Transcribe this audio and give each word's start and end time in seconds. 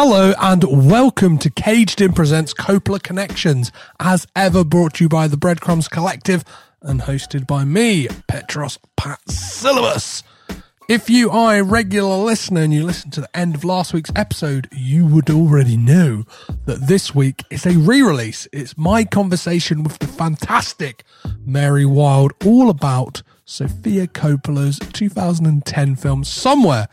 Hello 0.00 0.32
and 0.40 0.88
welcome 0.88 1.38
to 1.38 1.50
Caged 1.50 2.00
In 2.00 2.12
Presents 2.12 2.54
Coppola 2.54 3.02
Connections, 3.02 3.72
as 3.98 4.28
ever 4.36 4.62
brought 4.62 4.94
to 4.94 5.04
you 5.04 5.08
by 5.08 5.26
the 5.26 5.36
Breadcrumbs 5.36 5.88
Collective 5.88 6.44
and 6.82 7.00
hosted 7.00 7.48
by 7.48 7.64
me, 7.64 8.06
Petros 8.28 8.78
Patsilivus. 8.96 10.22
If 10.88 11.10
you 11.10 11.30
are 11.30 11.56
a 11.56 11.64
regular 11.64 12.14
listener 12.14 12.60
and 12.60 12.72
you 12.72 12.84
listened 12.84 13.12
to 13.14 13.22
the 13.22 13.36
end 13.36 13.56
of 13.56 13.64
last 13.64 13.92
week's 13.92 14.12
episode, 14.14 14.68
you 14.70 15.04
would 15.04 15.30
already 15.30 15.76
know 15.76 16.22
that 16.66 16.86
this 16.86 17.12
week 17.12 17.42
is 17.50 17.66
a 17.66 17.76
re-release. 17.76 18.46
It's 18.52 18.78
my 18.78 19.02
conversation 19.02 19.82
with 19.82 19.98
the 19.98 20.06
fantastic 20.06 21.02
Mary 21.44 21.84
Wild 21.84 22.34
all 22.44 22.70
about 22.70 23.24
Sofia 23.44 24.06
Coppola's 24.06 24.78
2010 24.78 25.96
film 25.96 26.22
Somewhere. 26.22 26.86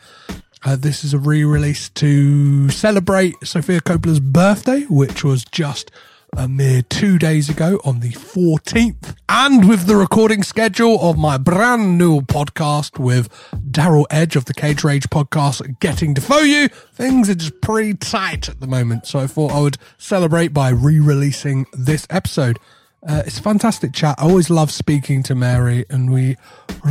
Uh, 0.64 0.76
this 0.76 1.04
is 1.04 1.14
a 1.14 1.18
re-release 1.18 1.88
to 1.90 2.68
celebrate 2.70 3.34
Sofia 3.44 3.80
Coppola's 3.80 4.20
birthday, 4.20 4.82
which 4.88 5.22
was 5.22 5.44
just 5.44 5.90
a 6.36 6.48
mere 6.48 6.82
two 6.82 7.18
days 7.18 7.48
ago 7.48 7.80
on 7.84 8.00
the 8.00 8.10
14th. 8.10 9.14
And 9.28 9.68
with 9.68 9.86
the 9.86 9.96
recording 9.96 10.42
schedule 10.42 10.98
of 11.00 11.16
my 11.16 11.38
brand 11.38 11.98
new 11.98 12.20
podcast 12.20 12.98
with 12.98 13.28
Daryl 13.70 14.06
Edge 14.10 14.34
of 14.34 14.46
the 14.46 14.54
Cage 14.54 14.82
Rage 14.82 15.04
podcast 15.04 15.78
getting 15.78 16.14
to 16.14 16.28
know 16.28 16.40
you, 16.40 16.68
things 16.68 17.30
are 17.30 17.34
just 17.34 17.60
pretty 17.60 17.94
tight 17.94 18.48
at 18.48 18.60
the 18.60 18.66
moment. 18.66 19.06
So 19.06 19.20
I 19.20 19.26
thought 19.26 19.52
I 19.52 19.60
would 19.60 19.78
celebrate 19.98 20.48
by 20.48 20.70
re-releasing 20.70 21.66
this 21.72 22.06
episode. 22.10 22.58
Uh, 23.06 23.22
it's 23.24 23.38
a 23.38 23.42
fantastic 23.42 23.92
chat. 23.92 24.16
I 24.18 24.24
always 24.24 24.50
love 24.50 24.72
speaking 24.72 25.22
to 25.24 25.36
Mary, 25.36 25.86
and 25.88 26.12
we 26.12 26.36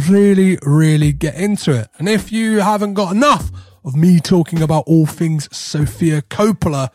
really, 0.10 0.58
really 0.62 1.12
get 1.12 1.36
into 1.36 1.78
it. 1.78 1.90
And 1.98 2.08
if 2.08 2.32
you 2.32 2.62
haven't 2.62 2.94
got 2.94 3.14
enough 3.14 3.52
of 3.84 3.98
me 3.98 4.22
talking 4.22 4.62
about 4.62 4.86
all 4.88 5.06
things 5.06 5.54
Sofia 5.56 6.22
Coppola, 6.22 6.90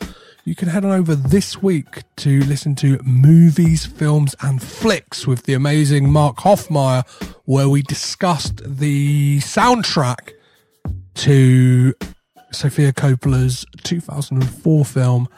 you 0.45 0.55
can 0.55 0.69
head 0.69 0.87
on 0.87 0.93
over 0.93 1.15
this 1.15 1.61
week 1.61 2.03
to 2.17 2.41
listen 2.45 2.75
to 2.77 2.99
Movies, 3.03 3.85
Films, 3.85 4.35
and 4.41 4.63
Flicks 4.63 5.27
with 5.27 5.43
the 5.43 5.53
amazing 5.53 6.11
Mark 6.11 6.39
Hoffmeyer, 6.39 7.07
where 7.45 7.69
we 7.69 7.83
discussed 7.83 8.63
the 8.65 9.39
soundtrack 9.41 10.31
to 11.17 11.93
Sofia 12.53 12.95
Coppola's 12.95 13.67
2004 13.83 14.85
film 14.87 15.29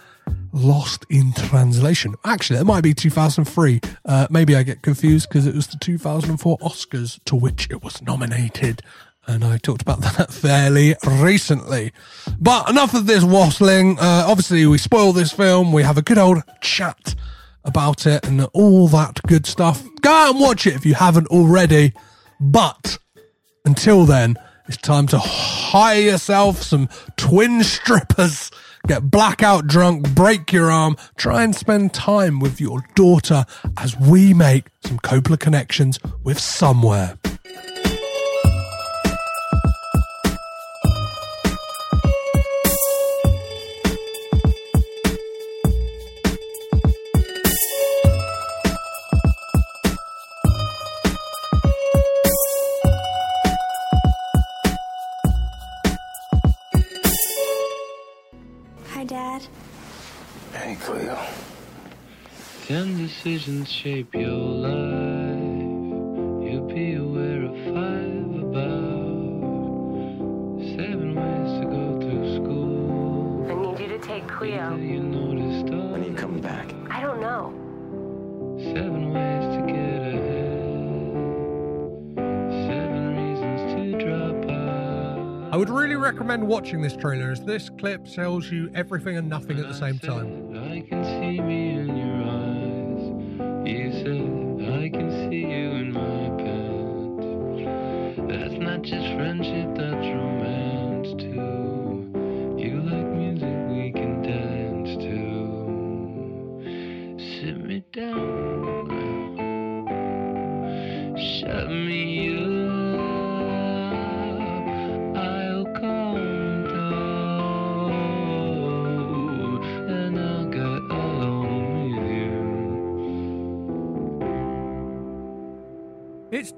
Lost 0.52 1.06
in 1.08 1.32
Translation. 1.32 2.14
Actually, 2.24 2.60
it 2.60 2.64
might 2.64 2.82
be 2.82 2.94
2003. 2.94 3.80
Uh, 4.04 4.26
maybe 4.30 4.54
I 4.54 4.62
get 4.62 4.82
confused 4.82 5.28
because 5.28 5.46
it 5.46 5.54
was 5.54 5.66
the 5.66 5.78
2004 5.78 6.58
Oscars 6.58 7.18
to 7.24 7.36
which 7.36 7.68
it 7.70 7.82
was 7.82 8.02
nominated. 8.02 8.82
And 9.26 9.44
I 9.44 9.56
talked 9.56 9.82
about 9.82 10.00
that 10.18 10.32
fairly 10.32 10.94
recently. 11.06 11.92
But 12.38 12.68
enough 12.68 12.94
of 12.94 13.06
this 13.06 13.24
waffling. 13.24 13.98
Uh, 13.98 14.26
obviously, 14.28 14.66
we 14.66 14.78
spoil 14.78 15.12
this 15.12 15.32
film. 15.32 15.72
We 15.72 15.82
have 15.82 15.98
a 15.98 16.02
good 16.02 16.18
old 16.18 16.42
chat 16.60 17.14
about 17.64 18.06
it 18.06 18.26
and 18.26 18.44
all 18.52 18.88
that 18.88 19.20
good 19.26 19.46
stuff. 19.46 19.82
Go 20.00 20.10
out 20.10 20.32
and 20.32 20.40
watch 20.40 20.66
it 20.66 20.74
if 20.74 20.84
you 20.84 20.94
haven't 20.94 21.28
already. 21.28 21.92
But 22.40 22.98
until 23.64 24.04
then, 24.04 24.36
it's 24.68 24.76
time 24.76 25.06
to 25.08 25.18
hire 25.18 26.00
yourself 26.00 26.62
some 26.62 26.88
twin 27.16 27.62
strippers 27.62 28.50
get 28.86 29.10
blackout 29.10 29.66
drunk, 29.66 30.14
break 30.14 30.52
your 30.52 30.70
arm, 30.70 30.96
try 31.16 31.42
and 31.42 31.54
spend 31.54 31.94
time 31.94 32.40
with 32.40 32.60
your 32.60 32.84
daughter 32.94 33.44
as 33.76 33.98
we 33.98 34.34
make 34.34 34.66
some 34.84 34.98
Coppola 34.98 35.38
connections 35.38 35.98
with 36.24 36.38
somewhere. 36.38 37.18
Ten 63.32 63.38
decisions 63.38 63.72
shape 63.72 64.14
your 64.14 64.28
life. 64.28 65.40
You'll 66.44 66.66
be 66.68 66.96
aware 66.96 67.44
of 67.44 67.54
five 67.72 68.42
about 68.42 69.32
seven 70.76 71.14
ways 71.14 71.60
to 71.60 71.64
go 71.64 71.98
through 71.98 72.34
school. 72.36 73.46
I 73.50 73.54
need 73.54 73.78
you 73.80 73.88
to 73.88 73.98
take 74.06 74.28
Cleo. 74.28 74.76
You 74.76 75.00
noticed 75.00 75.72
all 75.72 75.92
When 75.92 76.02
are 76.02 76.08
you 76.08 76.14
coming 76.14 76.42
back? 76.42 76.74
I 76.90 77.00
don't 77.00 77.22
know. 77.22 77.54
seven 78.74 79.14
ways 79.14 79.44
to 79.56 79.62
get 79.66 80.02
ahead. 80.12 80.92
Seven 82.68 83.02
reasons 83.16 83.60
to 83.72 83.80
drop 84.04 84.44
out. 84.50 85.54
I 85.54 85.56
would 85.56 85.70
really 85.70 85.96
recommend 85.96 86.46
watching 86.46 86.82
this 86.82 86.94
trailer 86.94 87.30
as 87.30 87.42
this 87.46 87.70
clip 87.70 88.04
tells 88.04 88.50
you 88.50 88.70
everything 88.74 89.16
and 89.16 89.26
nothing 89.26 89.58
at 89.58 89.68
the 89.68 89.74
same 89.74 89.98
time. 89.98 90.41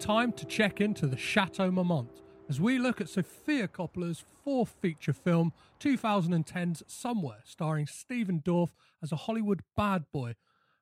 Time 0.04 0.32
to 0.32 0.44
check 0.44 0.82
into 0.82 1.06
the 1.06 1.16
Chateau 1.16 1.70
Marmont, 1.70 2.20
as 2.46 2.60
we 2.60 2.78
look 2.78 3.00
at 3.00 3.08
Sofia 3.08 3.66
Coppola's 3.66 4.22
fourth 4.44 4.74
feature 4.82 5.14
film, 5.14 5.54
2010's 5.80 6.82
Somewhere, 6.86 7.38
starring 7.46 7.86
Stephen 7.86 8.42
Dorff 8.44 8.74
as 9.02 9.12
a 9.12 9.16
Hollywood 9.16 9.62
bad 9.78 10.04
boy. 10.12 10.34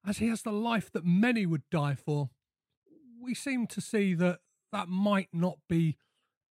As 0.05 0.19
he 0.19 0.27
has 0.27 0.43
the 0.43 0.51
life 0.51 0.91
that 0.91 1.05
many 1.05 1.47
would 1.47 1.63
die 1.71 1.95
for, 1.95 2.31
we 3.21 3.33
seem 3.33 3.69
to 3.69 3.81
see 3.81 4.13
that 4.15 4.41
that 4.73 4.89
might 4.89 5.29
not 5.33 5.59
be 5.69 5.99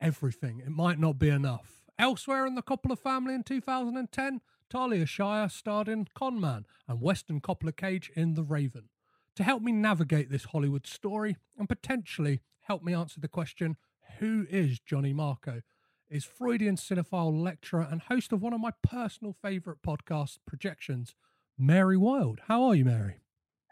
everything. 0.02 0.60
It 0.66 0.72
might 0.72 0.98
not 0.98 1.20
be 1.20 1.30
enough. 1.30 1.84
Elsewhere 2.00 2.48
in 2.48 2.56
the 2.56 2.64
Coppola 2.64 2.98
family 2.98 3.36
in 3.36 3.44
2010, 3.44 4.42
Talia 4.72 5.06
Shire 5.06 5.50
starred 5.50 5.88
in 5.88 6.08
Conman 6.16 6.66
and 6.88 7.00
Weston 7.00 7.42
Coppola 7.42 7.78
Cage 7.78 8.12
in 8.16 8.34
The 8.34 8.44
Raven. 8.44 8.90
To 9.36 9.44
help 9.44 9.62
me 9.62 9.72
navigate 9.72 10.32
this 10.32 10.46
Hollywood 10.46 10.88
story 10.88 11.38
and 11.60 11.70
potentially 11.70 12.42
help 12.66 12.84
me 12.84 12.94
answer 12.94 13.20
the 13.20 13.28
question, 13.28 13.78
who 14.20 14.46
is 14.50 14.80
Johnny 14.80 15.14
Marco? 15.14 15.62
Is 16.10 16.26
Freudian 16.26 16.76
cinephile 16.76 17.42
lecturer 17.42 17.88
and 17.90 18.02
host 18.02 18.32
of 18.32 18.42
one 18.42 18.54
of 18.54 18.60
my 18.62 18.72
personal 18.84 19.34
favourite 19.42 19.82
podcasts, 19.82 20.38
Projections, 20.46 21.16
Mary 21.58 21.98
Wild. 21.98 22.42
How 22.48 22.64
are 22.66 22.76
you, 22.76 22.86
Mary? 22.86 23.22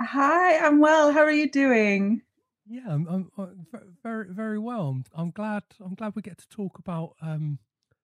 Hi, 0.01 0.57
I'm 0.65 0.79
well. 0.79 1.11
How 1.11 1.21
are 1.21 1.31
you 1.31 1.49
doing? 1.49 2.21
Yeah, 2.65 2.85
I'm, 2.87 3.07
I'm, 3.07 3.31
I'm 3.37 3.67
very, 4.01 4.27
very 4.29 4.57
well. 4.59 4.87
I'm, 4.89 5.03
I'm 5.13 5.31
glad. 5.31 5.63
I'm 5.83 5.95
glad 5.95 6.13
we 6.15 6.21
get 6.21 6.37
to 6.39 6.49
talk 6.49 6.79
about 6.79 7.15
um, 7.21 7.59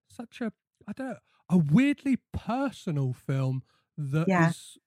such 0.08 0.42
a, 0.42 0.52
I 0.88 0.92
don't, 0.94 1.18
a 1.50 1.58
weirdly 1.58 2.18
personal 2.34 3.14
film 3.14 3.64
that 3.98 4.28
Yeah. 4.28 4.50
is 4.50 4.78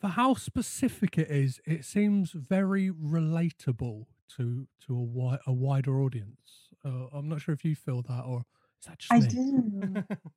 for 0.00 0.08
how 0.08 0.34
specific 0.34 1.16
it 1.16 1.30
is. 1.30 1.60
It 1.64 1.84
seems 1.84 2.32
very 2.32 2.90
relatable 2.90 4.06
to 4.36 4.66
to 4.86 4.92
a 4.94 5.06
wi- 5.06 5.38
a 5.46 5.52
wider 5.52 6.00
audience. 6.00 6.68
Uh, 6.84 7.06
I'm 7.12 7.28
not 7.28 7.40
sure 7.40 7.54
if 7.54 7.64
you 7.64 7.74
feel 7.76 8.02
that 8.02 8.22
or 8.24 8.44
is 8.80 8.86
that 8.86 9.00
I 9.10 9.20
me? 9.20 9.28
do. 9.28 10.04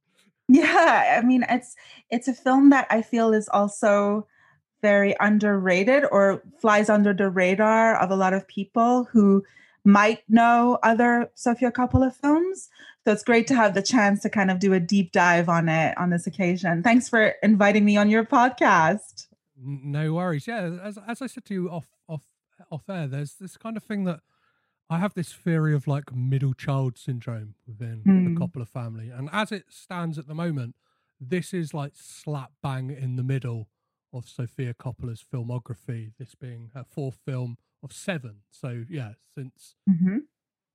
Yeah, 0.47 1.17
I 1.19 1.25
mean 1.25 1.43
it's 1.49 1.75
it's 2.11 2.27
a 2.27 2.33
film 2.33 2.69
that 2.69 2.85
I 2.91 3.01
feel 3.01 3.33
is 3.33 3.49
also 3.49 4.27
very 4.81 5.15
underrated 5.19 6.03
or 6.11 6.43
flies 6.61 6.89
under 6.89 7.13
the 7.13 7.29
radar 7.29 7.95
of 7.97 8.11
a 8.11 8.15
lot 8.15 8.33
of 8.33 8.47
people 8.47 9.05
who 9.05 9.43
might 9.83 10.19
know 10.29 10.77
other 10.83 11.31
Sofia 11.33 11.71
Coppola 11.71 12.13
films. 12.13 12.69
So 13.03 13.11
it's 13.13 13.23
great 13.23 13.47
to 13.47 13.55
have 13.55 13.73
the 13.73 13.81
chance 13.81 14.21
to 14.21 14.29
kind 14.29 14.51
of 14.51 14.59
do 14.59 14.73
a 14.73 14.79
deep 14.79 15.11
dive 15.11 15.49
on 15.49 15.69
it 15.69 15.97
on 15.97 16.09
this 16.11 16.27
occasion. 16.27 16.83
Thanks 16.83 17.09
for 17.09 17.33
inviting 17.41 17.85
me 17.85 17.97
on 17.97 18.09
your 18.09 18.25
podcast. 18.25 19.27
No 19.59 20.13
worries. 20.13 20.45
Yeah, 20.47 20.77
as 20.83 20.99
as 21.07 21.21
I 21.21 21.27
said 21.27 21.45
to 21.45 21.53
you 21.53 21.69
off 21.71 21.87
off 22.07 22.23
off 22.71 22.89
air, 22.89 23.07
there's 23.07 23.35
this 23.35 23.57
kind 23.57 23.77
of 23.77 23.83
thing 23.83 24.03
that 24.06 24.21
I 24.89 25.00
have 25.00 25.13
this 25.15 25.33
theory 25.33 25.73
of 25.73 25.88
like 25.88 26.13
middle 26.13 26.53
child 26.53 26.97
syndrome 26.97 27.56
within 27.67 28.03
Mm. 28.03 28.25
the 28.25 28.39
Coppola 28.39 28.67
family, 28.67 29.09
and 29.09 29.29
as 29.31 29.51
it 29.51 29.65
stands 29.69 30.17
at 30.17 30.27
the 30.27 30.35
moment, 30.35 30.75
this 31.19 31.53
is 31.53 31.73
like 31.73 31.94
slap 31.95 32.51
bang 32.62 32.89
in 32.91 33.15
the 33.15 33.23
middle 33.23 33.69
of 34.13 34.27
Sofia 34.29 34.73
Coppola's 34.73 35.23
filmography. 35.23 36.13
This 36.17 36.35
being 36.35 36.71
her 36.73 36.83
fourth 36.83 37.15
film 37.25 37.57
of 37.83 37.91
seven. 37.94 38.41
So 38.51 38.85
yeah, 38.89 39.13
since 39.33 39.75
Mhm. 39.89 40.27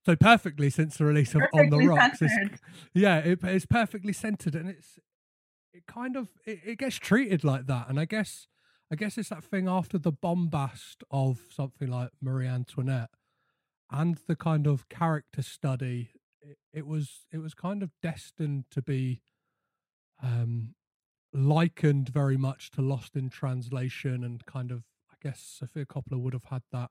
so 0.04 0.16
perfectly 0.16 0.70
since 0.70 0.96
the 0.96 1.04
release 1.04 1.34
of 1.34 1.43
On 1.52 1.70
the 1.70 1.78
Rocks. 1.86 2.20
Yeah, 2.94 3.19
it, 3.19 3.44
it's 3.44 3.66
perfectly 3.66 4.12
centered, 4.12 4.54
and 4.54 4.69
it's 4.69 4.98
it 5.72 5.86
kind 5.86 6.16
of 6.16 6.31
it, 6.44 6.60
it 6.64 6.78
gets 6.78 6.96
treated 6.96 7.44
like 7.44 7.66
that. 7.66 7.88
And 7.88 8.00
I 8.00 8.04
guess 8.06 8.48
I 8.90 8.96
guess 8.96 9.16
it's 9.19 9.28
that 9.28 9.44
thing 9.44 9.69
after 9.69 9.98
the 9.98 10.12
bombast 10.12 11.04
of 11.10 11.40
something 11.50 11.88
like 11.88 12.10
Marie 12.20 12.46
Antoinette 12.48 13.10
and 13.90 14.19
the 14.26 14.37
kind 14.37 14.66
of 14.66 14.88
character 14.88 15.42
study. 15.42 16.10
It, 16.42 16.58
it 16.72 16.87
was 16.87 17.26
it 17.32 17.38
was 17.38 17.54
kind 17.54 17.82
of 17.82 17.90
destined 18.02 18.64
to 18.72 18.82
be 18.82 19.22
um 20.22 20.75
likened 21.32 22.08
very 22.08 22.37
much 22.37 22.70
to 22.72 22.82
Lost 22.82 23.14
in 23.16 23.31
Translation 23.31 24.25
and 24.25 24.44
kind 24.46 24.72
of 24.72 24.84
I 25.10 25.14
guess 25.22 25.40
Sofia 25.40 25.86
Coppola 25.86 26.19
would 26.20 26.32
have 26.32 26.44
had 26.44 26.62
that 26.72 26.90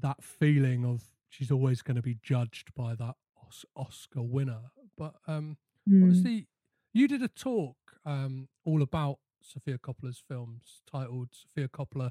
that 0.00 0.22
feeling 0.22 0.84
of 0.84 1.04
she's 1.28 1.50
always 1.50 1.82
going 1.82 1.96
to 1.96 2.02
be 2.02 2.18
judged 2.22 2.74
by 2.74 2.94
that 2.94 3.16
Os- 3.44 3.64
Oscar 3.74 4.22
winner. 4.22 4.70
But 4.96 5.14
um 5.26 5.56
Mm. 5.88 6.02
obviously 6.02 6.48
you 6.92 7.06
did 7.06 7.22
a 7.22 7.28
talk 7.28 7.76
um 8.04 8.48
all 8.64 8.82
about 8.82 9.18
Sofia 9.46 9.78
Coppola's 9.78 10.22
films 10.26 10.82
titled 10.90 11.28
Sofia 11.32 11.68
Coppola 11.68 12.10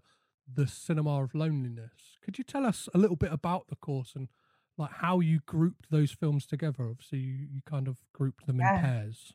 The 0.51 0.67
Cinema 0.67 1.21
of 1.23 1.35
Loneliness. 1.35 2.17
Could 2.23 2.37
you 2.37 2.43
tell 2.43 2.65
us 2.65 2.87
a 2.93 2.97
little 2.97 3.15
bit 3.15 3.31
about 3.31 3.67
the 3.67 3.75
course 3.75 4.13
and 4.15 4.29
like 4.77 4.91
how 4.91 5.19
you 5.19 5.39
grouped 5.45 5.89
those 5.91 6.11
films 6.11 6.45
together? 6.45 6.89
Obviously 6.89 7.19
you, 7.19 7.47
you 7.53 7.61
kind 7.65 7.87
of 7.87 7.97
grouped 8.13 8.45
them 8.47 8.59
Yeah. 8.59 8.75
in 8.75 8.81
pairs. 8.81 9.33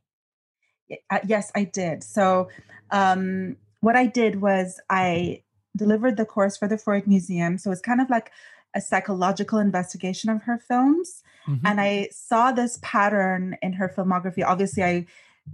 Uh, 1.11 1.21
yes, 1.25 1.53
I 1.55 1.65
did. 1.65 2.03
So, 2.03 2.49
um, 2.91 3.57
what 3.81 3.97
I 3.97 4.07
did 4.07 4.41
was 4.41 4.81
I 4.91 5.43
delivered 5.77 6.17
the 6.17 6.25
course 6.27 6.57
for 6.57 6.67
the 6.69 6.77
Freud 6.77 7.07
Museum. 7.07 7.59
So 7.59 7.71
it's 7.71 7.81
kind 7.81 8.01
of 8.01 8.11
like 8.11 8.33
a 8.75 8.81
psychological 8.81 9.59
investigation 9.59 10.31
of 10.31 10.43
her 10.43 10.59
films. 10.59 11.23
Mhm. 11.47 11.61
And 11.65 11.81
I 11.81 12.09
saw 12.13 12.53
this 12.53 12.79
pattern 12.83 13.57
in 13.63 13.75
her 13.75 13.89
filmography. 13.89 14.45
Obviously, 14.45 14.83
I 14.85 15.07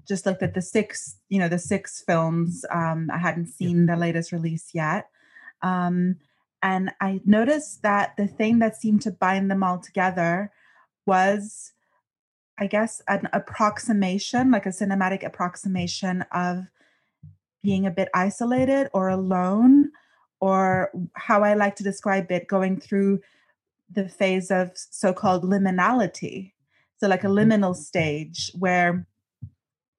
just 0.06 0.26
looked 0.26 0.42
at 0.42 0.54
the 0.54 0.62
six, 0.62 1.16
you 1.28 1.38
know, 1.38 1.48
the 1.48 1.58
six 1.58 2.02
films. 2.06 2.64
Um, 2.70 3.10
I 3.12 3.18
hadn't 3.18 3.48
seen 3.48 3.86
the 3.86 3.96
latest 3.96 4.32
release 4.32 4.70
yet. 4.74 5.08
Um, 5.62 6.16
and 6.62 6.90
I 7.00 7.20
noticed 7.24 7.82
that 7.82 8.16
the 8.16 8.26
thing 8.26 8.58
that 8.58 8.76
seemed 8.76 9.02
to 9.02 9.10
bind 9.10 9.50
them 9.50 9.62
all 9.62 9.78
together 9.78 10.50
was 11.06 11.72
I 12.58 12.66
guess, 12.66 13.02
an 13.08 13.28
approximation, 13.32 14.50
like 14.50 14.66
a 14.66 14.70
cinematic 14.70 15.24
approximation 15.24 16.22
of 16.32 16.64
being 17.62 17.86
a 17.86 17.90
bit 17.90 18.08
isolated 18.14 18.88
or 18.94 19.08
alone, 19.08 19.90
or 20.40 20.90
how 21.14 21.42
I 21.42 21.54
like 21.54 21.76
to 21.76 21.82
describe 21.82 22.30
it, 22.30 22.48
going 22.48 22.80
through 22.80 23.20
the 23.90 24.08
phase 24.08 24.50
of 24.50 24.70
so 24.74 25.12
called 25.12 25.44
liminality. 25.44 26.52
So, 26.98 27.08
like 27.08 27.24
a 27.24 27.28
liminal 27.28 27.76
stage 27.76 28.50
where 28.58 29.06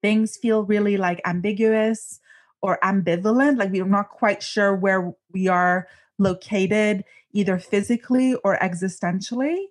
things 0.02 0.36
feel 0.36 0.64
really 0.64 0.96
like 0.96 1.20
ambiguous 1.24 2.20
or 2.60 2.78
ambivalent, 2.82 3.58
like 3.58 3.70
we're 3.70 3.84
not 3.84 4.08
quite 4.08 4.42
sure 4.42 4.74
where 4.74 5.12
we 5.32 5.48
are 5.48 5.86
located, 6.18 7.04
either 7.32 7.58
physically 7.58 8.34
or 8.42 8.58
existentially 8.58 9.66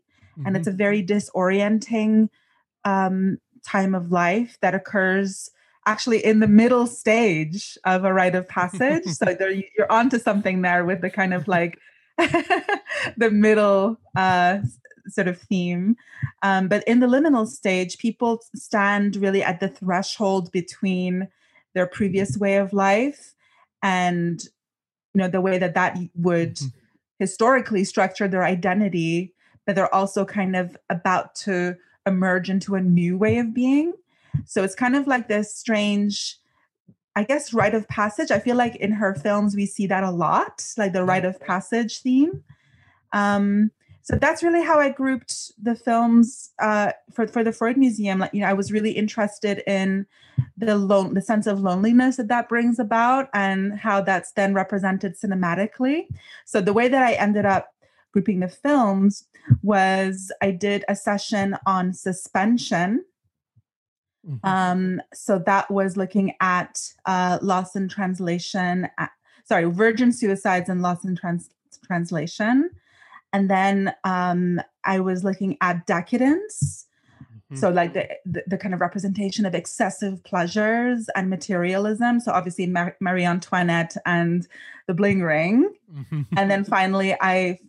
and 0.45 0.56
it's 0.56 0.68
a 0.68 0.71
very 0.71 1.03
disorienting 1.03 2.29
um, 2.85 3.38
time 3.65 3.95
of 3.95 4.12
life 4.12 4.57
that 4.62 4.75
occurs 4.75 5.50
actually 5.86 6.24
in 6.24 6.39
the 6.39 6.48
middle 6.48 6.86
stage 6.86 7.77
of 7.86 8.03
a 8.03 8.13
rite 8.13 8.36
of 8.36 8.48
passage. 8.48 9.05
so 9.05 9.25
there, 9.25 9.51
you're 9.51 9.91
onto 9.91 10.19
something 10.19 10.62
there 10.62 10.86
with 10.86 11.01
the 11.01 11.10
kind 11.10 11.34
of 11.34 11.48
like 11.48 11.79
the 12.17 13.31
middle 13.31 14.00
uh, 14.15 14.60
sort 15.10 15.28
of 15.28 15.40
theme. 15.40 15.96
Um, 16.44 16.68
but 16.68 16.84
in 16.88 17.00
the 17.00 17.08
liminal 17.08 17.48
stage, 17.48 17.98
people 17.98 18.42
stand 18.56 19.16
really 19.16 19.44
at 19.44 19.60
the 19.60 19.70
threshold 19.70 20.52
between 20.52 21.28
their 21.74 21.88
previous 21.88 22.38
way 22.38 22.58
of 22.58 22.74
life 22.74 23.36
and 23.84 24.44
you 25.14 25.20
know 25.22 25.28
the 25.28 25.42
way 25.42 25.58
that 25.58 25.76
that 25.76 25.98
would 26.16 26.56
Mhm. 26.56 26.74
historically 27.20 27.84
structure 27.84 28.28
their 28.28 28.44
identity 28.44 29.34
but 29.68 29.76
they're 29.76 29.94
also 29.94 30.26
kind 30.26 30.56
of 30.56 30.76
about 30.90 31.36
to 31.36 31.76
emerge 32.08 32.50
into 32.50 32.74
a 32.74 32.82
new 32.82 33.18
way 33.18 33.38
of 33.38 33.54
being. 33.54 33.94
So 34.46 34.64
it's 34.64 34.74
kind 34.74 34.96
of 34.96 35.06
like 35.06 35.28
this 35.28 35.54
strange, 35.54 36.40
I 37.18 37.24
guess, 37.26 37.54
rite 37.54 37.76
of 37.76 37.88
passage. 37.90 38.32
I 38.32 38.40
feel 38.40 38.56
like 38.56 38.78
in 38.78 38.94
her 38.94 39.14
films 39.14 39.56
we 39.56 39.66
see 39.66 39.86
that 39.88 40.06
a 40.06 40.10
lot, 40.10 40.66
like 40.78 40.94
the 40.94 41.04
rite 41.04 41.26
of 41.26 41.40
passage 41.40 42.00
theme. 42.00 42.44
Um, 43.12 43.72
so 44.08 44.16
that's 44.16 44.42
really 44.42 44.64
how 44.64 44.80
I 44.80 44.88
grouped 44.88 45.52
the 45.62 45.76
films 45.76 46.52
uh, 46.60 46.94
for 47.12 47.28
for 47.28 47.44
the 47.44 47.52
Freud 47.52 47.76
Museum. 47.76 48.20
Like 48.20 48.34
you 48.34 48.40
know, 48.40 48.48
I 48.48 48.54
was 48.54 48.72
really 48.72 48.92
interested 48.92 49.62
in 49.68 50.06
the 50.56 50.78
lone, 50.78 51.14
the 51.14 51.22
sense 51.22 51.46
of 51.46 51.60
loneliness 51.60 52.16
that 52.16 52.30
that 52.30 52.48
brings 52.48 52.80
about, 52.80 53.28
and 53.34 53.78
how 53.78 54.00
that's 54.00 54.32
then 54.32 54.54
represented 54.54 55.18
cinematically. 55.20 56.08
So 56.46 56.62
the 56.62 56.72
way 56.72 56.88
that 56.88 57.04
I 57.04 57.16
ended 57.16 57.46
up 57.46 57.74
grouping 58.14 58.40
the 58.40 58.48
films 58.48 59.26
was 59.62 60.32
I 60.42 60.52
did 60.52 60.86
a 60.88 60.96
session 60.96 61.58
on 61.66 61.92
suspension. 61.92 63.04
Mhm. 64.26 64.40
Um, 64.44 65.02
so 65.14 65.38
that 65.40 65.70
was 65.70 65.98
looking 65.98 66.34
at 66.40 66.80
uh, 67.06 67.40
lost 67.42 67.76
in 67.76 67.90
translation, 67.90 68.88
uh, 68.98 69.08
sorry, 69.44 69.66
virgin 69.66 70.14
suicides 70.14 70.70
and 70.70 70.82
lost 70.82 71.04
in 71.04 71.18
trans- 71.18 71.50
translation. 71.86 72.70
And 73.34 73.50
then 73.50 73.93
um, 74.03 74.62
I 74.84 75.00
was 75.00 75.24
looking 75.24 75.57
at 75.62 75.86
decadence. 75.86 76.86
Mhm. 77.51 77.57
So, 77.57 77.69
like 77.69 77.93
the, 77.93 78.10
the 78.25 78.43
the 78.48 78.57
kind 78.57 78.74
of 78.74 78.81
representation 78.81 79.46
of 79.46 79.55
excessive 79.55 80.24
pleasures 80.24 81.10
and 81.15 81.29
materialism. 81.29 82.19
So, 82.19 82.31
obviously, 82.31 82.67
Mar- 82.67 82.98
Marie 83.00 83.25
Antoinette 83.25 83.96
and 84.05 84.48
the 84.88 84.93
bling 84.93 85.22
ring 85.22 85.74
and 86.38 86.50
then 86.50 86.63
finally 86.77 87.13
i 87.19 87.60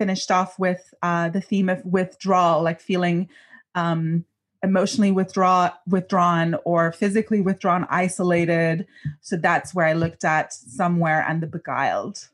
finished 0.00 0.30
off 0.30 0.58
with 0.58 0.94
uh, 1.02 1.28
the 1.28 1.42
theme 1.42 1.68
of 1.68 1.84
withdrawal, 1.84 2.62
like 2.62 2.80
feeling 2.80 3.28
um, 3.74 4.24
emotionally 4.62 5.12
withdraw 5.12 5.70
withdrawn 5.86 6.56
or 6.64 6.90
physically 6.90 7.42
withdrawn, 7.42 7.86
isolated. 7.90 8.86
So 9.20 9.36
that's 9.36 9.74
where 9.74 9.84
I 9.84 9.92
looked 9.92 10.24
at 10.24 10.54
somewhere 10.54 11.22
and 11.28 11.42
the 11.42 11.46
beguiled. 11.46 12.28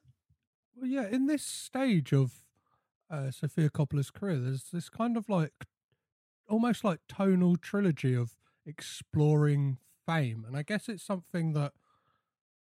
Well, 0.76 0.87
yeah, 0.88 1.08
in 1.08 1.26
this 1.26 1.42
stage 1.42 2.12
of 2.12 2.35
uh, 3.10 3.30
Sofia 3.30 3.70
Coppola's 3.70 4.10
career, 4.10 4.38
there's 4.38 4.70
this 4.72 4.88
kind 4.88 5.16
of 5.16 5.28
like 5.28 5.66
almost 6.48 6.84
like 6.84 7.00
tonal 7.08 7.56
trilogy 7.56 8.14
of 8.14 8.36
exploring 8.66 9.78
fame, 10.06 10.44
and 10.46 10.56
I 10.56 10.62
guess 10.62 10.88
it's 10.88 11.02
something 11.04 11.52
that 11.52 11.72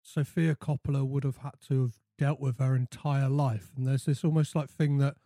Sofia 0.02 0.54
Coppola 0.54 1.06
would 1.06 1.24
have 1.24 1.38
had 1.38 1.54
to 1.68 1.82
have 1.82 1.92
dealt 2.16 2.40
with 2.40 2.58
her 2.58 2.74
entire 2.74 3.28
life. 3.28 3.72
And 3.76 3.86
there's 3.86 4.04
this 4.04 4.24
almost 4.24 4.54
like 4.54 4.70
thing 4.70 4.98
that 4.98 5.16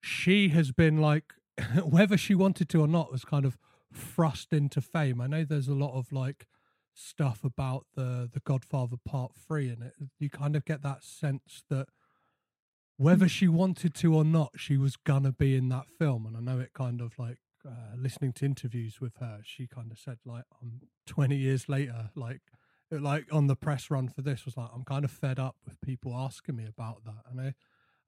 she 0.00 0.48
has 0.48 0.72
been 0.72 0.96
like, 0.96 1.34
whether 1.84 2.16
she 2.16 2.34
wanted 2.34 2.68
to 2.70 2.80
or 2.80 2.88
not, 2.88 3.12
was 3.12 3.24
kind 3.24 3.44
of 3.44 3.58
thrust 3.94 4.52
into 4.52 4.80
fame. 4.80 5.20
I 5.20 5.26
know 5.26 5.44
there's 5.44 5.68
a 5.68 5.74
lot 5.74 5.94
of 5.94 6.12
like 6.12 6.46
stuff 6.94 7.44
about 7.44 7.86
the 7.94 8.28
the 8.32 8.40
Godfather 8.40 8.96
Part 9.04 9.32
Three, 9.34 9.68
and 9.68 9.82
it 9.82 9.94
you 10.18 10.30
kind 10.30 10.56
of 10.56 10.64
get 10.64 10.82
that 10.82 11.04
sense 11.04 11.64
that 11.68 11.88
whether 13.00 13.28
she 13.28 13.48
wanted 13.48 13.94
to 13.94 14.14
or 14.14 14.24
not, 14.24 14.52
she 14.60 14.76
was 14.76 14.96
gonna 14.96 15.32
be 15.32 15.56
in 15.56 15.68
that 15.70 15.88
film. 15.88 16.26
And 16.26 16.36
I 16.36 16.40
know 16.40 16.60
it 16.60 16.74
kind 16.74 17.00
of 17.00 17.18
like 17.18 17.38
uh, 17.66 17.94
listening 17.96 18.32
to 18.34 18.44
interviews 18.44 19.00
with 19.00 19.16
her, 19.16 19.40
she 19.44 19.66
kind 19.66 19.90
of 19.90 19.98
said 19.98 20.18
like, 20.26 20.44
"I'm 20.62 20.82
20 21.06 21.36
years 21.36 21.68
later, 21.68 22.10
like." 22.14 22.42
Like 22.92 23.32
on 23.32 23.46
the 23.46 23.54
press 23.54 23.88
run 23.88 24.08
for 24.08 24.20
this 24.20 24.44
was 24.44 24.56
like 24.56 24.68
I'm 24.74 24.82
kind 24.84 25.04
of 25.04 25.12
fed 25.12 25.38
up 25.38 25.54
with 25.64 25.80
people 25.80 26.12
asking 26.12 26.56
me 26.56 26.66
about 26.66 27.04
that, 27.04 27.22
and 27.30 27.40
I, 27.40 27.54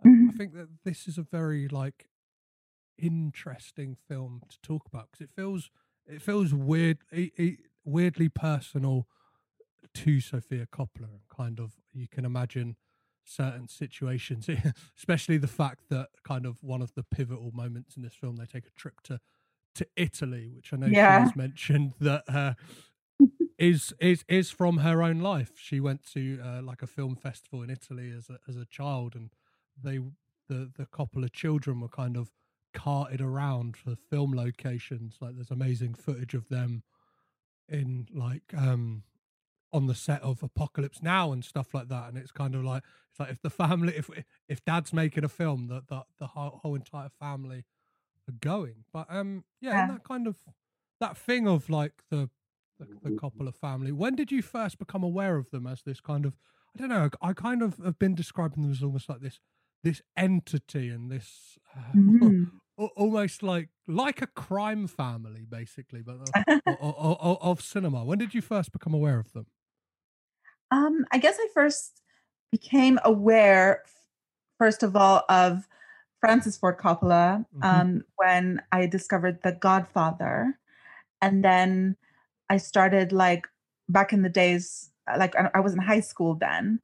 I 0.05 0.07
Mhm. 0.09 0.31
think 0.33 0.55
that 0.55 0.69
this 0.85 1.07
is 1.07 1.19
a 1.19 1.23
very 1.23 1.69
like 1.69 2.09
interesting 2.99 3.97
film 3.97 4.43
to 4.49 4.59
talk 4.63 4.87
about 4.87 5.11
because 5.11 5.25
it 5.25 5.31
feels 5.35 5.71
it 6.07 6.23
feels 6.23 6.53
weird 6.55 6.99
it, 7.11 7.33
it, 7.37 7.59
weirdly 7.85 8.29
personal 8.29 9.07
to 9.95 10.21
Sofia 10.21 10.67
Coppola 10.67 11.05
and 11.11 11.29
kind 11.35 11.59
of 11.61 11.75
you 11.93 12.09
can 12.09 12.25
imagine 12.25 12.77
certain 13.25 13.69
situations 13.69 14.49
especially 14.97 15.37
the 15.39 15.47
fact 15.47 15.89
that 15.89 16.09
kind 16.25 16.45
of 16.47 16.63
one 16.63 16.83
of 16.83 16.93
the 16.95 17.03
pivotal 17.05 17.51
moments 17.53 17.97
in 17.97 18.03
this 18.03 18.15
film 18.15 18.37
they 18.37 18.47
take 18.47 18.67
a 18.67 18.71
trip 18.71 19.01
to 19.03 19.21
to 19.75 19.87
Italy 19.97 20.51
which 20.55 20.73
I 20.73 20.77
know 20.77 20.89
Yeah. 20.93 21.19
she 21.19 21.23
has 21.27 21.37
mentioned 21.37 21.95
that 22.01 22.25
uh, 22.29 22.55
is 23.59 23.95
is 24.01 24.25
is 24.29 24.51
from 24.51 24.79
her 24.79 25.03
own 25.03 25.21
life 25.21 25.53
she 25.57 25.81
went 25.81 26.05
to 26.13 26.41
uh, 26.45 26.63
like 26.63 26.83
a 26.83 26.87
film 26.87 27.17
festival 27.17 27.63
in 27.63 27.71
Italy 27.71 28.11
as 28.11 28.29
a 28.29 28.39
as 28.49 28.57
a 28.57 28.65
child 28.67 29.15
and 29.15 29.31
they 29.83 29.99
the 30.49 30.71
the 30.77 30.87
couple 30.87 31.23
of 31.25 31.33
children 31.33 31.81
were 31.81 31.89
kind 31.89 32.17
of 32.17 32.31
carted 32.75 33.21
around 33.21 33.77
for 33.77 33.95
film 33.95 34.33
locations. 34.35 35.17
Like 35.21 35.35
there's 35.35 35.51
amazing 35.51 35.95
footage 35.95 36.35
of 36.35 36.49
them 36.49 36.83
in 37.69 38.09
like 38.13 38.53
um 38.57 39.05
on 39.73 39.87
the 39.87 39.95
set 39.95 40.23
of 40.23 40.43
Apocalypse 40.43 41.03
Now 41.03 41.33
and 41.33 41.45
stuff 41.45 41.73
like 41.75 41.89
that. 41.89 42.09
And 42.09 42.19
it's 42.19 42.31
kind 42.33 42.55
of 42.55 42.65
like 42.65 42.83
it's 43.11 43.21
like 43.21 43.31
if 43.31 43.41
the 43.43 43.51
family 43.51 43.95
if 43.97 44.11
if 44.49 44.65
dad's 44.65 44.93
making 44.93 45.25
a 45.25 45.29
film 45.29 45.69
that 45.69 45.89
that 45.89 46.05
the 46.19 46.29
whole, 46.29 46.61
whole 46.63 46.75
entire 46.75 47.09
family 47.09 47.65
are 48.29 48.35
going. 48.41 48.85
But 48.93 49.07
um 49.09 49.45
yeah, 49.61 49.71
Yeah. 49.71 49.83
and 49.83 49.91
that 49.95 50.05
kind 50.05 50.27
of 50.27 50.37
that 51.01 51.17
thing 51.17 51.47
of 51.49 51.69
like 51.71 52.03
the 52.11 52.31
the, 52.79 52.87
the 53.03 53.11
Coppola 53.11 53.55
family. 53.55 53.93
When 53.93 54.17
did 54.17 54.33
you 54.33 54.43
first 54.43 54.79
become 54.79 55.03
aware 55.05 55.37
of 55.37 55.51
them 55.51 55.67
as 55.67 55.83
this 55.83 56.01
kind 56.01 56.25
of 56.27 56.37
I 56.75 56.79
don't 56.81 56.89
know, 56.89 57.11
I 57.21 57.33
kind 57.35 57.63
of 57.63 57.77
have 57.85 57.99
been 57.99 58.15
describing 58.15 58.63
them 58.63 58.73
as 58.73 58.83
almost 58.83 59.09
like 59.09 59.21
this 59.21 59.41
this 59.83 60.01
entity 60.17 60.89
and 60.89 61.11
this 61.11 61.59
uh, 61.77 61.93
Mm. 61.97 62.51
al- 62.79 62.93
almost 62.97 63.43
like 63.43 63.69
like 63.87 64.23
a 64.23 64.27
crime 64.27 64.87
family 64.87 65.45
basically 65.49 66.03
but 66.03 66.17
uh, 66.37 66.75
of 67.43 67.61
cinema 67.61 68.05
when 68.05 68.17
did 68.19 68.33
you 68.33 68.41
first 68.41 68.73
become 68.73 68.95
aware 68.95 69.19
of 69.19 69.33
them 69.33 69.47
Um, 70.73 71.05
I 71.13 71.19
guess 71.19 71.37
I 71.39 71.49
first 71.55 72.01
became 72.51 72.99
aware, 73.05 73.83
first 74.59 74.83
of 74.83 74.97
all, 74.97 75.25
of 75.29 75.69
Francis 76.21 76.57
Ford 76.57 76.79
Coppola 76.79 77.45
Mhm. 77.55 77.63
um, 77.65 78.05
when 78.17 78.63
I 78.73 78.87
discovered 78.87 79.43
The 79.43 79.53
Godfather, 79.53 80.59
and 81.21 81.45
then 81.45 81.97
I 82.51 82.57
started 82.59 83.13
like 83.13 83.47
back 83.89 84.13
in 84.13 84.23
the 84.23 84.31
days, 84.31 84.91
uh, 85.09 85.17
like 85.19 85.35
I 85.37 85.61
was 85.61 85.75
in 85.75 85.81
high 85.81 86.01
school 86.01 86.35
then, 86.35 86.81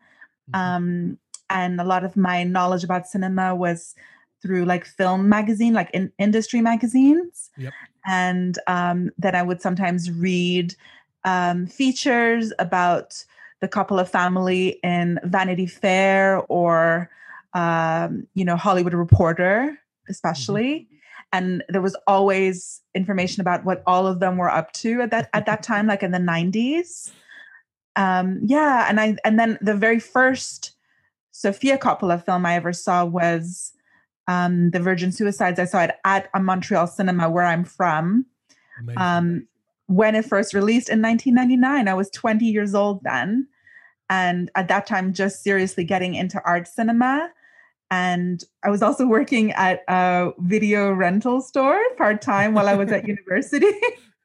Mhm. 0.52 0.58
um, 0.60 1.18
and 1.50 1.80
a 1.80 1.84
lot 1.84 2.04
of 2.04 2.16
my 2.16 2.44
knowledge 2.44 2.84
about 2.84 3.08
cinema 3.08 3.54
was 3.54 3.94
through 4.42 4.66
like 4.66 4.84
film 4.86 5.28
magazine, 5.28 5.74
like 5.74 5.90
in 5.94 6.12
industry 6.18 6.60
magazines, 6.60 7.50
Yep. 7.56 7.74
and 8.06 8.58
um, 8.66 9.10
then 9.18 9.34
I 9.34 9.42
would 9.42 9.62
sometimes 9.62 10.10
read 10.10 10.74
um, 11.24 11.66
features 11.66 12.52
about 12.58 13.24
the 13.60 13.68
Coppola 13.68 14.08
family 14.08 14.78
in 14.82 15.18
Vanity 15.24 15.66
Fair 15.66 16.38
or 16.48 17.10
um, 17.54 18.26
you 18.34 18.44
know 18.44 18.56
Hollywood 18.56 18.94
Reporter, 18.94 19.78
especially. 20.08 20.88
And 21.32 21.62
there 21.68 21.82
was 21.82 21.96
always 22.06 22.80
information 22.94 23.42
about 23.42 23.64
what 23.64 23.82
all 23.86 24.06
of 24.06 24.20
them 24.20 24.38
were 24.38 24.50
up 24.50 24.72
to 24.72 25.02
at 25.02 25.10
that 25.10 25.28
at 25.34 25.46
that 25.46 25.62
time, 25.62 25.86
like 25.86 26.02
in 26.02 26.12
the 26.12 26.18
nineties. 26.18 27.12
Um, 27.96 28.40
yeah, 28.44 28.86
and 28.88 29.00
I 29.00 29.16
and 29.24 29.38
then 29.38 29.58
the 29.60 29.74
very 29.74 30.00
first 30.00 30.72
Sofia 31.32 31.78
Coppola 31.78 32.24
film 32.24 32.46
I 32.46 32.54
ever 32.54 32.72
saw 32.72 33.04
was 33.04 33.72
um, 34.26 34.70
The 34.70 34.80
Virgin 34.80 35.12
Suicides. 35.12 35.58
I 35.58 35.64
saw 35.64 35.82
it 35.82 35.96
at 36.04 36.28
a 36.34 36.40
Montreal 36.40 36.86
cinema 36.86 37.28
where 37.28 37.44
I'm 37.44 37.64
from 37.64 38.26
um, 38.96 39.46
when 39.88 40.14
it 40.14 40.24
first 40.24 40.54
released 40.54 40.88
in 40.88 41.02
1999. 41.02 41.88
I 41.88 41.94
was 41.94 42.10
20 42.10 42.44
years 42.44 42.74
old 42.74 43.02
then. 43.02 43.48
And 44.10 44.50
at 44.54 44.68
that 44.68 44.86
time, 44.86 45.12
just 45.12 45.42
seriously 45.42 45.82
getting 45.82 46.14
into 46.14 46.40
art 46.44 46.68
cinema. 46.68 47.30
And 47.90 48.44
I 48.62 48.70
was 48.70 48.82
also 48.82 49.06
working 49.06 49.52
at 49.52 49.82
a 49.88 50.32
video 50.38 50.92
rental 50.92 51.40
store 51.40 51.80
part 51.96 52.20
time 52.22 52.54
while 52.54 52.68
I 52.68 52.74
was 52.74 52.92
at 52.92 53.06
university. 53.08 53.66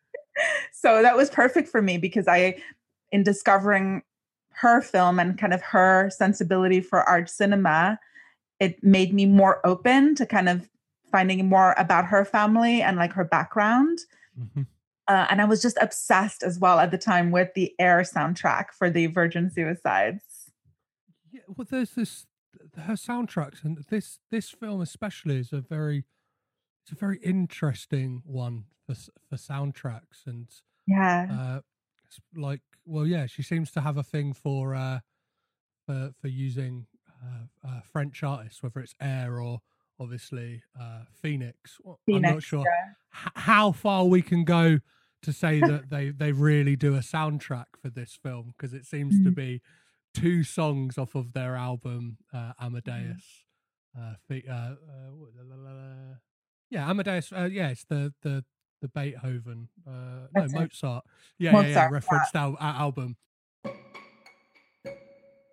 so 0.74 1.02
that 1.02 1.16
was 1.16 1.30
perfect 1.30 1.70
for 1.70 1.82
me 1.82 1.98
because 1.98 2.28
I, 2.28 2.62
in 3.12 3.24
discovering 3.24 4.04
her 4.56 4.82
film 4.82 5.18
and 5.18 5.38
kind 5.38 5.54
of 5.54 5.62
her 5.62 6.10
sensibility 6.10 6.82
for 6.82 7.04
art 7.04 7.30
cinema, 7.30 8.00
it 8.60 8.84
made 8.84 9.14
me 9.14 9.26
more 9.26 9.66
open 9.66 10.16
to 10.16 10.26
kind 10.26 10.50
of 10.50 10.70
finding 11.10 11.48
more 11.48 11.74
about 11.78 12.06
her 12.06 12.26
family 12.26 12.82
and 12.82 12.98
like 12.98 13.14
her 13.14 13.24
background. 13.24 14.00
Mhm. 14.38 14.68
Uh, 15.08 15.28
and 15.30 15.42
I 15.42 15.46
was 15.46 15.62
just 15.62 15.78
obsessed 15.82 16.44
as 16.44 16.60
well 16.60 16.80
at 16.80 16.92
the 16.92 16.98
time 16.98 17.32
with 17.32 17.54
the 17.56 17.74
Air 17.80 18.02
soundtrack 18.02 18.68
for 18.78 18.90
the 18.90 19.08
Virgin 19.08 19.50
Suicides. 19.50 20.52
yeah 21.32 21.42
well 21.48 21.68
there's 21.70 21.92
this 21.96 22.26
her 22.78 22.94
soundtracks 22.94 23.64
and 23.64 23.78
this 23.90 24.20
this 24.32 24.50
film 24.52 24.82
especially 24.82 25.38
is 25.38 25.52
a 25.52 25.60
very 25.62 26.06
it's 26.84 26.92
a 26.92 26.96
very 26.96 27.18
interesting 27.24 28.22
one 28.26 28.66
for 28.86 28.96
for 29.30 29.36
soundtracks 29.36 30.26
and 30.26 30.48
Yeah. 30.88 31.28
uh 31.32 31.60
it's 32.06 32.20
like 32.36 32.62
well 32.86 33.06
yeah 33.08 33.26
she 33.26 33.44
seems 33.44 33.72
to 33.72 33.82
have 33.82 33.98
a 33.98 34.04
thing 34.04 34.34
for 34.34 34.76
uh 34.76 35.00
for 35.86 36.12
for 36.22 36.28
using 36.30 36.86
uh, 37.26 37.68
uh 37.68 37.82
french 37.82 38.24
artists 38.24 38.62
whether 38.64 38.80
it's 38.80 38.96
air 39.02 39.40
or 39.42 39.60
obviously 40.00 40.64
uh 40.80 41.02
phoenix 41.22 41.78
Well, 41.84 42.00
i'm 42.10 42.22
not 42.22 42.44
sure 42.44 42.64
yeah. 42.66 42.94
how 43.36 43.72
far 43.72 44.06
we 44.06 44.22
can 44.22 44.44
go 44.44 44.80
to 45.22 45.32
say 45.34 45.60
that 45.60 45.90
they 45.90 46.10
they 46.10 46.32
really 46.32 46.76
do 46.76 46.96
a 46.96 47.00
soundtrack 47.00 47.66
for 47.82 47.90
this 47.90 48.18
film 48.22 48.54
because 48.58 48.74
it 48.74 48.86
seems 48.86 49.22
to 49.24 49.30
Mm. 49.32 49.36
be 49.36 49.62
two 50.14 50.44
songs 50.44 50.98
off 50.98 51.16
of 51.16 51.34
their 51.34 51.56
album 51.56 52.18
uh, 52.34 52.54
Amadeus. 52.62 53.46
Mm-hmm. 53.98 54.50
Uh, 54.50 54.54
uh, 54.54 54.76
uh, 54.76 56.16
yeah, 56.70 56.90
Amadeus. 56.90 57.32
Uh, 57.32 57.48
yeah, 57.52 57.70
it's 57.70 57.86
the 57.86 58.14
the 58.22 58.44
the 58.82 58.90
Beethoven. 58.90 59.70
Uh, 59.88 60.28
no, 60.36 60.44
it. 60.44 60.52
Mozart. 60.52 61.06
Yeah, 61.40 61.52
yeah, 61.54 61.62
yeah, 61.62 61.90
Mozart, 61.90 62.04
yeah. 62.34 62.42
al- 62.42 62.58
uh, 62.60 62.74
album. 62.80 63.16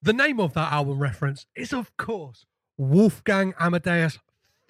The 0.03 0.13
name 0.13 0.41
of 0.41 0.55
that 0.55 0.73
album 0.73 0.99
reference 0.99 1.47
is, 1.55 1.73
of 1.73 1.95
course, 1.99 2.47
Wolfgang 2.79 3.53
Amadeus 3.61 4.19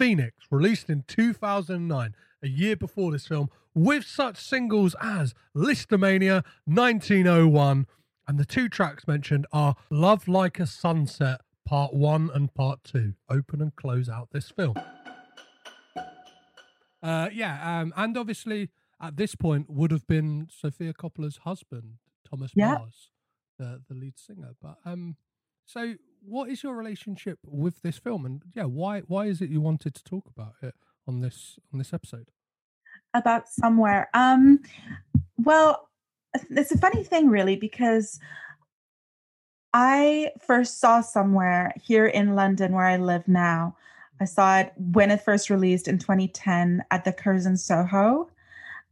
Phoenix, 0.00 0.47
released 0.50 0.88
in 0.88 1.04
2009, 1.07 2.14
a 2.42 2.49
year 2.49 2.75
before 2.75 3.12
this 3.12 3.26
film, 3.26 3.50
with 3.75 4.07
such 4.07 4.38
singles 4.38 4.97
as 4.99 5.35
Lisztomania 5.54 6.42
1901. 6.64 7.87
And 8.26 8.38
the 8.38 8.47
two 8.47 8.71
tracks 8.71 9.07
mentioned 9.07 9.47
are 9.52 9.76
Love 9.90 10.26
Like 10.26 10.59
a 10.59 10.66
Sunset, 10.66 11.42
Part 11.66 11.92
1 11.92 12.30
and 12.33 12.54
Part 12.54 12.83
2. 12.85 13.12
Open 13.28 13.61
and 13.61 13.76
close 13.76 14.09
out 14.09 14.30
this 14.33 14.49
film. 14.50 14.75
Uh, 17.02 17.28
yeah, 17.30 17.80
um, 17.80 17.92
and 17.95 18.16
obviously 18.16 18.71
at 19.02 19.19
this 19.19 19.35
point 19.35 19.69
would 19.69 19.90
have 19.90 20.07
been 20.07 20.49
Sophia 20.50 20.95
Coppola's 20.95 21.40
husband, 21.45 21.97
Thomas 22.26 22.52
Yeah. 22.54 22.76
Mars, 22.76 23.11
the, 23.59 23.83
the 23.87 23.95
lead 23.95 24.19
singer. 24.19 24.52
But 24.62 24.78
um, 24.87 25.16
so 25.66 25.97
what 26.23 26.50
is 26.50 26.62
your 26.62 26.75
relationship 26.75 27.39
with 27.47 27.83
this 27.83 27.99
film, 27.99 28.25
and 28.27 28.43
yeah, 28.55 28.65
why 28.65 29.00
why 29.00 29.27
is 29.27 29.41
it 29.41 29.50
you 29.50 29.61
wanted 29.61 29.95
to 29.95 30.05
talk 30.05 30.29
about 30.29 30.55
it 30.62 30.75
on 31.07 31.21
this 31.21 31.59
on 31.73 31.79
this 31.79 31.93
episode? 31.93 32.31
about 33.15 33.49
somewhere. 33.49 34.09
Um, 34.15 34.61
well, 35.39 35.89
it's 36.50 36.73
a 36.73 36.79
funny 36.79 37.05
thing, 37.05 37.29
really, 37.29 37.57
because 37.57 38.19
I 39.73 40.33
first 40.47 40.81
saw 40.81 41.00
somewhere 41.00 41.73
here 41.81 42.07
in 42.07 42.35
London, 42.35 42.73
where 42.73 42.87
I 42.87 42.97
live 42.97 43.27
now. 43.27 43.77
I 44.21 44.25
saw 44.25 44.59
it 44.59 44.73
when 44.77 45.11
it 45.11 45.23
first 45.23 45.50
released 45.50 45.89
in 45.89 45.99
2010 45.99 46.85
at 46.91 47.05
the 47.05 47.12
Curzon 47.12 47.57
Soho. 47.57 48.31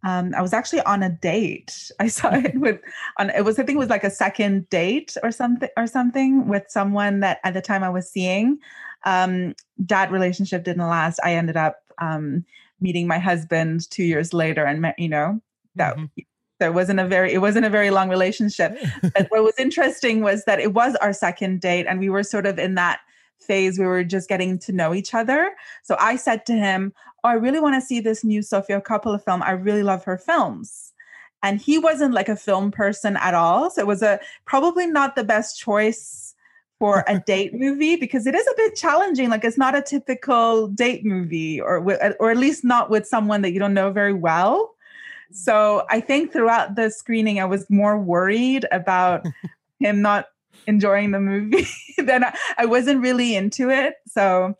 Um, 0.04 0.32
I 0.36 0.42
was 0.42 0.52
actually 0.52 0.80
on 0.82 1.02
a 1.02 1.10
date. 1.10 1.90
I 2.00 2.08
saw 2.08 2.34
it 2.34 2.56
with 2.58 2.80
on 3.18 3.30
it 3.30 3.44
was 3.44 3.58
I 3.58 3.64
think 3.64 3.76
it 3.76 3.80
was 3.80 3.88
like 3.90 4.04
a 4.04 4.10
second 4.10 4.68
date 4.70 5.16
or 5.22 5.30
something 5.32 5.68
or 5.76 5.86
something 5.86 6.48
with 6.48 6.64
someone 6.68 7.20
that 7.20 7.38
at 7.44 7.54
the 7.54 7.62
time 7.62 7.82
I 7.82 7.90
was 7.90 8.10
seeing. 8.10 8.58
Um, 9.04 9.54
that 9.78 10.10
relationship 10.10 10.64
didn't 10.64 10.86
last. 10.86 11.20
I 11.24 11.34
ended 11.34 11.56
up 11.56 11.76
um, 12.00 12.44
meeting 12.80 13.06
my 13.06 13.18
husband 13.18 13.88
two 13.90 14.04
years 14.04 14.32
later, 14.34 14.64
and 14.64 14.80
met, 14.80 14.98
you 14.98 15.08
know 15.08 15.40
that 15.76 15.96
Mhm. 15.96 16.10
there 16.58 16.72
wasn't 16.72 16.98
a 17.00 17.06
very 17.06 17.32
it 17.32 17.38
wasn't 17.38 17.64
a 17.66 17.70
very 17.70 17.90
long 17.90 18.08
relationship. 18.08 18.76
but 19.14 19.26
what 19.30 19.44
was 19.44 19.54
interesting 19.58 20.22
was 20.22 20.44
that 20.44 20.58
it 20.60 20.74
was 20.74 20.94
our 20.96 21.12
second 21.12 21.60
date, 21.60 21.86
and 21.88 22.00
we 22.00 22.08
were 22.08 22.22
sort 22.24 22.46
of 22.46 22.58
in 22.58 22.74
that 22.74 23.00
phase 23.38 23.78
we 23.78 23.86
were 23.86 24.04
just 24.04 24.28
getting 24.28 24.58
to 24.60 24.72
know 24.72 24.94
each 24.94 25.14
other. 25.14 25.54
So 25.82 25.96
I 25.98 26.16
said 26.16 26.46
to 26.46 26.52
him, 26.52 26.92
"Oh, 27.24 27.28
I 27.30 27.34
really 27.34 27.60
want 27.60 27.74
to 27.74 27.80
see 27.80 28.00
this 28.00 28.24
new 28.24 28.42
Sofia 28.42 28.80
Coppola 28.80 29.22
film. 29.22 29.42
I 29.42 29.52
really 29.52 29.82
love 29.82 30.04
her 30.04 30.18
films." 30.18 30.92
And 31.42 31.60
he 31.60 31.78
wasn't 31.78 32.14
like 32.14 32.28
a 32.28 32.36
film 32.36 32.70
person 32.70 33.16
at 33.16 33.34
all, 33.34 33.70
so 33.70 33.80
it 33.80 33.86
was 33.86 34.02
a 34.02 34.20
probably 34.44 34.86
not 34.86 35.14
the 35.14 35.24
best 35.24 35.58
choice 35.58 36.34
for 36.78 37.04
a 37.06 37.18
date 37.26 37.54
movie 37.54 37.96
because 37.96 38.26
it 38.26 38.34
is 38.34 38.46
a 38.46 38.54
bit 38.56 38.76
challenging. 38.76 39.30
Like 39.30 39.44
it's 39.44 39.58
not 39.58 39.76
a 39.76 39.82
typical 39.82 40.68
date 40.68 41.04
movie, 41.04 41.60
or 41.60 41.78
or 42.20 42.30
at 42.30 42.36
least 42.36 42.64
not 42.64 42.90
with 42.90 43.06
someone 43.06 43.42
that 43.42 43.52
you 43.52 43.58
don't 43.58 43.74
know 43.74 43.90
very 43.90 44.14
well. 44.14 44.74
So 45.30 45.84
I 45.90 46.00
think 46.00 46.32
throughout 46.32 46.74
the 46.74 46.90
screening, 46.90 47.40
I 47.40 47.44
was 47.44 47.68
more 47.68 47.98
worried 47.98 48.66
about 48.72 49.26
him 49.80 50.02
not 50.02 50.26
enjoying 50.66 51.12
the 51.12 51.20
movie 51.20 51.66
then 51.98 52.24
I, 52.24 52.36
I 52.58 52.66
wasn't 52.66 53.02
really 53.02 53.36
into 53.36 53.70
it. 53.70 53.94
So 54.06 54.54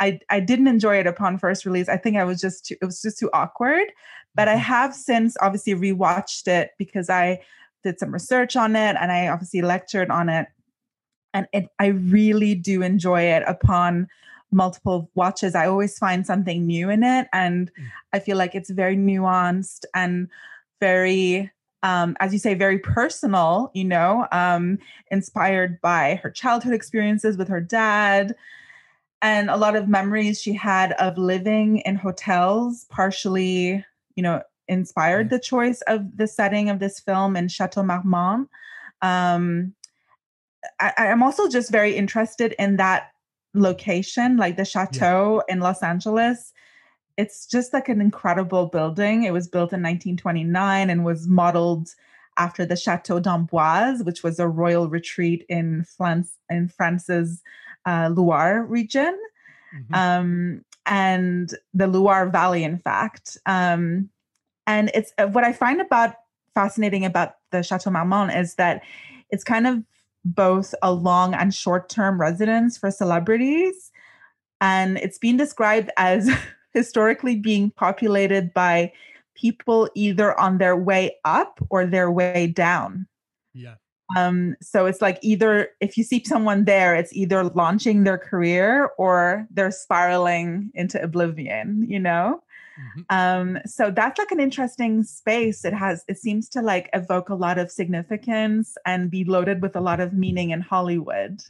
I 0.00 0.20
I 0.30 0.40
didn't 0.40 0.68
enjoy 0.68 0.96
it 0.96 1.06
upon 1.06 1.38
first 1.38 1.64
release. 1.64 1.88
I 1.88 1.96
think 1.96 2.16
I 2.16 2.24
was 2.24 2.40
just 2.40 2.66
too, 2.66 2.76
it 2.80 2.84
was 2.84 3.00
just 3.00 3.18
too 3.18 3.30
awkward. 3.32 3.88
But 4.34 4.48
I 4.48 4.52
mm-hmm. 4.52 4.62
have 4.62 4.94
since 4.94 5.36
obviously 5.40 5.74
rewatched 5.74 6.48
it 6.48 6.70
because 6.78 7.10
I 7.10 7.40
did 7.84 7.98
some 7.98 8.12
research 8.12 8.56
on 8.56 8.76
it 8.76 8.96
and 9.00 9.10
I 9.10 9.28
obviously 9.28 9.62
lectured 9.62 10.10
on 10.10 10.28
it. 10.28 10.48
And 11.34 11.46
it, 11.52 11.66
I 11.78 11.86
really 11.86 12.54
do 12.54 12.82
enjoy 12.82 13.22
it 13.22 13.42
upon 13.46 14.08
multiple 14.50 15.10
watches. 15.14 15.54
I 15.54 15.66
always 15.66 15.98
find 15.98 16.26
something 16.26 16.66
new 16.66 16.88
in 16.88 17.02
it. 17.02 17.28
And 17.32 17.70
mm. 17.70 17.86
I 18.12 18.18
feel 18.18 18.36
like 18.36 18.54
it's 18.54 18.70
very 18.70 18.96
nuanced 18.96 19.84
and 19.94 20.28
very 20.80 21.50
um, 21.82 22.16
as 22.20 22.32
you 22.32 22.38
say, 22.38 22.54
very 22.54 22.78
personal, 22.78 23.70
you 23.74 23.84
know, 23.84 24.26
um, 24.32 24.78
inspired 25.10 25.80
by 25.80 26.20
her 26.22 26.30
childhood 26.30 26.72
experiences 26.72 27.36
with 27.36 27.48
her 27.48 27.60
dad 27.60 28.34
and 29.20 29.50
a 29.50 29.56
lot 29.56 29.76
of 29.76 29.88
memories 29.88 30.40
she 30.40 30.52
had 30.52 30.92
of 30.92 31.18
living 31.18 31.78
in 31.78 31.96
hotels, 31.96 32.86
partially, 32.88 33.84
you 34.14 34.22
know, 34.22 34.42
inspired 34.68 35.30
the 35.30 35.38
choice 35.38 35.80
of 35.82 36.16
the 36.16 36.26
setting 36.26 36.70
of 36.70 36.78
this 36.78 37.00
film 37.00 37.36
in 37.36 37.48
Chateau 37.48 37.82
Marmont. 37.82 38.48
Um, 39.02 39.74
I, 40.80 40.92
I'm 40.98 41.22
also 41.22 41.48
just 41.48 41.70
very 41.70 41.96
interested 41.96 42.54
in 42.58 42.76
that 42.76 43.10
location, 43.54 44.36
like 44.36 44.56
the 44.56 44.64
chateau 44.64 45.42
in 45.48 45.60
Los 45.60 45.82
Angeles 45.82 46.52
it's 47.18 47.46
just 47.46 47.72
like 47.72 47.88
an 47.88 48.00
incredible 48.00 48.66
building. 48.66 49.24
It 49.24 49.32
was 49.32 49.48
built 49.48 49.72
in 49.72 49.82
1929 49.82 50.88
and 50.88 51.04
was 51.04 51.26
modeled 51.26 51.88
after 52.38 52.64
the 52.64 52.76
Chateau 52.76 53.18
d'Amboise, 53.18 54.04
which 54.04 54.22
was 54.22 54.38
a 54.38 54.46
royal 54.46 54.88
retreat 54.88 55.44
in 55.48 55.82
France 55.84 56.36
in 56.48 56.68
France's 56.68 57.42
uh, 57.84 58.08
Loire 58.14 58.62
region, 58.64 59.18
Mhm. 59.74 59.94
um, 59.94 60.64
and 60.86 61.52
the 61.74 61.88
Loire 61.88 62.28
Valley, 62.30 62.62
in 62.64 62.78
fact. 62.78 63.36
Um, 63.44 64.08
and 64.66 64.90
it's 64.94 65.12
uh, 65.18 65.26
what 65.26 65.42
I 65.44 65.52
find 65.52 65.80
about 65.80 66.14
fascinating 66.54 67.04
about 67.04 67.34
the 67.50 67.62
Chateau 67.62 67.90
Marmont 67.90 68.32
is 68.32 68.54
that 68.54 68.82
it's 69.30 69.44
kind 69.44 69.66
of 69.66 69.82
both 70.24 70.74
a 70.82 70.92
long 70.92 71.34
and 71.34 71.52
short 71.54 71.88
term 71.88 72.20
residence 72.20 72.78
for 72.78 72.90
celebrities, 72.92 73.90
and 74.60 74.96
it's 74.98 75.18
been 75.18 75.36
described 75.36 75.90
as 75.96 76.30
historically 76.72 77.36
being 77.36 77.70
populated 77.70 78.52
by 78.54 78.92
people 79.34 79.88
either 79.94 80.38
on 80.38 80.58
their 80.58 80.76
way 80.76 81.16
up 81.24 81.60
or 81.70 81.86
their 81.86 82.10
way 82.10 82.46
down. 82.48 83.06
yeah, 83.54 83.76
Um, 84.16 84.56
so 84.62 84.86
it's 84.86 85.02
like 85.02 85.18
either 85.22 85.68
if 85.80 85.98
you 85.98 86.04
see 86.04 86.22
someone 86.24 86.64
there, 86.64 86.94
it's 86.94 87.12
either 87.14 87.44
launching 87.44 88.04
their 88.04 88.16
career 88.18 88.90
or 88.98 89.46
they're 89.50 89.70
spiraling 89.70 90.70
into 90.74 91.00
oblivion, 91.02 91.84
you 91.88 92.00
know? 92.00 92.42
Mhm. 92.78 93.06
Um, 93.10 93.58
so 93.66 93.90
that's 93.90 94.18
like 94.18 94.30
an 94.32 94.40
interesting 94.40 95.04
space. 95.04 95.64
It 95.64 95.74
has, 95.74 96.04
it 96.08 96.18
seems 96.18 96.48
to 96.50 96.62
like 96.62 96.90
evoke 96.94 97.28
a 97.30 97.34
lot 97.34 97.58
of 97.58 97.70
significance 97.70 98.76
and 98.86 99.10
be 99.10 99.24
loaded 99.24 99.62
with 99.62 99.76
a 99.76 99.80
lot 99.80 100.00
of 100.00 100.12
meaning 100.14 100.50
in 100.50 100.60
Hollywood. 100.62 101.42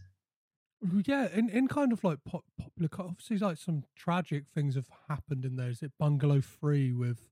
Yeah, 1.04 1.28
in, 1.32 1.48
in 1.48 1.66
kind 1.66 1.92
of 1.92 2.04
like 2.04 2.18
pop, 2.24 2.44
popular, 2.58 2.88
obviously, 2.98 3.38
like 3.38 3.58
some 3.58 3.84
tragic 3.96 4.46
things 4.46 4.76
have 4.76 4.88
happened 5.08 5.44
in 5.44 5.56
there. 5.56 5.70
Is 5.70 5.82
it 5.82 5.92
Bungalow 5.98 6.40
Three 6.40 6.92
with 6.92 7.28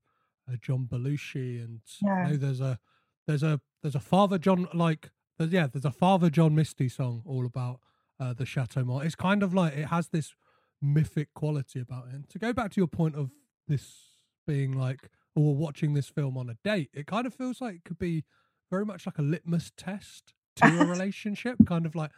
uh, 0.51 0.55
John 0.61 0.85
Belushi, 0.91 1.63
and 1.63 1.79
Yeah. 2.01 2.25
you 2.27 2.31
know, 2.33 2.37
there's 2.37 2.59
a 2.61 2.79
there's 3.25 3.43
a 3.43 3.61
there's 3.81 3.95
a 3.95 4.01
Father 4.01 4.37
John 4.37 4.67
like 4.73 5.11
there's, 5.37 5.51
yeah, 5.51 5.67
there's 5.67 5.85
a 5.85 5.91
Father 5.91 6.29
John 6.29 6.55
Misty 6.55 6.89
song 6.89 7.21
all 7.25 7.45
about 7.45 7.79
uh, 8.19 8.33
the 8.33 8.45
Chateau 8.45 8.83
Mont. 8.83 9.05
It's 9.05 9.15
kind 9.15 9.43
of 9.43 9.53
like 9.53 9.73
it 9.77 9.85
has 9.85 10.09
this 10.09 10.33
mythic 10.81 11.33
quality 11.33 11.79
about 11.79 12.07
it. 12.09 12.15
And 12.15 12.29
to 12.29 12.39
go 12.39 12.51
back 12.51 12.71
to 12.71 12.81
your 12.81 12.87
point 12.87 13.15
of 13.15 13.31
this 13.67 14.17
being 14.45 14.73
like 14.77 15.09
or 15.35 15.55
watching 15.55 15.93
this 15.93 16.09
film 16.09 16.37
on 16.37 16.49
a 16.49 16.55
date, 16.63 16.89
it 16.93 17.07
kind 17.07 17.25
of 17.25 17.33
feels 17.33 17.61
like 17.61 17.75
it 17.75 17.83
could 17.85 17.99
be 17.99 18.25
very 18.69 18.85
much 18.85 19.05
like 19.05 19.17
a 19.17 19.21
litmus 19.21 19.71
test 19.77 20.33
to 20.57 20.65
a 20.81 20.85
relationship, 20.85 21.57
kind 21.65 21.85
of 21.85 21.95
like 21.95 22.11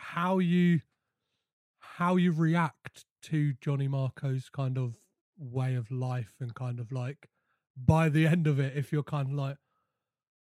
how 0.00 0.38
you 0.38 0.80
how 1.80 2.16
you 2.16 2.32
react 2.32 3.04
to 3.22 3.52
Johnny 3.60 3.88
Marco's 3.88 4.48
kind 4.48 4.78
of 4.78 4.98
way 5.38 5.74
of 5.74 5.90
life 5.90 6.34
and 6.40 6.54
kind 6.54 6.78
of 6.80 6.92
like 6.92 7.28
by 7.76 8.08
the 8.08 8.26
end 8.26 8.46
of 8.46 8.58
it, 8.58 8.76
if 8.76 8.92
you're 8.92 9.02
kind 9.02 9.28
of 9.28 9.34
like, 9.34 9.56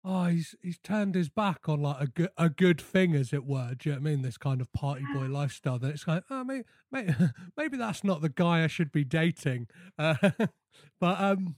oh, 0.04 0.26
he's 0.26 0.56
he's 0.62 0.80
turned 0.80 1.16
his 1.16 1.30
back 1.30 1.68
on 1.70 1.82
like 1.82 2.02
a 2.02 2.08
good 2.08 2.30
a 2.38 2.50
good 2.50 2.82
thing, 2.82 3.16
as 3.16 3.34
it 3.34 3.46
were. 3.46 3.74
Do 3.78 3.90
you 3.90 3.96
know 3.96 4.02
what 4.02 4.08
I 4.08 4.12
mean? 4.12 4.22
This 4.22 4.38
kind 4.38 4.62
of 4.62 4.72
party 4.74 5.06
boy 5.14 5.28
lifestyle. 5.28 5.80
Then 5.80 5.92
it's 5.92 6.08
like, 6.08 6.24
oh, 6.30 6.44
maybe, 6.44 6.64
maybe 6.92 7.14
maybe 7.58 7.78
that's 7.78 8.04
not 8.04 8.22
the 8.22 8.30
guy 8.30 8.64
I 8.64 8.68
should 8.68 8.92
be 8.92 9.04
dating. 9.04 9.68
Uh, 9.98 10.16
but 11.00 11.20
um, 11.22 11.56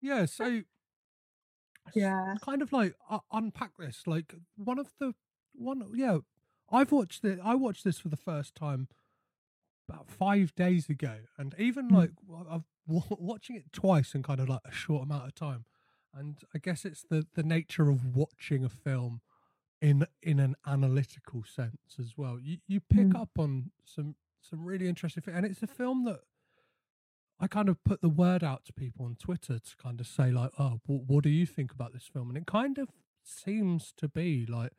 yeah. 0.00 0.26
So 0.26 0.62
Yeah. 1.94 2.34
kind 2.44 2.62
of 2.62 2.72
like 2.72 2.94
uh, 3.10 3.20
unpack 3.32 3.72
this. 3.78 4.02
Like 4.06 4.34
one 4.56 4.78
of 4.78 4.88
the 5.00 5.14
one, 5.54 5.82
yeah. 5.94 6.18
I've 6.70 6.92
watched 6.92 7.24
it. 7.24 7.38
I 7.42 7.54
watched 7.54 7.84
this 7.84 7.98
for 7.98 8.08
the 8.08 8.16
first 8.16 8.54
time 8.54 8.88
about 9.88 10.10
five 10.10 10.54
days 10.54 10.88
ago, 10.88 11.20
and 11.38 11.54
even 11.58 11.88
Mm. 11.88 11.92
like 11.94 12.10
I've 12.50 12.64
w- 12.86 13.02
watching 13.18 13.56
it 13.56 13.72
twice 13.72 14.14
in 14.14 14.22
kind 14.22 14.40
of 14.40 14.48
like 14.48 14.60
a 14.64 14.72
short 14.72 15.02
amount 15.04 15.26
of 15.26 15.34
time. 15.34 15.64
And 16.14 16.38
I 16.54 16.58
guess 16.58 16.84
it's 16.84 17.02
the 17.02 17.26
the 17.34 17.42
nature 17.42 17.88
of 17.90 18.14
watching 18.16 18.64
a 18.64 18.68
film 18.68 19.20
in 19.80 20.06
in 20.22 20.40
an 20.40 20.56
analytical 20.66 21.42
sense 21.44 21.96
as 21.98 22.16
well. 22.18 22.38
You 22.38 22.58
you 22.66 22.80
pick 22.80 23.08
Mm. 23.08 23.20
up 23.20 23.38
on 23.38 23.70
some 23.84 24.16
some 24.40 24.64
really 24.64 24.88
interesting 24.88 25.22
things, 25.22 25.36
and 25.36 25.46
it's 25.46 25.62
a 25.62 25.66
film 25.66 26.04
that 26.04 26.20
I 27.40 27.46
kind 27.46 27.68
of 27.68 27.82
put 27.84 28.00
the 28.00 28.08
word 28.08 28.42
out 28.42 28.64
to 28.66 28.72
people 28.72 29.04
on 29.06 29.14
Twitter 29.16 29.58
to 29.60 29.76
kind 29.76 30.00
of 30.00 30.06
say 30.08 30.30
like, 30.32 30.50
oh, 30.58 30.80
what, 30.86 31.02
what 31.04 31.24
do 31.24 31.30
you 31.30 31.46
think 31.46 31.70
about 31.72 31.92
this 31.92 32.04
film? 32.04 32.28
And 32.30 32.36
it 32.36 32.46
kind 32.46 32.78
of 32.78 32.88
seems 33.22 33.92
to 33.98 34.08
be 34.08 34.44
like 34.44 34.72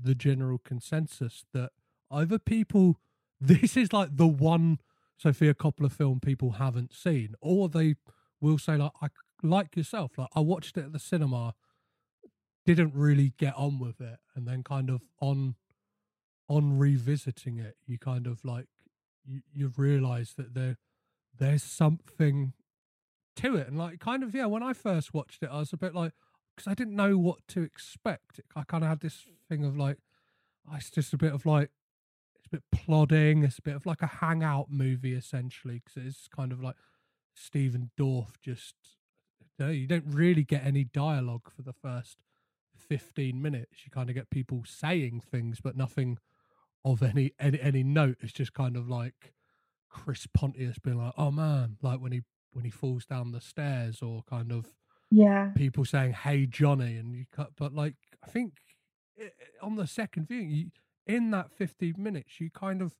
the 0.00 0.14
general 0.14 0.58
consensus 0.58 1.44
that 1.52 1.70
either 2.10 2.38
people 2.38 3.00
this 3.40 3.76
is 3.76 3.92
like 3.92 4.16
the 4.16 4.26
one 4.26 4.78
Sofia 5.18 5.54
Coppola 5.54 5.90
film 5.90 6.20
people 6.20 6.52
haven't 6.52 6.92
seen, 6.92 7.34
or 7.40 7.68
they 7.68 7.96
will 8.40 8.58
say 8.58 8.76
like, 8.76 8.92
I 9.00 9.08
like 9.42 9.76
yourself, 9.76 10.18
like 10.18 10.28
I 10.34 10.40
watched 10.40 10.76
it 10.76 10.84
at 10.84 10.92
the 10.92 10.98
cinema, 10.98 11.54
didn't 12.64 12.94
really 12.94 13.32
get 13.38 13.54
on 13.56 13.78
with 13.78 14.00
it, 14.00 14.18
and 14.34 14.46
then 14.46 14.62
kind 14.62 14.90
of 14.90 15.02
on 15.20 15.54
on 16.48 16.78
revisiting 16.78 17.58
it, 17.58 17.76
you 17.86 17.98
kind 17.98 18.26
of 18.26 18.44
like 18.44 18.66
you 19.24 19.40
you 19.52 19.72
realize 19.76 20.34
that 20.36 20.54
there 20.54 20.76
there's 21.38 21.62
something 21.62 22.52
to 23.36 23.56
it, 23.56 23.68
and 23.68 23.78
like 23.78 24.00
kind 24.00 24.22
of 24.22 24.34
yeah, 24.34 24.46
when 24.46 24.62
I 24.62 24.72
first 24.72 25.14
watched 25.14 25.42
it, 25.42 25.50
I 25.50 25.58
was 25.58 25.72
a 25.72 25.78
bit 25.78 25.94
like 25.94 26.12
because 26.56 26.70
I 26.70 26.74
didn't 26.74 26.96
know 26.96 27.18
what 27.18 27.46
to 27.48 27.62
expect. 27.62 28.40
I 28.54 28.62
kind 28.62 28.82
of 28.82 28.88
had 28.88 29.00
this 29.00 29.26
thing 29.48 29.64
of 29.64 29.76
like, 29.76 29.98
oh, 30.70 30.76
it's 30.76 30.90
just 30.90 31.12
a 31.12 31.18
bit 31.18 31.32
of 31.32 31.44
like 31.44 31.70
it's 32.36 32.46
a 32.46 32.50
bit 32.50 32.62
plodding. 32.72 33.44
It's 33.44 33.58
a 33.58 33.62
bit 33.62 33.76
of 33.76 33.86
like 33.86 34.02
a 34.02 34.06
hangout 34.06 34.70
movie 34.70 35.14
essentially 35.14 35.82
because 35.84 36.06
it's 36.06 36.28
kind 36.28 36.52
of 36.52 36.62
like 36.62 36.76
Stephen 37.34 37.90
Dorff 37.98 38.40
just. 38.42 38.74
You, 39.58 39.66
know, 39.66 39.72
you 39.72 39.86
don't 39.86 40.04
really 40.06 40.44
get 40.44 40.66
any 40.66 40.84
dialogue 40.84 41.50
for 41.54 41.62
the 41.62 41.72
first 41.72 42.18
15 42.76 43.40
minutes. 43.40 43.84
You 43.84 43.90
kind 43.90 44.10
of 44.10 44.14
get 44.14 44.28
people 44.28 44.64
saying 44.66 45.22
things, 45.30 45.60
but 45.62 45.76
nothing 45.76 46.18
of 46.84 47.02
any 47.02 47.32
any, 47.38 47.60
any 47.60 47.82
note. 47.82 48.18
It's 48.20 48.32
just 48.32 48.52
kind 48.52 48.76
of 48.76 48.88
like 48.88 49.34
Chris 49.88 50.26
Pontius 50.26 50.78
being 50.78 50.98
like, 50.98 51.14
"Oh 51.16 51.30
man," 51.30 51.78
like 51.82 52.00
when 52.00 52.12
he 52.12 52.22
when 52.52 52.64
he 52.64 52.70
falls 52.70 53.04
down 53.04 53.32
the 53.32 53.40
stairs, 53.40 54.00
or 54.02 54.22
kind 54.28 54.52
of 54.52 54.74
Yeah. 55.10 55.50
people 55.54 55.84
saying 55.84 56.12
"Hey 56.14 56.46
Johnny," 56.46 56.96
and 56.96 57.14
you 57.14 57.26
cut. 57.32 57.50
But 57.56 57.72
like, 57.74 57.94
I 58.24 58.28
think 58.28 58.54
on 59.62 59.76
the 59.76 59.86
second 59.86 60.28
viewing, 60.28 60.50
you, 60.50 60.70
in 61.06 61.30
that 61.30 61.50
15 61.52 61.94
minutes, 61.96 62.40
you 62.40 62.50
kind 62.50 62.82
of 62.82 62.94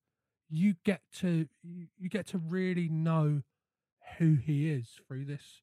you 0.49 0.75
get 0.85 1.01
to 1.17 1.49
you, 1.63 1.89
you 1.99 2.09
get 2.09 2.27
to 2.29 2.39
really 2.39 2.89
know 2.89 3.43
who 4.19 4.35
he 4.35 4.71
is 4.71 5.01
through 5.07 5.25
this 5.25 5.63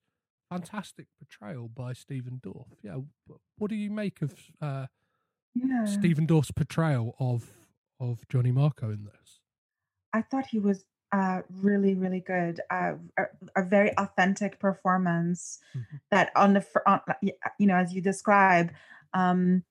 fantastic 0.50 1.08
portrayal 1.18 1.70
by 1.70 1.94
Stephen 1.94 2.40
Dorff. 2.44 2.68
Yeah, 2.84 2.98
what 3.58 3.70
do 3.70 3.76
you 3.76 3.90
make 3.90 4.22
of 4.22 4.34
uh, 4.62 4.88
Yeah. 5.56 5.86
Stephen 5.86 6.28
Dorff's 6.28 6.52
portrayal 6.52 7.16
of 7.20 7.50
of 8.00 8.28
Johnny 8.28 8.52
Marco 8.52 8.90
in 8.92 9.06
this? 9.06 9.40
I 10.12 10.22
thought 10.22 10.46
he 10.48 10.60
was 10.60 10.84
uh, 11.14 11.42
really, 11.62 11.94
really 11.94 12.20
good. 12.22 12.60
Uh, 12.72 12.94
a, 13.18 13.24
a 13.56 13.64
very 13.64 13.96
authentic 13.98 14.60
performance 14.60 15.60
Mhm. 15.76 16.00
that 16.10 16.32
on 16.36 16.54
the 16.54 16.62
fr- 16.62 16.88
on, 16.88 17.02
you 17.60 17.68
know 17.68 17.76
as 17.76 17.94
you 17.94 18.02
describe, 18.02 18.72
um, 19.14 19.64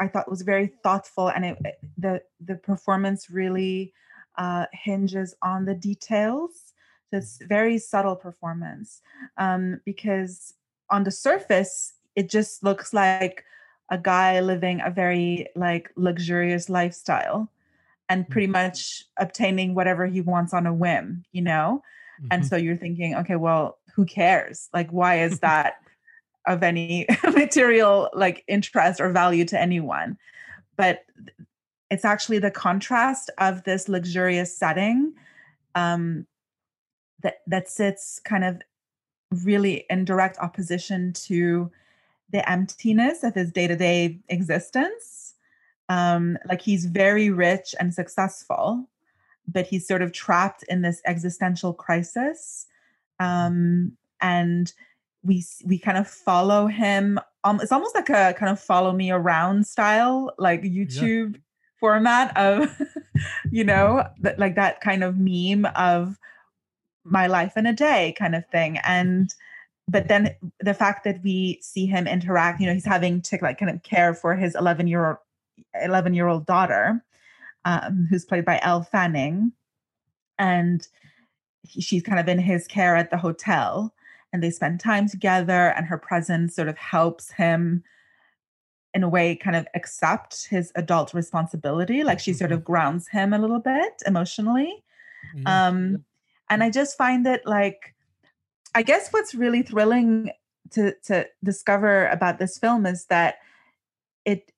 I 0.00 0.08
thought 0.08 0.28
was 0.30 0.42
very 0.42 0.66
thoughtful, 0.82 1.28
and 1.28 1.44
it, 1.44 1.58
it- 1.64 1.80
the 1.96 2.22
the 2.40 2.56
performance 2.56 3.30
really 3.30 3.94
uh, 4.36 4.66
hinges 4.72 5.34
on 5.42 5.64
the 5.64 5.74
details. 5.74 6.74
This 7.12 7.38
very 7.46 7.78
subtle 7.78 8.16
performance, 8.16 9.00
um, 9.38 9.80
because 9.84 10.54
on 10.90 11.04
the 11.04 11.10
surface 11.12 11.94
it 12.16 12.28
just 12.30 12.64
looks 12.64 12.92
like 12.92 13.44
a 13.90 13.98
guy 13.98 14.40
living 14.40 14.80
a 14.80 14.90
very 14.90 15.46
like 15.54 15.92
luxurious 15.96 16.68
lifestyle 16.68 17.48
and 18.08 18.28
pretty 18.28 18.46
much 18.46 19.02
obtaining 19.18 19.74
whatever 19.74 20.06
he 20.06 20.20
wants 20.20 20.54
on 20.54 20.66
a 20.66 20.74
whim, 20.74 21.24
you 21.32 21.42
know? 21.42 21.82
And 22.30 22.42
Mhm. 22.42 22.46
so 22.46 22.56
you're 22.56 22.76
thinking, 22.76 23.14
okay, 23.14 23.36
well, 23.36 23.78
who 23.94 24.04
cares? 24.04 24.68
Like, 24.72 24.90
why 24.90 25.20
is 25.20 25.40
that 25.40 25.74
of 26.46 26.62
any 26.62 27.06
material 27.34 28.08
like 28.12 28.44
interest 28.46 29.00
or 29.00 29.10
value 29.10 29.44
to 29.46 29.60
anyone? 29.60 30.16
But 30.76 31.04
it's 31.90 32.04
actually 32.04 32.38
the 32.38 32.50
contrast 32.50 33.30
of 33.38 33.64
this 33.64 33.88
luxurious 33.88 34.56
setting 34.56 35.14
um, 35.74 36.26
that 37.22 37.42
that 37.46 37.68
sits 37.68 38.20
kind 38.20 38.44
of 38.44 38.62
really 39.44 39.84
in 39.90 40.04
direct 40.04 40.38
opposition 40.38 41.12
to 41.12 41.70
the 42.30 42.48
emptiness 42.50 43.22
of 43.24 43.34
his 43.34 43.52
day-to-day 43.52 44.18
existence 44.28 45.25
um 45.88 46.36
like 46.48 46.62
he's 46.62 46.86
very 46.86 47.30
rich 47.30 47.74
and 47.78 47.94
successful 47.94 48.88
but 49.48 49.66
he's 49.66 49.86
sort 49.86 50.02
of 50.02 50.12
trapped 50.12 50.64
in 50.68 50.82
this 50.82 51.00
existential 51.06 51.72
crisis 51.72 52.66
um 53.20 53.92
and 54.20 54.72
we 55.22 55.44
we 55.64 55.78
kind 55.78 55.98
of 55.98 56.08
follow 56.08 56.66
him 56.66 57.18
um 57.44 57.60
it's 57.60 57.72
almost 57.72 57.94
like 57.94 58.08
a 58.08 58.34
kind 58.38 58.50
of 58.50 58.60
follow 58.60 58.92
me 58.92 59.10
around 59.10 59.66
style 59.66 60.32
like 60.38 60.62
youtube 60.62 61.40
format 61.78 62.36
of 62.36 62.80
you 63.50 63.64
know 63.64 64.04
that 64.20 64.38
like 64.38 64.54
that 64.54 64.80
kind 64.80 65.04
of 65.04 65.16
meme 65.18 65.66
of 65.76 66.18
my 67.04 67.26
life 67.26 67.56
in 67.56 67.66
a 67.66 67.72
day 67.72 68.14
kind 68.18 68.34
of 68.34 68.46
thing 68.48 68.78
and 68.78 69.34
but 69.88 70.08
then 70.08 70.34
the 70.60 70.74
fact 70.74 71.04
that 71.04 71.22
we 71.22 71.58
see 71.62 71.86
him 71.86 72.06
interact 72.06 72.60
you 72.60 72.66
know 72.66 72.74
he's 72.74 72.84
having 72.84 73.20
to 73.20 73.38
like 73.42 73.58
kind 73.58 73.70
of 73.70 73.82
care 73.82 74.14
for 74.14 74.34
his 74.34 74.54
11 74.54 74.86
year 74.86 75.06
old 75.06 75.16
11 75.82 76.14
year 76.14 76.26
old 76.28 76.46
daughter 76.46 77.04
um, 77.64 78.06
who's 78.10 78.24
played 78.24 78.44
by 78.44 78.60
Elle 78.62 78.82
Fanning 78.82 79.52
and 80.38 80.86
he, 81.62 81.80
she's 81.80 82.02
kind 82.02 82.20
of 82.20 82.28
in 82.28 82.38
his 82.38 82.66
care 82.66 82.96
at 82.96 83.10
the 83.10 83.16
hotel 83.16 83.92
and 84.32 84.42
they 84.42 84.50
spend 84.50 84.80
time 84.80 85.08
together 85.08 85.72
and 85.76 85.86
her 85.86 85.98
presence 85.98 86.54
sort 86.54 86.68
of 86.68 86.76
helps 86.78 87.30
him 87.32 87.82
in 88.94 89.02
a 89.02 89.08
way 89.08 89.36
kind 89.36 89.56
of 89.56 89.66
accept 89.74 90.46
his 90.46 90.72
adult 90.74 91.12
responsibility 91.12 92.02
like 92.02 92.18
she 92.20 92.32
sort 92.32 92.52
of 92.52 92.64
grounds 92.64 93.08
him 93.08 93.32
a 93.32 93.38
little 93.38 93.58
bit 93.60 94.02
emotionally 94.06 94.82
Yeah. 95.34 95.68
um 95.68 96.04
and 96.48 96.62
i 96.62 96.70
just 96.70 96.96
find 96.96 97.26
it 97.26 97.42
like 97.44 97.94
i 98.74 98.82
guess 98.82 99.10
what's 99.10 99.34
really 99.34 99.62
thrilling 99.62 100.30
to 100.70 100.94
to 101.04 101.26
discover 101.44 102.06
about 102.08 102.38
this 102.38 102.58
film 102.58 102.86
is 102.86 103.06
that 103.06 103.36
it 104.24 104.50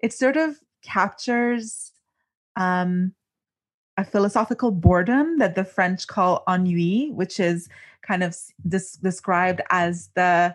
it 0.00 0.12
sort 0.12 0.36
of 0.36 0.56
captures 0.82 1.92
um 2.56 3.12
a 3.96 4.04
philosophical 4.04 4.70
boredom 4.70 5.38
that 5.38 5.54
the 5.54 5.64
french 5.64 6.06
call 6.06 6.42
ennui 6.48 7.10
which 7.12 7.40
is 7.40 7.68
kind 8.02 8.22
of 8.22 8.36
dis- 8.68 8.96
described 8.96 9.60
as 9.70 10.10
the 10.14 10.54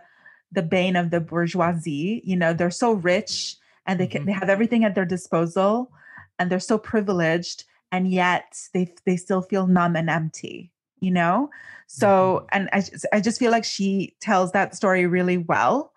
the 0.54 0.62
bane 0.62 0.95
of 0.97 1.12
the 1.12 1.19
bourgeoisie. 1.21 2.21
You 2.25 2.36
know 2.36 2.54
they're 2.54 2.71
so 2.71 2.93
rich 2.93 3.56
and 3.86 3.99
they 3.99 4.08
can 4.08 4.23
Mhm. 4.23 4.25
they 4.27 4.32
have 4.34 4.49
everything 4.49 4.84
at 4.84 4.95
their 4.95 5.06
disposal 5.06 5.91
and 6.38 6.49
they're 6.51 6.60
so 6.60 6.77
privileged 6.77 7.65
and 7.91 8.12
yet 8.12 8.58
they 8.73 8.93
they 9.06 9.17
still 9.17 9.41
feel 9.41 9.67
numb 9.67 9.95
and 9.95 10.10
empty 10.10 10.71
you 10.99 11.10
know? 11.10 11.49
So 11.88 12.45
and 12.51 12.69
I 12.73 12.82
just, 12.82 13.06
I 13.12 13.19
just 13.21 13.39
feel 13.39 13.49
like 13.51 13.63
she 13.65 14.15
tells 14.21 14.51
that 14.51 14.75
story 14.75 15.08
really 15.08 15.38
well. 15.38 15.93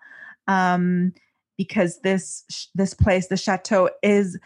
Um 0.47 1.13
because 1.57 2.01
this 2.01 2.45
this 2.75 2.95
place 2.95 3.29
the 3.29 3.37
chateau 3.37 3.89
is 4.03 4.39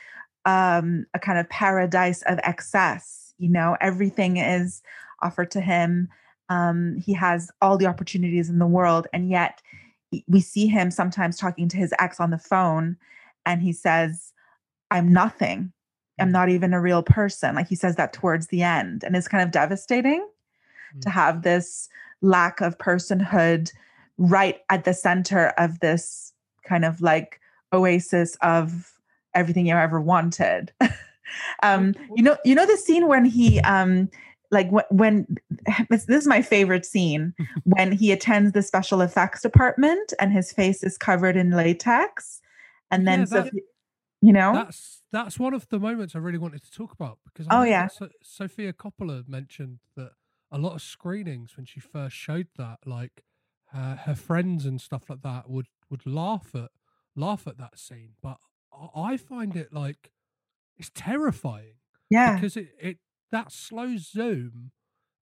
um 0.45 1.07
a 1.15 1.19
kind 1.19 1.39
of 1.39 1.49
paradise 1.49 2.23
of 2.23 2.39
excess 2.43 3.25
you 3.39 3.49
know? 3.49 3.77
Everything 3.81 4.37
is 4.37 4.83
offered 5.23 5.51
to 5.53 5.61
him. 5.61 6.09
Um 6.49 6.97
he 6.99 7.13
has 7.15 7.51
all 7.63 7.79
the 7.79 7.87
opportunities 7.87 8.51
in 8.51 8.59
the 8.59 8.67
world 8.67 9.07
and 9.13 9.31
yet 9.31 9.63
we 10.27 10.41
see 10.41 10.67
him 10.67 10.91
sometimes 10.91 11.37
talking 11.37 11.69
to 11.69 11.77
his 11.77 11.95
ex 11.99 12.19
on 12.19 12.31
the 12.31 12.39
phone 12.39 12.97
and 13.47 13.63
he 13.63 13.73
says 13.73 14.33
i'm 14.91 15.13
nothing. 15.13 15.73
I'm 16.21 16.33
not 16.33 16.49
even 16.49 16.75
a 16.75 16.81
real 16.81 17.05
person. 17.05 17.55
Like 17.55 17.69
he 17.69 17.77
says 17.77 17.95
that 17.95 18.13
towards 18.13 18.49
the 18.49 18.63
end 18.63 19.05
and 19.05 19.15
it's 19.15 19.29
kind 19.29 19.45
of 19.45 19.53
devastating 19.53 20.27
to 21.03 21.09
Mm. 21.09 21.13
have 21.13 21.43
this 21.43 21.89
lack 22.23 22.61
of 22.61 22.77
personhood 22.79 23.71
right 24.17 24.59
at 24.69 24.85
the 24.85 24.95
center 24.95 25.49
of 25.59 25.79
this 25.79 26.33
kind 26.69 26.85
of 26.85 27.01
like 27.01 27.41
oasis 27.73 28.37
of 28.43 28.93
everything 29.35 29.67
you 29.67 29.75
ever 29.75 30.01
wanted. 30.01 30.73
Um 31.63 31.95
you 32.17 32.23
know 32.23 32.39
you 32.43 32.55
know 32.55 32.65
the 32.65 32.79
scene 32.79 33.07
when 33.07 33.27
he 33.27 33.61
um 33.61 34.09
like 34.51 34.71
wh- 34.71 34.91
when 34.91 35.37
this, 35.91 36.09
is 36.09 36.27
my 36.27 36.41
favorite 36.41 36.87
scene 36.87 37.35
when 37.65 37.93
he 37.93 38.13
attends 38.13 38.53
the 38.53 38.63
special 38.63 39.03
effects 39.03 39.43
department 39.43 40.15
and 40.21 40.33
his 40.33 40.51
face 40.53 40.83
is 40.83 40.97
covered 40.97 41.37
in 41.37 41.51
latex 41.51 42.41
and 42.91 43.07
then 43.07 43.19
Yeah, 43.21 43.25
so 43.27 43.43
that- 43.43 43.53
you 44.23 44.33
know? 44.33 44.55
That's 44.55 45.03
that's 45.13 45.39
one 45.39 45.53
of 45.55 45.69
the 45.69 45.79
moments 45.79 46.15
I 46.17 46.19
really 46.19 46.39
wanted 46.39 46.65
to 46.65 46.73
talk 46.73 46.93
about 46.93 47.19
because 47.27 47.47
I 47.51 47.61
Oh, 47.61 47.63
yeah. 47.65 47.89
So- 47.89 48.09
Sofia 48.23 48.73
Coppola 48.73 49.29
mentioned 49.29 49.81
that 49.97 50.13
a 50.51 50.57
lot 50.59 50.73
of 50.77 50.81
screenings 50.83 51.57
when 51.59 51.67
she 51.67 51.79
first 51.81 52.17
showed 52.17 52.49
that, 52.57 52.79
like 52.87 53.23
her, 53.73 54.01
her 54.07 54.15
friends 54.15 54.65
and 54.65 54.81
stuff 54.81 55.11
like 55.11 55.21
that, 55.23 55.51
would 55.51 55.67
would 55.91 56.07
laugh 56.07 56.55
at 56.55 56.71
laugh 57.17 57.47
at 57.47 57.59
that 57.59 57.79
scene, 57.79 58.15
but 58.23 58.39
I- 58.73 59.17
find 59.17 59.57
it 59.57 59.73
like 59.73 60.13
it's 60.79 60.91
terrifying 60.95 61.77
yeah 62.11 62.35
because 62.35 62.57
it, 62.57 62.71
it 62.81 62.99
that 63.33 63.53
slow 63.53 63.97
zoom 63.99 64.73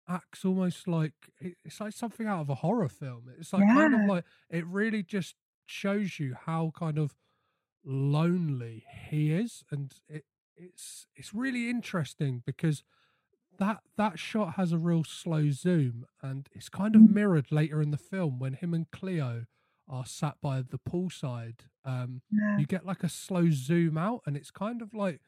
acts 0.10 0.46
almost 0.46 0.88
like 0.88 1.14
it's 1.40 1.80
like 1.82 1.94
something 1.94 2.28
out 2.28 2.42
of 2.42 2.50
a 2.50 2.56
horror 2.56 2.90
film. 2.90 3.30
It's 3.40 3.54
like 3.54 3.70
kind 3.74 3.94
of 3.94 4.06
like 4.06 4.26
it 4.50 4.66
really 4.68 5.04
just 5.04 5.36
shows 5.66 6.20
you 6.20 6.36
how 6.36 6.72
kind 6.76 6.98
of 7.00 7.16
lonely 7.84 8.86
he 9.10 9.32
is, 9.32 9.64
and 9.72 9.94
it 10.08 10.26
it's 10.56 11.08
it's 11.16 11.34
really 11.34 11.70
interesting 11.70 12.44
because 12.46 12.84
that 13.60 13.82
that 13.98 14.20
shot 14.20 14.56
has 14.56 14.72
a 14.72 14.78
real 14.80 15.04
slow 15.04 15.52
zoom, 15.52 16.06
and 16.22 16.50
it's 16.54 16.70
kind 16.70 16.96
of 16.96 17.04
Mm. 17.04 17.14
mirrored 17.14 17.52
later 17.52 17.82
in 17.82 17.92
the 17.92 17.98
film 17.98 18.40
when 18.40 18.54
him 18.54 18.74
and 18.74 18.90
Cleo 18.92 19.46
are 19.92 20.06
sat 20.06 20.36
by 20.42 20.62
the 20.62 20.80
poolside. 20.80 21.60
Um, 21.84 22.22
yeah 22.32 22.58
you 22.60 22.66
get 22.66 22.86
like 22.86 23.04
a 23.04 23.10
slow 23.10 23.50
zoom 23.52 23.98
out 23.98 24.22
and 24.26 24.38
it's 24.38 24.52
kind 24.52 24.82
of 24.82 24.94
like 24.94 25.20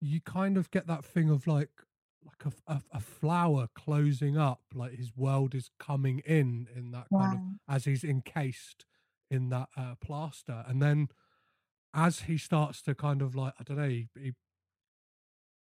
you 0.00 0.20
kind 0.20 0.56
of 0.56 0.70
get 0.70 0.86
that 0.86 1.04
thing 1.04 1.30
of 1.30 1.46
like 1.46 1.70
like 2.24 2.52
a, 2.66 2.72
a, 2.72 2.82
a 2.94 3.00
flower 3.00 3.68
closing 3.74 4.38
up 4.38 4.60
like 4.74 4.92
his 4.92 5.12
world 5.16 5.54
is 5.54 5.70
coming 5.78 6.20
in 6.20 6.66
in 6.74 6.90
that 6.92 7.06
kind 7.12 7.34
of 7.68 7.74
as 7.74 7.84
he's 7.84 8.04
encased 8.04 8.84
in 9.30 9.48
that 9.50 9.68
uh, 9.76 9.94
plaster 10.00 10.64
and 10.66 10.80
then 10.80 11.08
as 11.94 12.20
he 12.20 12.38
starts 12.38 12.80
to 12.82 12.94
kind 12.94 13.22
of 13.22 13.34
like 13.34 13.52
i 13.58 13.62
don't 13.64 13.76
know 13.76 13.88
he, 13.88 14.08
he 14.18 14.32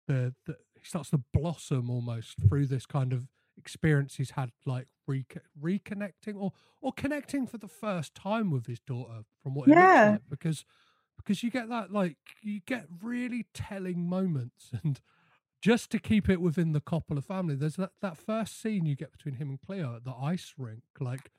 the, 0.08 0.34
the 0.46 0.56
he 0.74 0.84
starts 0.84 1.10
to 1.10 1.20
blossom 1.32 1.90
almost 1.90 2.34
through 2.48 2.66
this 2.66 2.86
kind 2.86 3.12
of 3.12 3.28
experience 3.58 4.16
he's 4.16 4.32
had 4.32 4.50
like 4.64 4.86
re- 5.06 5.26
reconnecting 5.60 6.36
or 6.36 6.52
or 6.80 6.92
connecting 6.92 7.46
for 7.46 7.58
the 7.58 7.68
first 7.68 8.14
time 8.14 8.50
with 8.50 8.66
his 8.66 8.80
daughter 8.80 9.22
from 9.42 9.54
what 9.54 9.68
it 9.68 9.72
Yeah. 9.72 9.76
looks 9.76 10.04
like 10.04 10.22
because 10.28 10.64
because 11.16 11.42
you 11.42 11.50
get 11.50 11.68
that 11.68 11.90
like 11.92 12.16
you 12.42 12.60
get 12.66 12.86
really 13.02 13.46
telling 13.54 14.08
moments 14.08 14.70
and 14.84 15.00
just 15.62 15.90
to 15.90 15.98
keep 15.98 16.28
it 16.28 16.40
within 16.40 16.72
the 16.72 16.80
Coppola 16.80 17.24
family 17.24 17.54
there's 17.56 17.76
that, 17.76 17.92
that 18.02 18.16
first 18.18 18.60
scene 18.60 18.86
you 18.86 18.96
get 18.96 19.12
between 19.12 19.36
him 19.36 19.48
and 19.50 19.60
Cleo 19.60 19.96
at 19.96 20.04
the 20.04 20.14
ice 20.14 20.54
rink 20.58 20.82
like 21.00 21.30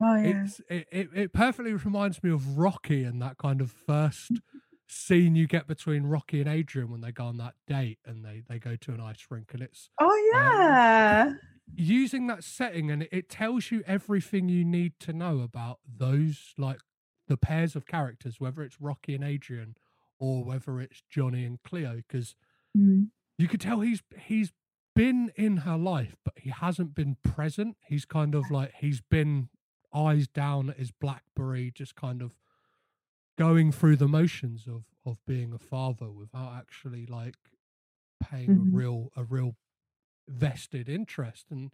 Oh 0.00 0.14
yeah. 0.16 0.46
it's 0.46 0.60
it, 0.68 0.86
it, 0.90 1.08
it 1.14 1.32
perfectly 1.32 1.72
reminds 1.74 2.22
me 2.22 2.30
of 2.30 2.58
Rocky 2.58 3.04
and 3.04 3.20
that 3.22 3.38
kind 3.38 3.60
of 3.60 3.70
first 3.70 4.40
scene 4.86 5.34
you 5.36 5.46
get 5.46 5.66
between 5.66 6.04
Rocky 6.04 6.40
and 6.40 6.48
Adrian 6.48 6.90
when 6.90 7.00
they 7.00 7.12
go 7.12 7.24
on 7.26 7.36
that 7.38 7.54
date 7.66 7.98
and 8.04 8.24
they 8.24 8.42
they 8.48 8.58
go 8.58 8.76
to 8.76 8.92
an 8.92 9.00
ice 9.00 9.26
rink 9.30 9.52
and 9.54 9.62
it's 9.62 9.90
Oh 10.00 10.30
um, 10.32 10.82
yeah. 10.92 11.34
Using 11.76 12.26
that 12.26 12.42
setting 12.44 12.90
and 12.90 13.08
it, 13.12 13.28
tells 13.28 13.70
you 13.70 13.82
everything 13.86 14.48
you 14.48 14.64
need 14.64 14.98
to 15.00 15.12
know 15.12 15.40
about 15.40 15.78
those 15.86 16.54
like 16.58 16.80
the 17.28 17.36
pairs 17.36 17.76
of 17.76 17.86
characters 17.86 18.40
whether 18.40 18.62
it's 18.62 18.80
Rocky 18.80 19.14
and 19.14 19.22
Adrian 19.24 19.76
or 20.18 20.42
whether 20.44 20.80
it's 20.80 21.02
Johnny 21.10 21.44
and 21.44 21.62
Cleo 21.62 21.96
because 22.08 22.34
Mm. 22.76 23.08
you 23.38 23.48
could 23.48 23.60
tell 23.62 23.80
he's 23.80 24.02
he's 24.18 24.52
been 24.94 25.30
in 25.36 25.58
her 25.58 25.76
life 25.78 26.16
but 26.24 26.34
he 26.38 26.50
hasn't 26.50 26.94
been 26.94 27.16
present 27.22 27.76
he's 27.86 28.04
kind 28.04 28.34
of 28.34 28.50
like 28.50 28.72
he's 28.80 29.00
been 29.00 29.48
eyes 29.94 30.28
down 30.28 30.68
at 30.70 30.76
his 30.76 30.90
blackberry 30.90 31.70
just 31.74 31.94
kind 31.94 32.20
of 32.20 32.36
going 33.38 33.72
through 33.72 33.96
the 33.96 34.08
motions 34.08 34.66
of 34.66 34.84
of 35.06 35.18
being 35.26 35.52
a 35.54 35.58
father 35.58 36.10
without 36.10 36.52
actually 36.56 37.06
like 37.06 37.36
paying 38.20 38.48
Mhm. 38.58 38.72
a 38.72 38.76
real 38.76 39.12
a 39.16 39.24
real 39.24 39.56
vested 40.28 40.88
interest 40.88 41.46
and 41.50 41.72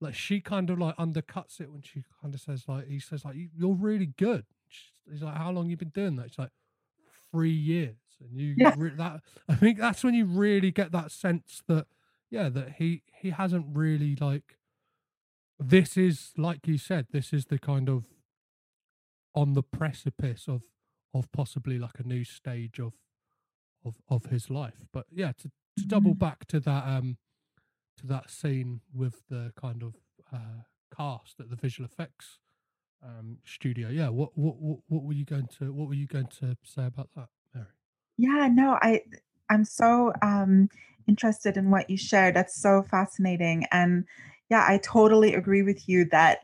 like 0.00 0.14
she 0.14 0.40
kind 0.40 0.68
of 0.70 0.78
like 0.78 0.96
undercuts 0.96 1.60
it 1.60 1.70
when 1.72 1.82
she 1.82 2.04
kind 2.20 2.34
of 2.34 2.40
says 2.40 2.64
like 2.68 2.86
he 2.86 2.98
says 3.00 3.24
like 3.24 3.34
"You- 3.36 3.50
you're 3.56 3.74
really 3.74 4.06
good 4.18 4.44
She's- 4.68 4.92
he's 5.10 5.22
like 5.22 5.36
how 5.36 5.50
long 5.50 5.70
you 5.70 5.76
been 5.76 5.88
doing 5.90 6.16
that 6.16 6.30
she's 6.30 6.38
like 6.38 6.52
three 7.32 7.50
years 7.50 7.96
and 8.20 8.38
you 8.38 8.54
Yeah. 8.58 8.74
re- 8.76 8.94
that 8.96 9.22
i 9.48 9.54
think 9.54 9.78
that's 9.78 10.04
when 10.04 10.14
you 10.14 10.26
really 10.26 10.70
get 10.70 10.92
that 10.92 11.10
sense 11.10 11.62
that 11.68 11.86
yeah 12.30 12.48
that 12.50 12.72
he 12.78 13.02
he 13.20 13.30
hasn't 13.30 13.66
really 13.76 14.16
like 14.20 14.58
this 15.58 15.96
is 15.96 16.32
like 16.36 16.66
you 16.66 16.76
said 16.78 17.06
this 17.10 17.32
is 17.32 17.46
the 17.46 17.58
kind 17.58 17.88
of 17.88 18.04
on 19.34 19.54
the 19.54 19.62
precipice 19.62 20.46
of 20.48 20.62
of 21.14 21.30
possibly 21.32 21.78
like 21.78 21.98
a 21.98 22.02
new 22.06 22.24
stage 22.24 22.78
of 22.78 22.94
of 23.84 23.96
of 24.08 24.26
his 24.26 24.50
life 24.50 24.86
but 24.92 25.06
yeah 25.10 25.32
to, 25.32 25.50
to 25.78 25.86
double 25.86 26.14
Mhm. 26.14 26.18
back 26.18 26.46
to 26.46 26.60
that 26.60 26.86
um 26.86 27.16
to 27.96 28.06
that 28.06 28.30
scene 28.30 28.80
with 28.92 29.22
the 29.28 29.52
kind 29.60 29.82
of 29.82 29.94
uh 30.32 30.62
cast 30.96 31.40
at 31.40 31.50
the 31.50 31.56
visual 31.56 31.88
effects 31.88 32.38
um 33.02 33.38
studio 33.44 33.88
yeah 33.88 34.08
what 34.08 34.30
what 34.36 34.56
what, 34.56 34.78
what 34.88 35.02
were 35.02 35.12
you 35.12 35.24
going 35.24 35.48
to 35.58 35.72
what 35.72 35.88
were 35.88 35.94
you 35.94 36.06
going 36.06 36.28
to 36.28 36.56
say 36.64 36.86
about 36.86 37.08
that 37.14 37.28
mary 37.54 37.66
Yeah, 38.16 38.48
no, 38.52 38.78
I 38.80 39.02
I'm 39.50 39.64
so 39.64 40.12
um 40.22 40.68
interested 41.06 41.56
in 41.56 41.70
what 41.70 41.90
you 41.90 41.96
shared. 41.96 42.34
That's 42.34 42.60
so 42.60 42.82
fascinating. 42.82 43.66
And 43.70 44.04
yeah, 44.50 44.64
I 44.66 44.78
totally 44.78 45.34
agree 45.34 45.62
with 45.62 45.88
you 45.88 46.04
that 46.06 46.40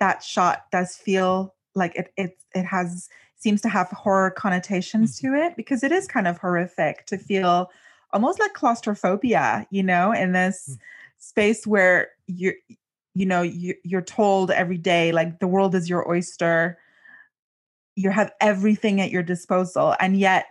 that 0.00 0.22
shot 0.22 0.64
does 0.72 0.96
feel 0.96 1.54
like 1.74 1.94
it 1.96 2.12
it 2.16 2.38
it 2.54 2.64
has 2.64 3.08
seems 3.36 3.60
to 3.62 3.68
have 3.68 3.88
horror 3.90 4.30
connotations 4.30 5.18
to 5.20 5.34
it 5.34 5.56
because 5.56 5.82
it 5.82 5.92
is 5.92 6.06
kind 6.06 6.26
of 6.26 6.38
horrific 6.38 7.06
to 7.06 7.18
feel 7.18 7.70
almost 8.12 8.38
like 8.40 8.54
claustrophobia, 8.54 9.66
you 9.70 9.82
know, 9.82 10.12
in 10.12 10.32
this 10.32 10.70
Mm. 10.70 10.78
space 11.18 11.66
where 11.66 12.08
you're 12.26 12.54
you 13.14 13.24
know 13.26 13.42
you, 13.42 13.74
you're 13.84 14.02
told 14.02 14.50
every 14.50 14.76
day 14.78 15.10
like 15.12 15.40
the 15.40 15.46
world 15.48 15.74
is 15.74 15.88
your 15.88 16.08
oyster 16.08 16.78
you 17.94 18.10
have 18.10 18.30
everything 18.40 19.00
at 19.00 19.10
your 19.10 19.22
disposal 19.22 19.94
and 20.00 20.18
yet 20.18 20.46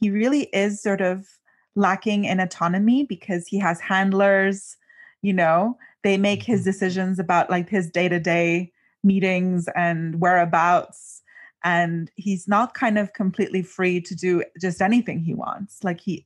he 0.00 0.10
really 0.10 0.44
is 0.54 0.82
sort 0.82 1.00
of 1.00 1.26
lacking 1.74 2.24
in 2.24 2.40
autonomy 2.40 3.04
because 3.04 3.46
he 3.46 3.58
has 3.58 3.80
handlers 3.80 4.76
you 5.22 5.32
know 5.32 5.76
they 6.02 6.16
make 6.16 6.42
his 6.42 6.62
Mhm. 6.62 6.64
decisions 6.64 7.18
about 7.18 7.50
like 7.50 7.68
his 7.68 7.90
day-to-day 7.90 8.72
meetings 9.04 9.68
and 9.76 10.20
whereabouts 10.20 11.22
and 11.64 12.10
he's 12.16 12.48
not 12.48 12.74
kind 12.74 12.98
of 12.98 13.12
completely 13.12 13.62
free 13.62 14.00
to 14.00 14.14
do 14.14 14.42
just 14.60 14.80
anything 14.80 15.20
he 15.20 15.34
wants 15.34 15.84
like 15.84 16.00
he 16.00 16.24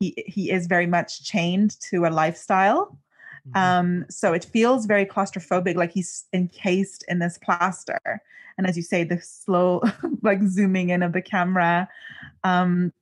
he 0.00 0.14
he 0.26 0.50
is 0.50 0.66
very 0.66 0.86
much 0.86 1.24
chained 1.24 1.78
to 1.90 2.04
a 2.06 2.10
lifestyle 2.10 2.98
Mhm. 3.48 3.60
um, 3.60 4.06
so 4.08 4.32
it 4.32 4.44
feels 4.44 4.86
very 4.86 5.04
claustrophobic, 5.04 5.76
like 5.76 5.92
he's 5.92 6.24
encased 6.32 7.04
in 7.08 7.18
this 7.18 7.38
plaster. 7.38 8.00
And 8.56 8.66
as 8.66 8.76
you 8.76 8.82
say, 8.82 9.04
the 9.04 9.20
slow, 9.20 9.82
like 10.22 10.42
zooming 10.44 10.90
in 10.90 11.02
of 11.02 11.12
the 11.12 11.20
camera. 11.22 11.88
Um, 12.42 12.92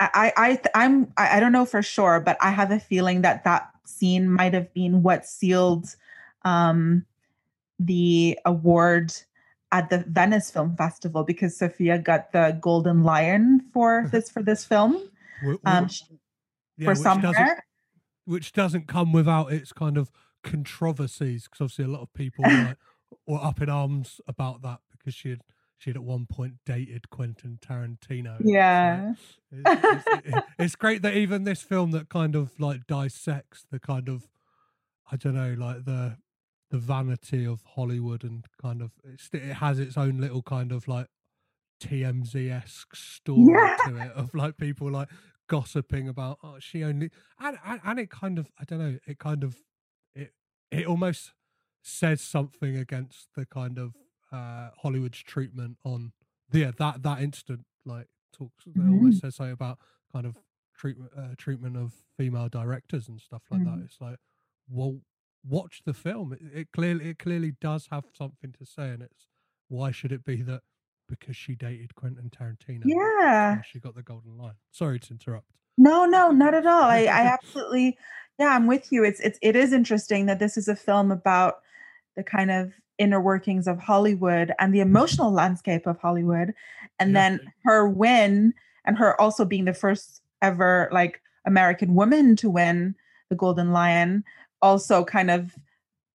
I, 0.00 0.32
I, 0.36 0.60
I'm, 0.74 1.12
I 1.16 1.36
I 1.36 1.40
don't 1.40 1.52
know 1.52 1.64
for 1.64 1.82
sure, 1.82 2.18
but 2.18 2.36
I 2.40 2.50
have 2.50 2.72
a 2.72 2.80
feeling 2.80 3.22
that 3.22 3.44
that 3.44 3.70
scene 3.86 4.28
might 4.28 4.52
have 4.52 4.72
been 4.74 5.02
what 5.02 5.24
sealed 5.24 5.94
um, 6.44 7.06
the 7.78 8.38
award 8.44 9.12
at 9.70 9.88
the 9.90 9.98
Venice 10.08 10.50
Film 10.50 10.76
Festival 10.76 11.22
because 11.22 11.56
Sofia 11.56 11.98
got 11.98 12.32
the 12.32 12.58
Golden 12.60 13.04
Lion 13.04 13.60
for 13.72 14.08
this 14.12 14.30
for 14.30 14.42
this 14.42 14.64
film. 14.64 15.00
Wh- 15.44 15.54
wh- 15.64 15.70
Um, 15.72 15.88
yeah, 16.76 16.84
for 16.94 17.00
which 17.00 17.22
doesn't 17.22 17.58
which 18.26 18.52
doesn't 18.52 18.86
come 18.88 19.12
without 19.12 19.52
its 19.52 19.72
kind 19.72 19.96
of 19.98 20.10
controversies 20.42 21.44
because 21.44 21.60
obviously 21.60 21.84
a 21.84 21.88
lot 21.88 22.00
of 22.02 22.12
people 22.14 22.44
were, 22.44 22.50
like, 22.50 22.76
were 23.26 23.42
up 23.42 23.60
in 23.60 23.68
arms 23.68 24.20
about 24.26 24.62
that 24.62 24.80
because 24.90 25.14
she 25.14 25.30
had 25.30 25.40
she 25.76 25.90
had 25.90 25.96
at 25.96 26.02
one 26.04 26.24
point 26.26 26.54
dated 26.64 27.10
Quentin 27.10 27.58
Tarantino. 27.60 28.36
Yeah. 28.42 29.12
it's, 29.52 30.06
it's- 30.26 30.42
it's 30.58 30.76
great 30.76 31.02
that 31.02 31.14
even 31.14 31.44
this 31.44 31.60
film 31.62 31.90
that 31.92 32.08
kind 32.08 32.34
of 32.34 32.58
like 32.58 32.86
dissects 32.86 33.64
the 33.70 33.78
kind 33.78 34.08
of 34.08 34.28
I 35.12 35.16
don't 35.16 35.34
know 35.34 35.54
like 35.58 35.84
the 35.84 36.16
the 36.70 36.78
vanity 36.78 37.44
of 37.44 37.62
Hollywood 37.76 38.24
and 38.24 38.44
kind 38.60 38.80
of 38.82 38.92
it 39.32 39.54
has 39.54 39.78
its 39.78 39.96
own 39.98 40.18
little 40.18 40.42
kind 40.42 40.72
of 40.72 40.88
like 40.88 41.08
TMZ 41.82 42.50
esque 42.50 42.96
story 42.96 43.52
Yeah. 43.52 43.76
to 43.86 43.96
it 43.98 44.12
of 44.12 44.34
like 44.34 44.56
people 44.56 44.90
like 44.90 45.08
gossiping 45.48 46.08
about 46.08 46.38
oh 46.42 46.56
she 46.58 46.82
only 46.82 47.10
and, 47.38 47.58
and 47.64 47.80
and 47.84 47.98
it 48.00 48.10
kind 48.10 48.38
of 48.38 48.50
I 48.58 48.64
don't 48.64 48.78
know 48.78 48.98
it 49.06 49.18
kind 49.18 49.44
of 49.44 49.56
it 50.14 50.32
it 50.70 50.86
almost 50.86 51.32
says 51.82 52.20
something 52.20 52.76
against 52.76 53.28
the 53.36 53.44
kind 53.46 53.78
of 53.78 53.94
uh 54.32 54.70
Hollywood's 54.82 55.22
treatment 55.22 55.76
on 55.84 56.12
yeah 56.52 56.70
that 56.78 57.02
that 57.02 57.20
instant 57.20 57.66
like 57.84 58.06
talks 58.32 58.64
it 58.66 58.78
almost 58.78 59.20
says 59.20 59.36
something 59.36 59.52
about 59.52 59.78
kind 60.12 60.26
of 60.26 60.36
treatment 60.76 61.12
uh, 61.16 61.34
treatment 61.36 61.76
of 61.76 61.92
female 62.16 62.48
directors 62.48 63.08
and 63.08 63.20
stuff 63.20 63.42
like 63.50 63.62
that. 63.64 63.76
Mhm. 63.78 63.84
it's 63.84 64.00
like 64.00 64.18
well 64.68 65.00
watch 65.46 65.82
the 65.84 65.92
film. 65.92 66.32
It, 66.32 66.40
it 66.60 66.68
clearly 66.72 67.10
it 67.10 67.18
clearly 67.18 67.52
does 67.60 67.88
have 67.90 68.04
something 68.16 68.52
to 68.58 68.64
say 68.64 68.88
and 68.90 69.02
it's 69.02 69.28
why 69.68 69.90
should 69.90 70.10
it 70.12 70.24
be 70.24 70.42
that 70.42 70.62
because 71.08 71.36
she 71.36 71.54
dated 71.54 71.94
Quentin 71.94 72.30
Tarantino 72.30 72.82
Yeah. 72.84 73.60
she 73.62 73.78
got 73.78 73.94
the 73.94 74.02
golden 74.02 74.36
lion 74.38 74.54
sorry 74.70 74.98
to 75.00 75.12
interrupt 75.12 75.46
No, 75.76 76.04
no, 76.04 76.30
not 76.30 76.54
at 76.54 76.66
all. 76.66 76.84
I, 76.84 77.04
I 77.04 77.22
absolutely, 77.32 77.98
yeah, 78.38 78.48
I'm 78.48 78.66
with 78.66 78.90
you. 78.92 79.04
It's 79.04 79.20
it's 79.20 79.38
it 79.42 79.56
is 79.56 79.72
interesting 79.72 80.26
that 80.26 80.38
this 80.38 80.56
is 80.56 80.68
a 80.68 80.76
film 80.76 81.10
about 81.10 81.56
the 82.16 82.22
kind 82.22 82.50
of 82.50 82.72
inner 82.98 83.20
workings 83.20 83.66
of 83.66 83.78
Hollywood 83.78 84.52
and 84.58 84.72
the 84.72 84.78
mm-hmm. 84.78 84.88
emotional 84.90 85.32
landscape 85.32 85.86
of 85.86 85.98
Hollywood, 85.98 86.54
and 87.00 87.12
Yeah. 87.12 87.28
then 87.28 87.52
her 87.64 87.88
win 87.88 88.54
and 88.84 88.96
her 88.98 89.20
also 89.20 89.44
being 89.44 89.64
the 89.64 89.74
first 89.74 90.22
ever 90.42 90.88
like 90.92 91.20
American 91.46 91.94
woman 91.94 92.36
to 92.36 92.50
win 92.50 92.94
the 93.30 93.36
Golden 93.36 93.72
Lion 93.72 94.24
also 94.62 95.04
kind 95.04 95.30
of 95.30 95.54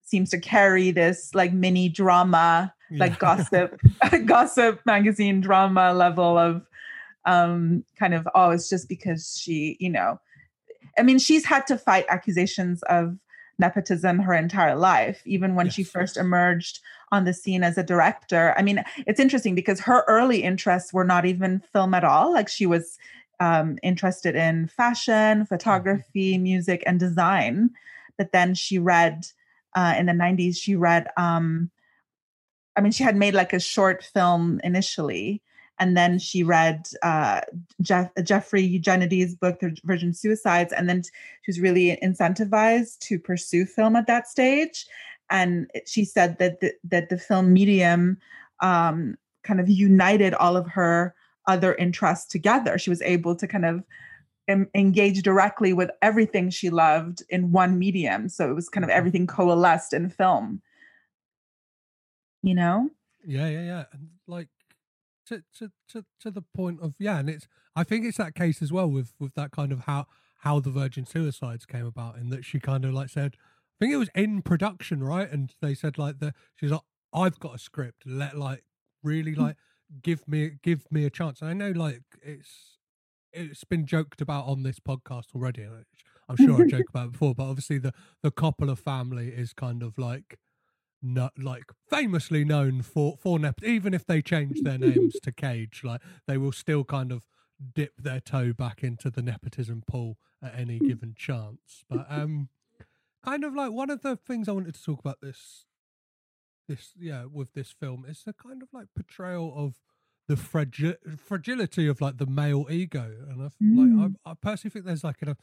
seems 0.04 0.30
to 0.32 0.40
carry 0.40 0.92
this 0.92 1.36
like 1.36 1.54
mini 1.54 1.90
drama 1.90 2.74
like 2.92 3.12
Yeah. 3.12 3.18
gossip 3.20 3.82
gossip 4.26 4.80
magazine 4.86 5.42
drama 5.42 5.94
level 5.94 6.38
of 6.38 6.66
um 7.26 7.84
kind 7.98 8.14
of 8.14 8.28
oh 8.36 8.50
it's 8.52 8.70
just 8.70 8.88
because 8.88 9.38
she 9.40 9.78
you 9.80 9.90
know 9.90 10.20
i 10.98 11.04
mean 11.04 11.20
she's 11.20 11.46
had 11.46 11.68
to 11.68 11.78
fight 11.78 12.06
accusations 12.10 12.82
of 12.84 13.18
nepotism 13.60 14.20
her 14.20 14.34
entire 14.34 14.76
life 14.76 15.22
even 15.26 15.54
when 15.54 15.70
she 15.70 15.84
first 15.84 16.18
emerged 16.18 16.80
on 17.12 17.26
the 17.26 17.34
scene 17.34 17.64
as 17.64 17.78
a 17.78 17.84
director. 17.84 18.54
I 18.58 18.62
mean 18.62 18.84
it's 19.06 19.20
interesting 19.20 19.54
because 19.54 19.80
her 19.82 20.04
early 20.08 20.44
interests 20.44 20.94
were 20.94 21.04
not 21.04 21.26
even 21.26 21.60
film 21.60 21.94
at 21.94 22.04
all. 22.04 22.34
Like 22.34 22.48
she 22.48 22.66
was 22.66 22.98
um, 23.40 23.78
interested 23.84 24.36
in 24.36 24.68
fashion 24.68 25.46
photography 25.46 26.38
music 26.38 26.84
and 26.86 27.00
design. 27.00 27.72
But 28.18 28.32
then 28.32 28.56
she 28.56 28.80
read 28.80 29.26
uh, 29.76 29.96
in 29.98 30.08
the 30.08 30.14
90s 30.14 30.58
she 30.58 30.76
read 30.76 31.08
um, 31.18 31.70
I 32.80 32.82
mean, 32.82 32.94
she 32.94 33.04
had 33.04 33.18
made 33.18 33.34
like 33.34 33.52
a 33.52 33.60
short 33.60 34.06
film 34.06 34.62
initially, 34.64 35.42
and 35.80 35.98
then 35.98 36.18
she 36.18 36.44
read 36.44 36.88
uh, 37.04 37.42
Jeff, 37.82 38.10
Jeffrey 38.24 38.62
Eugenides' 38.62 39.36
book, 39.36 39.60
The 39.60 39.78
Virgin 39.84 40.14
Suicides, 40.14 40.72
and 40.72 40.88
then 40.88 41.04
she 41.04 41.12
was 41.50 41.60
really 41.60 42.00
incentivized 42.02 43.00
to 43.00 43.20
pursue 43.20 43.66
film 43.66 43.98
at 43.98 44.08
that 44.08 44.30
stage. 44.30 44.86
And 45.30 45.70
she 45.86 46.06
said 46.06 46.40
that 46.40 46.62
the, 46.62 46.74
that 46.86 47.10
the 47.10 47.18
film 47.18 47.52
medium 47.52 48.18
um, 48.62 49.18
kind 49.44 49.60
of 49.60 49.68
united 49.68 50.34
all 50.34 50.56
of 50.56 50.66
her 50.68 51.14
other 51.48 51.76
interests 51.76 52.28
together. 52.28 52.78
She 52.78 52.90
was 52.90 53.02
able 53.02 53.36
to 53.36 53.46
kind 53.46 53.66
of 53.66 53.84
em- 54.48 54.70
engage 54.74 55.22
directly 55.22 55.74
with 55.74 55.92
everything 56.02 56.50
she 56.50 56.70
loved 56.70 57.24
in 57.28 57.52
one 57.52 57.78
medium. 57.78 58.30
So 58.30 58.50
it 58.50 58.54
was 58.54 58.70
kind 58.70 58.86
of 58.86 58.90
everything 58.90 59.28
coalesced 59.28 59.92
in 59.92 60.10
film. 60.10 60.62
You 62.42 62.56
know? 62.56 62.90
Yeah, 63.26 63.48
yeah, 63.48 63.64
yeah. 63.64 63.84
And 63.92 64.10
like 64.28 64.48
to 65.28 65.44
to 65.58 65.72
to 65.90 66.06
to 66.22 66.32
the 66.32 66.42
point 66.42 66.80
of 66.82 66.96
yeah, 67.00 67.20
and 67.20 67.30
it's 67.30 67.48
I 67.76 67.84
think 67.84 68.06
it's 68.06 68.18
that 68.18 68.36
case 68.36 68.62
as 68.62 68.72
well 68.72 68.90
with 68.90 69.14
with 69.20 69.36
that 69.36 69.52
kind 69.52 69.72
of 69.72 69.82
how 69.82 70.08
how 70.40 70.60
the 70.60 70.72
Virgin 70.72 71.06
Suicides 71.06 71.66
came 71.66 71.86
about 71.86 72.18
in 72.18 72.30
that 72.30 72.46
she 72.46 72.60
kind 72.60 72.86
of 72.86 72.94
like 72.94 73.10
said 73.10 73.36
I 73.80 73.86
think 73.86 73.94
it 73.94 73.98
was 73.98 74.10
in 74.14 74.42
production, 74.42 75.04
right? 75.04 75.30
And 75.32 75.54
they 75.62 75.74
said 75.74 75.98
like 75.98 76.20
the 76.20 76.34
she's 76.56 76.72
like 76.72 76.82
I've 77.14 77.40
got 77.40 77.56
a 77.56 77.60
script, 77.60 78.04
let 78.06 78.38
like 78.38 78.64
really 79.04 79.34
mm. 79.34 79.40
like 79.40 79.56
give 80.04 80.28
me 80.28 80.52
give 80.64 80.86
me 80.92 81.06
a 81.06 81.10
chance. 81.10 81.42
And 81.42 81.50
I 81.50 81.54
know 81.54 81.72
like 81.72 82.02
it's 82.22 82.78
it's 83.32 83.64
been 83.64 83.86
joked 83.86 84.22
about 84.22 84.46
on 84.46 84.64
this 84.64 84.80
podcast 84.80 85.36
already. 85.36 85.64
and 85.64 85.86
I'm 86.28 86.38
sure 86.38 86.64
I 86.64 86.68
joke 86.68 86.90
about 86.90 87.12
before, 87.14 87.34
but 87.36 87.44
obviously 87.44 87.78
the 87.78 87.94
the 88.24 88.32
Coppola 88.32 88.78
family 88.78 89.30
is 89.30 89.54
kind 89.54 89.84
of 89.84 89.98
like 89.98 90.38
not 91.02 91.34
like 91.40 91.66
famously 91.90 92.44
known 92.44 92.82
for 92.82 93.18
for 93.18 93.40
nep- 93.40 93.64
even 93.64 93.94
if 93.94 94.06
they 94.06 94.22
change 94.22 94.62
their 94.62 94.78
names 94.78 95.16
to 95.22 95.32
Cage, 95.32 95.82
like 95.84 96.02
they 96.28 96.38
will 96.38 96.52
still 96.52 96.84
kind 96.84 97.12
of 97.12 97.26
dip 97.76 97.94
their 97.98 98.20
toe 98.22 98.54
back 98.54 98.84
into 98.84 99.10
the 99.10 99.22
nepotism 99.22 99.84
pool 99.88 100.18
at 100.42 100.56
any 100.56 100.80
given 100.80 101.14
chance. 101.18 101.84
But 101.90 102.06
um, 102.10 102.50
kind 103.26 103.44
of 103.44 103.54
like 103.54 103.72
one 103.72 103.90
of 103.90 104.02
the 104.02 104.16
things 104.16 104.48
I 104.48 104.54
wanted 104.54 104.76
to 104.76 104.84
talk 104.84 105.00
about 105.00 105.20
this 105.22 105.66
this 106.68 106.94
yeah 107.00 107.26
with 107.26 107.54
this 107.54 107.72
film 107.72 108.06
is 108.08 108.24
the 108.24 108.34
kind 108.34 108.62
of 108.62 108.70
like 108.72 108.88
portrayal 108.96 109.54
of 109.56 109.76
the 110.28 110.36
fragi- 110.36 111.20
fragility 111.20 111.88
of 111.88 112.02
like 112.02 112.18
the 112.18 112.28
male 112.28 112.68
ego, 112.70 113.12
and 113.30 113.42
I 113.42 113.50
Mm. 113.64 113.78
like 114.04 114.12
I, 114.26 114.32
I 114.32 114.34
personally 114.36 114.72
think 114.72 114.86
there's 114.86 115.04
like 115.04 115.22
a 115.24 115.36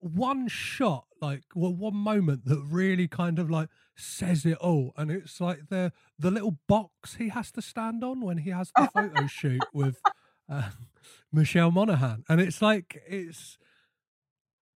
one 0.00 0.48
shot, 0.48 1.04
like 1.20 1.42
well, 1.54 1.74
one 1.74 1.96
moment 1.96 2.46
that 2.46 2.62
really 2.68 3.06
kind 3.06 3.38
of 3.38 3.50
like 3.50 3.68
says 3.96 4.44
it 4.46 4.58
all, 4.58 4.92
and 4.96 5.10
it's 5.10 5.40
like 5.40 5.68
the 5.68 5.92
the 6.18 6.30
little 6.30 6.58
box 6.66 7.14
he 7.14 7.28
has 7.28 7.52
to 7.52 7.62
stand 7.62 8.02
on 8.02 8.20
when 8.20 8.38
he 8.38 8.50
has 8.50 8.72
the 8.76 8.88
photo 8.94 9.26
shoot 9.26 9.62
with 9.72 10.00
uh, 10.50 10.70
Michelle 11.32 11.70
Monaghan, 11.70 12.24
and 12.28 12.40
it's 12.40 12.62
like 12.62 13.00
it's 13.06 13.58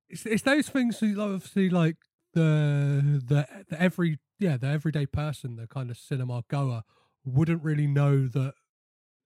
it's 0.08 0.26
it's 0.26 0.42
those 0.42 0.68
things 0.68 1.00
that 1.00 1.18
obviously 1.18 1.70
like 1.70 1.96
the 2.34 3.22
the 3.26 3.46
the 3.68 3.80
every 3.80 4.18
yeah 4.38 4.56
the 4.56 4.66
everyday 4.66 5.06
person, 5.06 5.56
the 5.56 5.66
kind 5.66 5.90
of 5.90 5.96
cinema 5.96 6.42
goer 6.48 6.82
wouldn't 7.24 7.62
really 7.62 7.86
know 7.86 8.28
that 8.28 8.52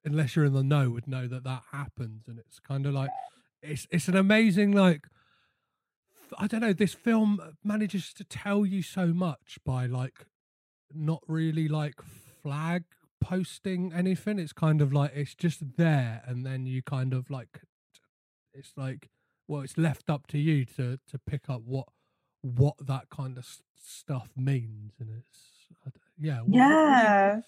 unless 0.05 0.37
you're 0.37 0.45
in 0.45 0.53
the 0.53 0.63
know 0.63 0.91
would 0.91 1.09
know 1.09 1.27
that 1.27 1.45
that 1.45 1.63
happens, 1.73 2.23
and 2.29 2.39
it's 2.39 2.61
kind 2.61 2.87
of 2.87 2.95
like 2.95 3.11
it's 3.63 3.87
it's 3.91 4.09
an 4.09 4.17
amazing 4.17 4.73
like 4.73 5.07
I 6.39 6.47
don't 6.47 6.61
know. 6.61 6.73
This 6.73 6.95
film 6.95 7.41
manages 7.65 8.13
to 8.15 8.25
tell 8.25 8.67
you 8.67 8.83
so 8.83 9.09
much 9.09 9.59
by 9.65 9.87
like 9.87 10.27
not 10.93 11.23
really 11.27 11.69
like 11.69 11.95
flag 12.43 12.85
posting 13.21 13.93
anything. 13.93 14.39
It's 14.39 14.53
kind 14.53 14.81
of 14.81 14.93
like 14.93 15.13
it's 15.15 15.35
just 15.35 15.77
there, 15.77 16.23
and 16.27 16.45
then 16.45 16.67
you 16.67 16.83
kind 16.83 17.13
of 17.15 17.31
like 17.31 17.61
it's 18.53 18.73
like 18.77 19.11
well, 19.47 19.63
it's 19.63 19.79
left 19.79 20.11
up 20.11 20.27
to 20.29 20.39
you 20.39 20.65
to 20.77 20.99
to 21.09 21.19
pick 21.19 21.49
up 21.49 21.63
what 21.65 21.87
what 22.43 22.75
that 22.87 23.09
kind 23.11 23.39
of 23.39 23.47
stuff 23.81 24.29
means, 24.37 24.93
and 25.01 25.11
it's 25.19 25.41
yeah 26.19 26.39
what- 26.41 26.49
what- 26.49 26.55
what 26.59 26.59
Yeah. 26.59 27.41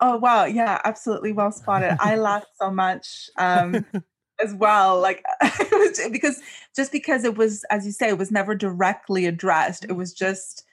Oh 0.00 0.16
wow, 0.18 0.44
yeah, 0.44 0.80
absolutely 0.84 1.32
well 1.32 1.50
spotted. 1.50 1.96
I 2.00 2.16
laughed 2.16 2.56
so 2.56 2.70
much 2.70 3.30
um 3.38 3.84
as 4.42 4.54
well. 4.54 5.00
Like 5.00 5.24
because 6.10 6.40
just 6.74 6.92
because 6.92 7.24
it 7.24 7.36
was, 7.36 7.64
as 7.70 7.86
you 7.86 7.92
say, 7.92 8.08
it 8.08 8.18
was 8.18 8.30
never 8.30 8.54
directly 8.54 9.26
addressed. 9.26 9.84
It 9.84 9.92
was 9.92 10.12
just 10.12 10.64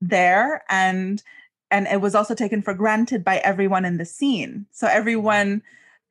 there 0.00 0.62
and 0.68 1.22
and 1.70 1.86
it 1.88 2.00
was 2.00 2.14
also 2.14 2.34
taken 2.34 2.62
for 2.62 2.74
granted 2.74 3.24
by 3.24 3.38
everyone 3.38 3.84
in 3.84 3.96
the 3.96 4.04
scene. 4.04 4.66
So 4.70 4.86
everyone 4.86 5.62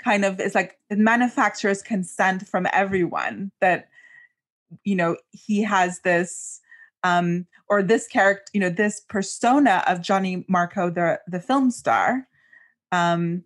kind 0.04 0.26
of 0.26 0.40
is 0.40 0.54
like 0.54 0.78
it 0.90 0.98
manufactures 0.98 1.82
consent 1.82 2.48
from 2.48 2.68
everyone 2.74 3.52
that 3.62 3.88
you 4.84 4.96
know 4.96 5.16
he 5.32 5.64
has 5.64 6.02
this 6.02 6.60
um 7.04 7.46
or 7.70 7.82
this 7.82 8.08
character 8.08 8.52
you 8.54 8.60
know 8.60 8.70
this 8.70 9.00
persona 9.00 9.84
of 9.88 10.02
johnny 10.02 10.44
marco 10.50 10.90
the 10.90 11.20
the 11.28 11.40
film 11.40 11.72
star 11.72 12.28
um 12.92 13.44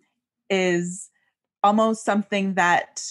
is 0.48 1.10
almost 1.62 2.04
something 2.04 2.54
that 2.54 3.02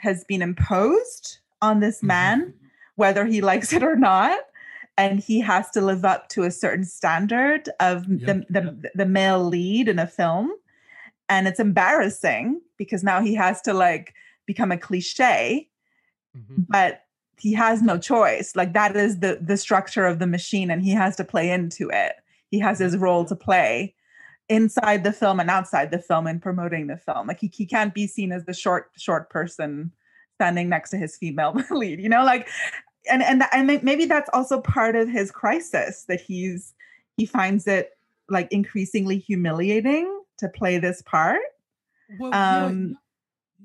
has 0.00 0.24
been 0.24 0.42
imposed 0.42 1.38
on 1.62 1.80
this 1.80 2.00
Mhm. 2.02 2.06
man 2.08 2.54
whether 2.96 3.26
he 3.26 3.40
likes 3.42 3.72
it 3.74 3.82
or 3.82 3.96
not 3.96 4.38
and 4.98 5.20
he 5.20 5.40
has 5.40 5.68
to 5.70 5.80
live 5.82 6.04
up 6.04 6.28
to 6.30 6.44
a 6.44 6.50
certain 6.50 6.84
standard 6.84 7.68
of 7.80 8.06
Yep. 8.08 8.46
the, 8.48 8.60
the 8.60 8.90
the 8.94 9.06
male 9.06 9.42
lead 9.44 9.88
in 9.88 9.98
a 9.98 10.06
film 10.06 10.52
and 11.28 11.46
it's 11.48 11.60
embarrassing 11.60 12.60
because 12.78 13.02
now 13.02 13.20
he 13.20 13.34
has 13.34 13.60
to 13.62 13.74
like 13.74 14.14
become 14.46 14.70
a 14.72 14.78
cliche 14.78 15.68
Mhm. 16.36 16.66
but 16.68 17.02
he 17.38 17.52
has 17.52 17.82
no 17.82 17.98
choice 17.98 18.54
like 18.56 18.72
that 18.72 18.96
is 18.96 19.18
the 19.20 19.38
the 19.42 19.56
structure 19.56 20.06
of 20.06 20.18
the 20.18 20.26
machine 20.26 20.70
and 20.70 20.82
he 20.82 20.92
has 20.92 21.16
to 21.16 21.24
play 21.24 21.50
into 21.50 21.90
it 21.90 22.16
he 22.50 22.58
has 22.60 22.78
his 22.78 22.96
role 22.96 23.24
to 23.24 23.34
play 23.36 23.94
inside 24.48 25.02
the 25.02 25.12
film 25.12 25.40
and 25.40 25.50
outside 25.50 25.90
the 25.90 25.98
film 25.98 26.26
and 26.26 26.40
promoting 26.40 26.86
the 26.86 26.96
film 26.96 27.26
like 27.26 27.40
he, 27.40 27.50
he 27.52 27.66
can't 27.66 27.94
be 27.94 28.06
seen 28.06 28.30
as 28.30 28.44
the 28.44 28.54
short 28.54 28.90
short 28.96 29.28
person 29.28 29.90
standing 30.34 30.68
next 30.68 30.90
to 30.90 30.96
his 30.96 31.16
female 31.16 31.54
lead 31.70 32.00
you 32.00 32.08
know 32.08 32.24
like 32.24 32.48
and 33.10 33.22
and 33.22 33.42
and 33.52 33.66
maybe 33.82 34.04
that's 34.04 34.30
also 34.32 34.60
part 34.60 34.94
of 34.94 35.08
his 35.08 35.30
crisis 35.30 36.04
that 36.08 36.20
he's 36.20 36.74
he 37.16 37.26
finds 37.26 37.66
it 37.66 37.90
like 38.28 38.48
increasingly 38.52 39.18
humiliating 39.18 40.20
to 40.38 40.48
play 40.48 40.78
this 40.78 41.02
part 41.02 41.40
Well, 42.18 42.30
yeah, 42.30 42.66
Um, 42.66 42.98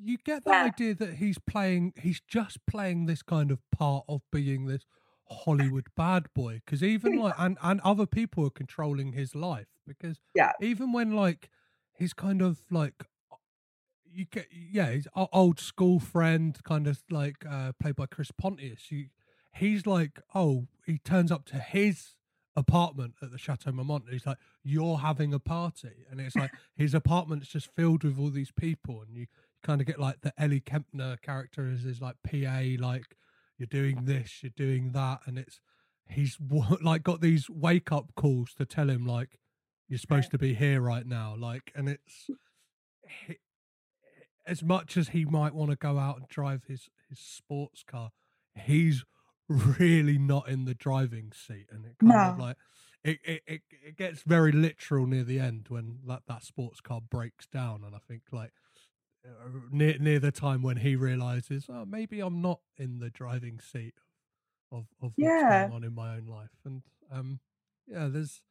you 0.03 0.17
get 0.17 0.43
the 0.43 0.51
yeah. 0.51 0.65
idea 0.65 0.95
that 0.95 1.15
he's 1.15 1.37
playing, 1.37 1.93
he's 2.01 2.21
just 2.27 2.65
playing 2.65 3.05
this 3.05 3.21
kind 3.21 3.51
of 3.51 3.59
part 3.71 4.05
of 4.07 4.21
being 4.31 4.65
this 4.65 4.83
Hollywood 5.29 5.87
bad 5.95 6.27
boy. 6.33 6.61
Because 6.65 6.83
even 6.83 7.17
like, 7.19 7.35
and, 7.37 7.57
and 7.61 7.81
other 7.81 8.05
people 8.05 8.45
are 8.45 8.51
controlling 8.51 9.13
his 9.13 9.35
life. 9.35 9.67
Because 9.87 10.19
Yeah. 10.35 10.51
even 10.61 10.91
when 10.91 11.13
like, 11.13 11.49
he's 11.97 12.13
kind 12.13 12.41
of 12.41 12.61
like, 12.69 13.05
you 14.05 14.25
get, 14.25 14.47
yeah, 14.51 14.91
he's 14.91 15.07
o- 15.15 15.29
old 15.31 15.59
school 15.59 15.99
friend, 15.99 16.57
kind 16.63 16.87
of 16.87 17.01
like 17.09 17.45
uh, 17.49 17.71
played 17.79 17.95
by 17.95 18.05
Chris 18.05 18.31
Pontius. 18.31 18.91
You, 18.91 19.07
he's 19.53 19.85
like, 19.85 20.19
oh, 20.35 20.67
he 20.85 20.97
turns 20.97 21.31
up 21.31 21.45
to 21.45 21.57
his 21.57 22.15
apartment 22.55 23.15
at 23.21 23.31
the 23.31 23.37
Chateau 23.37 23.71
Marmont. 23.71 24.05
And 24.05 24.13
he's 24.13 24.25
like, 24.25 24.37
you're 24.63 24.97
having 24.97 25.33
a 25.33 25.39
party, 25.39 26.05
and 26.09 26.19
it's 26.19 26.35
like 26.35 26.51
his 26.75 26.93
apartment's 26.93 27.47
just 27.47 27.69
filled 27.75 28.03
with 28.03 28.19
all 28.19 28.29
these 28.29 28.51
people, 28.51 29.01
and 29.01 29.15
you 29.15 29.27
kind 29.63 29.79
of 29.81 29.87
get 29.87 29.99
like 29.99 30.21
the 30.21 30.33
Ellie 30.37 30.59
Kemper 30.59 31.17
character 31.21 31.69
as 31.69 31.83
his 31.83 32.01
like 32.01 32.15
PA, 32.23 32.63
like 32.79 33.15
you're 33.57 33.67
doing 33.67 34.05
this, 34.05 34.39
you're 34.41 34.51
doing 34.55 34.91
that, 34.91 35.21
and 35.25 35.37
it's 35.37 35.59
he's 36.07 36.37
like 36.81 37.03
got 37.03 37.21
these 37.21 37.49
wake 37.49 37.91
up 37.91 38.13
calls 38.15 38.53
to 38.55 38.65
tell 38.65 38.89
him 38.89 39.05
like 39.05 39.39
you're 39.91 39.99
supposed 39.99 40.31
to 40.31 40.39
be 40.39 40.55
here 40.55 40.81
right 40.81 41.05
now, 41.05 41.35
like, 41.37 41.71
and 41.75 41.89
it's 41.89 42.31
he, 43.27 43.37
as 44.45 44.63
much 44.63 44.97
as 44.97 45.09
he 45.09 45.25
might 45.25 45.53
want 45.53 45.71
to 45.71 45.77
go 45.77 45.99
out 45.99 46.17
and 46.17 46.27
drive 46.27 46.63
his 46.67 46.89
his 47.09 47.19
sports 47.19 47.83
car, 47.83 48.11
he's 48.55 49.03
really 49.49 50.17
not 50.17 50.47
in 50.47 50.65
the 50.65 50.73
driving 50.75 51.31
seat, 51.33 51.67
and 51.71 51.85
it 51.85 51.97
kind 51.99 52.25
of 52.25 52.37
like 52.37 52.57
it, 53.03 53.19
it, 53.23 53.43
it, 53.47 53.61
it 53.87 53.97
gets 53.97 54.23
very 54.23 54.51
literal 54.51 55.07
near 55.07 55.23
the 55.23 55.39
end 55.39 55.67
when 55.69 55.99
that, 56.07 56.23
that 56.27 56.43
sports 56.43 56.81
car 56.81 57.01
breaks 57.01 57.47
down, 57.47 57.83
and 57.85 57.95
I 57.95 57.99
think 58.07 58.23
like 58.31 58.51
uh, 59.25 59.49
near 59.71 59.97
near 59.99 60.19
the 60.19 60.31
time 60.31 60.63
when 60.63 60.77
he 60.77 60.95
realizes, 60.95 61.67
oh, 61.69 61.85
maybe 61.85 62.21
I'm 62.21 62.41
not 62.41 62.61
in 62.77 62.99
the 62.99 63.11
driving 63.11 63.59
seat 63.59 63.95
of 64.71 64.87
of 65.01 65.13
what's 65.19 65.43
Yeah. 65.43 65.43
going 65.43 65.71
on 65.71 65.83
in 65.83 65.93
my 65.95 66.15
own 66.15 66.27
life, 66.27 66.51
and 66.65 66.83
um, 67.11 67.41
yeah, 67.87 68.07
there's. 68.07 68.41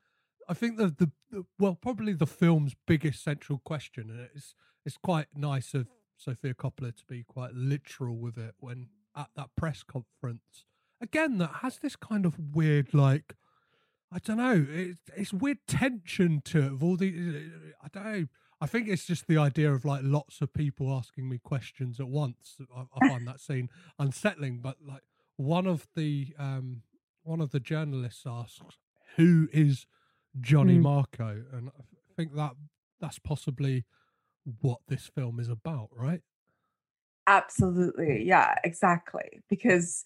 I 0.50 0.54
think 0.54 0.76
the, 0.76 0.88
the 0.88 1.10
the 1.30 1.44
well 1.58 1.78
probably 1.80 2.12
the 2.12 2.26
film's 2.26 2.74
biggest 2.86 3.22
central 3.22 3.60
question, 3.64 4.10
and 4.10 4.28
it's 4.34 4.54
it's 4.84 4.96
quite 4.96 5.28
nice 5.34 5.74
of 5.74 5.86
Sofia 6.16 6.54
Coppola 6.54 6.94
to 6.96 7.04
be 7.08 7.22
quite 7.22 7.54
literal 7.54 8.16
with 8.16 8.36
it 8.36 8.54
when 8.58 8.88
at 9.16 9.28
that 9.36 9.50
press 9.56 9.82
conference 9.82 10.64
again 11.00 11.38
that 11.38 11.50
has 11.62 11.78
this 11.78 11.96
kind 11.96 12.24
of 12.24 12.54
weird 12.54 12.94
like 12.94 13.34
I 14.12 14.18
don't 14.18 14.36
know 14.36 14.66
it's 14.70 15.00
it's 15.16 15.32
weird 15.32 15.58
tension 15.66 16.42
to 16.46 16.58
it 16.58 16.72
of 16.72 16.84
all 16.84 16.96
the 16.96 17.50
I 17.82 17.88
don't 17.92 18.04
know 18.04 18.26
I 18.60 18.66
think 18.66 18.88
it's 18.88 19.06
just 19.06 19.26
the 19.26 19.38
idea 19.38 19.72
of 19.72 19.84
like 19.84 20.02
lots 20.04 20.40
of 20.42 20.52
people 20.52 20.92
asking 20.92 21.28
me 21.28 21.38
questions 21.38 21.98
at 21.98 22.08
once. 22.08 22.58
I, 22.76 22.84
I 22.94 23.08
find 23.08 23.26
that 23.26 23.40
scene 23.40 23.70
unsettling. 23.98 24.60
But 24.60 24.76
like 24.86 25.02
one 25.36 25.66
of 25.66 25.88
the 25.96 26.34
um 26.38 26.82
one 27.22 27.40
of 27.40 27.52
the 27.52 27.60
journalists 27.60 28.24
asks, 28.26 28.76
"Who 29.16 29.48
is 29.52 29.86
Johnny 30.40 30.78
Mm. 30.78 30.82
Marco?" 30.82 31.44
And 31.52 31.70
I 31.70 31.82
think 32.16 32.34
that 32.34 32.52
that's 33.00 33.18
possibly 33.18 33.84
what 34.60 34.80
this 34.88 35.06
film 35.06 35.40
is 35.40 35.48
about, 35.48 35.88
right? 35.92 36.22
Absolutely. 37.26 38.24
Yeah, 38.24 38.54
exactly. 38.64 39.40
Because 39.48 40.04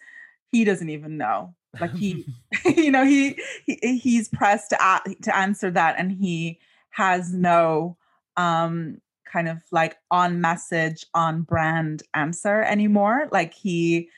he 0.51 0.65
doesn't 0.65 0.91
even 0.91 1.17
know. 1.17 1.55
Like 1.81 1.95
he 1.97 2.27
you 2.65 2.91
know, 2.91 3.05
he, 3.05 3.39
he 3.67 3.99
he's 3.99 4.29
pressed 4.29 4.71
to 4.71 4.79
a- 4.81 5.15
to 5.23 5.37
answer 5.37 5.71
that 5.71 5.97
and 5.99 6.13
he 6.13 6.61
has 6.91 7.33
no 7.33 7.97
um 8.37 9.01
kind 9.25 9.49
of 9.49 9.63
like 9.73 9.97
on 10.11 10.41
message 10.41 11.05
on 11.15 11.43
brand 11.43 12.03
answer 12.15 12.63
anymore. 12.63 13.29
Like 13.33 13.55
he 13.55 14.09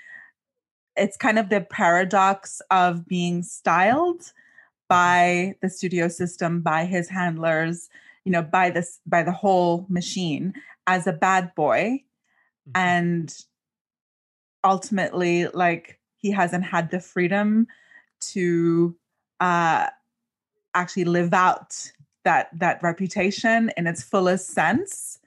it's 0.96 1.16
kind 1.16 1.38
of 1.38 1.48
the 1.48 1.61
paradox 1.61 2.61
of 2.70 3.07
being 3.07 3.42
styled 3.42 4.32
by 4.89 5.55
the 5.62 5.68
studio 5.68 6.09
system, 6.09 6.61
by 6.61 6.84
his 6.84 7.09
handlers, 7.09 7.89
you 8.24 8.32
know, 8.32 8.43
by 8.43 8.70
this 8.70 9.01
by 9.07 9.22
the 9.22 9.32
whole 9.32 9.87
machine 9.89 10.55
as 10.87 11.07
a 11.07 11.12
bad 11.12 11.55
boy. 11.55 12.03
And 12.74 13.34
ultimately 14.64 15.47
like 15.49 16.01
he 16.16 16.30
hasn't 16.30 16.64
had 16.64 16.91
the 16.91 17.01
freedom 17.01 17.68
to 18.18 18.97
uh 19.41 19.87
actually 20.74 21.05
live 21.05 21.32
out 21.32 21.93
that 22.24 22.49
that 22.59 22.82
reputation 22.82 23.70
in 23.76 23.87
its 23.87 24.03
fullest 24.03 24.49
sense. 24.49 25.20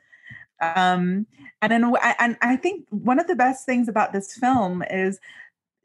Um 0.62 1.26
and 1.62 1.74
in, 1.74 1.96
and 2.20 2.38
i 2.42 2.56
think 2.56 2.86
one 2.90 3.20
of 3.20 3.28
the 3.28 3.36
best 3.36 3.66
things 3.66 3.88
about 3.88 4.14
this 4.14 4.34
film 4.34 4.84
is 4.90 5.20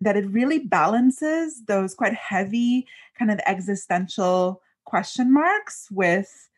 that 0.05 0.17
it 0.17 0.31
really 0.31 0.59
balances 0.61 1.65
those 1.67 1.95
quite 1.95 2.15
heavy 2.15 2.87
kind 3.19 3.31
of 3.31 3.41
existential 3.47 4.63
question 4.85 5.33
marks 5.33 5.89
with 5.91 6.49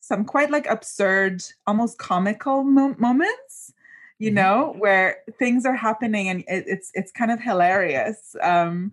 some 0.00 0.24
quite 0.24 0.50
like 0.50 0.66
absurd 0.66 1.42
almost 1.66 1.98
comical 1.98 2.64
mo- 2.64 2.96
moments 2.98 3.72
you 4.18 4.30
Mhm. 4.30 4.34
know 4.34 4.74
where 4.78 5.18
things 5.38 5.64
are 5.66 5.74
happening 5.74 6.28
and 6.28 6.40
it, 6.48 6.64
it's 6.66 6.90
it's 6.94 7.12
kind 7.12 7.30
of 7.30 7.40
hilarious 7.40 8.34
um 8.42 8.92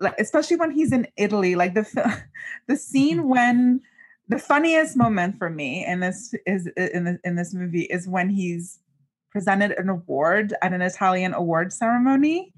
like 0.00 0.14
especially 0.18 0.56
when 0.56 0.70
he's 0.70 0.92
in 0.92 1.06
italy 1.16 1.54
like 1.54 1.74
the 1.74 1.86
the 2.68 2.76
scene 2.76 3.28
when 3.28 3.80
the 4.28 4.38
funniest 4.38 4.96
moment 4.96 5.38
for 5.38 5.48
me 5.50 5.84
in 5.86 6.00
this 6.00 6.34
is 6.46 6.66
in 6.76 7.04
this, 7.04 7.18
in 7.24 7.34
this 7.36 7.54
movie 7.54 7.84
is 7.84 8.06
when 8.06 8.28
he's 8.28 8.78
presented 9.30 9.72
an 9.72 9.88
award 9.88 10.54
at 10.62 10.72
an 10.72 10.82
italian 10.82 11.34
award 11.34 11.72
ceremony 11.72 12.52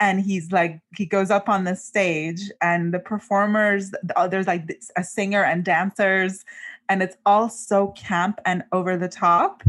and 0.00 0.20
he's 0.20 0.50
like 0.50 0.80
he 0.96 1.06
goes 1.06 1.30
up 1.30 1.48
on 1.48 1.64
the 1.64 1.76
stage 1.76 2.50
and 2.60 2.92
the 2.92 2.98
performers 2.98 3.92
uh, 4.16 4.26
there's 4.26 4.46
like 4.46 4.80
a 4.96 5.04
singer 5.04 5.44
and 5.44 5.64
dancers 5.64 6.44
and 6.88 7.02
it's 7.02 7.16
all 7.26 7.48
so 7.48 7.88
camp 7.88 8.40
and 8.46 8.64
over 8.72 8.96
the 8.96 9.08
top. 9.08 9.62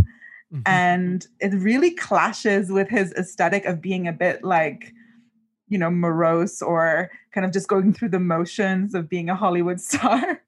Mhm. 0.54 0.64
and 0.66 1.28
it 1.40 1.54
really 1.54 1.92
clashes 1.92 2.70
with 2.72 2.90
his 2.90 3.14
aesthetic 3.14 3.64
of 3.66 3.80
being 3.82 4.06
a 4.08 4.12
bit 4.12 4.44
like 4.44 4.94
you 5.70 5.78
know 5.78 5.90
morose 5.90 6.62
or 6.62 7.10
kind 7.34 7.46
of 7.46 7.54
just 7.54 7.70
going 7.70 7.94
through 7.94 8.10
the 8.10 8.20
motions 8.20 8.94
of 8.94 9.08
being 9.08 9.30
a 9.30 9.36
hollywood 9.36 9.80
star. 9.92 10.42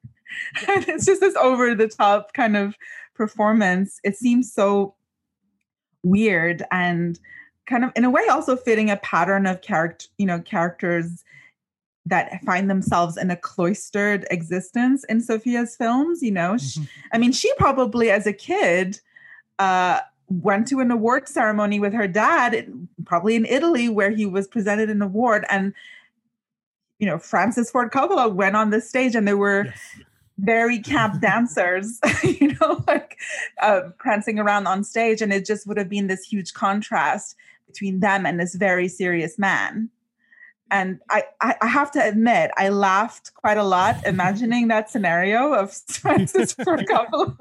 And 0.68 0.88
it's 0.90 1.06
just 1.06 1.22
this 1.22 1.36
over 1.36 1.76
the 1.76 1.88
top 1.88 2.34
kind 2.34 2.58
of 2.58 2.76
performance. 3.16 4.00
It 4.04 4.18
seems 4.18 4.52
so 4.52 4.96
weird 6.04 6.64
and 6.72 7.20
kind 7.66 7.84
of 7.86 7.92
in 7.96 8.04
a 8.06 8.10
way 8.10 8.24
also 8.30 8.56
fitting 8.56 8.90
a 8.90 8.98
pattern 8.98 9.46
of 9.46 9.62
character 9.62 10.08
you 10.18 10.26
know 10.26 10.40
characters 10.42 11.24
that 12.06 12.44
find 12.44 12.70
themselves 12.70 13.16
in 13.16 13.32
a 13.32 13.36
cloistered 13.38 14.26
existence 14.30 15.06
in 15.06 15.20
sofia's 15.22 15.76
films 15.76 16.22
you 16.22 16.32
know 16.32 16.58
Sh- 16.58 16.78
Mhm. 16.78 16.88
I 17.14 17.18
mean, 17.18 17.32
she 17.32 17.54
probably 17.58 18.10
as 18.12 18.28
a 18.28 18.34
kid 18.34 19.00
uh, 19.60 20.00
went 20.30 20.68
to 20.70 20.80
an 20.80 20.90
award 20.92 21.28
ceremony 21.30 21.80
with 21.80 21.94
her 21.94 22.08
dad, 22.08 22.66
probably 23.06 23.36
in 23.36 23.46
Italy, 23.46 23.88
where 23.88 24.10
he 24.10 24.26
was 24.26 24.48
presented 24.48 24.90
an 24.90 25.02
award. 25.02 25.46
And, 25.50 25.74
you 27.00 27.06
know, 27.06 27.20
Francis 27.20 27.70
Ford 27.70 27.92
Coppola 27.92 28.34
went 28.34 28.56
on 28.56 28.72
the 28.72 28.82
stage 28.82 29.16
and 29.16 29.28
there 29.28 29.38
were 29.38 29.66
Yes. 29.66 29.80
very 30.40 30.80
camp 30.80 31.22
dancers, 31.30 32.00
you 32.24 32.56
know, 32.60 32.84
like 32.88 33.18
uh, 33.62 33.82
prancing 34.00 34.40
around 34.40 34.66
on 34.66 34.84
stage. 34.84 35.22
And 35.22 35.32
it 35.32 35.46
just 35.46 35.68
would 35.68 35.78
have 35.78 35.90
been 35.90 36.08
this 36.08 36.24
huge 36.24 36.54
contrast 36.56 37.36
between 37.74 38.00
them 38.00 38.26
and 38.26 38.40
this 38.40 38.54
very 38.56 38.88
serious 38.88 39.40
man. 39.40 39.90
And 40.72 41.00
I, 41.10 41.24
I, 41.42 41.56
I 41.62 41.68
have 41.68 41.92
to 41.92 42.04
admit, 42.04 42.52
I 42.58 42.70
laughed 42.70 43.34
quite 43.34 43.58
a 43.58 43.64
lot 43.64 43.98
imagining 44.06 44.68
that 44.70 44.90
scenario 44.90 45.54
of 45.54 45.74
Francis 45.74 46.54
Ford 46.54 46.86
Coppola. 46.90 47.36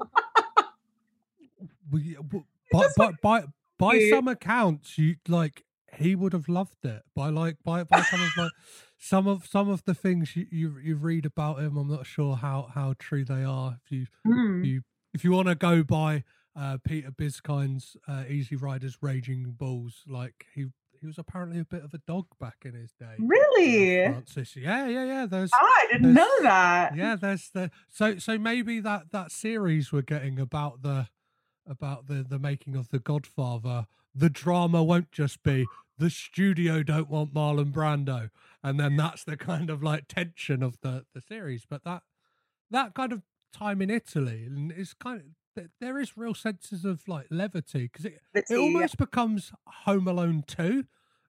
We- 1.91 2.15
w- 2.15 2.45
by, 2.71 2.87
by, 2.97 3.11
by, 3.21 3.43
by 3.77 4.09
some 4.09 4.27
accounts, 4.27 4.97
you 4.97 5.15
like 5.27 5.63
he 5.95 6.15
would 6.15 6.33
have 6.33 6.49
loved 6.49 6.83
it. 6.85 7.03
By 7.15 7.29
like 7.29 7.57
by 7.63 7.83
by 7.83 8.01
some 8.01 8.21
of 8.21 8.35
like 8.35 8.51
some 8.97 9.27
of 9.27 9.45
some 9.45 9.69
of 9.69 9.83
the 9.85 9.93
things 9.93 10.35
you, 10.35 10.47
you 10.51 10.77
you 10.79 10.95
read 10.95 11.25
about 11.25 11.59
him, 11.59 11.77
I'm 11.77 11.89
not 11.89 12.05
sure 12.07 12.35
how 12.35 12.69
how 12.73 12.95
true 12.97 13.23
they 13.25 13.43
are. 13.43 13.77
If 13.85 13.91
you 13.91 14.07
Mm. 14.25 14.65
you 14.65 14.81
if 15.13 15.23
you 15.23 15.31
want 15.31 15.49
to 15.49 15.55
go 15.55 15.83
by 15.83 16.23
uh, 16.55 16.77
Peter 16.83 17.11
Biskind's 17.11 17.97
uh, 18.07 18.23
Easy 18.29 18.55
Riders 18.55 18.97
Raging 19.01 19.51
Bulls, 19.57 20.03
like 20.07 20.45
he 20.53 20.67
he 20.99 21.07
was 21.07 21.17
apparently 21.17 21.59
a 21.59 21.65
bit 21.65 21.83
of 21.83 21.93
a 21.93 21.97
dog 22.07 22.27
back 22.39 22.57
in 22.63 22.73
his 22.75 22.93
day. 22.93 23.15
uh, 23.19 23.25
Really? 23.25 24.05
Francis. 24.13 24.55
Yeah, 24.55 24.87
yeah, 24.87 25.03
yeah. 25.03 25.25
There's 25.25 25.51
Ah, 25.53 25.57
I 25.61 25.87
didn't 25.91 26.13
know 26.13 26.31
that. 26.43 26.95
yeah 26.95 27.15
there's 27.17 27.49
the 27.49 27.71
so 27.89 28.17
so 28.17 28.37
maybe 28.37 28.79
that 28.79 29.11
that 29.11 29.31
series 29.31 29.91
we're 29.91 30.01
getting 30.01 30.39
about 30.39 30.81
the 30.81 31.07
about 31.67 32.07
the 32.07 32.23
the 32.27 32.39
making 32.39 32.75
of 32.75 32.89
the 32.89 32.99
godfather 32.99 33.87
the 34.15 34.29
drama 34.29 34.83
won't 34.83 35.11
just 35.11 35.43
be 35.43 35.65
the 35.97 36.09
studio 36.09 36.83
don't 36.83 37.09
want 37.09 37.33
marlon 37.33 37.71
brando 37.71 38.29
and 38.61 38.79
then 38.79 38.95
that's 38.97 39.23
the 39.23 39.37
kind 39.37 39.69
of 39.69 39.81
like 39.81 40.07
tension 40.07 40.61
of 40.61 40.77
the 40.81 41.05
the 41.13 41.21
series 41.21 41.65
but 41.69 41.83
that 41.85 42.03
that 42.69 42.93
kind 42.93 43.11
of 43.13 43.21
time 43.53 43.81
in 43.81 43.89
italy 43.89 44.43
and 44.45 44.71
it's 44.73 44.93
kind 44.93 45.21
of 45.21 45.25
there 45.79 45.99
is 45.99 46.17
real 46.17 46.33
senses 46.33 46.85
of 46.85 47.07
like 47.07 47.27
levity 47.29 47.83
because 47.83 48.05
it, 48.05 48.19
it 48.33 48.57
almost 48.57 48.97
becomes 48.97 49.51
home 49.67 50.07
alone 50.07 50.43
2 50.47 50.85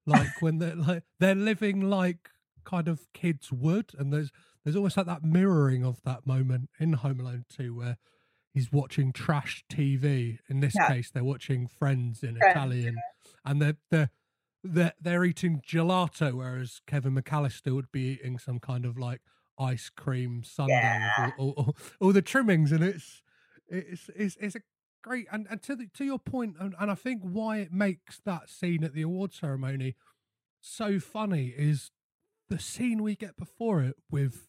like 0.06 0.40
when 0.40 0.58
they're 0.58 0.74
like 0.76 1.02
they're 1.20 1.34
living 1.34 1.80
like 1.88 2.30
kind 2.64 2.88
of 2.88 3.12
kids 3.12 3.52
would 3.52 3.92
and 3.98 4.12
there's 4.12 4.30
there's 4.64 4.76
almost 4.76 4.96
like 4.96 5.06
that 5.06 5.22
mirroring 5.24 5.84
of 5.84 6.00
that 6.04 6.26
moment 6.26 6.70
in 6.78 6.94
home 6.94 7.20
alone 7.20 7.44
2 7.48 7.74
where 7.74 7.96
he's 8.52 8.72
watching 8.72 9.12
trash 9.12 9.64
tv 9.70 10.38
in 10.48 10.60
this 10.60 10.74
Yeah. 10.74 10.88
case 10.88 11.10
they're 11.10 11.24
watching 11.24 11.66
friends 11.66 12.22
in 12.22 12.36
Friends, 12.36 12.52
italian 12.52 12.96
and 13.44 13.60
they're 13.60 13.76
they're 13.90 14.10
they're, 14.62 14.92
they're 15.00 15.24
eating 15.24 15.60
gelato 15.66 16.32
whereas 16.32 16.80
kevin 16.86 17.14
mcallister 17.14 17.74
would 17.74 17.92
be 17.92 18.12
eating 18.12 18.38
some 18.38 18.58
kind 18.58 18.86
of 18.86 18.96
like 18.98 19.20
ice 19.58 19.90
cream 19.94 20.42
sundae 20.42 21.00
with 21.18 21.32
all, 21.38 21.54
all, 21.56 21.64
all, 21.66 21.76
all 22.00 22.12
the 22.12 22.22
trimmings 22.22 22.72
and 22.72 22.82
it's 22.82 23.22
it's 23.68 24.08
it's, 24.14 24.36
it's 24.40 24.54
a 24.56 24.60
great 25.02 25.26
and, 25.30 25.46
and 25.50 25.62
to 25.62 25.76
the, 25.76 25.86
to 25.94 26.04
your 26.04 26.18
point 26.18 26.56
and, 26.58 26.74
and 26.80 26.90
i 26.90 26.94
think 26.94 27.20
why 27.22 27.58
it 27.58 27.72
makes 27.72 28.20
that 28.24 28.48
scene 28.48 28.82
at 28.84 28.94
the 28.94 29.02
award 29.02 29.32
ceremony 29.32 29.94
so 30.60 30.98
funny 30.98 31.48
is 31.56 31.90
the 32.48 32.58
scene 32.58 33.02
we 33.02 33.14
get 33.14 33.36
before 33.36 33.82
it 33.82 33.96
with 34.10 34.48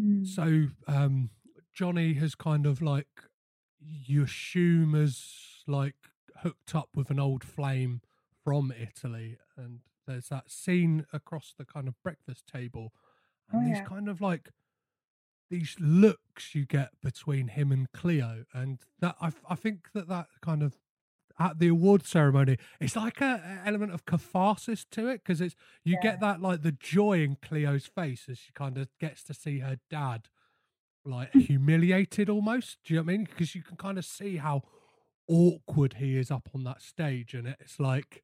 Mm. 0.00 0.26
so 0.26 0.68
um 0.86 1.30
johnny 1.74 2.14
has 2.14 2.34
kind 2.34 2.64
of 2.64 2.80
like 2.80 3.24
you 3.80 4.22
assume 4.22 4.94
as 4.94 5.22
like 5.66 5.94
hooked 6.42 6.74
up 6.74 6.88
with 6.96 7.10
an 7.10 7.20
old 7.20 7.44
flame 7.44 8.00
from 8.42 8.72
italy 8.80 9.36
and 9.58 9.80
there's 10.06 10.28
that 10.28 10.50
scene 10.50 11.04
across 11.12 11.54
the 11.58 11.66
kind 11.66 11.86
of 11.86 11.94
breakfast 12.02 12.46
table 12.46 12.92
and 13.52 13.62
Oh, 13.62 13.68
these 13.68 13.86
kind 13.86 14.08
of 14.08 14.20
like 14.22 14.48
these 15.50 15.76
looks 15.78 16.54
you 16.54 16.64
get 16.64 16.90
between 17.02 17.48
him 17.48 17.72
and 17.72 17.90
cleo 17.92 18.44
and 18.54 18.80
that 19.00 19.16
i, 19.20 19.30
I 19.48 19.54
think 19.54 19.88
that 19.94 20.08
that 20.08 20.26
kind 20.40 20.62
of 20.62 20.78
at 21.38 21.58
the 21.58 21.68
award 21.68 22.04
ceremony 22.04 22.58
it's 22.80 22.96
like 22.96 23.20
a, 23.20 23.60
a 23.64 23.68
element 23.68 23.92
of 23.92 24.04
catharsis 24.04 24.84
to 24.92 25.08
it 25.08 25.22
because 25.24 25.40
it's 25.40 25.54
you 25.84 25.98
get 26.02 26.20
that 26.20 26.40
like 26.40 26.62
the 26.62 26.72
joy 26.72 27.22
in 27.22 27.36
cleo's 27.42 27.86
face 27.86 28.26
as 28.30 28.38
she 28.38 28.52
kind 28.52 28.76
of 28.76 28.88
gets 29.00 29.24
to 29.24 29.34
see 29.34 29.60
her 29.60 29.78
dad 29.90 30.28
like 31.04 31.32
humiliated 31.34 32.28
almost 32.28 32.78
do 32.84 32.94
you 32.94 33.00
know 33.00 33.04
what 33.04 33.12
i 33.12 33.16
mean? 33.16 33.24
Because 33.24 33.54
you 33.54 33.62
can 33.62 33.76
kind 33.76 33.98
of 33.98 34.04
see 34.04 34.36
how 34.36 34.62
awkward 35.28 35.94
he 35.94 36.16
is 36.16 36.30
up 36.30 36.48
on 36.54 36.64
that 36.64 36.82
stage 36.82 37.34
and 37.34 37.46
it's 37.46 37.78
like 37.78 38.22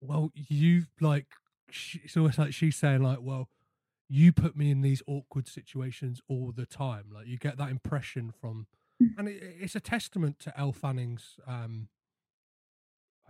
well 0.00 0.30
you 0.34 0.84
like 1.00 1.26
she, 1.70 2.00
it's 2.04 2.16
almost 2.16 2.38
like 2.38 2.54
she's 2.54 2.76
saying 2.76 3.02
like 3.02 3.18
well 3.20 3.48
you 4.08 4.32
put 4.32 4.56
me 4.56 4.70
in 4.70 4.80
these 4.80 5.02
awkward 5.06 5.46
situations 5.48 6.20
all 6.28 6.52
the 6.52 6.66
time 6.66 7.06
like 7.12 7.26
you 7.26 7.36
get 7.38 7.56
that 7.58 7.70
impression 7.70 8.32
from 8.32 8.66
and 9.16 9.28
it, 9.28 9.42
it's 9.60 9.74
a 9.74 9.80
testament 9.80 10.38
to 10.40 10.58
Elle 10.58 10.72
Fanning's 10.72 11.36
um, 11.46 11.88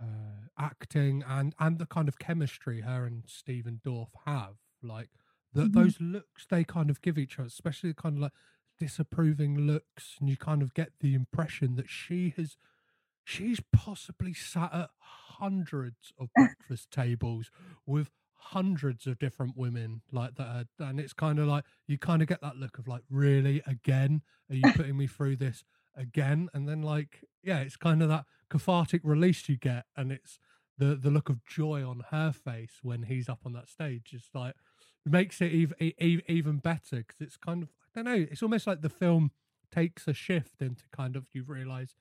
uh, 0.01 0.47
acting 0.57 1.23
and 1.27 1.53
and 1.59 1.77
the 1.77 1.85
kind 1.85 2.07
of 2.07 2.19
chemistry 2.19 2.81
her 2.81 3.05
and 3.05 3.23
Stephen 3.27 3.81
Dorff 3.85 4.09
have. 4.25 4.55
Like 4.81 5.09
the, 5.53 5.65
Mhm. 5.65 5.73
those 5.73 5.99
looks 5.99 6.45
they 6.49 6.63
kind 6.63 6.89
of 6.89 7.01
give 7.01 7.17
each 7.17 7.37
other, 7.39 7.47
especially 7.47 7.93
kind 7.93 8.15
of 8.15 8.21
like 8.21 8.31
disapproving 8.77 9.57
looks, 9.59 10.15
and 10.19 10.29
you 10.29 10.37
kind 10.37 10.61
of 10.61 10.73
get 10.73 10.93
the 10.99 11.13
impression 11.13 11.75
that 11.75 11.89
she 11.89 12.33
has 12.37 12.55
she's 13.23 13.61
possibly 13.73 14.33
sat 14.33 14.73
at 14.73 14.91
hundreds 14.99 16.13
of 16.19 16.29
breakfast 16.37 16.91
tables 16.91 17.51
with 17.85 18.11
hundreds 18.39 19.05
of 19.05 19.19
different 19.19 19.55
women 19.55 20.01
like 20.11 20.35
that 20.35 20.67
and 20.79 20.99
it's 20.99 21.13
kind 21.13 21.39
of 21.39 21.47
like 21.47 21.63
you 21.87 21.97
kind 21.97 22.21
of 22.21 22.27
get 22.27 22.41
that 22.41 22.57
look 22.57 22.77
of 22.77 22.87
like 22.87 23.03
really? 23.09 23.61
Again? 23.67 24.21
Are 24.49 24.55
you 24.55 24.71
putting 24.75 24.97
me 24.97 25.07
through 25.07 25.37
this 25.37 25.63
again? 25.95 26.49
And 26.53 26.67
then 26.67 26.81
like 26.81 27.23
yeah 27.43 27.59
it's 27.59 27.77
kind 27.77 28.01
of 28.01 28.09
that 28.09 28.25
cathartic 28.49 29.01
release 29.03 29.47
you 29.47 29.57
get 29.57 29.85
and 29.95 30.11
it's 30.11 30.39
the 30.77 30.95
the 30.95 31.11
look 31.11 31.29
of 31.29 31.45
joy 31.45 31.87
on 31.87 32.03
her 32.09 32.31
face 32.31 32.79
when 32.81 33.03
he's 33.03 33.29
up 33.29 33.41
on 33.45 33.53
that 33.53 33.67
stage 33.67 34.13
is 34.13 34.29
like 34.33 34.55
makes 35.05 35.41
it 35.41 35.51
even 35.51 35.75
even 36.27 36.57
better 36.57 36.97
because 36.97 37.19
it's 37.19 37.37
kind 37.37 37.63
of 37.63 37.69
i 37.95 38.01
don't 38.01 38.05
know 38.05 38.27
it's 38.29 38.43
almost 38.43 38.67
like 38.67 38.81
the 38.81 38.89
film 38.89 39.31
takes 39.71 40.07
a 40.07 40.13
shift 40.13 40.61
into 40.61 40.83
kind 40.95 41.15
of 41.15 41.25
you 41.33 41.43
realize 41.43 41.95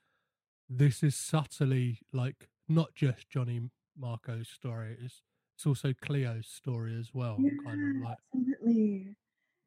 this 0.68 1.02
is 1.02 1.14
subtly 1.14 2.00
like 2.12 2.48
not 2.68 2.94
just 2.94 3.28
johnny 3.28 3.60
marco's 3.96 4.48
story 4.48 4.96
it's 5.02 5.22
it's 5.58 5.66
also 5.66 5.92
cleo's 5.92 6.46
story 6.46 6.96
as 6.96 7.10
well 7.12 7.44
kind 7.64 7.82
of 7.82 7.90
Yeah, 8.00 8.08
like 8.10 8.18
absolutely. 8.32 9.16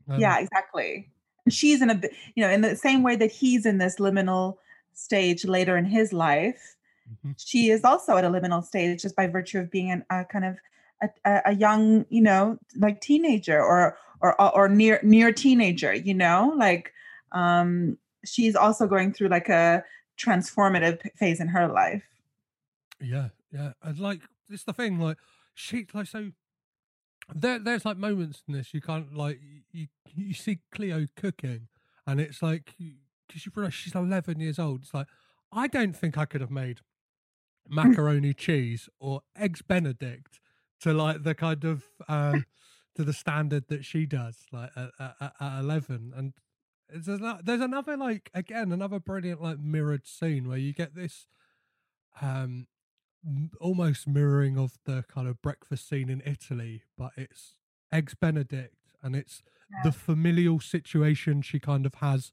um, 0.07 0.19
yeah, 0.21 0.39
exactly. 0.39 1.09
And 1.45 1.53
she's 1.53 1.81
in 1.81 1.89
a 1.89 2.01
you 2.33 2.41
know, 2.43 2.49
in 2.49 2.61
the 2.61 2.77
same 2.77 3.03
way 3.03 3.17
that 3.17 3.29
he's 3.29 3.65
in 3.65 3.77
this 3.77 3.97
liminal 3.99 4.55
stage 4.93 5.43
later 5.43 5.75
in 5.75 5.83
his 5.83 6.13
life, 6.13 6.77
mhm. 7.25 7.35
she 7.37 7.71
is 7.71 7.83
also 7.83 8.15
at 8.15 8.23
a 8.23 8.29
liminal 8.29 8.63
stage 8.63 9.01
just 9.01 9.17
by 9.17 9.27
virtue 9.27 9.59
of 9.59 9.69
being 9.69 9.91
an, 9.91 10.05
a 10.09 10.23
kind 10.23 10.45
of 10.45 10.57
a, 11.01 11.09
a, 11.25 11.41
a 11.47 11.55
young, 11.55 12.05
you 12.09 12.21
know, 12.21 12.57
like 12.77 13.01
teenager 13.01 13.61
or 13.61 13.97
or 14.21 14.41
or 14.55 14.69
near 14.69 15.01
near 15.03 15.33
teenager, 15.33 15.93
you 15.93 16.13
know, 16.13 16.53
like 16.55 16.93
um 17.33 17.97
she's 18.23 18.55
also 18.55 18.87
going 18.87 19.11
through 19.11 19.27
like 19.27 19.49
a 19.49 19.83
transformative 20.17 21.01
phase 21.17 21.41
in 21.41 21.49
her 21.49 21.67
life. 21.67 22.03
Yeah, 23.01 23.29
yeah. 23.51 23.73
And 23.83 23.99
like 23.99 24.21
it's 24.49 24.63
the 24.63 24.73
thing, 24.73 24.99
like 24.99 25.17
she 25.61 25.85
like 25.93 26.07
so 26.07 26.31
there 27.33 27.59
there's 27.59 27.85
like 27.85 27.97
moments 27.97 28.43
in 28.47 28.53
this 28.53 28.73
you 28.73 28.81
can't 28.81 29.15
like 29.15 29.39
you 29.71 29.87
you 30.15 30.33
see 30.33 30.59
Cleo 30.73 31.05
cooking 31.15 31.67
and 32.07 32.19
it's 32.19 32.41
like 32.41 32.73
because 33.27 33.45
you 33.45 33.51
realize 33.55 33.73
she's 33.73 33.95
11 33.95 34.39
years 34.39 34.59
old 34.59 34.81
it's 34.81 34.93
like 34.93 35.07
I 35.51 35.67
don't 35.67 35.95
think 35.95 36.17
I 36.17 36.25
could 36.25 36.41
have 36.41 36.51
made 36.51 36.79
macaroni 37.69 38.33
cheese 38.33 38.89
or 38.99 39.21
eggs 39.37 39.61
benedict 39.61 40.39
to 40.81 40.93
like 40.93 41.23
the 41.23 41.35
kind 41.35 41.63
of 41.63 41.83
uh 42.09 42.39
to 42.95 43.03
the 43.03 43.13
standard 43.13 43.65
that 43.69 43.85
she 43.85 44.05
does 44.05 44.47
like 44.51 44.71
at, 44.75 44.89
at, 44.99 45.33
at 45.39 45.59
11 45.59 46.11
and 46.15 46.33
there's 46.93 47.61
another 47.61 47.95
like 47.95 48.29
again 48.33 48.71
another 48.71 48.99
brilliant 48.99 49.41
like 49.41 49.59
mirrored 49.59 50.05
scene 50.07 50.49
where 50.49 50.57
you 50.57 50.73
get 50.73 50.95
this 50.95 51.27
um 52.21 52.67
almost 53.59 54.07
mirroring 54.07 54.57
of 54.57 54.77
the 54.85 55.03
kind 55.07 55.27
of 55.27 55.41
breakfast 55.41 55.87
scene 55.87 56.09
in 56.09 56.21
Italy, 56.25 56.83
but 56.97 57.11
it's 57.15 57.55
eggs 57.91 58.15
Benedict 58.15 58.75
and 59.03 59.15
it's 59.15 59.43
the 59.83 59.91
familial 59.91 60.59
situation 60.59 61.41
she 61.41 61.59
kind 61.59 61.85
of 61.85 61.95
has 61.95 62.31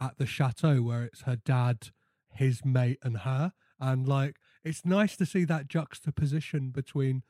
at 0.00 0.18
the 0.18 0.26
chateau 0.26 0.82
where 0.82 1.04
it's 1.04 1.22
her 1.22 1.36
dad, 1.36 1.88
his 2.32 2.64
mate, 2.64 2.98
and 3.02 3.18
her. 3.18 3.52
And 3.78 4.08
like 4.08 4.36
it's 4.64 4.84
nice 4.84 5.16
to 5.16 5.26
see 5.26 5.44
that 5.44 5.68
juxtaposition 5.68 6.70
between 6.70 7.22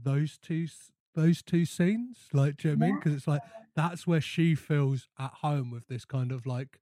those 0.00 0.38
two 0.38 0.66
those 1.14 1.42
two 1.42 1.64
scenes. 1.64 2.28
Like, 2.32 2.56
do 2.56 2.68
you 2.68 2.76
know 2.76 2.80
what 2.80 2.86
I 2.86 2.88
mean? 2.88 2.98
Because 2.98 3.14
it's 3.14 3.28
like 3.28 3.42
that's 3.76 4.06
where 4.06 4.20
she 4.20 4.54
feels 4.54 5.08
at 5.18 5.32
home 5.42 5.70
with 5.70 5.88
this 5.88 6.04
kind 6.04 6.32
of 6.32 6.46
like 6.46 6.80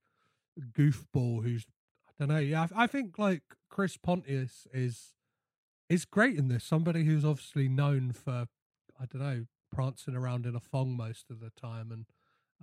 goofball 0.59 1.43
who's 1.43 1.65
I 2.09 2.25
don't 2.25 2.29
know. 2.29 2.39
Yeah, 2.39 2.67
I, 2.75 2.83
I 2.83 2.87
think 2.87 3.17
like 3.17 3.43
Chris 3.69 3.97
Pontius 3.97 4.67
is 4.73 5.13
is 5.89 6.05
great 6.05 6.37
in 6.37 6.47
this. 6.47 6.63
Somebody 6.63 7.03
who's 7.03 7.25
obviously 7.25 7.67
known 7.67 8.11
for 8.11 8.47
I 8.99 9.05
don't 9.05 9.21
know 9.21 9.45
prancing 9.71 10.15
around 10.15 10.45
in 10.45 10.55
a 10.55 10.59
thong 10.59 10.95
most 10.95 11.31
of 11.31 11.39
the 11.39 11.49
time 11.49 11.91
and 11.91 12.05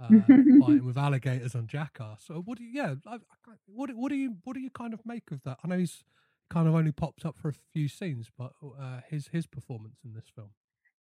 uh, 0.01 0.25
fighting 0.61 0.87
with 0.87 0.97
alligators 0.99 1.55
on 1.55 1.67
Jackass. 1.67 2.25
So 2.25 2.43
what 2.45 2.59
do 2.59 2.65
you? 2.65 2.71
Yeah, 2.73 2.95
I, 3.07 3.15
I, 3.15 3.53
what 3.67 3.91
what 3.95 4.11
do 4.11 4.17
you 4.17 4.37
what 4.45 4.55
do 4.55 4.61
you 4.61 4.71
kind 4.71 4.95
of 4.95 5.05
make 5.05 5.31
of 5.31 5.43
that? 5.45 5.59
I 5.65 5.69
know 5.69 5.79
he's 5.79 6.05
kind 6.49 6.69
of 6.69 6.75
only 6.75 6.93
popped 6.93 7.25
up 7.25 7.37
for 7.39 7.49
a 7.49 7.55
few 7.73 7.89
scenes, 7.89 8.31
but 8.37 8.53
uh, 8.63 9.01
his 9.09 9.29
his 9.29 9.47
performance 9.47 9.99
in 10.05 10.13
this 10.13 10.27
film. 10.35 10.51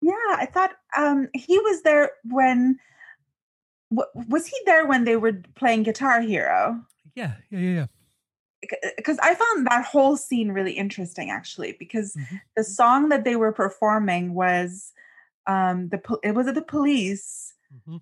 Yeah, 0.00 0.12
I 0.30 0.46
thought 0.46 0.72
um 0.96 1.28
he 1.34 1.58
was 1.58 1.82
there 1.82 2.12
when 2.24 2.78
w- 3.90 4.26
was 4.28 4.46
he 4.46 4.56
there 4.66 4.86
when 4.86 5.04
they 5.04 5.16
were 5.16 5.42
playing 5.54 5.84
Guitar 5.84 6.20
Hero? 6.20 6.80
Yeah, 7.14 7.34
yeah, 7.50 7.58
yeah, 7.58 7.70
yeah. 7.70 7.86
Because 8.96 9.18
I 9.22 9.34
found 9.34 9.66
that 9.66 9.84
whole 9.84 10.16
scene 10.16 10.50
really 10.50 10.72
interesting 10.72 11.30
actually 11.30 11.76
because 11.78 12.14
Mhm. 12.16 12.40
the 12.56 12.64
song 12.64 13.08
that 13.10 13.24
they 13.24 13.36
were 13.36 13.52
performing 13.52 14.34
was 14.34 14.92
um 15.46 15.88
the 15.90 16.00
it 16.22 16.34
was 16.34 16.46
it 16.46 16.54
the 16.54 16.62
police 16.62 17.54
Mhm. 17.72 18.00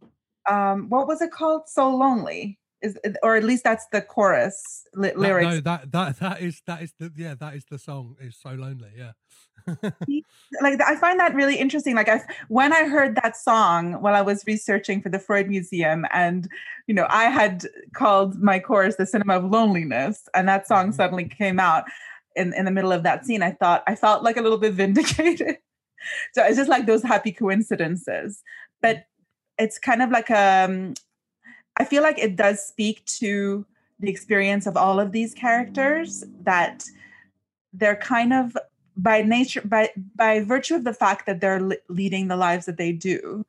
um 0.51 0.89
what 0.89 1.07
was 1.07 1.21
it 1.21 1.31
called 1.31 1.69
so 1.69 1.95
lonely 1.95 2.59
is 2.83 2.99
or 3.23 3.37
at 3.37 3.45
least 3.45 3.65
that's 3.65 3.87
the 3.93 4.01
chorus 4.03 4.87
li- 4.95 5.13
lyrics 5.15 5.47
no, 5.47 5.61
that 5.61 5.93
that 5.93 6.19
that 6.19 6.41
is 6.41 6.63
that 6.67 6.83
is 6.83 6.93
the 6.99 7.13
yeah 7.17 7.35
that 7.35 7.55
is 7.55 7.65
the 7.67 7.79
song. 7.79 8.17
Is 8.21 8.37
so 8.37 8.51
lonely. 8.51 8.93
Yeah. 8.97 9.13
Like 10.63 10.81
I 10.81 10.97
find 10.97 11.19
that 11.21 11.35
really 11.35 11.57
interesting. 11.57 11.95
Like 11.95 12.09
I, 12.09 12.21
when 12.49 12.73
I 12.73 12.85
heard 12.85 13.17
that 13.17 13.37
song 13.37 13.95
while 13.95 14.15
I 14.15 14.23
was 14.23 14.45
researching 14.47 15.03
for 15.03 15.09
the 15.09 15.19
Freud 15.19 15.49
Museum, 15.49 16.07
and 16.13 16.49
you 16.87 16.95
know, 16.95 17.07
I 17.09 17.25
had 17.25 17.65
called 17.95 18.41
my 18.41 18.59
course 18.59 18.97
"The 18.97 19.07
Cinema 19.07 19.39
of 19.39 19.45
Loneliness," 19.51 20.29
and 20.35 20.49
that 20.49 20.67
song 20.67 20.91
Mhm. 20.91 20.95
suddenly 20.95 21.25
came 21.29 21.59
out 21.59 21.85
in 22.37 22.53
in 22.55 22.65
the 22.65 22.71
middle 22.71 22.93
of 22.93 23.03
that 23.03 23.25
scene. 23.27 23.43
I 23.43 23.53
thought 23.53 23.83
I 23.87 23.95
felt 23.95 24.23
like 24.23 24.37
a 24.37 24.43
little 24.43 24.59
bit 24.59 24.75
vindicated. 24.75 25.59
so 26.35 26.45
it's 26.45 26.57
just 26.57 26.71
like 26.71 26.87
those 26.87 27.03
happy 27.03 27.33
coincidences, 27.33 28.43
but 28.83 29.07
it's 29.59 29.79
kind 29.79 30.03
of 30.03 30.11
like 30.11 30.31
um, 30.31 30.95
I 31.79 31.85
feel 31.85 32.03
like 32.03 32.19
it 32.19 32.37
does 32.37 32.65
speak 32.65 33.05
to 33.21 33.67
the 33.99 34.11
experience 34.11 34.67
of 34.67 34.77
all 34.77 35.01
of 35.01 35.13
these 35.13 35.35
characters 35.35 36.25
that 36.43 36.85
they're 37.73 37.97
kind 37.97 38.33
of 38.33 38.57
by 38.97 39.23
nature 39.23 39.61
by 39.65 39.91
by 40.15 40.41
virtue 40.41 40.75
of 40.75 40.85
the 40.85 40.95
fact 40.95 41.27
that 41.27 41.41
they're 41.41 41.61
le- 41.61 41.77
leading 41.89 42.29
the 42.29 42.37
lives 42.37 42.67
that 42.67 42.77
they 42.79 42.93
do 42.93 43.45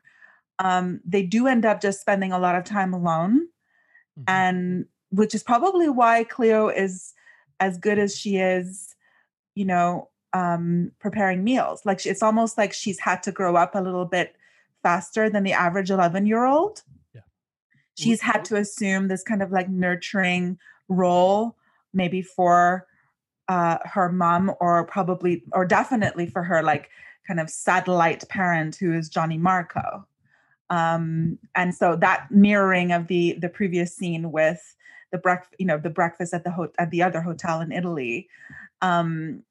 um 0.59 0.99
they 1.05 1.23
do 1.23 1.47
end 1.47 1.65
up 1.65 1.81
just 1.81 2.01
spending 2.01 2.31
a 2.31 2.39
lot 2.39 2.55
of 2.55 2.63
time 2.65 2.93
alone 2.93 3.47
Mhm. 4.19 4.23
and 4.27 4.85
which 5.09 5.33
is 5.33 5.43
probably 5.43 5.87
why 5.87 6.23
cleo 6.25 6.67
is 6.69 7.13
as 7.59 7.77
good 7.77 7.97
as 7.97 8.15
she 8.15 8.37
is 8.37 8.95
you 9.55 9.63
know 9.65 10.09
um 10.33 10.91
preparing 10.99 11.43
meals 11.43 11.85
like 11.85 11.99
she, 11.99 12.09
it's 12.09 12.23
almost 12.23 12.57
like 12.57 12.73
she's 12.73 12.99
had 12.99 13.23
to 13.23 13.31
grow 13.31 13.55
up 13.55 13.73
a 13.75 13.79
little 13.81 14.05
bit 14.05 14.35
faster 14.83 15.29
than 15.29 15.43
the 15.43 15.53
average 15.53 15.89
11 15.89 16.25
year 16.25 16.45
old 16.45 16.83
Yeah. 17.13 17.21
she's 17.95 18.21
had 18.21 18.43
to 18.45 18.57
assume 18.57 19.07
this 19.07 19.23
kind 19.23 19.41
of 19.41 19.51
like 19.51 19.69
nurturing 19.69 20.59
role 20.89 21.55
maybe 21.93 22.21
for 22.21 22.85
uh, 23.47 23.77
her 23.83 24.11
mom 24.11 24.51
or 24.59 24.85
probably 24.85 25.43
or 25.53 25.65
definitely 25.65 26.27
for 26.27 26.43
her 26.43 26.61
like 26.61 26.89
kind 27.27 27.39
of 27.39 27.49
satellite 27.49 28.27
parent 28.29 28.75
who 28.75 28.93
is 28.93 29.09
Johnny 29.09 29.37
Marco. 29.37 30.07
Um, 30.69 31.39
and 31.55 31.73
so 31.73 31.95
that 31.97 32.27
mirroring 32.29 32.91
of 32.91 33.07
the 33.07 33.37
the 33.39 33.49
previous 33.49 33.95
scene 33.95 34.31
with 34.31 34.75
the 35.11 35.17
breakfast, 35.17 35.55
you 35.59 35.65
know, 35.65 35.77
the 35.77 35.89
breakfast 35.89 36.33
at 36.33 36.43
the 36.43 36.51
ho- 36.51 36.73
at 36.77 36.91
the 36.91 37.03
other 37.03 37.21
hotel 37.21 37.61
in 37.61 37.71
Italy, 37.71 38.27
um, 38.81 39.43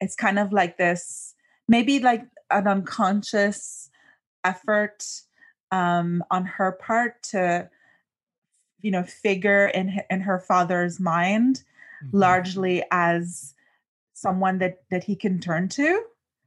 it's 0.00 0.16
kind 0.16 0.38
of 0.38 0.52
like 0.52 0.78
this 0.78 1.34
maybe 1.68 2.00
like 2.00 2.24
an 2.50 2.66
unconscious 2.66 3.90
effort 4.44 5.04
um, 5.70 6.22
on 6.30 6.44
her 6.44 6.72
part 6.72 7.22
to 7.22 7.68
you 8.80 8.90
know 8.90 9.02
figure 9.02 9.66
in 9.66 10.00
in 10.10 10.20
her 10.20 10.38
father's 10.38 11.00
mind 11.00 11.62
Mhm. 12.04 12.10
largely 12.12 12.82
as 12.90 13.54
someone 14.12 14.58
that 14.58 14.82
that 14.90 15.04
he 15.04 15.16
can 15.16 15.40
turn 15.40 15.68
to 15.68 15.82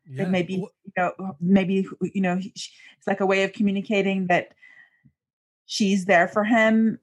Yeah. 0.09 0.23
that 0.23 0.31
maybe 0.31 0.53
you 0.53 0.69
know 0.97 1.35
maybe 1.41 1.85
you 2.13 2.21
know 2.21 2.37
he- 2.37 2.53
it's 2.97 3.07
like 3.07 3.19
a 3.19 3.25
way 3.25 3.43
of 3.43 3.53
communicating 3.53 4.27
that 4.27 4.53
she's 5.65 6.05
there 6.05 6.27
for 6.27 6.43
him 6.43 6.99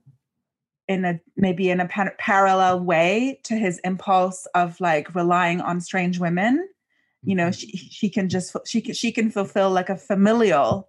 in 0.89 1.05
a 1.05 1.21
maybe 1.37 1.71
in 1.71 1.81
a 1.81 1.89
pa- 1.89 2.11
parallel 2.19 2.81
way 2.81 3.41
to 3.45 3.55
his 3.57 3.79
impulse 3.81 4.47
of 4.55 4.79
like 4.81 5.15
relying 5.15 5.61
on 5.61 5.81
strange 5.81 6.19
women 6.19 6.69
you 7.23 7.35
know 7.35 7.49
Mhm. 7.49 7.59
she 7.59 7.77
she 7.77 8.09
can 8.11 8.29
just 8.29 8.55
she 8.67 8.81
can 8.81 8.95
she 8.95 9.11
can 9.13 9.31
fulfill 9.31 9.71
like 9.71 9.89
a 9.89 9.97
familial 9.97 10.89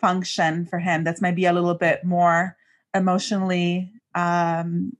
function 0.00 0.66
for 0.66 0.78
him 0.78 1.04
that's 1.04 1.20
maybe 1.22 1.44
a 1.46 1.52
little 1.52 1.74
bit 1.74 2.04
more 2.04 2.56
emotionally 2.94 3.92
um 4.14 4.96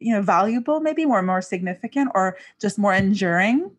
you 0.00 0.12
know 0.12 0.22
valuable 0.22 0.80
maybe 0.80 1.04
more 1.04 1.22
more 1.22 1.42
significant 1.42 2.10
or 2.14 2.36
just 2.60 2.78
more 2.78 2.94
enduring. 2.94 3.70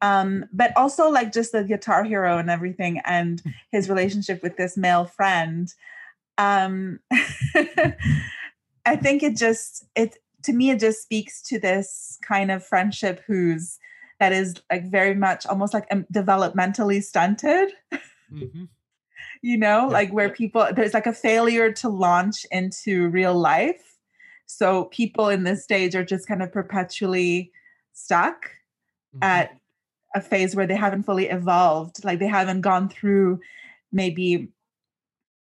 Um 0.00 0.44
but 0.52 0.72
also 0.76 1.08
like 1.10 1.32
just 1.32 1.52
the 1.52 1.64
guitar 1.64 2.04
hero 2.04 2.38
and 2.38 2.50
everything 2.50 3.00
and 3.04 3.42
his 3.72 3.88
relationship 3.88 4.42
with 4.42 4.56
this 4.56 4.76
male 4.76 5.04
friend 5.06 5.74
um 6.38 7.00
i 8.86 8.94
think 8.94 9.24
it 9.24 9.36
just 9.36 9.84
it 9.96 10.18
to 10.44 10.52
me 10.52 10.70
it 10.70 10.78
just 10.78 11.02
speaks 11.02 11.42
to 11.42 11.58
this 11.58 12.16
kind 12.22 12.50
of 12.52 12.64
friendship 12.64 13.22
who's 13.26 13.78
that 14.20 14.32
is 14.32 14.54
like 14.70 14.88
very 14.90 15.14
much 15.14 15.46
almost 15.46 15.74
like 15.74 15.88
developmentally 16.12 17.02
stunted. 17.02 17.72
Hmm 18.30 18.64
you 19.42 19.56
know 19.58 19.88
Yeah. 19.88 19.92
like 19.92 20.12
where 20.12 20.28
people 20.28 20.66
there's 20.74 20.94
like 20.94 21.06
a 21.06 21.12
failure 21.12 21.72
to 21.72 21.88
launch 21.88 22.46
into 22.50 23.08
real 23.08 23.34
life 23.34 23.87
so 24.50 24.86
people 24.86 25.28
in 25.28 25.44
this 25.44 25.62
stage 25.62 25.94
are 25.94 26.04
just 26.04 26.26
kind 26.26 26.42
of 26.42 26.50
perpetually 26.52 27.52
stuck 27.92 28.50
Mm-hmm. 29.14 29.22
at 29.24 29.56
a 30.14 30.20
phase 30.20 30.54
where 30.54 30.66
they 30.66 30.76
haven't 30.76 31.04
fully 31.04 31.28
evolved 31.30 32.04
like 32.04 32.18
they 32.18 32.26
haven't 32.26 32.60
gone 32.60 32.88
through 32.90 33.40
maybe 33.90 34.48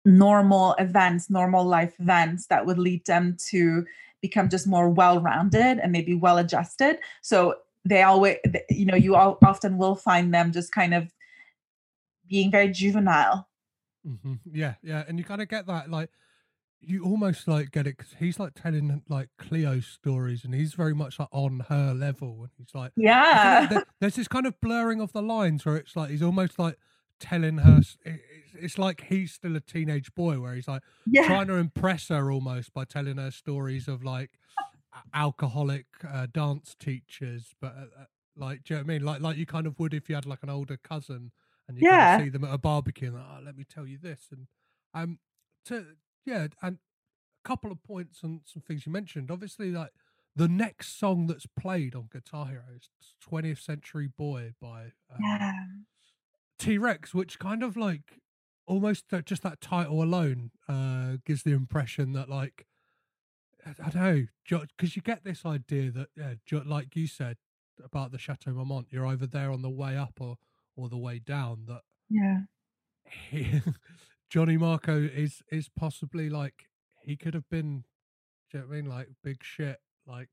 normal 0.06 0.74
events 0.78 1.30
normal 1.32 1.66
life 1.66 1.93
events 1.99 2.45
that 2.47 2.66
would 2.68 2.78
lead 2.78 3.03
them 3.06 3.36
to 3.49 3.84
become 4.22 4.49
just 4.49 4.68
more 4.68 4.89
well-rounded 4.89 5.80
and 5.80 5.91
maybe 5.91 6.14
well-adjusted. 6.14 6.97
So 7.22 7.56
they 7.86 8.01
always 8.03 8.38
you 8.70 8.86
know 8.86 8.95
you 8.95 9.16
all 9.16 9.38
often 9.43 9.78
will 9.78 9.95
find 9.95 10.34
them 10.34 10.51
just 10.51 10.72
kind 10.72 10.93
of 10.93 11.12
being 12.28 12.51
very 12.51 12.70
juvenile. 12.70 13.47
Hmm 14.03 14.36
Yeah, 14.51 14.76
yeah, 14.84 15.03
and 15.08 15.18
you 15.18 15.26
kind 15.26 15.41
of 15.41 15.47
get 15.47 15.66
that, 15.68 15.89
like, 15.89 16.10
you 16.88 17.04
almost 17.04 17.48
like 17.48 17.72
get 17.72 17.88
it 17.88 17.98
because 17.98 18.14
he's 18.20 18.40
like 18.40 18.54
telling 18.56 19.02
like 19.10 19.30
Cleo 19.38 19.80
stories, 19.80 20.44
and 20.46 20.54
he's 20.54 20.74
very 20.74 20.94
much 20.96 21.20
like 21.20 21.30
on 21.32 21.66
her 21.70 21.94
level, 21.94 22.38
and 22.42 22.50
he's 22.58 22.74
like, 22.74 22.92
I 22.98 23.02
feel 23.02 23.06
like 23.06 23.16
yeah. 23.16 23.66
there- 23.68 23.86
there's 24.00 24.16
this 24.16 24.28
kind 24.28 24.46
of 24.46 24.60
blurring 24.62 25.02
of 25.02 25.12
the 25.14 25.22
lines 25.22 25.66
where 25.66 25.78
it's 25.78 25.96
like 25.96 26.10
he's 26.12 26.22
almost 26.24 26.58
like 26.60 26.78
telling 27.20 27.60
her, 27.60 27.80
it- 27.80 27.98
it's, 28.06 28.54
it's 28.60 28.78
like 28.78 29.06
he's 29.10 29.34
still 29.34 29.56
a 29.56 29.60
teenage 29.62 30.14
boy, 30.16 30.40
where 30.40 30.54
he's 30.54 30.68
like 30.68 30.84
yeah. 31.06 31.26
trying 31.28 31.48
to 31.48 31.56
impress 31.56 32.10
her 32.10 32.32
almost 32.32 32.74
by 32.74 32.86
telling 32.86 33.18
her 33.18 33.32
stories 33.32 33.88
of 33.88 34.04
like 34.04 34.32
alcoholic 35.14 35.86
uh, 36.08 36.28
dance 36.32 36.76
teachers, 36.80 37.54
but 37.62 37.74
uh, 37.76 38.02
uh, 38.02 38.06
like, 38.38 38.64
do 38.64 38.74
you 38.74 38.80
know 38.80 38.84
what 38.84 38.92
I 38.92 38.94
mean? 38.98 39.06
Like, 39.06 39.22
like 39.22 39.38
you 39.38 39.46
kind 39.46 39.68
of 39.68 39.80
would 39.80 39.94
if 39.94 40.10
you 40.10 40.16
had 40.16 40.26
like 40.26 40.44
an 40.44 40.50
older 40.50 40.78
cousin 40.78 41.32
and 41.68 41.78
you 41.78 41.90
kind 41.90 42.22
of 42.22 42.26
see 42.26 42.30
them 42.30 42.44
at 42.44 42.54
a 42.54 42.58
barbecue 42.58 43.08
and 43.08 43.18
like, 43.18 43.26
oh, 43.30 43.42
let 43.44 43.58
me 43.58 43.64
tell 43.64 43.88
you 43.88 43.98
this, 43.98 44.28
and 44.32 44.48
um, 44.94 45.20
to 45.66 45.86
yeah, 46.26 46.47
and 46.61 46.78
a 47.43 47.47
couple 47.47 47.71
of 47.71 47.84
points 47.84 48.21
on 48.23 48.41
some 48.45 48.61
things 48.61 48.86
you 48.86 48.91
mentioned. 48.91 49.32
Obviously, 49.32 49.71
like 49.71 49.91
the 50.36 50.47
next 50.47 50.99
song 50.99 51.28
that's 51.28 51.47
played 51.59 51.95
on 51.95 52.09
Guitar 52.11 52.47
Hero 52.47 52.63
is 52.76 52.89
"20th 53.30 53.61
Century 53.61 54.09
Boy" 54.17 54.53
by 54.61 54.91
um, 55.11 55.19
yeah 55.21 55.53
T 56.59 56.78
Rex, 56.78 57.13
which 57.13 57.39
kind 57.39 57.63
of 57.63 57.78
like 57.78 58.19
almost 58.67 59.05
just 59.26 59.43
that 59.43 59.61
title 59.61 60.01
alone 60.01 60.51
uh, 60.67 61.17
gives 61.26 61.43
the 61.43 61.51
impression 61.51 62.13
that 62.13 62.30
like 62.30 62.65
I, 63.65 63.89
don't 63.89 63.95
know 63.95 64.26
because 64.69 64.95
you 64.95 65.01
get 65.01 65.23
this 65.23 65.45
idea 65.45 65.91
that 65.91 66.07
yeah, 66.15 66.59
like 66.65 66.95
you 66.95 67.07
said 67.07 67.38
about 67.84 68.11
the 68.11 68.17
Chateau 68.17 68.51
Marmont, 68.51 68.88
you're 68.89 69.05
either 69.07 69.28
there 69.28 69.51
on 69.51 69.61
the 69.61 69.69
way 69.69 69.97
up 69.97 70.19
or 70.19 70.38
or 70.76 70.89
the 70.89 70.97
way 70.97 71.19
down. 71.19 71.65
That 71.67 71.82
yeah 72.09 72.41
Johnny 74.30 74.57
Marco 74.57 75.01
is 75.01 75.41
is 75.51 75.69
possibly 75.69 76.30
like 76.30 76.67
he 77.01 77.15
could 77.15 77.34
have 77.34 77.49
been. 77.49 77.84
Do 78.51 78.57
you 78.57 78.63
know 78.63 78.69
what 78.69 78.73
I 78.76 78.82
mean? 78.82 78.89
Like 78.89 79.07
big 79.23 79.43
shit, 79.43 79.80
like 80.07 80.30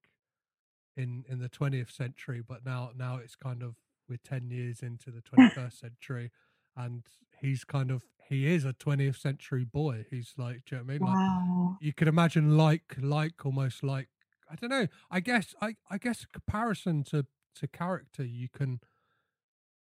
in 0.97 1.25
in 1.29 1.39
the 1.39 1.49
twentieth 1.49 1.91
century, 1.91 2.43
but 2.47 2.65
now 2.65 2.91
now 2.97 3.17
it's 3.17 3.37
kind 3.37 3.63
of 3.63 3.77
we're 4.09 4.19
ten 4.23 4.51
years 4.51 4.81
into 4.83 5.11
the 5.11 5.21
twenty 5.23 5.51
first 5.51 5.81
century, 5.81 6.31
and 6.77 7.05
he's 7.41 7.65
kind 7.65 7.91
of 7.91 8.05
he 8.29 8.47
is 8.53 8.65
a 8.65 8.73
twentieth 8.73 9.17
century 9.17 9.65
boy. 9.65 10.07
He's 10.11 10.35
like, 10.37 10.65
do 10.67 10.77
you 10.77 10.79
know 10.79 10.85
what 10.85 10.91
I 10.91 10.99
mean? 10.99 11.07
Like 11.07 11.15
wow 11.17 11.43
you 11.83 11.93
could 11.93 12.09
imagine 12.09 12.57
like 12.57 12.97
like 13.01 13.45
almost 13.45 13.83
like 13.83 14.09
I 14.51 14.55
don't 14.55 14.71
know. 14.71 14.87
I 15.11 15.21
guess 15.21 15.55
I 15.61 15.75
I 15.91 15.99
guess 15.99 16.25
comparison 16.33 17.03
to 17.05 17.27
to 17.57 17.67
character 17.67 18.25
you 18.25 18.49
can 18.49 18.81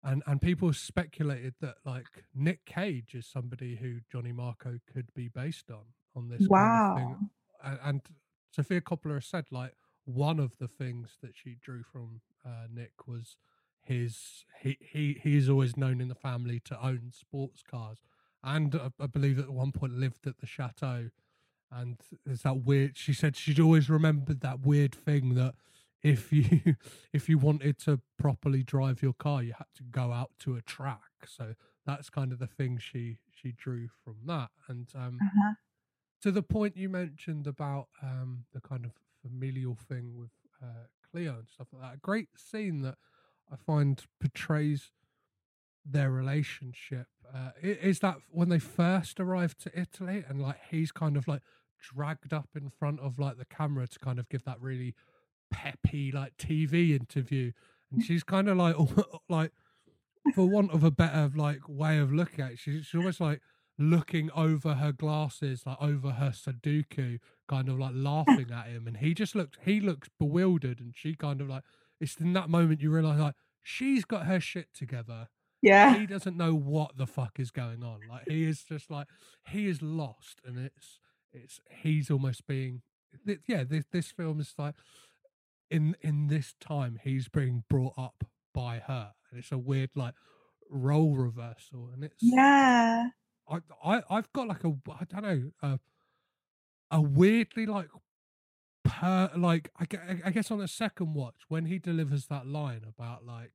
and 0.06 0.24
and 0.28 0.42
people 0.42 0.72
speculated 0.72 1.56
that 1.60 1.76
like 1.84 2.06
Nick 2.34 2.66
Cage 2.66 3.16
is 3.16 3.26
somebody 3.26 3.76
who 3.76 4.00
Johnny 4.10 4.32
Marco 4.32 4.80
could 4.92 5.14
be 5.14 5.28
based 5.28 5.70
on 5.72 5.84
on 6.16 6.30
this 6.30 6.40
kind 6.40 6.44
of 6.44 6.50
wow 6.50 6.96
thing. 6.96 7.30
And, 7.64 7.80
and 7.84 8.02
Sofia 8.52 8.82
Coppola 8.82 9.16
has 9.16 9.26
said 9.26 9.46
like 9.52 9.74
one 10.06 10.40
of 10.40 10.58
the 10.60 10.68
things 10.68 11.18
that 11.22 11.32
she 11.36 11.58
drew 11.60 11.84
from 11.84 12.22
uh, 12.46 12.68
Nick 12.72 13.08
was 13.08 13.38
his 13.82 14.46
he 14.62 14.78
he 14.80 15.20
he's 15.22 15.50
always 15.50 15.76
known 15.76 16.00
in 16.00 16.08
the 16.08 16.16
family 16.16 16.60
to 16.66 16.86
own 16.86 17.12
sports 17.12 17.64
cars 17.64 18.00
and 18.44 18.76
uh, 18.76 18.90
I 19.00 19.08
believe 19.08 19.40
at 19.40 19.50
one 19.50 19.72
point 19.72 19.98
lived 19.98 20.28
at 20.28 20.38
the 20.40 20.48
chateau 20.48 21.10
and 21.72 22.00
there's 22.26 22.44
that 22.44 22.64
weird 22.64 22.96
she 22.96 23.14
said 23.14 23.36
she'd 23.36 23.60
always 23.60 23.90
remembered 23.90 24.42
that 24.42 24.62
weird 24.62 24.94
thing 24.94 25.36
that 25.36 25.56
if 26.06 26.32
you 26.32 26.76
if 27.14 27.28
you 27.28 27.38
wanted 27.38 27.80
to 27.80 28.00
properly 28.18 28.64
drive 28.64 29.02
your 29.02 29.14
car 29.14 29.42
you 29.42 29.54
had 29.58 29.68
to 29.76 29.84
go 29.84 30.14
out 30.14 30.30
to 30.40 30.56
a 30.56 30.62
track 30.62 31.26
so 31.26 31.56
that's 31.86 32.10
kind 32.10 32.32
of 32.32 32.40
the 32.40 32.48
thing 32.48 32.78
she 32.78 33.18
she 33.32 33.52
drew 33.52 33.90
from 34.04 34.16
that 34.26 34.50
and 34.70 34.88
um 34.96 35.18
uh-huh. 35.22 35.54
to 36.22 36.32
the 36.32 36.44
point 36.44 36.78
you 36.78 36.88
mentioned 36.88 37.48
about 37.48 37.88
um 38.04 38.46
the 38.54 38.62
kind 38.62 38.86
of 38.86 38.92
familial 39.22 39.76
thing 39.76 40.16
with 40.16 40.30
uh 40.62 40.86
cleo 41.12 41.38
and 41.40 41.50
stuff 41.50 41.68
like 41.74 41.82
that 41.82 41.96
a 41.96 42.00
great 42.00 42.30
scene 42.38 42.82
that 42.82 42.96
i 43.52 43.56
find 43.56 44.04
portrays 44.20 44.92
their 45.84 46.12
relationship 46.12 47.08
uh, 47.34 47.52
is 47.62 48.00
that 48.00 48.18
when 48.30 48.50
they 48.50 48.58
first 48.58 49.20
arrived 49.20 49.60
to 49.62 49.80
Italy 49.80 50.24
and 50.28 50.42
like 50.42 50.58
he's 50.72 50.92
kind 50.92 51.16
of 51.16 51.28
like 51.28 51.42
dragged 51.80 52.34
up 52.34 52.50
in 52.56 52.70
front 52.70 53.00
of 53.00 53.20
like 53.20 53.38
the 53.38 53.46
camera 53.46 53.88
to 53.88 54.00
kind 54.00 54.18
of 54.18 54.28
give 54.30 54.44
that 54.46 54.60
really 54.60 54.96
peppy 55.52 56.12
like 56.12 56.38
TV 56.38 56.92
interview. 56.92 57.52
And 57.92 58.04
she's 58.04 58.24
kind 58.24 58.50
of 58.50 58.58
like 58.58 58.76
like 59.30 59.52
for 60.34 60.48
want 60.48 60.72
of 60.72 60.84
a 60.84 60.92
better 60.92 61.32
like 61.36 61.68
way 61.68 62.00
of 62.00 62.12
looking 62.12 62.44
at 62.44 62.54
it 62.54 62.60
she's, 62.60 62.86
she's 62.86 62.96
almost 62.96 63.20
like 63.20 63.42
looking 63.78 64.32
over 64.32 64.74
her 64.74 64.92
glasses 64.92 65.62
like 65.66 65.78
over 65.80 66.12
her 66.12 66.32
Sudoku 66.32 67.20
kind 67.48 67.70
of 67.70 67.78
like 67.78 67.92
laughing 67.94 68.52
at 68.52 68.68
him. 68.68 68.88
And 68.88 68.98
he 68.98 69.14
just 69.14 69.36
looks 69.36 69.58
he 69.64 69.80
looks 69.80 70.10
bewildered. 70.20 70.80
And 70.80 70.94
she 70.96 71.16
kind 71.16 71.42
of 71.42 71.50
like 71.50 71.64
it's 72.00 72.16
in 72.18 72.34
that 72.34 72.50
moment 72.50 72.82
you 72.82 72.92
realize 72.92 73.20
like 73.20 73.36
she's 73.64 74.06
got 74.06 74.26
her 74.26 74.40
shit 74.40 74.68
together. 74.74 75.28
Yeah. 75.62 75.98
He 75.98 76.06
doesn't 76.06 76.38
know 76.38 76.54
what 76.54 76.98
the 76.98 77.08
fuck 77.08 77.40
is 77.40 77.52
going 77.52 77.84
on. 77.84 78.02
Like 78.10 78.28
he 78.28 78.46
is 78.46 78.64
just 78.64 78.92
like 78.92 79.08
he 79.50 79.68
is 79.68 79.82
lost, 79.82 80.40
and 80.46 80.58
it's 80.58 81.00
it's 81.34 81.60
he's 81.82 82.12
almost 82.12 82.46
being 82.48 82.82
yeah. 83.48 83.64
This 83.64 83.86
this 83.92 84.12
film 84.12 84.40
is 84.40 84.54
like 84.58 84.76
in 85.70 85.96
in 86.02 86.28
this 86.28 86.54
time 86.60 87.00
he's 87.04 87.28
being 87.28 87.64
brought 87.70 87.94
up 87.98 88.24
by 88.54 88.80
her, 88.80 89.14
and 89.30 89.40
it's 89.40 89.52
a 89.52 89.58
weird 89.58 89.92
like 89.96 90.14
role 90.70 91.16
reversal, 91.16 91.90
and 91.94 92.04
it's 92.04 92.22
yeah. 92.22 93.10
I 93.50 93.60
I 93.84 94.02
I've 94.10 94.32
got 94.34 94.48
like 94.48 94.64
a 94.64 94.74
I 94.90 95.04
don't 95.06 95.24
know 95.24 95.52
a 95.62 95.80
a 96.92 97.02
weirdly 97.02 97.66
like 97.66 97.90
per 98.84 99.32
like 99.36 99.72
I, 99.80 99.88
I 100.26 100.32
guess 100.32 100.52
on 100.52 100.60
the 100.60 100.68
second 100.68 101.14
watch 101.14 101.36
when 101.50 101.66
he 101.66 101.80
delivers 101.80 102.28
that 102.28 102.48
line 102.48 102.82
about 102.88 103.26
like 103.26 103.52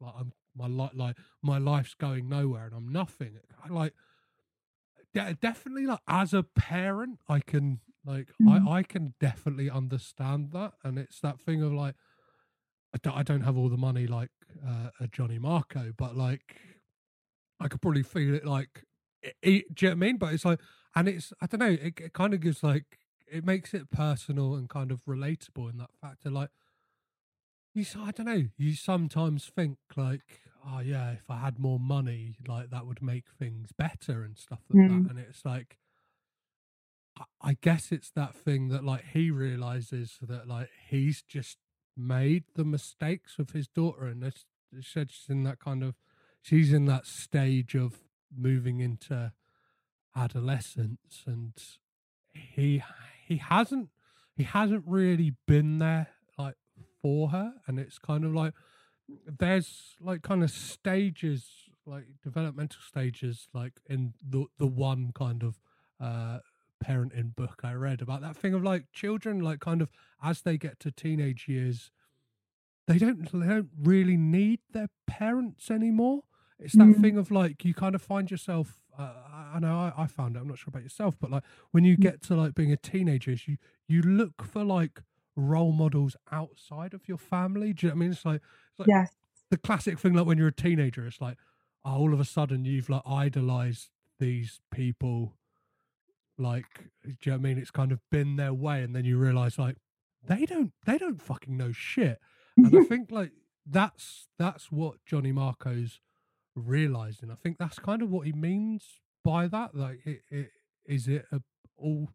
like 0.00 0.14
I'm 0.18 0.32
my 0.54 0.66
life 0.66 0.90
like 0.94 1.16
my 1.42 1.58
life's 1.58 1.94
going 1.94 2.28
nowhere 2.28 2.66
and 2.66 2.74
I'm 2.74 2.88
nothing 2.88 3.38
I 3.64 3.72
like 3.72 3.94
de- 5.14 5.34
definitely 5.40 5.86
like 5.86 6.00
as 6.08 6.34
a 6.34 6.42
parent 6.42 7.20
I 7.28 7.40
can 7.40 7.80
like 8.04 8.30
Mhm. 8.40 8.66
I 8.66 8.78
I 8.78 8.82
can 8.82 9.14
definitely 9.20 9.70
understand 9.70 10.52
that 10.52 10.74
and 10.84 10.98
it's 10.98 11.20
that 11.20 11.40
thing 11.40 11.62
of 11.62 11.72
like 11.72 11.96
I 12.94 12.98
don't, 13.02 13.16
I 13.16 13.22
don't 13.22 13.42
have 13.42 13.56
all 13.56 13.68
the 13.68 13.76
money 13.76 14.06
like 14.06 14.30
uh, 14.66 14.90
a 15.00 15.08
Johnny 15.08 15.38
Marco 15.38 15.92
but 15.96 16.16
like 16.16 16.56
I 17.58 17.68
could 17.68 17.82
probably 17.82 18.02
feel 18.02 18.34
it 18.34 18.44
like 18.46 18.84
it, 19.22 19.36
it, 19.42 19.74
do 19.74 19.86
you 19.86 19.90
know 19.90 19.96
what 19.96 20.04
I 20.04 20.06
mean 20.08 20.16
but 20.18 20.34
it's 20.34 20.44
like 20.44 20.60
and 20.94 21.08
it's 21.08 21.32
I 21.40 21.46
don't 21.46 21.60
know 21.60 21.66
it, 21.70 22.00
it 22.00 22.12
kind 22.12 22.34
of 22.34 22.40
gives 22.40 22.62
like 22.62 22.98
it 23.30 23.44
makes 23.44 23.74
it 23.74 23.90
personal 23.90 24.54
and 24.54 24.68
kind 24.68 24.90
of 24.90 25.04
relatable 25.04 25.70
in 25.70 25.78
that 25.78 25.90
factor 26.00 26.30
like 26.30 26.50
you 27.74 27.84
I 27.98 28.10
don't 28.10 28.26
know 28.26 28.44
you 28.56 28.74
sometimes 28.74 29.46
think 29.48 29.78
like 29.96 30.40
oh 30.66 30.80
yeah 30.80 31.12
if 31.12 31.30
I 31.30 31.38
had 31.38 31.58
more 31.58 31.78
money 31.80 32.36
like 32.46 32.70
that 32.70 32.86
would 32.86 33.02
make 33.02 33.30
things 33.38 33.72
better 33.72 34.22
and 34.22 34.36
stuff 34.36 34.62
like 34.68 34.80
Mm. 34.80 35.04
that 35.04 35.08
and 35.08 35.18
it's 35.18 35.44
like 35.44 35.78
I- 37.40 37.56
guess 37.60 37.92
it's 37.92 38.10
that 38.12 38.34
thing 38.34 38.68
that 38.68 38.84
like 38.84 39.04
he 39.12 39.30
realizes 39.30 40.18
that 40.22 40.48
like 40.48 40.68
he's 40.88 41.22
just 41.22 41.58
made 41.96 42.44
the 42.54 42.64
mistakes 42.64 43.36
with 43.38 43.50
his 43.52 43.68
daughter 43.68 44.06
and 44.06 44.32
she 44.32 44.82
said 44.82 45.10
she's 45.10 45.28
in 45.28 45.42
that 45.44 45.58
kind 45.58 45.82
of 45.82 45.94
she's 46.40 46.72
in 46.72 46.86
that 46.86 47.06
stage 47.06 47.74
of 47.74 48.00
moving 48.34 48.80
into 48.80 49.32
adolescence 50.16 51.22
and 51.26 51.52
he 52.32 52.82
he 53.26 53.36
hasn't 53.36 53.88
he 54.36 54.44
hasn't 54.44 54.84
really 54.86 55.34
been 55.46 55.78
there 55.78 56.08
like 56.38 56.54
for 57.02 57.30
her, 57.30 57.54
and 57.66 57.78
it's 57.78 57.98
kind 57.98 58.24
of 58.24 58.34
like 58.34 58.54
there's 59.38 59.94
like 60.00 60.22
kind 60.22 60.42
of 60.42 60.50
stages, 60.50 61.46
like 61.86 62.04
developmental 62.22 62.80
stages, 62.86 63.48
like 63.52 63.74
in 63.88 64.14
the 64.26 64.46
the 64.58 64.66
one 64.66 65.12
kind 65.14 65.42
of 65.42 65.58
uh 66.00 66.38
parenting 66.84 67.34
book 67.34 67.60
I 67.64 67.74
read 67.74 68.02
about 68.02 68.20
that 68.22 68.36
thing 68.36 68.54
of 68.54 68.62
like 68.62 68.86
children, 68.92 69.40
like 69.40 69.60
kind 69.60 69.82
of 69.82 69.90
as 70.22 70.42
they 70.42 70.58
get 70.58 70.80
to 70.80 70.90
teenage 70.90 71.46
years, 71.48 71.90
they 72.86 72.98
don't 72.98 73.30
they 73.32 73.46
don't 73.46 73.70
really 73.80 74.16
need 74.16 74.60
their 74.72 74.88
parents 75.06 75.70
anymore. 75.70 76.22
It's 76.58 76.76
that 76.76 76.94
Mm. 76.94 77.00
thing 77.00 77.16
of 77.16 77.30
like 77.30 77.64
you 77.64 77.74
kind 77.74 77.94
of 77.94 78.02
find 78.02 78.30
yourself. 78.30 78.84
Uh, 78.98 79.12
I 79.54 79.58
know 79.60 79.78
I, 79.96 80.02
I 80.04 80.06
found 80.06 80.36
it. 80.36 80.40
I'm 80.40 80.48
not 80.48 80.58
sure 80.58 80.70
about 80.70 80.82
yourself, 80.82 81.16
but 81.18 81.30
like 81.30 81.44
when 81.70 81.84
you 81.84 81.96
get 81.96 82.22
to 82.22 82.34
like 82.34 82.54
being 82.54 82.72
a 82.72 82.76
teenager, 82.76 83.32
you 83.32 83.56
you 83.88 84.02
look 84.02 84.42
for 84.44 84.64
like 84.64 85.02
role 85.36 85.72
models 85.72 86.16
outside 86.32 86.92
of 86.94 87.08
your 87.08 87.18
family. 87.18 87.72
Do 87.72 87.86
you 87.86 87.90
know 87.90 87.94
what 87.94 87.98
I 87.98 88.00
mean? 88.00 88.12
It's 88.12 88.24
like 88.24 88.42
it's 88.70 88.78
like 88.80 88.90
Yes. 88.90 89.16
the 89.50 89.58
classic 89.58 89.98
thing 89.98 90.14
like 90.14 90.26
when 90.26 90.38
you're 90.38 90.48
a 90.48 90.52
teenager 90.52 91.06
it's 91.06 91.20
like 91.20 91.36
oh, 91.84 91.92
all 91.96 92.12
of 92.14 92.20
a 92.20 92.24
sudden 92.24 92.64
you've 92.64 92.88
like 92.88 93.02
idolized 93.06 93.90
these 94.18 94.60
people 94.70 95.34
like 96.40 96.66
do 97.04 97.10
you 97.10 97.32
know 97.32 97.32
what 97.32 97.40
i 97.40 97.42
mean? 97.42 97.58
It's 97.58 97.70
kind 97.70 97.92
of 97.92 98.00
been 98.10 98.36
their 98.36 98.54
way 98.54 98.82
and 98.82 98.94
then 98.94 99.04
you 99.04 99.18
realize 99.18 99.58
like 99.58 99.76
they 100.26 100.46
don't 100.46 100.72
they 100.86 100.98
don't 100.98 101.22
fucking 101.22 101.56
know 101.56 101.72
shit. 101.72 102.18
And 102.64 102.74
i 102.74 102.80
think 102.88 103.10
like 103.10 103.32
that's 103.66 104.28
that's 104.38 104.72
what 104.72 104.96
johnny 105.06 105.32
marco's 105.32 106.00
realizing 106.56 107.30
i 107.30 107.34
think 107.34 107.58
that's 107.58 107.78
kind 107.78 108.02
of 108.02 108.10
what 108.10 108.26
he 108.26 108.32
means 108.32 109.00
by 109.24 109.46
that 109.46 109.74
like 109.74 110.00
it, 110.06 110.22
it 110.30 110.50
is 110.86 111.08
it 111.08 111.26
a, 111.32 111.40
all 111.76 112.08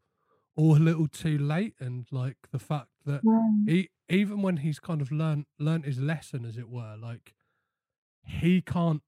all 0.58 0.76
a 0.78 0.80
little 0.80 1.08
too 1.08 1.38
late? 1.38 1.76
And 1.80 2.06
like 2.12 2.38
the 2.52 2.60
fact 2.60 2.90
that 3.06 3.26
Um, 3.28 3.66
he 3.66 3.90
even 4.10 4.42
when 4.42 4.58
he's 4.58 4.80
kind 4.80 5.02
of 5.02 5.12
learned 5.12 5.46
learned 5.60 5.86
his 5.86 6.00
lesson 6.00 6.46
as 6.46 6.58
it 6.58 6.70
were 6.70 6.96
like 7.02 7.34
he 8.26 8.62
can't 8.62 9.02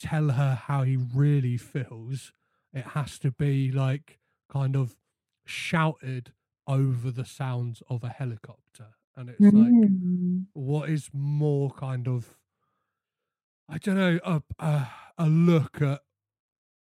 tell 0.00 0.30
her 0.30 0.54
how 0.54 0.82
he 0.84 0.96
really 0.96 1.56
feels. 1.56 2.32
It 2.72 2.88
has 2.88 3.18
to 3.20 3.32
be 3.32 3.72
like 3.72 4.19
kind 4.50 4.76
of 4.76 4.96
shouted 5.44 6.32
over 6.66 7.10
the 7.10 7.24
sounds 7.24 7.82
of 7.88 8.04
a 8.04 8.08
helicopter 8.08 8.88
and 9.16 9.30
it's 9.30 9.40
like 9.40 9.52
mm. 9.52 10.44
what 10.52 10.88
is 10.88 11.10
more 11.12 11.70
kind 11.70 12.06
of 12.06 12.36
i 13.68 13.78
don't 13.78 13.96
know 13.96 14.18
a 14.24 14.42
a, 14.58 14.88
a 15.18 15.26
look 15.26 15.80
at 15.82 16.00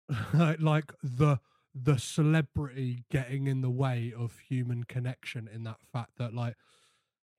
like 0.59 0.93
the 1.01 1.39
the 1.73 1.97
celebrity 1.97 3.05
getting 3.11 3.47
in 3.47 3.61
the 3.61 3.69
way 3.69 4.13
of 4.17 4.39
human 4.47 4.83
connection 4.83 5.47
in 5.53 5.63
that 5.63 5.79
fact 5.91 6.11
that 6.17 6.33
like 6.33 6.55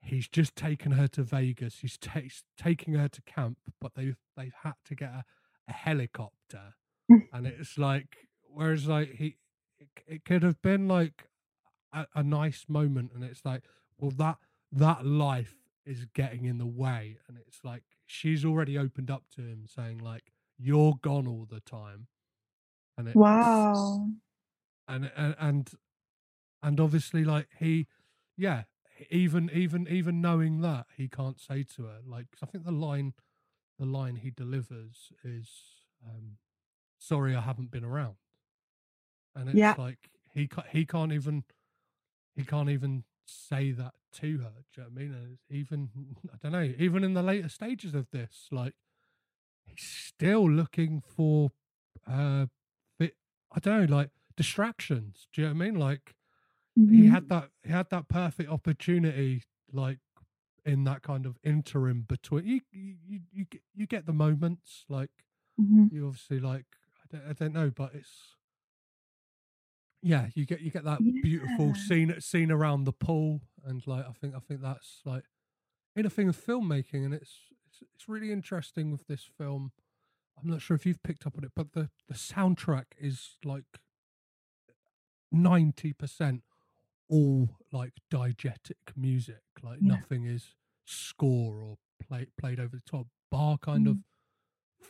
he's 0.02 0.28
just 0.28 0.56
taken 0.56 0.92
her 0.92 1.08
to 1.08 1.22
Vegas 1.22 1.78
he's 1.80 1.98
ta- 1.98 2.20
taking 2.56 2.94
her 2.94 3.08
to 3.08 3.22
camp 3.22 3.58
but 3.80 3.94
they've 3.94 4.16
they've 4.36 4.54
had 4.62 4.74
to 4.84 4.94
get 4.94 5.10
a, 5.10 5.24
a 5.68 5.72
helicopter 5.72 6.74
and 7.08 7.46
it's 7.46 7.76
like 7.76 8.28
whereas 8.48 8.86
like 8.86 9.14
he 9.14 9.36
it, 9.80 9.88
it 10.06 10.24
could 10.24 10.42
have 10.42 10.60
been 10.62 10.88
like 10.88 11.28
a, 11.92 12.06
a 12.14 12.22
nice 12.22 12.66
moment 12.68 13.12
and 13.14 13.24
it's 13.24 13.44
like 13.44 13.64
well 13.98 14.12
that 14.12 14.38
that 14.72 15.06
life 15.06 15.56
is 15.86 16.06
getting 16.14 16.44
in 16.46 16.58
the 16.58 16.66
way 16.66 17.18
and 17.28 17.38
it's 17.38 17.60
like 17.64 17.84
she's 18.06 18.44
already 18.44 18.78
opened 18.78 19.10
up 19.10 19.24
to 19.34 19.42
him 19.42 19.66
saying 19.66 19.98
like 19.98 20.32
you're 20.58 20.94
gone 21.02 21.26
all 21.26 21.46
the 21.50 21.60
time 21.60 22.08
and 22.98 23.08
it 23.08 23.20
Wow. 23.20 24.10
and 24.88 25.10
and 25.16 25.34
and, 25.38 25.70
and 26.62 26.80
obviously 26.80 27.24
like 27.24 27.48
he 27.58 27.86
yeah 28.36 28.64
even 29.10 29.50
even 29.52 29.88
even 29.88 30.20
knowing 30.20 30.60
that 30.60 30.86
he 30.96 31.08
can't 31.08 31.40
say 31.40 31.62
to 31.64 31.84
her 31.84 31.98
like 32.06 32.26
'cause 32.30 32.40
i 32.42 32.46
think 32.46 32.64
the 32.64 32.72
line 32.72 33.14
the 33.78 33.86
line 33.86 34.16
he 34.16 34.30
delivers 34.30 35.12
is 35.24 35.50
um 36.06 36.38
sorry 36.98 37.34
i 37.36 37.40
haven't 37.40 37.70
been 37.70 37.84
around 37.84 38.16
and 39.34 39.48
it's 39.48 39.58
Yeah. 39.58 39.76
like 39.76 40.10
he 40.32 40.46
ca- 40.48 40.64
he 40.70 40.84
can't 40.86 41.12
even 41.12 41.44
he 42.34 42.44
can't 42.44 42.70
even 42.70 43.04
say 43.26 43.72
that 43.72 43.94
to 44.12 44.38
her 44.38 44.52
do 44.74 44.82
you 44.82 44.84
know 44.84 44.90
what 44.90 45.00
i 45.00 45.04
mean 45.04 45.14
and 45.14 45.32
it's 45.34 45.44
even 45.50 45.90
i 46.34 46.36
don't 46.40 46.52
know 46.52 46.74
even 46.78 47.04
in 47.04 47.14
the 47.14 47.22
later 47.22 47.48
stages 47.48 47.94
of 47.94 48.08
this 48.10 48.48
like 48.50 48.74
he's 49.66 49.82
still 49.82 50.50
looking 50.50 51.00
for 51.00 51.50
uh 52.06 52.46
bit 52.98 53.16
i 53.52 53.60
don't 53.60 53.90
know 53.90 53.96
like 53.96 54.10
distractions 54.36 55.28
do 55.32 55.42
you 55.42 55.48
know 55.48 55.54
what 55.54 55.62
i 55.64 55.66
mean 55.70 55.74
like 55.78 56.14
he 56.90 57.06
Mhm. 57.06 57.06
had 57.06 57.28
that 57.28 57.50
he 57.64 57.70
had 57.70 57.90
that 57.90 58.08
perfect 58.08 58.50
opportunity 58.50 59.44
like 59.72 60.00
in 60.64 60.84
that 60.84 61.02
kind 61.02 61.26
of 61.26 61.38
interim 61.44 62.02
between 62.02 62.46
you 62.46 62.60
you 62.72 62.96
you, 63.32 63.46
you, 63.74 63.86
get, 63.86 64.06
the 64.06 64.12
moments 64.12 64.84
like 64.88 65.10
Mhm. 65.58 65.90
you 65.90 66.06
obviously 66.06 66.40
like 66.40 66.66
I 67.04 67.16
don't, 67.16 67.28
I 67.30 67.32
don't 67.34 67.52
know 67.54 67.70
but 67.70 67.94
it's 67.94 68.36
yeah 70.02 70.26
you 70.34 70.46
get 70.46 70.60
you 70.60 70.70
get 70.70 70.84
that 70.84 70.98
beautiful 71.22 71.74
scene 71.74 72.14
scene 72.20 72.50
around 72.50 72.84
the 72.84 72.92
pool 72.92 73.40
and 73.64 73.86
like 73.86 74.04
i 74.06 74.12
think 74.12 74.34
i 74.34 74.38
think 74.38 74.62
that's 74.62 75.00
like 75.04 75.24
in 75.96 76.06
a 76.06 76.10
thing 76.10 76.28
of 76.28 76.36
filmmaking 76.36 77.04
and 77.04 77.14
it's 77.14 77.34
it's, 77.66 77.82
it's 77.94 78.08
really 78.08 78.32
interesting 78.32 78.90
with 78.90 79.06
this 79.06 79.28
film. 79.38 79.72
I'm 80.42 80.50
not 80.50 80.62
sure 80.62 80.74
if 80.74 80.86
you've 80.86 81.02
picked 81.02 81.26
up 81.26 81.36
on 81.36 81.44
it 81.44 81.52
but 81.54 81.72
the 81.72 81.90
the 82.08 82.14
soundtrack 82.14 82.86
is 82.98 83.36
like 83.44 83.64
90% 85.34 86.40
all 87.08 87.50
like 87.72 87.92
diegetic 88.12 88.96
music 88.96 89.42
like 89.62 89.78
Yeah. 89.80 89.94
nothing 89.96 90.24
is 90.24 90.54
score 90.86 91.60
or 91.60 91.78
play, 92.02 92.26
played 92.38 92.58
over 92.58 92.76
the 92.76 92.90
top. 92.90 93.06
Bar 93.30 93.58
kind 93.58 93.86
mm-hmm. 93.86 93.90
of 93.90 94.88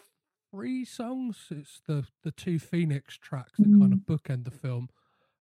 three 0.51 0.85
songs 0.85 1.47
it's 1.51 1.81
the 1.87 2.07
the 2.23 2.33
two 2.33 2.59
phoenix 2.59 3.17
tracks 3.17 3.53
that 3.59 3.65
kind 3.65 3.93
of 3.93 4.01
mm-hmm. 4.01 4.13
bookend 4.13 4.45
the 4.45 4.51
film 4.51 4.89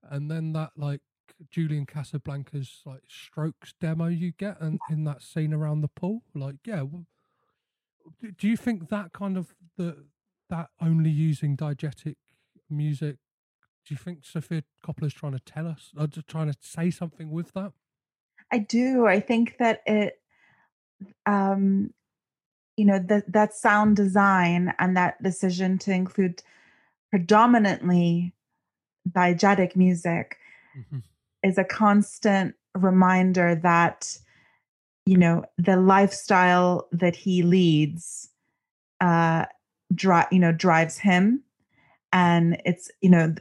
and 0.09 0.29
then 0.29 0.53
that 0.53 0.71
like 0.75 1.01
julian 1.49 1.85
casablancas 1.85 2.85
like 2.85 3.03
strokes 3.07 3.73
demo 3.79 4.07
you 4.07 4.31
get 4.31 4.59
and 4.59 4.79
in 4.89 5.03
that 5.03 5.21
scene 5.21 5.53
around 5.53 5.81
the 5.81 5.87
pool 5.87 6.23
like 6.35 6.55
yeah 6.65 6.83
do- 8.37 8.47
you 8.47 8.57
think 8.57 8.89
that 8.89 9.13
kind 9.13 9.37
of 9.37 9.53
the 9.77 10.05
that 10.49 10.69
only 10.81 11.09
using 11.09 11.55
diegetic 11.55 12.15
music 12.69 13.17
do 13.85 13.93
you 13.93 13.97
think 13.97 14.25
sofia 14.25 14.63
coppola's 14.85 15.13
trying 15.13 15.31
to 15.31 15.39
tell 15.39 15.67
us 15.67 15.91
or 15.97 16.07
just 16.07 16.27
trying 16.27 16.51
to 16.51 16.57
say 16.61 16.89
something 16.89 17.29
with 17.31 17.53
that 17.53 17.71
I 18.51 18.59
do. 18.59 19.05
I 19.05 19.19
think 19.19 19.57
that 19.59 19.81
it, 19.85 20.13
um, 21.25 21.93
you 22.75 22.85
know, 22.85 22.99
that 22.99 23.31
that 23.31 23.53
sound 23.53 23.95
design 23.95 24.73
and 24.79 24.97
that 24.97 25.21
decision 25.21 25.77
to 25.79 25.91
include 25.91 26.41
predominantly 27.11 28.33
diegetic 29.11 29.75
music 29.75 30.37
Mhm. 30.77 31.03
is 31.43 31.57
a 31.57 31.63
constant 31.63 32.55
reminder 32.75 33.55
that, 33.55 34.17
you 35.05 35.17
know, 35.17 35.43
the 35.57 35.77
lifestyle 35.77 36.87
that 36.91 37.15
he 37.15 37.41
leads, 37.43 38.29
uh, 39.01 39.45
dri- 39.93 40.27
you 40.31 40.39
know, 40.39 40.51
drives 40.51 40.97
him, 40.97 41.43
and 42.11 42.61
it's 42.65 42.91
you 43.01 43.09
know, 43.09 43.27
th- 43.27 43.39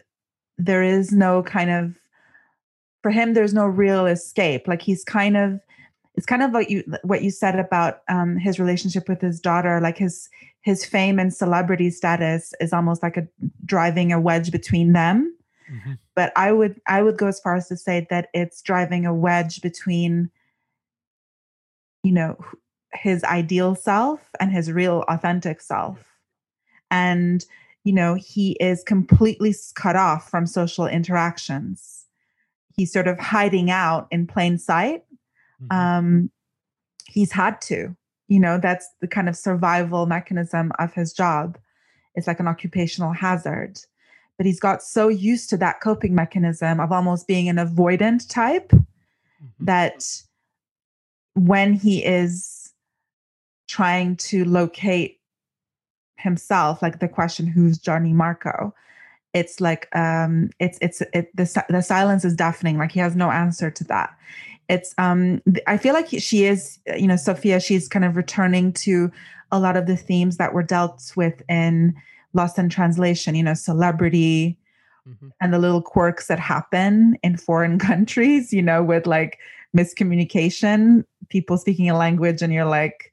there 0.57 0.83
is 0.83 1.13
no 1.13 1.43
kind 1.43 1.71
of 1.71 1.95
for 3.03 3.11
him 3.11 3.35
there's 3.35 3.55
no 3.55 3.67
real 3.67 4.07
escape. 4.07 4.67
Like 4.67 4.83
he's 4.83 5.05
kind 5.05 5.37
of 5.37 5.61
it's 6.15 6.27
kind 6.27 6.43
of 6.43 6.53
like 6.53 6.69
you 6.69 6.83
what 7.05 7.23
you 7.23 7.31
said 7.31 7.59
about 7.59 8.01
um, 8.09 8.37
his 8.37 8.59
relationship 8.59 9.09
with 9.09 9.21
his 9.21 9.41
daughter. 9.41 9.81
Like 9.81 9.97
his 9.99 10.29
his 10.63 10.85
fame 10.85 11.19
and 11.19 11.33
celebrity 11.33 11.91
status 11.91 12.53
is 12.61 12.73
almost 12.73 13.03
like 13.03 13.17
a 13.17 13.27
driving 13.65 14.13
a 14.13 14.21
wedge 14.21 14.51
between 14.51 14.93
them 14.93 15.33
Mhm. 15.71 15.99
but 16.15 16.33
i 16.37 16.51
would 16.53 16.81
i 16.87 17.03
would 17.03 17.19
go 17.19 17.27
as 17.27 17.41
far 17.41 17.55
as 17.57 17.69
to 17.69 17.77
say 17.77 18.07
that 18.11 18.29
it's 18.33 18.63
driving 18.63 19.05
a 19.07 19.15
wedge 19.15 19.61
between 19.61 20.31
you 22.03 22.13
know 22.13 22.37
his 22.95 23.23
ideal 23.25 23.75
self 23.75 24.31
and 24.41 24.51
his 24.51 24.73
real 24.73 25.05
authentic 25.09 25.61
self. 25.61 25.99
And 26.91 27.45
you 27.85 27.93
know 27.93 28.15
he 28.15 28.53
is 28.61 28.83
completely 28.83 29.55
cut 29.75 29.97
off 29.97 30.31
from 30.31 30.47
social 30.47 30.87
interactions. 30.87 32.07
He's 32.77 32.93
sort 32.93 33.09
of 33.09 33.19
hiding 33.19 33.71
out 33.71 34.09
in 34.11 34.27
plain 34.27 34.59
sight. 34.59 35.05
Mhm. 35.63 35.77
um 35.77 36.31
he's 37.07 37.33
had 37.33 37.61
to 37.63 37.97
you 38.29 38.39
know 38.41 38.59
that's 38.59 38.89
the 39.01 39.09
kind 39.09 39.29
of 39.29 39.37
survival 39.37 40.07
mechanism 40.07 40.73
of 40.79 40.95
his 40.95 41.13
job. 41.13 41.59
It's 42.15 42.27
like 42.27 42.41
an 42.41 42.49
occupational 42.49 43.13
hazard 43.13 43.81
but 44.39 44.47
he's 44.47 44.61
got 44.61 44.83
so 44.83 45.09
used 45.09 45.51
to 45.51 45.57
that 45.59 45.81
coping 45.81 46.15
mechanism 46.15 46.81
of 46.81 46.93
almost 46.93 47.27
being 47.27 47.49
an 47.49 47.57
avoidant 47.57 48.27
type 48.29 48.71
Mhm. 48.71 48.87
that 49.61 50.23
when 51.35 51.75
he 51.75 52.05
is 52.05 52.73
trying 53.69 54.17
to 54.17 54.45
locate 54.45 55.21
himself 56.17 56.83
like 56.83 56.99
the 56.99 57.09
question 57.09 57.47
who's 57.47 57.79
johnny 57.79 58.13
marco 58.13 58.75
it's 59.35 59.61
like 59.61 59.95
um 59.95 60.51
it's 60.59 60.79
it's 60.81 61.01
it 61.13 61.31
the, 61.37 61.65
the 61.69 61.83
silence 61.83 62.25
is 62.25 62.35
deafening 62.35 62.77
like 62.79 62.91
he 62.91 62.99
has 62.99 63.15
no 63.15 63.31
answer 63.31 63.71
to 63.71 63.85
that 63.85 64.17
it's 64.69 64.95
um 64.99 65.41
i 65.69 65.77
feel 65.77 65.95
like 65.95 66.09
she 66.09 66.45
is 66.45 66.79
you 66.97 67.07
know 67.07 67.15
sofia 67.15 67.61
she's 67.61 67.87
kind 67.89 68.05
of 68.05 68.17
returning 68.17 68.73
to 68.73 69.13
a 69.53 69.61
lot 69.61 69.77
of 69.77 69.87
the 69.87 69.97
themes 69.97 70.39
that 70.39 70.53
were 70.53 70.63
dealt 70.63 71.13
with 71.15 71.41
in 71.49 71.95
lost 72.39 72.59
in 72.59 72.69
translation 72.69 73.35
you 73.35 73.43
know 73.43 73.55
celebrity 73.55 74.57
Mhm. 75.07 75.31
and 75.41 75.53
the 75.53 75.59
little 75.59 75.83
quirks 75.83 76.27
that 76.29 76.39
happen 76.39 77.17
in 77.23 77.37
foreign 77.37 77.79
countries 77.91 78.53
you 78.53 78.63
know 78.63 78.83
with 78.83 79.07
like 79.07 79.39
miscommunication 79.77 81.05
people 81.29 81.59
speaking 81.59 81.91
a 81.91 81.97
language 81.99 82.41
and 82.43 82.53
you're 82.53 82.65
like 82.65 83.13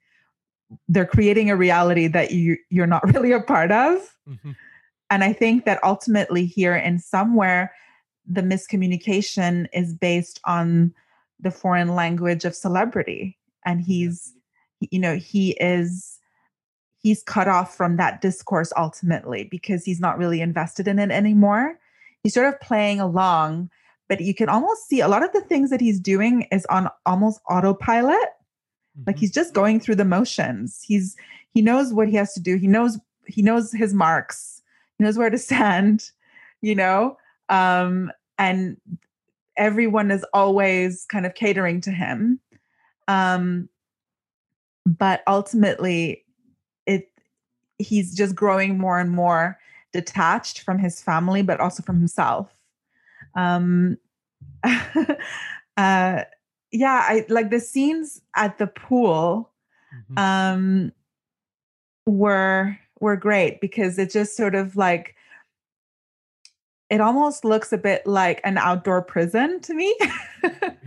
they're 0.88 1.06
creating 1.06 1.50
a 1.50 1.56
reality 1.56 2.08
that 2.08 2.32
you 2.32 2.58
you're 2.70 2.88
not 2.88 3.04
really 3.14 3.32
a 3.34 3.42
part 3.42 3.72
of 3.72 4.16
Mhm. 4.28 4.56
and 5.12 5.24
I 5.24 5.34
think 5.34 5.66
that 5.66 5.84
ultimately 5.84 6.46
here 6.48 6.76
in 6.76 6.98
somewhere, 6.98 7.72
the 8.26 8.42
miscommunication 8.42 9.68
is 9.72 9.94
based 9.94 10.40
on 10.46 10.94
the 11.40 11.52
foreign 11.52 11.94
language 11.96 12.44
of 12.44 12.56
celebrity. 12.56 13.38
And 13.66 13.82
he's, 13.82 14.34
you 14.80 14.98
know, 14.98 15.16
he 15.16 15.52
is, 15.60 16.20
he's 17.06 17.22
cut 17.22 17.48
off 17.48 17.78
from 17.78 17.98
that 17.98 18.20
discourse 18.20 18.74
ultimately 18.76 19.44
because 19.44 19.86
he's 19.86 20.00
not 20.00 20.18
really 20.18 20.42
invested 20.42 20.88
in 20.88 20.98
it 20.98 21.12
anymore. 21.12 21.78
He's 22.24 22.34
sort 22.34 22.48
of 22.48 22.60
playing 22.62 23.00
along, 23.00 23.70
but 24.10 24.22
you 24.22 24.34
can 24.34 24.50
almost 24.50 24.88
see 24.88 25.02
a 25.02 25.08
lot 25.08 25.22
of 25.22 25.32
the 25.32 25.42
things 25.42 25.70
that 25.70 25.80
he's 25.80 26.00
doing 26.00 26.48
is 26.52 26.66
on 26.66 26.90
almost 27.06 27.42
autopilot. 27.48 28.30
Like 29.06 29.18
Mhm. 29.18 29.20
he's 29.20 29.32
just 29.32 29.54
going 29.54 29.80
through 29.80 29.98
the 29.98 30.04
motions. 30.04 30.82
He's 30.82 31.16
he 31.54 31.62
knows 31.62 31.94
what 31.94 32.08
he 32.08 32.16
has 32.16 32.34
to 32.34 32.40
do. 32.40 32.56
He 32.56 32.66
knows 32.68 32.98
he 33.28 33.44
knows 33.44 33.72
his 33.72 33.94
marks. 33.94 34.64
He 34.98 35.04
knows 35.04 35.16
where 35.16 35.30
to 35.30 35.38
stand 35.38 36.10
you 36.62 36.74
know? 36.74 37.18
Um 37.50 38.12
and 38.40 38.78
everyone 39.58 40.10
is 40.10 40.26
always 40.34 41.06
kind 41.06 41.28
of 41.28 41.36
catering 41.36 41.82
to 41.82 41.92
him. 41.92 42.40
Um 43.08 43.70
but 44.88 45.22
ultimately 45.28 46.25
he's 47.78 48.14
just 48.16 48.36
growing 48.36 48.78
more 48.78 49.00
and 49.00 49.12
more 49.12 49.58
detached 49.94 50.62
from 50.62 50.78
his 50.80 51.02
family 51.02 51.42
but 51.42 51.60
also 51.60 51.82
from 51.84 51.98
himself 51.98 52.54
um 53.36 53.98
uh 54.64 56.24
yeah 56.72 57.04
i 57.08 57.26
like 57.30 57.50
the 57.50 57.60
scenes 57.60 58.22
at 58.36 58.58
the 58.58 58.68
pool 58.68 59.52
Mhm. 60.12 60.18
um 60.20 60.92
were 62.06 62.78
were 63.00 63.16
great 63.16 63.62
because 63.62 63.98
it 63.98 64.12
just 64.12 64.36
sort 64.36 64.56
of 64.56 64.76
like 64.76 65.16
it 66.90 67.02
almost 67.02 67.44
looks 67.46 67.74
a 67.74 67.78
bit 67.78 68.06
like 68.06 68.40
an 68.44 68.58
outdoor 68.58 69.02
prison 69.02 69.60
to 69.62 69.74
me 69.74 69.96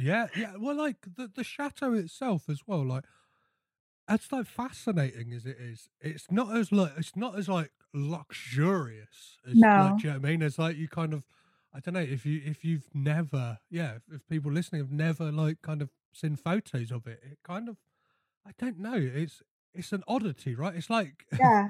Yeah, 0.01 0.29
yeah. 0.37 0.53
Well, 0.57 0.77
like 0.77 0.97
the 1.17 1.29
the 1.35 1.43
chateau 1.43 1.93
itself 1.95 2.49
as 2.49 2.61
well. 2.69 2.85
Like, 2.87 3.03
it's 4.09 4.33
like 4.33 4.47
fascinating 4.47 5.33
as 5.33 5.47
it 5.47 5.57
is. 5.59 5.89
It's 6.01 6.31
not 6.31 6.57
as 6.57 6.73
like 6.73 6.93
it's 6.97 7.17
not 7.17 7.39
as 7.39 7.49
like 7.49 7.71
luxurious 7.95 9.39
as 9.49 9.65
No. 9.65 9.69
like. 9.75 9.97
Do 9.97 10.09
you 10.09 10.13
know 10.15 10.21
what 10.21 10.27
I 10.29 10.31
mean? 10.31 10.43
It's 10.43 10.59
like 10.59 10.77
you 10.77 10.89
kind 10.89 11.13
of. 11.15 11.25
I 11.75 11.81
don't 11.81 11.95
know 11.95 12.01
if 12.01 12.25
you 12.25 12.41
if 12.45 12.65
you've 12.65 12.89
never 12.95 13.59
yeah 13.71 13.97
if, 13.97 14.03
if 14.11 14.29
people 14.29 14.51
listening 14.51 14.81
have 14.81 14.91
never 14.91 15.31
like 15.31 15.61
kind 15.63 15.83
of 15.83 15.91
seen 16.13 16.35
photos 16.35 16.91
of 16.91 17.07
it 17.07 17.21
it 17.23 17.39
kind 17.45 17.69
of 17.69 17.77
I 18.47 18.53
don't 18.59 18.79
know 18.79 18.95
it's 18.97 19.43
it's 19.75 19.93
an 19.93 20.03
oddity 20.09 20.55
right 20.55 20.75
it's 20.75 20.91
like 20.91 21.25
yeah 21.39 21.69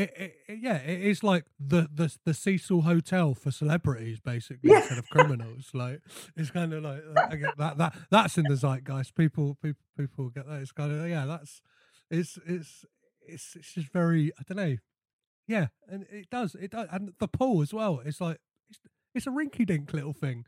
it, 0.00 0.12
it, 0.16 0.34
it- 0.48 0.58
yeah, 0.60 0.76
it 0.76 1.00
is 1.02 1.22
like 1.22 1.44
the, 1.58 1.88
the 1.92 2.14
the 2.24 2.34
Cecil 2.34 2.82
Hotel 2.82 3.34
for 3.34 3.50
celebrities, 3.50 4.20
basically, 4.20 4.70
Yeah. 4.70 4.78
instead 4.80 4.98
of 4.98 5.08
criminals. 5.10 5.70
Like 5.74 6.00
it's 6.36 6.50
kind 6.50 6.72
of 6.72 6.82
like 6.82 7.02
uh, 7.16 7.26
I 7.30 7.36
get 7.36 7.56
that 7.58 7.78
that 7.78 7.94
that's 8.10 8.38
in 8.38 8.44
the 8.48 8.56
zeitgeist. 8.56 9.14
People 9.14 9.56
people 9.62 9.82
people 9.96 10.28
get 10.30 10.46
that. 10.48 10.60
It's 10.60 10.72
kind 10.72 10.92
of 10.92 11.08
yeah, 11.08 11.26
that's 11.26 11.60
it's 12.10 12.38
it's 12.46 12.84
it's 13.26 13.56
it's 13.56 13.74
just 13.74 13.92
very 13.92 14.32
I 14.38 14.42
don't 14.48 14.56
know. 14.56 14.76
Yeah, 15.46 15.66
and 15.88 16.06
it 16.10 16.30
does 16.30 16.54
it 16.54 16.70
does, 16.70 16.88
and 16.92 17.12
the 17.18 17.28
pool 17.28 17.62
as 17.62 17.72
well. 17.74 18.00
It's 18.04 18.20
like 18.20 18.38
it's 18.70 18.80
it's 19.14 19.26
a 19.26 19.30
rinky 19.30 19.66
dink 19.66 19.92
little 19.92 20.12
thing. 20.12 20.44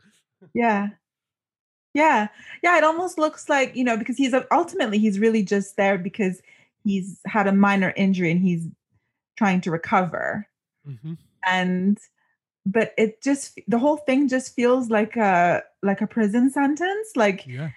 yeah 0.54 0.88
yeah 1.94 2.28
yeah 2.62 2.78
it 2.78 2.84
almost 2.84 3.18
looks 3.18 3.48
like 3.48 3.76
you 3.76 3.84
know 3.84 3.96
because 3.96 4.16
he's 4.16 4.34
ultimately 4.50 4.98
he's 4.98 5.18
really 5.18 5.42
just 5.42 5.76
there 5.76 5.98
because 5.98 6.40
he's 6.84 7.20
had 7.26 7.46
a 7.46 7.52
minor 7.52 7.92
injury 7.96 8.30
and 8.30 8.40
he's 8.40 8.66
trying 9.36 9.60
to 9.62 9.70
recover. 9.70 10.46
Hmm 10.84 11.14
and 11.46 11.98
but 12.64 12.92
it 12.96 13.22
just 13.22 13.58
the 13.66 13.78
whole 13.78 13.96
thing 13.96 14.28
just 14.28 14.54
feels 14.54 14.90
like 14.90 15.16
a 15.16 15.62
like 15.82 16.00
a 16.00 16.06
prison 16.06 16.50
sentence 16.50 17.10
like 17.16 17.46
Yeah, 17.46 17.70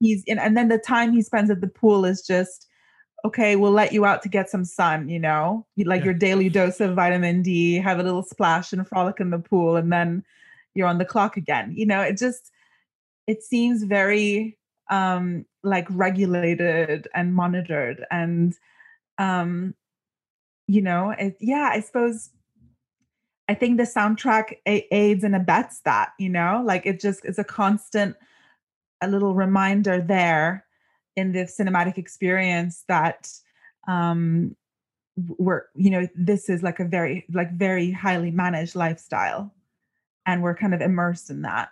he's 0.00 0.24
in 0.24 0.38
and 0.38 0.56
then 0.56 0.68
the 0.68 0.78
time 0.78 1.12
he 1.12 1.22
spends 1.22 1.50
at 1.50 1.60
the 1.60 1.68
pool 1.68 2.04
is 2.04 2.22
just 2.22 2.66
okay 3.24 3.54
we'll 3.54 3.70
let 3.70 3.92
you 3.92 4.04
out 4.04 4.22
to 4.22 4.28
get 4.28 4.50
some 4.50 4.64
sun 4.64 5.08
you 5.08 5.18
know? 5.20 5.64
Like 5.78 6.00
Yeah. 6.00 6.06
your 6.06 6.14
daily 6.14 6.48
dose 6.48 6.80
of 6.80 6.96
vitamin 6.96 7.42
d 7.42 7.76
have 7.76 8.00
a 8.00 8.02
little 8.02 8.24
splash 8.24 8.72
and 8.72 8.86
frolic 8.88 9.20
in 9.20 9.30
the 9.30 9.38
pool 9.38 9.76
and 9.76 9.92
then 9.92 10.24
you're 10.74 10.88
on 10.88 10.98
the 10.98 11.04
clock 11.04 11.36
again 11.36 11.72
you 11.76 11.86
know? 11.86 12.00
It 12.00 12.18
just 12.18 12.50
it 13.28 13.42
seems 13.44 13.84
very 13.84 14.58
um 14.90 15.46
like 15.62 15.86
regulated 15.90 17.06
and 17.14 17.32
monitored 17.34 18.04
and 18.10 18.54
um 19.18 19.74
you 20.66 20.80
know 20.80 21.10
it, 21.10 21.36
yeah 21.40 21.70
i 21.72 21.80
suppose 21.80 22.30
i 23.48 23.54
think 23.54 23.76
the 23.76 23.84
soundtrack 23.84 24.56
aids 24.66 25.24
and 25.24 25.34
abets 25.34 25.80
that 25.80 26.12
you 26.18 26.28
know? 26.28 26.62
Like 26.64 26.86
it 26.86 27.00
just 27.00 27.24
is 27.24 27.38
a 27.38 27.44
constant 27.44 28.16
a 29.00 29.08
little 29.08 29.34
reminder 29.34 30.00
there 30.00 30.64
in 31.16 31.32
the 31.32 31.40
cinematic 31.40 31.98
experience 31.98 32.84
that 32.88 33.28
um 33.88 34.56
we're 35.16 35.64
you 35.74 35.90
know 35.90 36.08
this 36.14 36.48
is 36.48 36.62
like 36.62 36.80
a 36.80 36.84
very 36.84 37.26
like 37.32 37.52
very 37.52 37.90
highly 37.90 38.30
managed 38.30 38.74
lifestyle 38.74 39.52
and 40.26 40.42
we're 40.42 40.54
kind 40.54 40.74
of 40.74 40.80
immersed 40.80 41.30
in 41.30 41.42
that. 41.42 41.70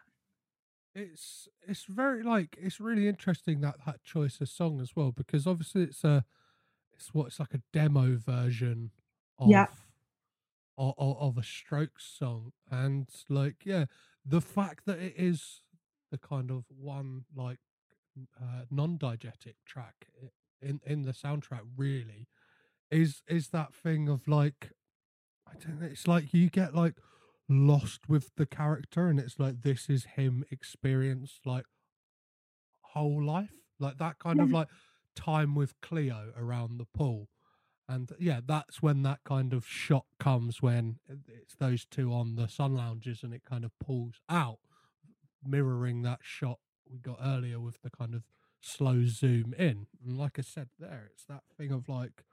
It's 0.95 1.49
it's 1.66 1.84
very 1.84 2.22
like 2.22 2.57
it's 2.61 2.80
really 2.80 3.07
interesting 3.07 3.61
that 3.61 3.76
that 3.86 4.03
choice 4.03 4.41
of 4.41 4.49
song 4.49 4.80
as 4.80 4.97
well 4.97 5.12
because 5.12 5.47
obviously 5.47 5.84
it's 5.84 6.03
a 6.03 6.24
it's 7.01 7.14
what 7.14 7.28
it's 7.28 7.40
like 7.40 7.55
a 7.55 7.62
demo 7.72 8.16
version 8.16 8.90
of 9.38 9.51
Yeah. 9.51 9.66
of, 10.78 10.94
of 10.98 11.38
a 11.38 11.42
Strokes 11.42 12.05
song 12.18 12.53
and 12.70 13.09
like 13.28 13.57
yeah 13.64 13.86
the 14.24 14.40
fact 14.40 14.86
that 14.86 14.98
it 14.98 15.14
is 15.16 15.62
the 16.11 16.18
kind 16.18 16.51
of 16.51 16.64
one 16.68 17.24
like 17.34 17.59
uh, 18.40 18.64
non-diegetic 18.70 19.55
track 19.66 20.07
in 20.61 20.80
in 20.86 21.03
the 21.03 21.12
soundtrack 21.12 21.62
really 21.76 22.28
is 22.90 23.22
is 23.28 23.48
that 23.48 23.74
thing 23.74 24.09
of 24.09 24.28
like 24.28 24.72
I 25.48 25.55
don't 25.59 25.80
know. 25.80 25.86
It's 25.86 26.07
like 26.07 26.32
you 26.32 26.48
get 26.51 26.74
like 26.74 26.94
lost 27.48 28.09
with 28.09 28.30
the 28.36 28.46
character, 28.46 29.09
and 29.09 29.18
it's 29.18 29.38
like 29.38 29.62
this 29.62 29.88
is 29.90 30.05
him 30.16 30.44
experienced 30.51 31.46
like 31.46 31.64
whole 32.82 33.24
life, 33.24 33.51
like 33.78 33.98
that 33.98 34.18
kind 34.18 34.40
of 34.40 34.53
like 34.53 34.68
time 35.14 35.54
with 35.54 35.80
Cleo 35.80 36.32
around 36.36 36.78
the 36.78 36.86
pool, 36.86 37.28
and 37.88 38.11
yeah, 38.18 38.40
that's 38.44 38.82
when 38.82 39.02
that 39.02 39.20
kind 39.24 39.52
of 39.52 39.66
shot 39.66 40.06
comes 40.18 40.62
when 40.62 40.98
it's 41.08 41.56
those 41.56 41.84
two 41.84 42.12
on 42.12 42.36
the 42.36 42.48
sun 42.48 42.74
lounges, 42.74 43.22
and 43.22 43.34
it 43.34 43.42
kind 43.48 43.64
of 43.64 43.72
pulls 43.78 44.20
out, 44.28 44.58
mirroring 45.44 46.02
that 46.02 46.20
shot 46.22 46.58
we 46.90 46.98
got 46.98 47.18
earlier 47.22 47.61
with 47.61 47.80
the 47.82 47.90
kind 47.90 48.14
of 48.14 48.22
slow 48.61 49.04
zoom 49.06 49.54
in, 49.58 49.86
and 50.04 50.18
like 50.18 50.38
I 50.38 50.42
said 50.42 50.68
there, 50.78 51.08
it's 51.12 51.24
that 51.24 51.42
thing 51.56 51.72
of 51.72 51.88
like 51.88 52.24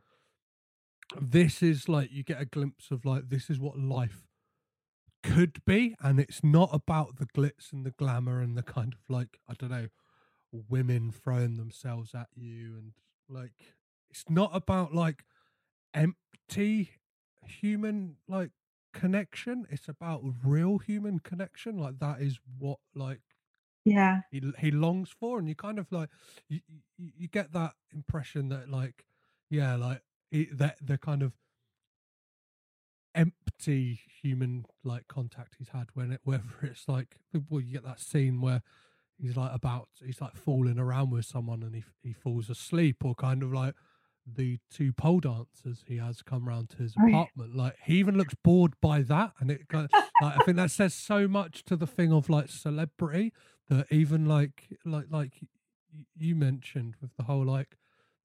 this 1.20 1.64
is 1.64 1.88
like 1.88 2.12
you 2.12 2.24
get 2.24 2.42
a 2.42 2.46
glimpse 2.46 2.92
of 2.92 3.06
like 3.06 3.30
this 3.30 3.50
is 3.50 3.60
what 3.60 3.78
life 3.78 4.28
could 5.24 5.64
be 5.66 5.96
and 6.02 6.20
it's 6.20 6.44
not 6.44 6.70
about 6.72 7.18
the 7.18 7.26
glitz 7.26 7.72
and 7.72 7.86
the 7.86 7.92
glamour 7.92 8.42
and 8.42 8.58
the 8.58 8.64
kind 8.64 8.94
of 8.94 9.00
like 9.10 9.40
i 9.50 9.54
don't 9.54 9.72
know 9.72 9.88
women 10.68 11.12
throwing 11.12 11.58
themselves 11.58 12.14
at 12.14 12.28
you 12.36 12.76
and 12.78 12.92
like 13.30 13.76
it's 14.10 14.26
not 14.30 14.52
about 14.54 14.94
like 14.94 15.24
empty 15.94 16.92
human 17.46 18.16
like 18.28 18.52
connection 18.94 19.66
it's 19.70 19.88
about 19.88 20.24
real 20.44 20.80
human 20.80 21.20
connection 21.20 21.78
like 21.78 22.00
that 22.00 22.20
is 22.20 22.40
what 22.58 22.80
like 22.96 23.22
yeah. 23.86 24.22
he 24.32 24.42
he 24.60 24.72
longs 24.72 25.10
for 25.10 25.40
and 25.40 25.48
you 25.48 25.56
kind 25.56 25.80
of 25.80 25.92
like 25.92 26.10
you 26.50 26.60
you, 26.98 27.12
you 27.18 27.28
get 27.28 27.54
that 27.54 27.74
impression 27.94 28.50
that 28.50 28.70
like 28.70 29.06
yeah 29.50 29.76
like 29.76 30.02
he, 30.32 30.46
that 30.52 30.78
the 30.82 30.98
kind 30.98 31.22
of 31.22 31.34
empty 33.16 34.02
human 34.22 34.66
like 34.84 35.08
contact 35.08 35.56
he's 35.58 35.70
had 35.70 35.88
when 35.94 36.12
it 36.12 36.22
whether 36.26 36.44
it's 36.64 36.88
like 36.88 37.18
well 37.50 37.62
you 37.62 37.74
get 37.74 37.86
that 37.86 38.00
scene 38.00 38.42
where 38.42 38.62
he's 39.20 39.36
like 39.38 39.52
about 39.54 39.88
he's 40.06 40.22
like 40.22 40.36
falling 40.36 40.78
around 40.80 41.10
with 41.12 41.26
someone 41.26 41.64
and 41.64 41.76
he 41.76 41.84
he 42.02 42.14
falls 42.14 42.50
asleep 42.50 43.04
or 43.04 43.16
kind 43.16 43.42
of 43.44 43.52
like 43.54 43.74
the 44.26 44.60
two 44.70 44.92
pole 44.92 45.20
dancers 45.22 45.84
he 45.88 45.98
has 45.98 46.22
come 46.22 46.48
round 46.50 46.70
to 46.70 46.78
his 46.78 46.94
apartment. 47.14 47.56
Like 47.56 47.76
he 47.86 47.96
even 48.00 48.18
looks 48.18 48.36
bored 48.44 48.74
by 48.82 49.02
that 49.04 49.32
and 49.40 49.50
it 49.50 49.70
kind 49.70 49.86
of, 49.86 49.92
like 50.22 50.38
i 50.40 50.44
think 50.44 50.58
that 50.58 50.70
says 50.72 50.94
so 50.94 51.28
much 51.28 51.64
to 51.66 51.76
the 51.78 51.88
thing 51.88 52.12
of 52.12 52.30
like 52.30 52.50
celebrity 52.50 53.32
that 53.70 53.88
even 53.92 54.26
like 54.26 54.78
like 54.86 55.06
like 55.10 55.34
you 56.16 56.36
mentioned 56.36 56.96
with 57.02 57.16
the 57.18 57.24
whole 57.24 57.46
like 57.46 57.78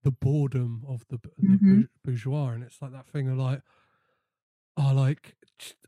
the 0.02 0.10
boredom 0.10 0.84
of 0.88 1.04
the, 1.08 1.18
Mhm. 1.40 1.60
bour- 1.60 1.88
bourgeois, 2.04 2.48
and 2.50 2.64
it's 2.64 2.82
like 2.82 2.90
that 2.90 3.06
thing 3.06 3.28
of 3.28 3.38
like, 3.38 3.62
oh, 4.76 4.92
like 4.94 5.36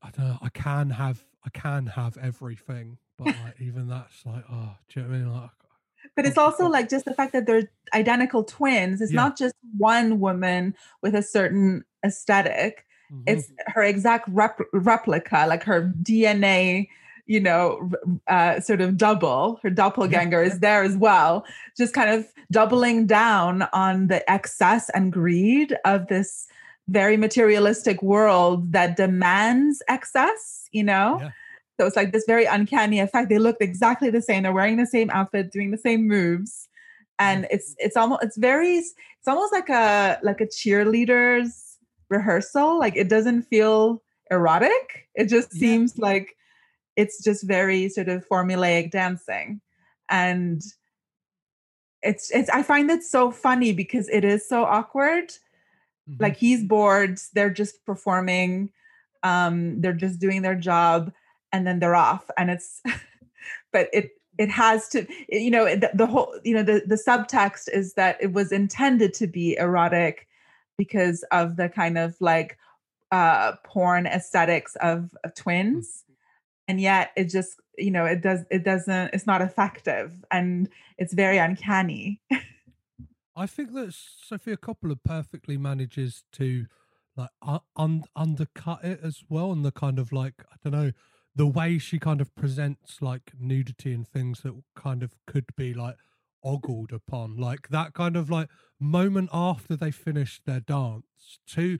i 0.02 0.10
don't 0.10 0.26
know, 0.28 0.38
I 0.40 0.48
can 0.50 0.90
have, 0.90 1.24
I 1.44 1.50
can 1.50 1.86
have 1.86 2.16
everything, 2.18 2.98
but 3.18 3.26
like 3.26 3.60
even 3.60 3.88
that's 3.88 4.24
like, 4.26 4.44
oh, 4.50 4.74
do 4.88 5.00
you 5.00 5.06
know 5.06 5.10
what 5.10 5.14
I 5.14 5.18
mean? 5.18 5.32
Like, 5.32 5.50
but 6.16 6.26
it's 6.26 6.38
also 6.38 6.68
like 6.68 6.88
just 6.88 7.04
the 7.04 7.14
fact 7.14 7.32
that 7.32 7.46
they're 7.46 7.70
identical 7.94 8.44
twins 8.44 9.00
it's 9.00 9.12
Yeah. 9.12 9.22
not 9.22 9.38
just 9.38 9.54
one 9.76 10.20
woman 10.20 10.74
with 11.02 11.14
a 11.14 11.22
certain 11.22 11.84
aesthetic 12.04 12.86
mhm. 13.12 13.22
it's 13.26 13.50
her 13.66 13.82
exact 13.82 14.28
rep- 14.28 14.60
replica 14.72 15.46
like 15.48 15.64
her 15.64 15.92
dna 16.02 16.86
you 17.26 17.40
know 17.40 17.90
uh, 18.26 18.60
sort 18.60 18.80
of 18.80 18.96
double 18.96 19.58
her 19.62 19.70
doppelganger 19.70 20.42
is 20.42 20.60
there 20.60 20.82
as 20.82 20.96
well 20.96 21.44
just 21.76 21.94
kind 21.94 22.10
of 22.10 22.26
doubling 22.52 23.06
down 23.06 23.62
on 23.72 24.08
the 24.08 24.30
excess 24.30 24.90
and 24.90 25.12
greed 25.12 25.74
of 25.84 26.06
this 26.08 26.46
very 26.88 27.16
materialistic 27.16 28.02
world 28.02 28.72
that 28.72 28.96
demands 28.96 29.82
excess 29.88 30.68
you 30.72 30.84
know 30.84 31.18
Yeah. 31.20 31.30
So 31.78 31.86
it's 31.86 31.96
like 31.96 32.12
this 32.12 32.24
very 32.26 32.44
uncanny 32.46 33.00
effect. 33.00 33.28
They 33.28 33.38
look 33.38 33.56
exactly 33.60 34.10
the 34.10 34.22
same. 34.22 34.42
They're 34.44 34.52
wearing 34.52 34.76
the 34.76 34.86
same 34.86 35.10
outfit 35.10 35.52
doing 35.52 35.70
the 35.72 35.78
same 35.78 36.06
moves. 36.08 36.68
And 37.18 37.46
it's 37.50 37.74
it's 37.78 37.96
almost 37.96 38.22
it's 38.24 38.36
very 38.38 38.76
it's 38.78 39.28
almost 39.28 39.52
like 39.52 39.68
a 39.70 40.18
like 40.22 40.40
a 40.40 40.46
cheerleader's 40.46 41.78
rehearsal. 42.10 42.78
Like 42.78 42.96
it 42.96 43.08
doesn't 43.08 43.42
feel 43.42 44.02
erotic. 44.30 45.08
It 45.14 45.26
just 45.26 45.50
Yeah. 45.52 45.60
seems 45.60 45.98
like 45.98 46.36
it's 46.96 47.22
just 47.22 47.44
very 47.46 47.88
sort 47.88 48.08
of 48.08 48.26
formulaic 48.28 48.90
dancing. 48.90 49.60
And 50.10 50.62
it's 52.02 52.30
it's 52.32 52.50
i 52.50 52.62
find 52.62 52.90
it 52.90 53.02
so 53.02 53.30
funny 53.30 53.72
because 53.72 54.08
it 54.10 54.24
is 54.24 54.46
so 54.48 54.64
awkward. 54.64 55.32
Mhm. 56.10 56.20
like 56.20 56.36
he's 56.36 56.62
bored. 56.64 57.18
They're 57.34 57.50
just 57.50 57.84
performing. 57.86 58.70
Um 59.22 59.80
they're 59.80 59.94
just 59.94 60.20
doing 60.20 60.42
their 60.42 60.54
job 60.56 61.12
and 61.54 61.64
then 61.66 61.78
they're 61.78 61.94
off 61.94 62.28
and 62.36 62.50
it's 62.50 62.82
but 63.72 63.88
it 63.92 64.10
it 64.38 64.50
has 64.50 64.88
to 64.88 65.06
it- 65.28 65.40
you 65.40 65.50
know 65.50 65.64
the, 65.76 65.90
the 65.94 66.06
whole 66.06 66.38
you 66.42 66.52
know 66.52 66.64
the 66.64 66.82
the 66.84 66.96
subtext 66.96 67.68
is 67.72 67.94
that 67.94 68.18
it 68.20 68.32
was 68.32 68.50
intended 68.50 69.14
to 69.14 69.28
be 69.28 69.56
erotic 69.56 70.26
because 70.76 71.24
of 71.30 71.56
the 71.56 71.68
kind 71.68 71.96
of 71.96 72.16
like 72.20 72.58
uh 73.12 73.52
porn 73.62 74.06
aesthetics 74.06 74.76
of, 74.80 75.14
of 75.22 75.34
twins. 75.34 76.04
And 76.66 76.80
yet 76.80 77.12
it 77.16 77.26
just 77.26 77.60
you 77.78 77.92
know 77.92 78.04
it 78.04 78.20
does 78.20 78.44
it 78.50 78.64
doesn't 78.64 79.14
it's 79.14 79.26
not 79.26 79.40
effective 79.40 80.24
and 80.32 80.68
it's 80.98 81.14
very 81.14 81.38
uncanny. 81.38 82.20
I 83.36 83.46
think 83.46 83.72
that 83.74 83.94
Sofia 83.94 84.56
Coppola 84.56 84.96
perfectly 85.04 85.56
manages 85.56 86.24
to 86.32 86.66
like 87.16 87.30
un- 87.76 88.04
undercut 88.16 88.84
it 88.84 89.00
as 89.02 89.22
well, 89.28 89.52
and 89.52 89.64
the 89.64 89.72
kind 89.72 89.98
of 89.98 90.12
like 90.12 90.34
I 90.52 90.56
don't 90.62 90.72
know 90.72 90.92
the 91.36 91.46
way 91.46 91.78
she 91.78 91.98
kind 91.98 92.20
of 92.20 92.34
presents 92.34 93.02
like 93.02 93.32
nudity 93.38 93.92
and 93.92 94.06
things 94.06 94.40
that 94.42 94.54
kind 94.76 95.02
of 95.02 95.14
could 95.26 95.46
be 95.56 95.74
like 95.74 95.96
ogled 96.42 96.92
upon, 96.92 97.36
like 97.36 97.68
that 97.68 97.94
kind 97.94 98.16
of 98.16 98.30
like 98.30 98.48
moment 98.78 99.30
after 99.32 99.76
they 99.76 99.90
finish 99.90 100.40
their 100.44 100.60
dance 100.60 101.38
to 101.48 101.78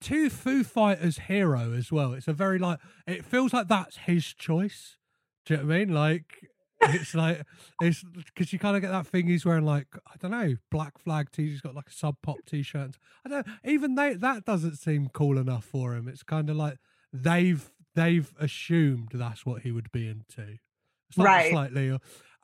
to 0.00 0.28
Foo 0.28 0.62
Fighters 0.64 1.18
hero 1.18 1.72
as 1.72 1.90
well. 1.90 2.12
It's 2.12 2.28
a 2.28 2.32
very 2.32 2.58
like 2.58 2.78
it 3.06 3.24
feels 3.24 3.52
like 3.52 3.68
that's 3.68 3.98
his 3.98 4.24
choice. 4.34 4.96
Do 5.44 5.54
you 5.54 5.60
know 5.60 5.66
what 5.66 5.74
I 5.74 5.78
mean? 5.78 5.94
Like 5.94 6.48
it's 6.82 7.14
like 7.14 7.42
it's 7.80 8.04
because 8.26 8.52
you 8.52 8.58
kind 8.58 8.76
of 8.76 8.82
get 8.82 8.90
that 8.90 9.06
thing 9.06 9.26
he's 9.26 9.44
wearing 9.44 9.64
like 9.64 9.88
I 10.06 10.16
don't 10.20 10.30
know 10.30 10.56
black 10.70 10.98
flag 10.98 11.30
t. 11.32 11.48
He's 11.48 11.60
got 11.60 11.74
like 11.74 11.88
a 11.88 11.92
sub 11.92 12.16
pop 12.22 12.38
t 12.46 12.62
shirt. 12.62 12.96
I 13.24 13.28
don't 13.28 13.46
even 13.64 13.94
they 13.94 14.14
that 14.14 14.44
doesn't 14.44 14.76
seem 14.76 15.08
cool 15.12 15.38
enough 15.38 15.64
for 15.64 15.94
him. 15.94 16.08
It's 16.08 16.22
kind 16.22 16.48
of 16.50 16.56
like 16.56 16.78
they've 17.12 17.70
they've 17.94 18.32
assumed 18.38 19.10
that's 19.14 19.44
what 19.46 19.62
he 19.62 19.72
would 19.72 19.90
be 19.92 20.08
into, 20.08 20.58
like 21.16 21.26
Right. 21.26 21.50
Slightly, 21.50 21.90
uh, 21.90 21.98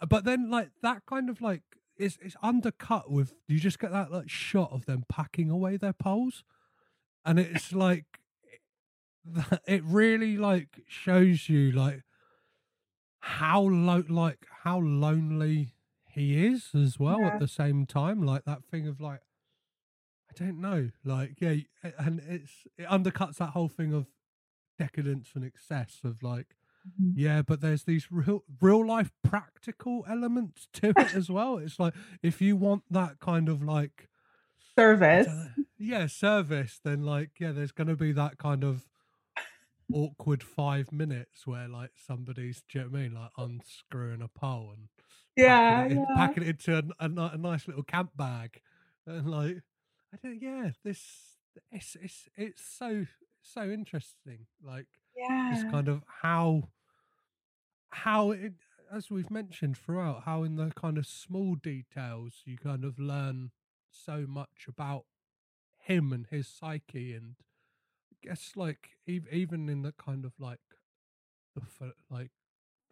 but 0.08 0.24
then 0.24 0.50
like 0.50 0.70
that 0.82 1.04
kind 1.06 1.28
of 1.28 1.40
like 1.40 1.62
it's 1.96 2.18
it's 2.22 2.36
undercut 2.42 3.10
with 3.10 3.34
you 3.48 3.58
just 3.60 3.78
get 3.78 3.92
that 3.92 4.10
like 4.12 4.30
shot 4.30 4.70
of 4.72 4.86
them 4.86 5.04
packing 5.08 5.50
away 5.50 5.76
their 5.76 5.92
poles, 5.92 6.44
and 7.24 7.38
it's 7.38 7.72
like 7.72 8.06
it 9.66 9.82
really 9.84 10.36
like 10.36 10.82
shows 10.88 11.48
you 11.48 11.72
like 11.72 12.02
how 13.20 13.60
lo- 13.62 14.04
like 14.08 14.46
how 14.62 14.78
lonely 14.80 15.74
he 16.08 16.46
is 16.46 16.70
as 16.74 16.98
well 16.98 17.20
Yeah. 17.20 17.28
at 17.34 17.40
the 17.40 17.48
same 17.48 17.86
time 17.86 18.22
like 18.22 18.44
that 18.44 18.64
thing 18.64 18.88
of 18.88 19.00
like 19.00 19.20
i 20.30 20.32
don't 20.42 20.60
know 20.60 20.90
like 21.04 21.40
yeah 21.40 21.56
and 21.98 22.20
it's 22.28 22.66
it 22.78 22.86
undercuts 22.86 23.36
that 23.36 23.50
whole 23.50 23.68
thing 23.68 23.92
of 23.92 24.06
decadence 24.84 25.28
and 25.34 25.44
excess 25.44 26.00
of 26.04 26.22
like 26.22 26.56
Mhm. 26.88 27.12
yeah 27.14 27.42
but 27.42 27.60
there's 27.60 27.84
these 27.84 28.06
real 28.10 28.42
real 28.66 28.82
life 28.94 29.10
practical 29.22 30.02
elements 30.08 30.66
to 30.72 30.94
it 30.96 31.14
as 31.14 31.28
well 31.36 31.58
it's 31.58 31.78
like 31.78 31.92
if 32.22 32.40
you 32.40 32.56
want 32.56 32.84
that 32.90 33.20
kind 33.20 33.50
of 33.50 33.62
like 33.62 34.08
service 34.78 35.28
yeah 35.78 36.06
service 36.06 36.80
then 36.82 37.02
like 37.02 37.32
yeah 37.38 37.52
there's 37.52 37.72
going 37.72 37.88
to 37.88 37.96
be 37.96 38.12
that 38.12 38.38
kind 38.38 38.64
of 38.64 38.86
awkward 39.92 40.42
five 40.42 40.92
minutes 40.92 41.46
where 41.46 41.68
like 41.68 41.90
somebody's 41.96 42.62
do 42.68 42.78
you 42.78 42.84
know 42.84 42.90
what 42.90 42.98
I 42.98 43.02
mean 43.02 43.14
like 43.14 43.30
unscrewing 43.36 44.22
a 44.22 44.28
pole 44.28 44.72
and 44.76 44.88
yeah, 45.36 45.82
packing 45.82 45.96
it, 45.96 45.98
in- 45.98 46.06
yeah. 46.08 46.16
packing 46.16 46.42
it 46.44 46.48
into 46.48 46.78
a, 46.78 47.04
a, 47.06 47.30
a 47.34 47.36
nice 47.36 47.66
little 47.66 47.82
camp 47.82 48.10
bag 48.16 48.60
and 49.06 49.28
like 49.30 49.58
I 50.14 50.16
don't 50.22 50.40
yeah 50.40 50.70
this 50.84 51.02
it's 51.72 51.96
it's 52.00 52.28
it's 52.36 52.64
so 52.64 53.06
so 53.42 53.62
interesting 53.64 54.46
like 54.64 54.86
yeah. 55.16 55.54
it's 55.54 55.70
kind 55.70 55.88
of 55.88 56.02
how 56.22 56.68
how 57.90 58.30
it 58.30 58.54
as 58.92 59.10
we've 59.10 59.30
mentioned 59.30 59.76
throughout 59.76 60.22
how 60.24 60.42
in 60.42 60.56
the 60.56 60.72
kind 60.74 60.98
of 60.98 61.06
small 61.06 61.54
details 61.54 62.42
you 62.44 62.56
kind 62.56 62.84
of 62.84 62.98
learn 62.98 63.50
so 63.90 64.24
much 64.28 64.66
about 64.68 65.04
him 65.78 66.12
and 66.12 66.26
his 66.30 66.46
psyche 66.46 67.14
and 67.14 67.36
I 68.12 68.28
guess 68.28 68.52
like 68.54 68.90
ev- 69.08 69.32
even 69.32 69.68
in 69.68 69.82
the 69.82 69.92
kind 69.92 70.24
of 70.24 70.32
like 70.38 70.60
the 71.54 71.62
f- 71.62 71.94
like 72.10 72.30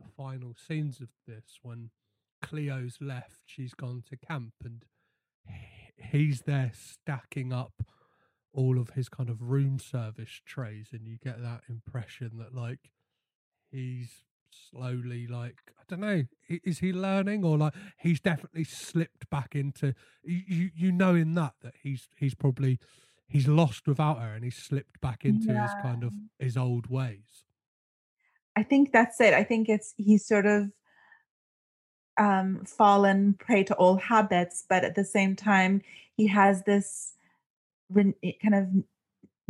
the 0.00 0.08
final 0.16 0.54
scenes 0.54 1.00
of 1.00 1.08
this 1.26 1.58
when 1.62 1.90
Cleo's 2.42 2.98
left 3.00 3.42
she's 3.46 3.74
gone 3.74 4.02
to 4.08 4.16
camp 4.16 4.54
and 4.64 4.84
he's 5.96 6.42
there 6.42 6.72
stacking 6.74 7.52
up 7.52 7.82
all 8.58 8.78
of 8.78 8.90
his 8.90 9.08
kind 9.08 9.30
of 9.30 9.40
room 9.40 9.78
service 9.78 10.40
trays 10.44 10.88
and 10.92 11.06
you 11.06 11.16
get 11.16 11.40
that 11.40 11.60
impression 11.68 12.32
that 12.38 12.52
like 12.52 12.90
he's 13.70 14.24
slowly 14.50 15.28
like 15.28 15.60
i 15.78 15.82
don't 15.86 16.00
know 16.00 16.24
is 16.48 16.80
he 16.80 16.92
learning? 16.92 17.44
Or 17.44 17.56
like 17.56 17.74
he's 17.98 18.20
definitely 18.20 18.64
slipped 18.64 19.30
back 19.30 19.54
into 19.54 19.94
you 20.24 20.70
you, 20.74 20.92
know 20.92 21.14
in 21.14 21.34
that 21.34 21.54
that 21.62 21.74
he's 21.82 22.08
he's 22.16 22.34
probably 22.34 22.78
he's 23.28 23.46
lost 23.46 23.86
without 23.86 24.20
her 24.20 24.34
and 24.34 24.42
he's 24.42 24.56
slipped 24.56 25.00
back 25.00 25.24
into 25.24 25.48
his 25.48 25.70
kind 25.82 26.02
of 26.02 26.12
his 26.38 26.56
old 26.56 26.88
ways. 26.88 27.44
I 28.56 28.62
think 28.62 28.92
that's 28.92 29.20
it. 29.20 29.34
I 29.34 29.44
think 29.44 29.68
it's 29.68 29.94
he's 29.96 30.26
sort 30.26 30.46
of 30.46 30.70
um, 32.18 32.64
fallen 32.64 33.34
prey 33.34 33.62
to 33.64 33.76
old 33.76 34.00
habits, 34.00 34.64
but 34.68 34.84
at 34.84 34.94
the 34.94 35.04
same 35.04 35.36
time, 35.36 35.82
he 36.16 36.26
has 36.26 36.64
this 36.64 37.14
kind 37.94 38.54
of 38.54 38.66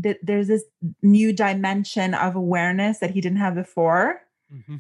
th- 0.03 0.18
there's 0.22 0.49
this 0.49 0.64
new 1.03 1.32
dimension 1.32 2.14
of 2.14 2.36
awareness 2.36 2.99
that 2.99 3.11
he 3.11 3.20
didn't 3.20 3.39
have 3.39 3.55
before 3.55 4.22
mm-hmm. 4.53 4.76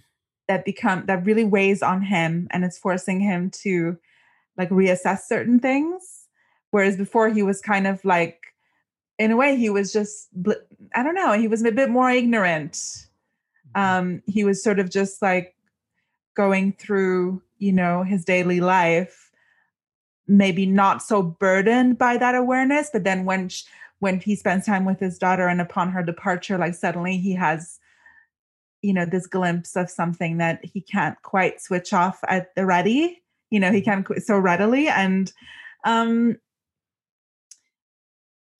that 0.46 0.64
become 0.64 1.04
that 1.06 1.24
really 1.24 1.44
weighs 1.44 1.82
on 1.82 2.02
him 2.02 2.48
and 2.50 2.64
it's 2.64 2.78
forcing 2.78 3.20
him 3.20 3.50
to 3.50 3.98
like 4.56 4.70
reassess 4.70 5.20
certain 5.20 5.60
things. 5.60 6.26
Whereas 6.70 6.96
before 6.96 7.30
he 7.30 7.42
was 7.42 7.60
kind 7.60 7.86
of 7.86 8.04
like 8.04 8.40
in 9.18 9.30
a 9.30 9.36
way 9.36 9.56
he 9.56 9.68
was 9.70 9.92
just 9.92 10.28
i 10.94 11.02
don't 11.02 11.16
know 11.16 11.32
he 11.32 11.48
was 11.48 11.62
a 11.64 11.72
bit 11.72 11.90
more 11.90 12.10
ignorant. 12.10 13.06
Um 13.74 14.22
he 14.26 14.44
was 14.44 14.62
sort 14.62 14.78
of 14.78 14.90
just 14.90 15.22
like 15.22 15.54
going 16.34 16.72
through 16.72 17.42
you 17.58 17.72
know 17.72 18.02
his 18.04 18.24
daily 18.24 18.60
life 18.60 19.27
maybe 20.28 20.66
not 20.66 21.02
so 21.02 21.22
burdened 21.22 21.98
by 21.98 22.16
that 22.16 22.34
awareness 22.34 22.90
but 22.92 23.04
then 23.04 23.24
when 23.24 23.48
sh- 23.48 23.64
when 24.00 24.20
he 24.20 24.36
spends 24.36 24.64
time 24.66 24.84
with 24.84 25.00
his 25.00 25.18
daughter 25.18 25.48
and 25.48 25.60
upon 25.60 25.90
her 25.90 26.02
departure 26.02 26.58
like 26.58 26.74
suddenly 26.74 27.16
he 27.16 27.32
has 27.32 27.78
you 28.82 28.92
know 28.92 29.04
this 29.04 29.26
glimpse 29.26 29.74
of 29.74 29.90
something 29.90 30.38
that 30.38 30.64
he 30.64 30.80
can't 30.80 31.20
quite 31.22 31.60
switch 31.60 31.92
off 31.92 32.20
at 32.28 32.54
the 32.54 32.64
ready 32.64 33.22
you 33.50 33.60
know 33.60 33.72
he 33.72 33.80
can't 33.80 34.04
qu- 34.04 34.20
so 34.20 34.38
readily. 34.38 34.88
And 34.88 35.32
um 35.84 36.36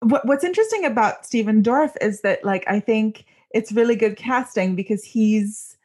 what, 0.01 0.25
what's 0.27 0.45
interesting 0.45 0.85
about 0.85 1.27
Stephen 1.27 1.63
Dorff 1.63 1.95
is 2.01 2.21
that 2.23 2.45
like 2.45 2.65
I 2.67 2.81
think 2.81 3.25
it's 3.51 3.73
really 3.73 3.97
good 3.97 4.17
casting 4.17 4.77
because 4.77 5.05
he's 5.05 5.77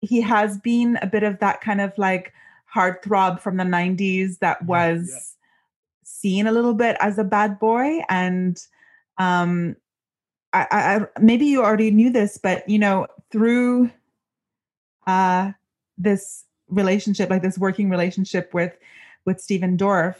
he 0.00 0.20
has 0.20 0.58
been 0.58 0.98
a 1.02 1.06
bit 1.06 1.22
of 1.22 1.38
that 1.38 1.60
kind 1.60 1.80
of 1.80 1.96
like 1.96 2.32
heartthrob 2.74 3.40
from 3.40 3.56
the 3.56 3.64
90s 3.64 4.38
that 4.38 4.62
was 4.64 5.10
yeah. 5.10 5.18
seen 6.02 6.46
a 6.46 6.52
little 6.52 6.74
bit 6.74 6.96
as 7.00 7.18
a 7.18 7.24
bad 7.24 7.58
boy 7.58 8.00
and 8.08 8.66
um 9.18 9.76
I, 10.52 10.66
I 10.70 11.06
maybe 11.20 11.46
you 11.46 11.62
already 11.62 11.90
knew 11.90 12.10
this 12.10 12.38
but 12.38 12.68
you 12.68 12.78
know 12.78 13.06
through 13.30 13.90
uh 15.06 15.52
this 15.98 16.44
relationship 16.68 17.30
like 17.30 17.42
this 17.42 17.58
working 17.58 17.90
relationship 17.90 18.52
with 18.52 18.76
with 19.24 19.40
Stephen 19.40 19.76
Dorff 19.76 20.16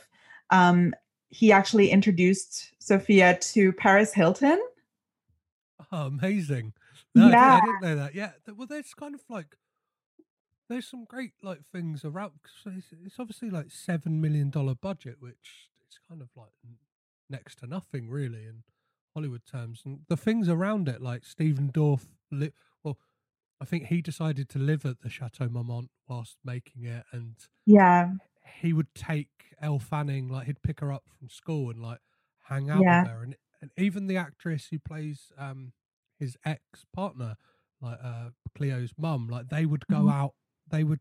um 0.51 0.95
he 1.31 1.51
actually 1.51 1.91
introduced 1.91 2.73
Sofia 2.79 3.37
to 3.41 3.73
Paris 3.73 4.13
Hilton 4.13 4.61
Oh, 5.95 6.07
amazing. 6.07 6.73
No, 7.15 7.27
I, 7.27 7.29
didn't, 7.29 7.33
Yeah. 7.33 7.55
I 7.55 7.61
didn't 7.61 7.83
know 7.83 7.97
that. 8.03 8.15
Yeah. 8.15 8.31
Well, 8.57 8.67
there's 8.67 8.93
kind 8.95 9.15
of 9.15 9.23
like 9.29 9.57
there's 10.69 10.87
some 10.89 11.05
great 11.05 11.35
like 11.43 11.65
things 11.65 12.05
around. 12.05 12.41
'cause 12.43 12.75
It's, 12.77 12.93
it's 12.93 13.19
obviously 13.21 13.51
like 13.51 13.71
seven 13.71 14.21
million 14.21 14.51
dollar 14.51 14.75
budget, 14.75 15.21
which 15.21 15.71
is 15.89 15.99
kind 16.09 16.23
of 16.23 16.31
like 16.37 16.53
next 17.29 17.59
to 17.61 17.67
nothing 17.67 18.09
really 18.11 18.45
in 18.47 18.65
Hollywood 19.15 19.47
terms. 19.47 19.83
And 19.85 20.05
the 20.09 20.17
things 20.17 20.49
around 20.49 20.89
it, 20.89 21.01
like 21.03 21.25
Stephen 21.25 21.71
Dorff, 21.73 22.07
li- 22.31 22.53
well, 22.83 22.99
I 23.61 23.65
think 23.67 23.87
he 23.87 24.03
decided 24.03 24.49
to 24.51 24.59
live 24.59 24.85
at 24.87 25.01
the 25.03 25.11
Chateau 25.11 25.49
Marmont 25.49 25.91
whilst 26.09 26.39
making 26.45 26.85
it, 26.85 27.07
and 27.13 27.37
yeah 27.67 28.15
he 28.61 28.73
would 28.73 28.95
take 28.95 29.55
Elle 29.61 29.79
Fanning, 29.79 30.29
like 30.29 30.47
he'd 30.47 30.63
pick 30.63 30.81
her 30.81 30.93
up 30.93 31.05
from 31.09 31.29
school 31.29 31.71
and 31.71 31.81
like 31.83 32.01
hang 32.45 32.71
out 32.71 32.87
Yeah. 32.87 33.03
with 33.03 33.05
her, 33.05 33.23
and 33.23 33.37
and 33.63 33.71
even 33.79 34.07
the 34.07 34.17
actress 34.17 34.69
who 34.69 34.79
plays 34.79 35.33
um 35.39 35.73
his 36.19 36.37
ex 36.45 36.85
partner, 36.93 37.37
like 37.81 37.99
uh 38.03 38.31
Cleo's 38.57 38.93
mum, 38.99 39.29
like 39.29 39.49
they 39.49 39.67
would 39.67 39.87
go 39.89 40.09
Mhm. 40.09 40.11
out, 40.11 40.35
they 40.71 40.85
would 40.85 41.01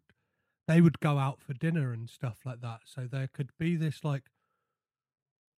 they 0.68 0.80
would 0.80 1.00
go 1.02 1.18
out 1.18 1.42
for 1.42 1.54
dinner 1.54 1.92
and 1.92 2.10
stuff 2.10 2.40
like 2.46 2.62
that. 2.62 2.82
So 2.86 3.06
there 3.06 3.28
could 3.34 3.50
be 3.60 3.76
this 3.76 4.04
like 4.04 4.24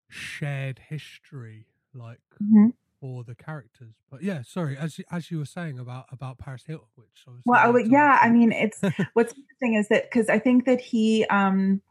shared 0.08 0.78
history, 0.88 1.66
like 1.92 2.20
Mhm. 2.42 2.72
for 3.00 3.22
the 3.24 3.34
characters. 3.34 3.94
But 4.10 4.22
yeah, 4.22 4.42
sorry, 4.42 4.76
as 4.78 4.98
you- 4.98 5.04
as 5.10 5.30
you 5.30 5.38
were 5.38 5.44
saying 5.44 5.78
about 5.78 6.06
about 6.10 6.38
Paris 6.38 6.64
Hilton, 6.64 6.88
which 6.96 7.24
Well, 7.44 7.60
I 7.60 7.70
leads 7.70 7.88
on 7.88 7.92
yeah, 7.92 8.18
I 8.22 8.30
mean, 8.30 8.52
it's 8.52 8.80
what's 9.14 9.34
interesting 9.34 9.74
is 9.74 9.88
that 9.88 10.04
because 10.04 10.28
I 10.28 10.38
think 10.38 10.64
that 10.64 10.80
he, 10.80 11.24
um, 11.26 11.82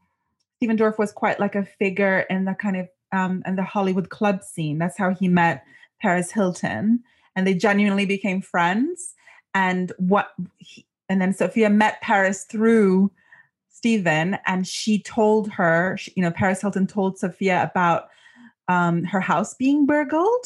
Stephen 0.58 0.78
Dorff 0.78 0.98
was 0.98 1.12
quite 1.12 1.40
like 1.40 1.56
a 1.56 1.66
figure 1.66 2.22
in 2.30 2.46
the 2.46 2.56
kind 2.56 2.78
of 2.78 2.90
um, 3.12 3.44
in 3.46 3.56
the 3.58 3.64
Hollywood 3.64 4.10
club 4.10 4.42
scene. 4.44 4.80
That's 4.80 4.98
how 4.98 5.14
he 5.14 5.28
met 5.28 5.64
Paris 6.02 6.32
Hilton, 6.32 7.04
and 7.36 7.46
they 7.46 7.54
genuinely 7.54 8.06
became 8.08 8.42
friends. 8.42 9.14
And 9.54 9.92
what, 10.00 10.34
he, 10.58 10.88
and 11.10 11.22
then 11.22 11.34
Sofia 11.34 11.70
met 11.70 12.02
Paris 12.02 12.46
through 12.46 13.12
Stephen, 13.70 14.38
and 14.46 14.66
she 14.66 15.02
told 15.02 15.50
her, 15.52 15.98
she- 15.98 16.14
you 16.16 16.24
know, 16.24 16.32
Paris 16.32 16.62
Hilton 16.62 16.88
told 16.88 17.18
Sofia 17.18 17.64
about 17.64 18.10
um, 18.68 19.04
her 19.04 19.20
house 19.20 19.54
being 19.54 19.86
burgled 19.86 20.46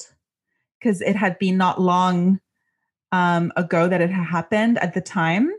because 0.80 1.01
it 1.01 1.16
had 1.16 1.38
been 1.39 1.58
not 1.58 1.80
long 1.80 2.39
um, 3.12 3.51
ago 3.55 3.88
that 3.88 4.01
it 4.01 4.10
had 4.10 4.26
happened 4.26 4.78
at 4.80 4.93
the 4.93 5.01
time. 5.01 5.51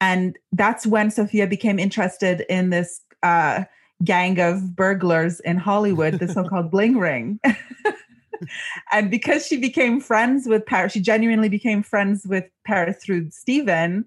And 0.00 0.38
that's 0.52 0.86
when 0.86 1.10
Sofia 1.10 1.46
became 1.46 1.78
interested 1.78 2.44
in 2.48 2.70
this 2.70 3.00
uh, 3.22 3.64
gang 4.02 4.40
of 4.40 4.74
burglars 4.74 5.40
in 5.40 5.58
Hollywood, 5.58 6.14
the 6.18 6.28
so 6.28 6.48
called 6.48 6.70
Bling 6.72 6.96
Ring. 6.98 7.38
and 8.92 9.10
because 9.10 9.46
she 9.46 9.56
became 9.56 10.00
friends 10.00 10.46
with 10.46 10.66
Paris, 10.66 10.92
she 10.92 11.00
genuinely 11.00 11.48
became 11.48 11.82
friends 11.82 12.26
with 12.26 12.44
Paris 12.64 13.02
through 13.02 13.30
Stephen. 13.30 14.04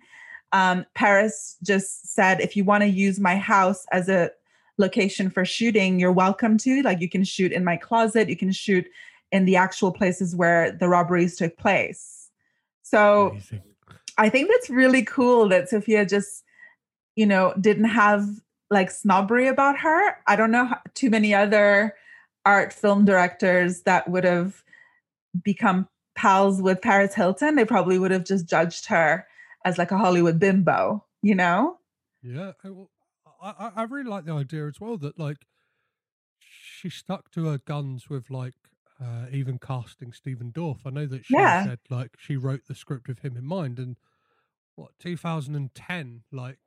Um, 0.52 0.86
Paris 0.94 1.58
just 1.64 2.14
said, 2.14 2.40
if 2.40 2.56
you 2.56 2.64
want 2.64 2.84
to 2.84 2.90
use 2.90 3.20
my 3.20 3.36
house 3.36 3.86
as 3.92 4.10
a 4.10 4.30
location 4.78 5.30
for 5.30 5.46
shooting, 5.46 6.00
you're 6.00 6.12
welcome 6.12 6.58
to. 6.60 6.82
Like, 6.84 7.02
you 7.02 7.10
can 7.10 7.24
shoot 7.24 7.52
in 7.52 7.64
my 7.64 7.78
closet, 7.78 8.30
you 8.30 8.38
can 8.38 8.52
shoot 8.52 8.86
in 9.32 9.46
the 9.46 9.56
actual 9.56 9.92
places 9.92 10.36
where 10.36 10.72
the 10.72 10.88
robberies 10.88 11.38
took 11.38 11.58
place. 11.58 12.30
So 12.84 13.30
Amazing. 13.30 13.62
I 14.18 14.30
think 14.30 14.50
that's 14.50 14.70
really 14.70 15.04
cool 15.04 15.50
that 15.50 15.70
Sofia 15.70 16.06
just, 16.06 16.44
you 17.16 17.26
know, 17.26 17.54
didn't 17.60 17.86
have 17.86 18.28
like 18.70 18.92
snobbery 18.92 19.48
about 19.48 19.78
her. 19.80 20.18
I 20.28 20.36
don't 20.36 20.52
know 20.52 20.66
how, 20.66 20.80
too 20.94 21.10
many 21.10 21.34
other 21.34 21.96
art 22.46 22.74
film 22.74 23.06
directors 23.06 23.82
that 23.84 24.10
would 24.10 24.24
have 24.24 24.64
become 25.44 25.88
pals 26.16 26.62
with 26.62 26.82
Paris 26.82 27.14
Hilton. 27.16 27.56
They 27.56 27.66
probably 27.66 27.98
would 28.00 28.12
have 28.12 28.26
just 28.26 28.48
judged 28.48 28.86
her 28.88 29.26
as 29.66 29.78
like 29.78 29.92
a 29.92 29.98
Hollywood 29.98 30.40
bimbo, 30.40 31.04
you 31.22 31.36
know? 31.36 31.80
Yeah, 32.22 32.52
I, 33.42 33.72
I, 33.76 33.84
really 33.84 34.10
like 34.10 34.26
the 34.26 34.34
idea 34.34 34.68
as 34.68 34.80
well 34.80 34.98
that 34.98 35.20
like 35.20 35.38
she 36.40 36.90
stuck 36.90 37.32
to 37.32 37.46
her 37.48 37.58
guns 37.58 38.10
with 38.10 38.30
like 38.30 38.54
uh, 39.02 39.26
even 39.32 39.58
casting 39.60 40.14
Stephen 40.14 40.52
Dorff. 40.52 40.80
I 40.86 40.90
know 40.92 41.06
that 41.08 41.26
she 41.26 41.34
Yeah. 41.36 41.64
said 41.64 41.80
like 41.90 42.12
she 42.18 42.38
wrote 42.38 42.62
the 42.68 42.76
script 42.76 43.08
with 43.08 43.20
him 43.20 43.36
in 43.36 43.46
mind, 43.46 43.80
and 43.80 43.98
what 44.76 44.92
2010 45.00 46.24
like. 46.32 46.60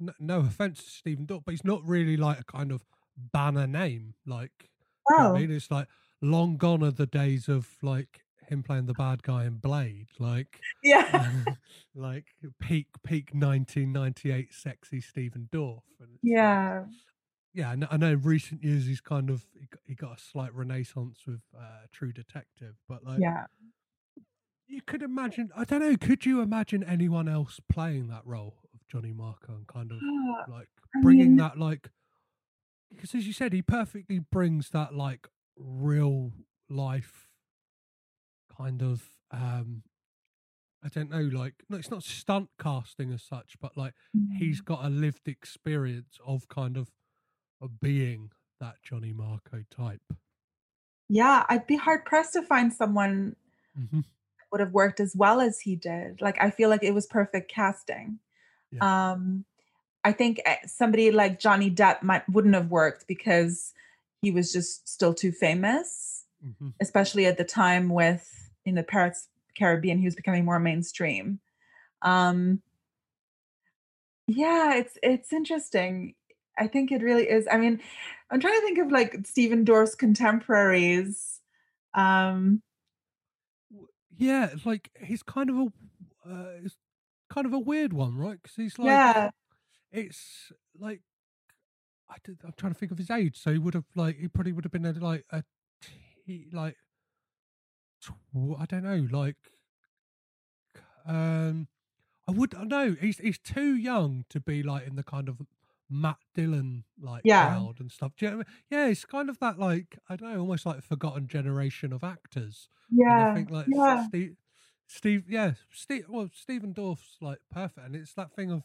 n- 0.00 0.14
No 0.18 0.40
offense 0.40 0.82
to 0.84 0.90
Stephen 0.90 1.26
Dorff, 1.26 1.44
but 1.44 1.52
he's 1.52 1.64
not 1.64 1.84
really 1.84 2.16
like 2.16 2.40
a 2.40 2.44
kind 2.44 2.72
of 2.72 2.82
banner 3.16 3.66
name. 3.66 4.14
Like, 4.26 4.70
you 5.10 5.16
know 5.18 5.30
Oh. 5.32 5.36
I 5.36 5.40
mean, 5.40 5.50
it's 5.50 5.70
like 5.70 5.88
long 6.22 6.56
gone 6.56 6.82
are 6.82 6.90
the 6.90 7.06
days 7.06 7.48
of 7.48 7.68
like 7.82 8.20
him 8.48 8.62
playing 8.62 8.86
the 8.86 8.94
bad 8.94 9.22
guy 9.22 9.44
in 9.44 9.56
Blade. 9.56 10.08
Like, 10.18 10.60
Yeah. 10.82 11.30
like 11.94 12.26
peak 12.60 12.86
peak 13.04 13.30
1998 13.32 14.52
sexy 14.54 15.00
Stephen 15.00 15.48
Dorff. 15.52 15.82
And 16.00 16.10
it's 16.14 16.22
like- 16.24 16.32
yeah. 16.32 16.84
yeah. 17.54 17.74
I 17.90 17.96
know, 17.96 18.08
In 18.12 18.22
recent 18.22 18.62
years, 18.62 18.86
he's 18.86 19.00
kind 19.00 19.30
of 19.30 19.44
he 19.84 19.94
got, 19.94 20.18
a 20.18 20.20
slight 20.20 20.54
renaissance 20.54 21.20
with 21.26 21.40
uh, 21.58 21.86
True 21.92 22.12
Detective, 22.12 22.76
but 22.88 23.04
like 23.04 23.18
Yeah. 23.20 23.46
you 24.68 24.80
could 24.82 25.02
imagine. 25.02 25.50
I 25.56 25.64
don't 25.64 25.80
know. 25.80 25.96
Could 25.96 26.24
you 26.26 26.40
imagine 26.40 26.82
anyone 26.84 27.28
else 27.28 27.60
playing 27.68 28.08
that 28.08 28.24
role 28.24 28.56
of 28.74 28.80
Johnny 28.88 29.12
Marco 29.12 29.54
and 29.54 29.66
kind 29.66 29.90
of 29.92 29.98
like 30.48 30.68
I 30.96 31.00
bringing 31.02 31.28
mean- 31.30 31.36
that 31.36 31.58
like 31.58 31.90
because 32.90 33.14
as 33.14 33.26
you 33.26 33.32
said, 33.32 33.52
he 33.52 33.62
perfectly 33.62 34.18
brings 34.18 34.70
that 34.70 34.94
like 34.94 35.28
real 35.56 36.32
life 36.68 37.30
kind 38.48 38.82
of 38.82 39.16
um 39.30 39.82
I 40.82 40.88
don't 40.88 41.10
know, 41.10 41.22
like 41.22 41.64
no, 41.68 41.76
it's 41.78 41.90
not 41.90 42.02
stunt 42.04 42.50
casting 42.60 43.12
as 43.12 43.22
such, 43.22 43.58
but 43.60 43.76
like 43.76 43.94
he's 44.30 44.60
got 44.60 44.84
a 44.84 44.88
lived 44.88 45.28
experience 45.28 46.18
of 46.24 46.48
kind 46.48 46.76
of 46.76 46.92
of 47.60 47.80
being 47.80 48.32
that 48.60 48.82
Johnny 48.82 49.12
Marco 49.12 49.64
type. 49.70 50.02
Yeah. 51.08 51.44
I'd 51.48 51.66
be 51.66 51.76
hard 51.76 52.04
pressed 52.04 52.32
to 52.34 52.42
find 52.42 52.72
someone 52.72 53.36
hmm 53.76 54.00
would 54.50 54.60
have 54.60 54.72
worked 54.72 55.00
as 55.00 55.14
well 55.16 55.40
as 55.40 55.60
he 55.60 55.76
did. 55.76 56.20
Like 56.20 56.40
I 56.40 56.50
feel 56.50 56.68
like 56.68 56.82
it 56.82 56.94
was 56.94 57.06
perfect 57.06 57.50
casting. 57.50 58.18
Um 58.80 59.44
I 60.06 60.12
think 60.12 60.40
eh, 60.46 60.58
somebody 60.66 61.10
like 61.10 61.40
Johnny 61.40 61.68
Depp 61.68 62.00
might 62.04 62.28
wouldn't 62.28 62.54
have 62.54 62.70
worked 62.70 63.08
because 63.08 63.74
he 64.22 64.30
was 64.30 64.52
just 64.52 64.88
still 64.88 65.12
too 65.12 65.32
famous, 65.32 66.24
hmm 66.40 66.68
especially 66.80 67.26
at 67.26 67.38
the 67.38 67.44
time 67.44 67.88
with 67.88 68.50
in 68.64 68.76
the 68.76 68.84
Pirates 68.84 69.26
Caribbean 69.58 69.98
he 69.98 70.04
was 70.04 70.14
becoming 70.14 70.44
more 70.44 70.60
mainstream. 70.60 71.40
Um 72.02 72.62
yeah, 74.28 74.74
it's 74.76 74.96
it's 75.02 75.32
interesting. 75.32 76.14
I 76.56 76.68
think 76.68 76.92
it 76.92 77.02
really 77.02 77.28
is. 77.28 77.48
I 77.50 77.56
mean, 77.58 77.80
I'm 78.30 78.40
trying 78.40 78.60
to 78.60 78.64
think 78.64 78.78
of 78.78 78.92
like 78.92 79.26
Stephen 79.26 79.64
Dorff's 79.64 79.96
contemporaries. 79.96 81.40
Um 81.94 82.62
Yeah, 84.16 84.50
like 84.64 84.90
he's 85.02 85.24
kind 85.24 85.50
of 85.50 85.56
a 85.56 85.66
uh, 86.30 86.68
kind 87.28 87.46
of 87.46 87.52
a 87.52 87.58
weird 87.58 87.92
one, 87.92 88.16
right? 88.16 88.38
Because 88.40 88.54
he's 88.54 88.78
like 88.78 88.86
yeah. 88.86 89.30
It's 89.96 90.52
like 90.78 91.02
I 92.08 92.16
did, 92.22 92.38
I'm 92.44 92.52
trying 92.56 92.72
to 92.72 92.78
think 92.78 92.92
of 92.92 92.98
his 92.98 93.10
age. 93.10 93.36
So 93.36 93.52
he 93.52 93.58
would 93.58 93.74
have 93.74 93.84
like 93.94 94.16
he 94.18 94.28
probably 94.28 94.52
would 94.52 94.64
have 94.64 94.72
been 94.72 94.86
a, 94.86 94.92
like 94.92 95.24
a 95.30 95.42
t- 95.80 96.48
like 96.52 96.76
tw- 98.00 98.56
I 98.58 98.64
don't 98.66 98.84
know 98.84 99.06
like 99.10 99.36
um 101.06 101.68
I 102.28 102.32
would 102.32 102.54
I 102.54 102.64
know 102.64 102.96
he's 103.00 103.18
he's 103.18 103.38
too 103.38 103.76
young 103.76 104.24
to 104.30 104.40
be 104.40 104.62
like 104.62 104.86
in 104.86 104.96
the 104.96 105.04
kind 105.04 105.28
of 105.28 105.42
Matt 105.90 106.18
Dillon 106.34 106.84
like 107.00 107.24
Yeah. 107.24 107.32
crowd 107.32 107.80
and 107.80 107.92
stuff. 107.92 108.12
Do 108.16 108.26
you 108.26 108.30
know 108.32 108.36
I 108.36 108.38
mean? 108.38 108.46
Yeah, 108.70 108.86
it's 108.88 109.04
kind 109.06 109.30
of 109.30 109.38
that 109.40 109.58
like 109.58 109.98
I 110.08 110.16
don't 110.16 110.32
know, 110.34 110.40
almost 110.40 110.66
like 110.66 110.78
a 110.78 110.82
forgotten 110.82 111.28
generation 111.28 111.92
of 111.92 112.04
actors. 112.04 112.68
And 113.08 113.20
Yeah. 113.20 113.22
I 113.22 113.26
think 113.26 113.50
like 113.50 113.68
yeah. 113.68 114.06
Steve, 114.06 114.36
Steve, 114.88 115.30
yeah, 115.30 115.54
Steve. 115.72 116.06
Well, 116.08 116.30
Stephen 116.34 116.72
Dorff's 116.72 117.18
like 117.20 117.38
perfect, 117.50 117.86
and 117.86 117.96
it's 117.96 118.14
that 118.14 118.34
thing 118.34 118.52
of 118.52 118.64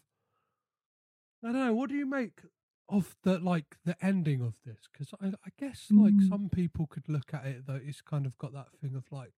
I 1.44 1.48
don't 1.52 1.54
know. 1.66 1.74
What 1.76 1.90
do 1.90 1.96
you 1.96 2.06
make 2.06 2.42
of 2.90 3.16
the 3.24 3.40
like 3.40 3.78
the 3.86 3.96
ending 4.04 4.42
of 4.42 4.62
this? 4.66 4.88
Because 4.92 5.14
I, 5.22 5.28
I 5.46 5.50
guess 5.58 5.92
like 5.96 6.22
Mhm. 6.22 6.22
some 6.22 6.50
people 6.50 6.88
could 6.88 7.08
look 7.10 7.34
at 7.34 7.46
it 7.46 7.66
though. 7.68 7.76
it's 7.84 8.02
kind 8.02 8.26
of 8.26 8.38
got 8.38 8.54
that 8.54 8.72
thing 8.80 8.96
of 8.96 9.12
like 9.12 9.34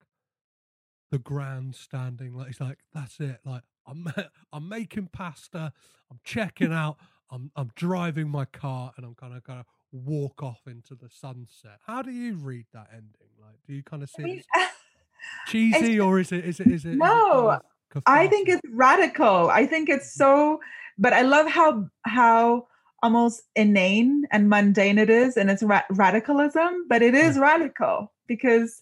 the 1.12 1.20
grandstanding. 1.20 2.34
Like 2.34 2.50
it's 2.50 2.62
like, 2.62 2.80
that's 2.94 3.20
it. 3.20 3.40
Like 3.46 3.64
I'm 3.86 4.08
I'm 4.54 4.68
making 4.70 5.10
pasta. 5.10 5.74
I'm 6.12 6.20
checking 6.24 6.74
out. 6.74 6.98
I'm 7.30 7.52
I'm 7.56 7.72
driving 7.76 8.30
my 8.30 8.46
car, 8.46 8.94
and 8.98 9.06
I'm 9.06 9.16
kind 9.16 9.34
of 9.36 9.44
gonna 9.44 9.66
walk 9.92 10.42
off 10.44 10.68
into 10.68 10.96
the 10.96 11.10
sunset. 11.10 11.80
How 11.86 12.02
do 12.02 12.12
you 12.12 12.36
read 12.36 12.68
that 12.74 12.90
ending? 12.92 13.30
Like, 13.40 13.58
do 13.66 13.74
you 13.74 13.84
kind 13.84 14.04
of 14.04 14.10
see 14.10 14.24
I 14.24 14.28
mean, 14.28 14.44
cheesy, 15.46 16.00
or 16.00 16.20
is 16.20 16.32
it 16.32 16.46
is 16.46 16.60
it 16.60 16.68
is 16.70 16.86
it? 16.86 17.02
is 17.02 17.14
it 17.16 17.26
No, 17.26 17.32
kind 17.32 17.52
of 17.52 17.62
I 18.06 18.28
think 18.28 18.50
it's 18.50 18.62
radical. 18.72 19.50
I 19.50 19.66
think 19.66 19.90
it's 19.90 20.14
so, 20.14 20.60
but 20.98 21.14
I 21.14 21.22
love 21.22 21.48
how 21.50 21.90
how 22.06 22.68
almost 23.02 23.44
inane 23.56 24.24
and 24.32 24.50
mundane 24.50 24.98
it 24.98 25.10
is, 25.10 25.38
and 25.38 25.50
it's 25.50 25.64
ra- 25.64 25.84
radicalism. 25.90 26.86
But 26.88 27.02
it 27.02 27.16
is 27.16 27.38
radical 27.38 28.12
because 28.28 28.82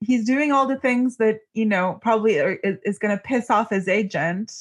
he's 0.00 0.24
doing 0.24 0.52
all 0.52 0.66
the 0.66 0.76
things 0.76 1.16
that 1.18 1.40
you 1.54 1.66
know 1.66 1.98
probably 2.02 2.38
are, 2.38 2.54
is, 2.64 2.78
is 2.84 2.98
going 2.98 3.16
to 3.16 3.22
piss 3.22 3.50
off 3.50 3.70
his 3.70 3.88
agent 3.88 4.52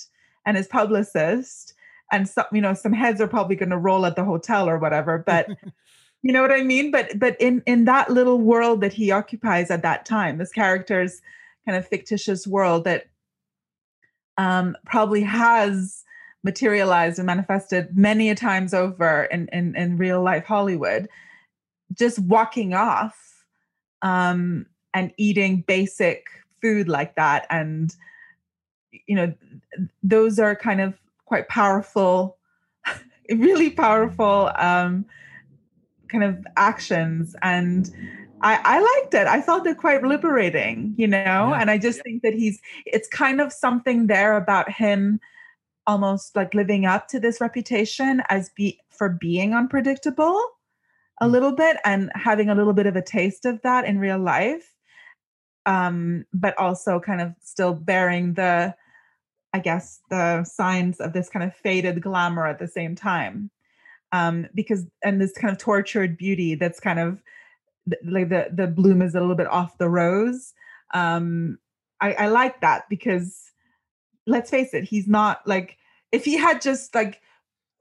and 0.45 0.57
his 0.57 0.67
publicist, 0.67 1.73
and 2.11 2.27
some 2.27 2.45
you 2.51 2.61
know 2.61 2.73
some 2.73 2.93
heads 2.93 3.21
are 3.21 3.27
probably 3.27 3.55
going 3.55 3.69
to 3.69 3.77
roll 3.77 4.05
at 4.05 4.15
the 4.15 4.23
hotel 4.23 4.69
or 4.69 4.77
whatever. 4.77 5.23
But 5.25 5.49
you 6.21 6.33
know 6.33 6.41
what 6.41 6.51
I 6.51 6.63
mean? 6.63 6.91
But 6.91 7.17
but 7.19 7.39
in 7.39 7.63
in 7.65 7.85
that 7.85 8.09
little 8.09 8.39
world 8.39 8.81
that 8.81 8.93
he 8.93 9.11
occupies 9.11 9.71
at 9.71 9.83
that 9.83 10.05
time, 10.05 10.37
this 10.37 10.51
character's 10.51 11.21
kind 11.65 11.77
of 11.77 11.87
fictitious 11.87 12.45
world 12.45 12.83
that 12.83 13.07
um, 14.37 14.75
probably 14.85 15.21
has 15.21 16.03
materialized 16.43 17.17
and 17.17 17.25
manifested 17.25 17.97
many 17.97 18.29
a 18.29 18.35
times 18.35 18.73
over 18.73 19.23
in, 19.25 19.49
in, 19.51 19.75
in 19.75 19.97
real 19.97 20.21
life 20.21 20.45
Hollywood, 20.45 21.09
just 21.93 22.19
walking 22.19 22.73
off 22.73 23.43
um, 24.01 24.67
and 24.93 25.11
eating 25.17 25.63
basic 25.67 26.27
food 26.61 26.87
like 26.87 27.15
that. 27.15 27.47
And, 27.49 27.93
you 29.07 29.15
know, 29.15 29.33
those 30.03 30.37
are 30.39 30.55
kind 30.55 30.81
of 30.81 30.93
quite 31.25 31.47
powerful, 31.47 32.37
really 33.29 33.71
powerful 33.71 34.51
um, 34.57 35.05
kind 36.09 36.23
of 36.23 36.45
actions. 36.55 37.35
And 37.41 37.91
I, 38.45 38.59
I 38.63 38.79
liked 39.01 39.13
it. 39.15 39.27
I 39.27 39.41
felt 39.41 39.65
it 39.67 39.77
quite 39.77 40.03
liberating, 40.03 40.93
you 40.97 41.07
know, 41.07 41.17
Yeah. 41.51 41.59
and 41.59 41.71
I 41.71 41.77
just 41.79 42.01
think 42.03 42.21
that 42.23 42.33
he's, 42.33 42.61
it's 42.85 43.07
kind 43.09 43.41
of 43.41 43.51
something 43.51 44.07
there 44.07 44.37
about 44.37 44.71
him 44.71 45.19
almost 45.87 46.35
like 46.35 46.53
living 46.53 46.85
up 46.85 47.07
to 47.09 47.19
this 47.19 47.41
reputation 47.41 48.21
as 48.29 48.49
be 48.55 48.79
for 48.89 49.09
being 49.09 49.53
unpredictable 49.53 50.39
a 51.21 51.27
Mm. 51.27 51.31
little 51.31 51.51
bit 51.53 51.77
and 51.85 52.11
having 52.15 52.49
a 52.49 52.55
little 52.55 52.73
bit 52.73 52.87
of 52.87 52.95
a 52.95 53.01
taste 53.01 53.45
of 53.45 53.61
that 53.63 53.85
in 53.85 53.99
real 53.99 54.19
life 54.19 54.73
um 55.65 56.25
but 56.33 56.57
also 56.57 56.99
kind 56.99 57.21
of 57.21 57.33
still 57.41 57.73
bearing 57.73 58.33
the 58.35 58.75
i 59.53 59.59
guess 59.59 60.01
the 60.09 60.43
signs 60.43 60.99
of 60.99 61.13
this 61.13 61.29
kind 61.29 61.45
of 61.45 61.55
faded 61.55 62.01
glamour 62.01 62.45
at 62.47 62.59
the 62.59 62.67
same 62.67 62.95
time 62.95 63.49
um 64.11 64.47
because 64.55 64.85
and 65.03 65.21
this 65.21 65.33
kind 65.33 65.51
of 65.51 65.57
tortured 65.57 66.17
beauty 66.17 66.55
that's 66.55 66.79
kind 66.79 66.99
of 66.99 67.21
like 68.03 68.29
the 68.29 68.47
the 68.51 68.67
bloom 68.67 69.01
is 69.01 69.15
a 69.15 69.19
little 69.19 69.35
bit 69.35 69.47
off 69.47 69.77
the 69.77 69.89
rose. 69.89 70.53
Um 70.93 71.57
i 72.01 72.13
i 72.13 72.27
like 72.27 72.59
that 72.61 72.83
because 72.89 73.51
let's 74.27 74.49
face 74.49 74.73
it 74.73 74.83
he's 74.83 75.07
not 75.07 75.45
like 75.47 75.77
if 76.11 76.25
he 76.25 76.35
had 76.37 76.61
just 76.61 76.93
like 76.93 77.21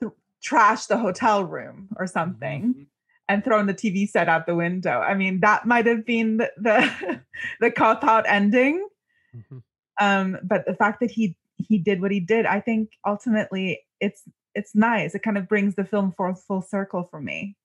th- 0.01 0.13
trashed 0.43 0.87
the 0.89 0.97
hotel 0.97 1.45
room 1.45 1.89
or 1.97 2.07
something 2.07 2.87
and 3.29 3.43
thrown 3.43 3.67
the 3.67 3.75
tv 3.75 4.09
set 4.09 4.29
out 4.29 4.47
the 4.47 4.55
window 4.55 5.01
i 5.01 5.15
mean 5.15 5.41
that 5.41 5.67
might 5.67 5.85
have 5.87 6.07
been 6.07 6.37
the 6.37 6.51
the, 6.57 7.21
the 7.61 7.71
cop 7.71 8.05
out 8.05 8.25
ending. 8.29 8.87
Mhm. 9.35 9.63
um 10.01 10.39
but 10.45 10.65
the 10.65 10.75
fact 10.75 11.01
that 11.01 11.11
he 11.11 11.37
he 11.57 11.77
did 11.79 12.01
what 12.01 12.13
he 12.13 12.21
did 12.21 12.47
i 12.47 12.61
think 12.61 12.91
ultimately 13.05 13.81
it's 14.01 14.23
it's 14.55 14.75
nice. 14.75 15.15
It 15.15 15.23
kind 15.23 15.37
of 15.37 15.49
brings 15.49 15.75
the 15.75 15.85
film 15.85 16.13
full 16.17 16.35
full 16.35 16.63
circle 16.63 17.05
for 17.11 17.21
me 17.21 17.57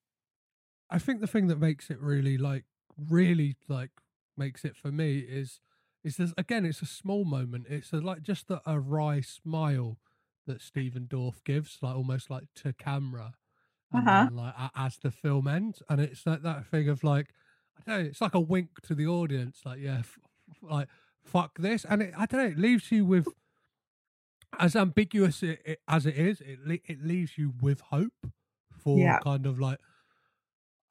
I 0.89 0.99
think 0.99 1.21
the 1.21 1.27
thing 1.27 1.47
that 1.47 1.59
makes 1.59 1.89
it 1.89 1.99
really 1.99 2.37
like 2.37 2.65
really 2.97 3.55
like 3.67 3.91
makes 4.37 4.65
it 4.65 4.75
for 4.75 4.91
me 4.91 5.19
is 5.19 5.59
is 6.03 6.17
this 6.17 6.33
again 6.37 6.65
it's 6.65 6.81
a 6.81 6.85
small 6.85 7.25
moment 7.25 7.67
it's 7.69 7.93
a, 7.93 7.97
like 7.97 8.21
just 8.23 8.49
a, 8.49 8.61
a 8.65 8.79
wry 8.79 9.21
smile 9.21 9.97
that 10.47 10.61
Stephen 10.61 11.07
Dorff 11.07 11.43
gives 11.43 11.77
like 11.81 11.95
almost 11.95 12.29
like 12.29 12.45
to 12.55 12.73
camera 12.73 13.33
Uh-huh. 13.93 14.29
then, 14.29 14.35
like 14.35 14.53
a- 14.55 14.71
as 14.75 14.97
the 14.97 15.11
film 15.11 15.47
ends 15.47 15.81
and 15.89 16.01
it's 16.01 16.25
like 16.25 16.41
that 16.43 16.65
thing 16.67 16.89
of 16.89 17.03
like 17.03 17.27
I 17.77 17.81
don't 17.91 18.03
know 18.03 18.09
it's 18.09 18.21
like 18.21 18.35
a 18.35 18.39
wink 18.39 18.81
to 18.83 18.95
the 18.95 19.07
audience 19.07 19.61
like 19.65 19.79
yeah 19.79 19.99
f- 19.99 20.19
like 20.61 20.87
fuck 21.23 21.57
this 21.59 21.85
and 21.85 22.01
it, 22.01 22.13
I 22.17 22.25
don't 22.25 22.41
know 22.41 22.47
it 22.49 22.57
leaves 22.59 22.91
you 22.91 23.05
with 23.05 23.33
as 24.59 24.75
ambiguous 24.75 25.43
it, 25.43 25.61
it, 25.65 25.79
as 25.87 26.05
it 26.05 26.15
is 26.17 26.41
it 26.41 26.59
le- 26.65 26.79
it 26.87 27.03
leaves 27.03 27.37
you 27.37 27.53
with 27.61 27.81
hope 27.81 28.27
for 28.71 28.97
Yeah. 29.03 29.19
kind 29.21 29.45
of 29.45 29.59
like 29.59 29.79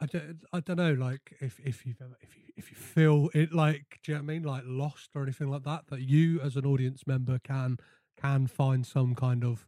I 0.00 0.06
don't, 0.06 0.40
I 0.52 0.60
don't 0.60 0.76
know, 0.76 0.92
like 0.92 1.36
if 1.40 1.58
if 1.60 1.84
you 1.84 1.94
if 2.20 2.36
you 2.36 2.42
if 2.56 2.70
you 2.70 2.76
feel 2.76 3.30
it, 3.34 3.52
like, 3.52 3.98
do 4.02 4.12
you 4.12 4.18
know 4.18 4.22
what 4.24 4.30
I 4.30 4.34
mean, 4.34 4.42
like 4.44 4.62
lost 4.66 5.10
or 5.14 5.22
anything 5.22 5.48
like 5.50 5.64
that, 5.64 5.86
that 5.88 6.02
you 6.02 6.40
as 6.40 6.56
an 6.56 6.66
audience 6.66 7.06
member 7.06 7.38
can 7.40 7.78
can 8.20 8.46
find 8.46 8.86
some 8.86 9.14
kind 9.14 9.44
of 9.44 9.66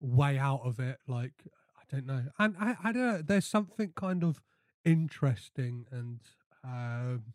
way 0.00 0.38
out 0.38 0.62
of 0.64 0.80
it. 0.80 0.98
Like, 1.06 1.34
I 1.78 1.82
don't 1.90 2.06
know, 2.06 2.24
and 2.38 2.56
I 2.58 2.76
I 2.82 2.92
don't 2.92 3.02
know. 3.06 3.22
There's 3.22 3.46
something 3.46 3.92
kind 3.96 4.24
of 4.24 4.42
interesting 4.84 5.86
and 5.90 6.20
um, 6.64 7.34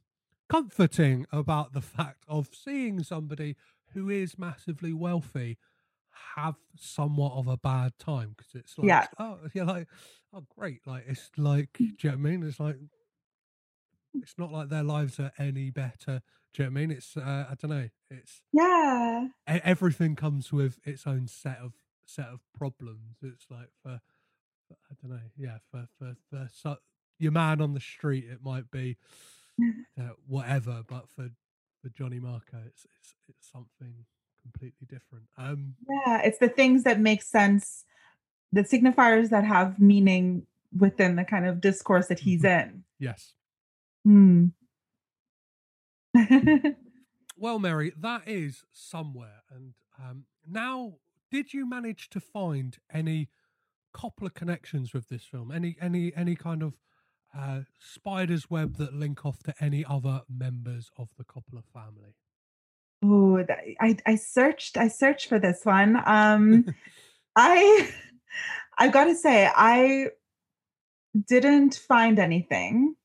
comforting 0.49 1.25
about 1.31 1.73
the 1.73 1.81
fact 1.97 2.23
of 2.27 2.49
seeing 2.53 3.03
somebody 3.03 3.55
who 3.93 4.09
is 4.09 4.37
massively 4.37 4.93
wealthy 4.93 5.57
have 6.35 6.55
somewhat 6.77 7.33
of 7.33 7.47
a 7.47 7.57
bad 7.57 7.97
time 7.99 8.33
because 8.37 8.53
it's 8.55 8.77
like 8.77 8.97
Yeah. 8.97 9.07
oh 9.19 9.39
yeah 9.53 9.63
like 9.63 9.87
oh 10.33 10.43
great 10.57 10.81
like 10.85 11.05
it's 11.07 11.29
like 11.37 11.69
do 11.77 11.83
you 11.83 11.93
know 12.03 12.09
what 12.09 12.13
I 12.13 12.17
mean? 12.17 12.43
It's 12.43 12.59
like 12.59 12.77
it's 14.15 14.35
not 14.37 14.51
like 14.51 14.69
their 14.69 14.83
lives 14.83 15.19
are 15.19 15.31
any 15.37 15.69
better 15.69 16.21
do 16.53 16.61
you 16.61 16.69
know 16.69 16.73
what 16.73 16.77
I 16.77 16.81
mean? 16.81 16.91
It's 16.91 17.17
uh, 17.17 17.45
I 17.49 17.55
don't 17.59 17.71
know 17.71 17.89
it's 18.11 18.41
yeah. 18.51 19.27
everything 19.47 20.15
comes 20.15 20.53
with 20.53 20.79
its 20.83 21.07
own 21.07 21.27
set 21.27 21.57
of 21.57 21.73
set 22.05 22.27
of 22.27 22.41
problems. 22.55 23.17
It's 23.23 23.45
like 23.49 23.69
for, 23.81 24.01
for 24.67 24.77
I 24.91 24.95
don't 25.01 25.11
know 25.11 25.23
yeah 25.37 25.57
for 25.71 25.87
for 25.97 26.15
for 26.29 26.47
so, 26.53 26.77
your 27.17 27.31
man 27.31 27.59
on 27.59 27.73
the 27.73 27.79
street 27.79 28.25
it 28.29 28.39
might 28.43 28.69
be 28.69 28.97
uh, 29.99 30.09
whatever 30.27 30.83
but 30.87 31.09
for 31.09 31.29
for 31.81 31.89
Johnny 31.89 32.19
Marco 32.19 32.57
it's 32.67 32.85
it's 32.99 33.15
it's 33.27 33.51
something 33.51 34.05
completely 34.41 34.85
different. 34.87 35.25
Um 35.37 35.75
yeah 35.89 36.21
it's 36.21 36.37
the 36.37 36.49
things 36.49 36.83
that 36.83 36.99
make 36.99 37.23
sense 37.23 37.85
the 38.53 38.63
signifiers 38.63 39.29
that 39.29 39.43
have 39.43 39.79
meaning 39.79 40.45
within 40.77 41.17
the 41.17 41.25
kind 41.25 41.45
of 41.45 41.59
discourse 41.59 42.07
that 42.07 42.19
he's 42.19 42.45
in 42.45 42.83
yes 42.99 43.33
Hmm. 44.05 44.47
Well, 47.35 47.59
Mary, 47.59 47.91
that 47.99 48.21
is 48.27 48.63
somewhere. 48.71 49.41
And 49.53 49.73
um, 49.99 50.25
now, 50.47 50.93
did 51.31 51.53
you 51.53 51.67
manage 51.67 52.09
to 52.11 52.19
find 52.19 52.77
any 52.91 53.29
Coppola 53.93 54.33
connections 54.33 54.93
with 54.93 55.09
this 55.09 55.23
film? 55.23 55.51
Any 55.51 55.75
any 55.81 56.13
any 56.15 56.35
kind 56.35 56.63
of 56.63 56.75
uh, 57.37 57.61
spider's 57.79 58.49
web 58.49 58.77
that 58.77 58.93
link 58.93 59.25
off 59.25 59.39
to 59.43 59.53
any 59.59 59.83
other 59.83 60.21
members 60.29 60.91
of 60.97 61.09
the 61.17 61.23
Coppola 61.23 61.63
family? 61.73 62.15
Oh, 63.03 63.43
I 63.81 63.97
I 64.05 64.15
searched 64.15 64.77
I 64.77 64.87
searched 64.87 65.27
for 65.27 65.39
this 65.39 65.61
one. 65.63 66.01
Um 66.05 66.65
I 67.35 67.91
I 68.77 68.89
got 68.89 69.05
to 69.05 69.15
say 69.15 69.49
I 69.53 70.07
didn't 71.27 71.75
find 71.75 72.19
anything. 72.19 72.95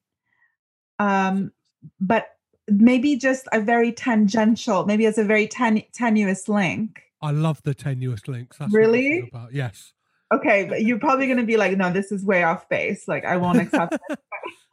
Um 0.99 1.53
but 2.01 2.29
maybe 2.69 3.17
just 3.17 3.47
a 3.53 3.61
very 3.61 3.93
tangential, 3.93 4.85
maybe 4.85 5.07
it's 5.07 5.19
a 5.19 5.25
very 5.25 5.47
ten- 5.47 5.85
tenuous 5.93 6.49
link. 6.49 7.03
I 7.21 7.31
love 7.33 7.63
the 7.63 7.75
tenuous 7.75 8.29
links. 8.29 8.59
That's 8.59 8.73
what 8.73 8.81
I 8.81 8.85
feel 8.85 8.93
Really? 8.93 9.29
about. 9.33 9.53
Yes. 9.53 9.93
Okay, 10.33 10.67
but 10.69 10.83
you're 10.83 10.99
probably 10.99 11.27
going 11.27 11.39
to 11.39 11.45
be 11.47 11.57
like, 11.57 11.77
no, 11.77 11.91
this 11.91 12.13
is 12.13 12.25
way 12.25 12.43
off 12.43 12.69
base. 12.69 13.09
Like, 13.09 13.25
I 13.25 13.39
won't 13.39 13.59
accept 13.59 13.95
it. 13.95 14.19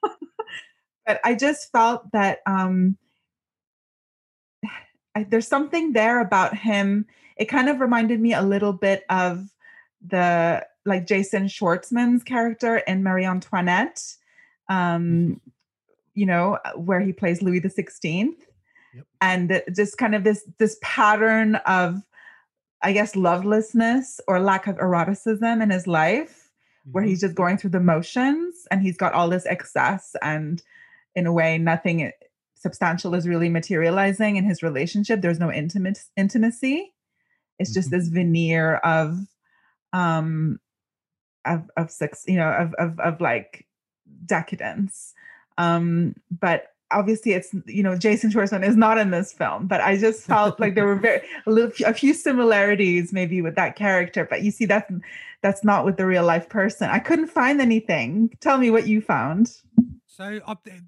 but 1.06 1.20
I 1.24 1.34
just 1.34 1.72
felt 1.72 2.12
that 2.12 2.40
um, 2.46 2.98
I, 5.16 5.24
there's 5.24 5.48
something 5.48 5.94
there 5.94 6.20
about 6.20 6.56
him. 6.56 7.06
It 7.38 7.46
kind 7.46 7.70
of 7.70 7.80
reminded 7.80 8.20
me 8.20 8.34
a 8.34 8.42
little 8.42 8.74
bit 8.74 9.06
of 9.10 9.48
the 10.06 10.66
like 10.86 11.08
Jason 11.08 11.48
Schwartzman's 11.48 12.24
character 12.24 12.78
in 12.78 13.04
Marie 13.04 13.26
Antoinette, 13.26 14.02
um, 14.70 15.42
you 16.14 16.26
know, 16.26 16.60
where 16.76 17.00
he 17.02 17.12
plays 17.14 17.42
Louis 17.42 17.60
the 17.60 17.70
Sixteenth, 17.70 18.46
Yep. 18.94 19.06
and 19.22 19.64
just 19.76 19.98
kind 19.98 20.16
of 20.16 20.24
this 20.24 20.44
this 20.58 20.78
pattern 20.82 21.56
of 21.66 22.02
I 22.82 22.94
guess 22.94 23.16
lovelessness 23.16 24.20
or 24.28 24.40
lack 24.40 24.68
of 24.68 24.78
eroticism 24.78 25.62
in 25.62 25.70
his 25.72 25.88
life, 25.88 26.52
where 26.92 27.04
Mhm. 27.04 27.08
he's 27.08 27.22
just 27.22 27.34
going 27.36 27.58
through 27.58 27.72
the 27.72 27.80
motions 27.80 28.68
and 28.70 28.82
he's 28.82 28.98
got 28.98 29.14
all 29.14 29.28
this 29.30 29.46
excess 29.48 30.16
and 30.22 30.62
in 31.16 31.26
a 31.26 31.34
way 31.34 31.58
nothing 31.58 32.12
substantial 32.54 33.16
is 33.16 33.28
really 33.28 33.50
materializing 33.50 34.36
in 34.36 34.44
his 34.46 34.62
relationship. 34.62 35.22
There's 35.22 35.40
no 35.40 35.52
intimate 35.52 36.00
intimacy. 36.16 36.94
It's 37.58 37.74
just 37.74 37.88
Mhm. 37.88 37.92
this 37.92 38.08
veneer 38.10 38.76
of 38.78 39.26
um 39.96 40.60
of 41.46 41.70
of 41.78 41.90
sex, 41.90 42.26
you 42.28 42.36
know, 42.38 42.52
of 42.52 42.74
of 42.76 43.00
of 43.00 43.22
like 43.22 43.66
decadence. 44.26 45.14
Um, 45.58 46.16
but 46.30 46.74
obviously 46.92 47.34
it's 47.34 47.54
you 47.66 47.82
know 47.82 47.98
Jason 47.98 48.32
Schwartzman 48.32 48.68
is 48.68 48.76
not 48.76 48.98
in 48.98 49.12
this 49.12 49.32
film, 49.32 49.68
but 49.68 49.82
I 49.82 49.98
just 49.98 50.24
felt 50.26 50.60
like 50.60 50.76
there 50.76 50.86
were 50.86 50.96
very 50.96 51.22
a 51.46 51.52
little 51.52 51.72
a 51.86 51.94
few 51.94 52.14
similarities 52.14 53.14
maybe 53.14 53.42
with 53.42 53.56
that 53.56 53.76
character. 53.76 54.26
But 54.30 54.44
you 54.44 54.52
see 54.52 54.66
that's 54.66 54.92
that's 55.42 55.64
not 55.64 55.86
with 55.86 55.98
the 55.98 56.06
real 56.06 56.24
life 56.24 56.50
person. 56.50 56.90
I 56.90 57.00
couldn't 57.00 57.28
find 57.28 57.62
anything. 57.62 58.32
Tell 58.42 58.58
me 58.58 58.72
what 58.72 58.88
you 58.88 59.02
found. 59.02 59.56
So 60.08 60.40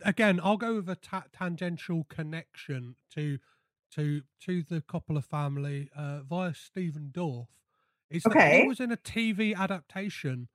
again, 0.03 0.39
I'll 0.43 0.57
go 0.57 0.75
with 0.75 0.89
a 0.89 0.95
ta- 0.95 1.25
tangential 1.37 2.05
connection 2.09 2.95
to 3.13 3.39
to 3.95 4.21
to 4.41 4.63
the 4.63 4.81
Coppola 4.81 5.23
family 5.23 5.89
uh, 5.95 6.21
via 6.27 6.53
Stephen 6.53 7.11
Dorff. 7.13 7.47
That 8.25 8.31
Okay. 8.31 8.59
he 8.61 8.67
was 8.67 8.79
in 8.79 8.91
a 8.91 8.97
TV 8.97 9.53
adaptation 9.55 10.49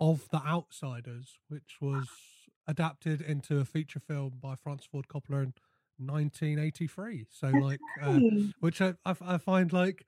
of 0.00 0.28
The 0.30 0.38
Outsiders, 0.46 1.38
which 1.48 1.78
was 1.80 2.48
adapted 2.66 3.20
into 3.20 3.58
a 3.60 3.64
feature 3.64 4.00
film 4.00 4.38
by 4.40 4.56
Francis 4.56 4.86
Ford 4.86 5.08
Coppola 5.08 5.42
in 5.44 5.54
1983. 5.98 7.26
So 7.30 7.50
like, 7.52 7.82
uh, 8.00 8.22
which 8.60 8.80
I, 8.80 8.94
I 9.04 9.16
I 9.20 9.38
find 9.38 9.72
like, 9.72 10.06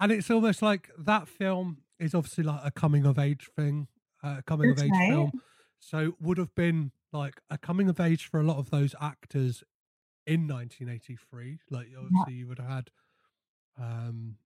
and 0.00 0.12
it's 0.12 0.30
almost 0.30 0.62
like 0.62 0.90
that 0.98 1.28
film 1.28 1.84
is 2.00 2.14
obviously 2.14 2.44
like 2.44 2.60
a 2.64 2.70
coming 2.70 3.06
of 3.06 3.18
age 3.18 3.48
thing, 3.56 3.88
uh, 4.22 4.42
coming 4.46 4.70
of 4.70 4.78
age 4.78 5.00
film. 5.00 5.32
So 5.80 6.16
would 6.20 6.38
have 6.38 6.54
been 6.54 6.92
like 7.12 7.40
a 7.50 7.58
coming 7.58 7.88
of 7.88 8.00
age 8.00 8.26
for 8.26 8.40
a 8.40 8.44
lot 8.44 8.58
of 8.58 8.70
those 8.70 8.94
actors 9.00 9.64
in 10.26 10.46
1983. 10.48 11.60
Like 11.70 11.88
obviously 11.98 12.34
you 12.34 12.48
would 12.48 12.58
have 12.58 12.68
had 12.70 12.90
um 13.78 14.38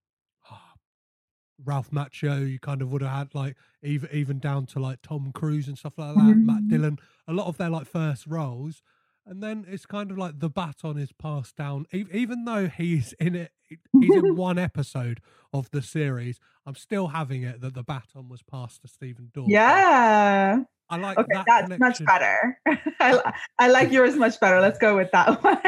Ralph 1.64 1.90
Macchio, 1.90 2.48
you 2.50 2.58
kind 2.58 2.82
of 2.82 2.90
would 2.92 3.02
have 3.02 3.10
had 3.12 3.34
like 3.34 3.56
even 3.82 4.08
even 4.12 4.38
down 4.38 4.66
to 4.66 4.78
like 4.78 5.00
Tom 5.02 5.32
Cruise 5.32 5.68
and 5.68 5.78
stuff 5.78 5.94
like 5.96 6.14
that, 6.14 6.22
Matt 6.36 6.62
Mhm. 6.64 6.68
Dillon, 6.70 6.98
a 7.28 7.32
lot 7.32 7.46
of 7.46 7.56
their 7.58 7.70
like 7.70 7.86
first 7.86 8.26
roles. 8.26 8.82
And 9.24 9.40
then 9.40 9.64
it's 9.68 9.86
kind 9.86 10.10
of 10.10 10.18
like 10.18 10.40
the 10.40 10.50
baton 10.50 10.98
is 10.98 11.12
passed 11.12 11.54
down, 11.56 11.86
e- 11.92 12.06
even 12.12 12.44
though 12.44 12.66
he's 12.66 13.12
in 13.20 13.36
it, 13.36 13.52
he's 13.68 14.14
in 14.16 14.34
one 14.36 14.58
episode 14.58 15.20
of 15.52 15.70
the 15.70 15.80
series. 15.80 16.40
I'm 16.66 16.74
still 16.74 17.08
having 17.08 17.44
it 17.44 17.60
that 17.60 17.74
the 17.74 17.84
baton 17.84 18.28
was 18.28 18.42
passed 18.42 18.82
to 18.82 18.88
Stephen 18.88 19.30
Dorff. 19.32 19.48
Yeah. 19.48 20.64
I 20.90 20.96
like 20.96 21.16
Okay, 21.18 21.28
that 21.34 21.44
that's 21.46 21.68
connection. 21.68 22.04
much 22.04 22.20
better. 22.20 22.58
I, 23.00 23.12
li- 23.14 23.32
I 23.60 23.68
like 23.68 23.92
yours 23.92 24.16
much 24.16 24.40
better. 24.40 24.60
Let's 24.60 24.78
go 24.78 24.96
with 24.96 25.10
that 25.12 25.42
one. 25.44 25.60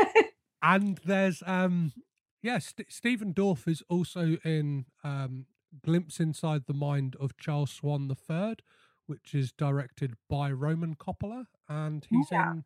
and 0.63 0.99
there's 1.05 1.43
um 1.47 1.93
yeah 2.43 2.59
St- 2.59 2.91
stephen 2.91 3.33
dorff 3.35 3.69
is 3.69 3.83
also 3.89 4.37
in 4.45 4.87
um 5.05 5.47
glimpse 5.83 6.21
inside 6.21 6.63
the 6.67 6.75
mind 6.75 7.17
of 7.21 7.37
charles 7.37 7.71
swan 7.71 8.11
III, 8.31 8.57
which 9.07 9.35
is 9.35 9.53
directed 9.53 10.15
by 10.29 10.51
roman 10.51 10.95
coppola 10.95 11.47
and 11.69 12.07
he's 12.11 12.29
Yeah. 12.31 12.53
in 12.53 12.65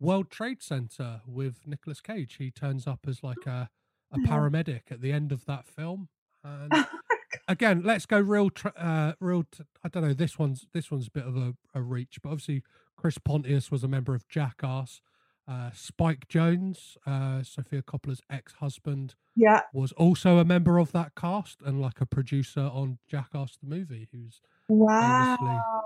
world 0.00 0.30
trade 0.30 0.62
center 0.62 1.22
with 1.26 1.66
nicolas 1.66 2.00
cage. 2.00 2.36
He 2.38 2.50
turns 2.50 2.86
up 2.86 3.00
as 3.08 3.22
like 3.22 3.46
a 3.46 3.70
a 4.12 4.18
paramedic 4.18 4.82
at 4.90 5.00
the 5.00 5.12
end 5.12 5.32
of 5.32 5.44
that 5.46 5.66
film 5.66 6.08
and 6.44 6.70
again 7.48 7.82
let's 7.84 8.06
go 8.06 8.18
real 8.20 8.50
tr- 8.50 8.68
uh 8.76 9.12
real 9.20 9.42
t- 9.42 9.64
i 9.84 9.88
don't 9.88 10.02
know 10.04 10.12
this 10.14 10.38
one's 10.38 10.66
this 10.72 10.90
one's 10.90 11.08
a 11.08 11.10
bit 11.10 11.26
of 11.26 11.36
a, 11.36 11.54
a 11.74 11.82
reach 11.82 12.18
but 12.22 12.30
obviously 12.30 12.62
chris 12.96 13.18
pontius 13.18 13.70
was 13.70 13.82
a 13.84 13.88
member 13.88 14.14
of 14.14 14.26
jackass 14.28 15.00
uh, 15.48 15.70
Spike 15.72 16.26
Jonze, 16.28 16.96
uh, 17.06 17.42
Sofia 17.42 17.82
Coppola's 17.82 18.20
ex-husband, 18.28 19.14
yeah. 19.36 19.60
was 19.72 19.92
also 19.92 20.38
a 20.38 20.44
member 20.44 20.78
of 20.78 20.90
that 20.92 21.14
cast 21.14 21.60
and 21.64 21.80
like 21.80 22.00
a 22.00 22.06
producer 22.06 22.62
on 22.72 22.98
Jackass 23.08 23.56
the 23.56 23.68
movie, 23.68 24.08
who's 24.12 24.40
Wow. 24.68 25.36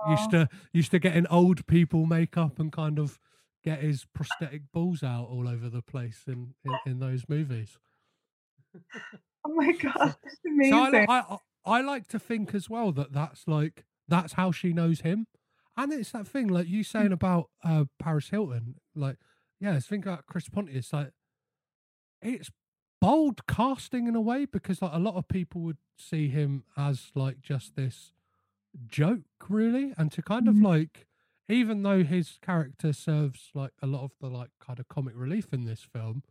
used 0.08 0.30
to 0.30 0.48
used 0.72 0.90
to 0.92 0.98
get 0.98 1.14
in 1.14 1.26
old 1.26 1.66
people 1.66 2.06
makeup 2.06 2.58
and 2.58 2.72
kind 2.72 2.98
of 2.98 3.18
get 3.62 3.80
his 3.82 4.06
prosthetic 4.14 4.62
balls 4.72 5.02
out 5.02 5.28
all 5.28 5.46
over 5.46 5.68
the 5.68 5.82
place 5.82 6.22
in 6.26 6.54
in, 6.64 6.78
in 6.86 6.98
those 7.00 7.28
movies. 7.28 7.78
Oh 9.42 9.54
my 9.54 9.72
god. 9.72 10.16
So 10.68 10.76
I, 10.76 10.88
Amazing. 10.88 10.92
li- 10.92 11.06
I 11.08 11.18
I 11.18 11.38
I 11.64 11.80
like 11.80 12.06
to 12.08 12.18
think 12.18 12.54
as 12.54 12.68
well 12.68 12.92
that 12.92 13.12
that's 13.12 13.48
like 13.48 13.84
that's 14.06 14.34
how 14.34 14.52
she 14.52 14.72
knows 14.74 15.00
him, 15.00 15.26
and 15.78 15.92
it's 15.92 16.12
that 16.12 16.28
thing 16.28 16.46
like 16.48 16.68
you 16.68 16.82
saying 16.84 17.12
about 17.12 17.48
uh, 17.64 17.84
Paris 17.98 18.28
Hilton. 18.28 18.74
Like, 18.94 19.16
yeah, 19.60 19.76
it's 19.76 19.86
think 19.86 20.06
about 20.06 20.26
Chris 20.26 20.48
Pontius. 20.48 20.92
Like, 20.92 21.12
it's 22.22 22.50
bold 23.00 23.46
casting 23.46 24.06
in 24.06 24.14
a 24.14 24.20
way 24.20 24.44
because 24.44 24.82
like 24.82 24.92
a 24.92 24.98
lot 24.98 25.14
of 25.14 25.28
people 25.28 25.62
would 25.62 25.78
see 25.96 26.28
him 26.28 26.64
as 26.76 27.10
like 27.14 27.40
just 27.40 27.74
this 27.76 28.12
joke, 28.86 29.22
really, 29.48 29.94
and 29.98 30.12
to 30.12 30.22
kind 30.22 30.48
of 30.48 30.56
Mhm. 30.56 30.64
like. 30.64 31.06
Even 31.48 31.82
though 31.82 32.04
his 32.04 32.38
character 32.42 32.92
serves 32.92 33.50
like 33.54 33.72
a 33.82 33.86
lot 33.86 34.04
of 34.04 34.12
the 34.20 34.28
like 34.28 34.50
kind 34.60 34.78
of 34.80 34.88
comic 34.88 35.14
relief 35.16 35.52
in 35.52 35.64
this 35.64 35.82
film, 35.82 36.22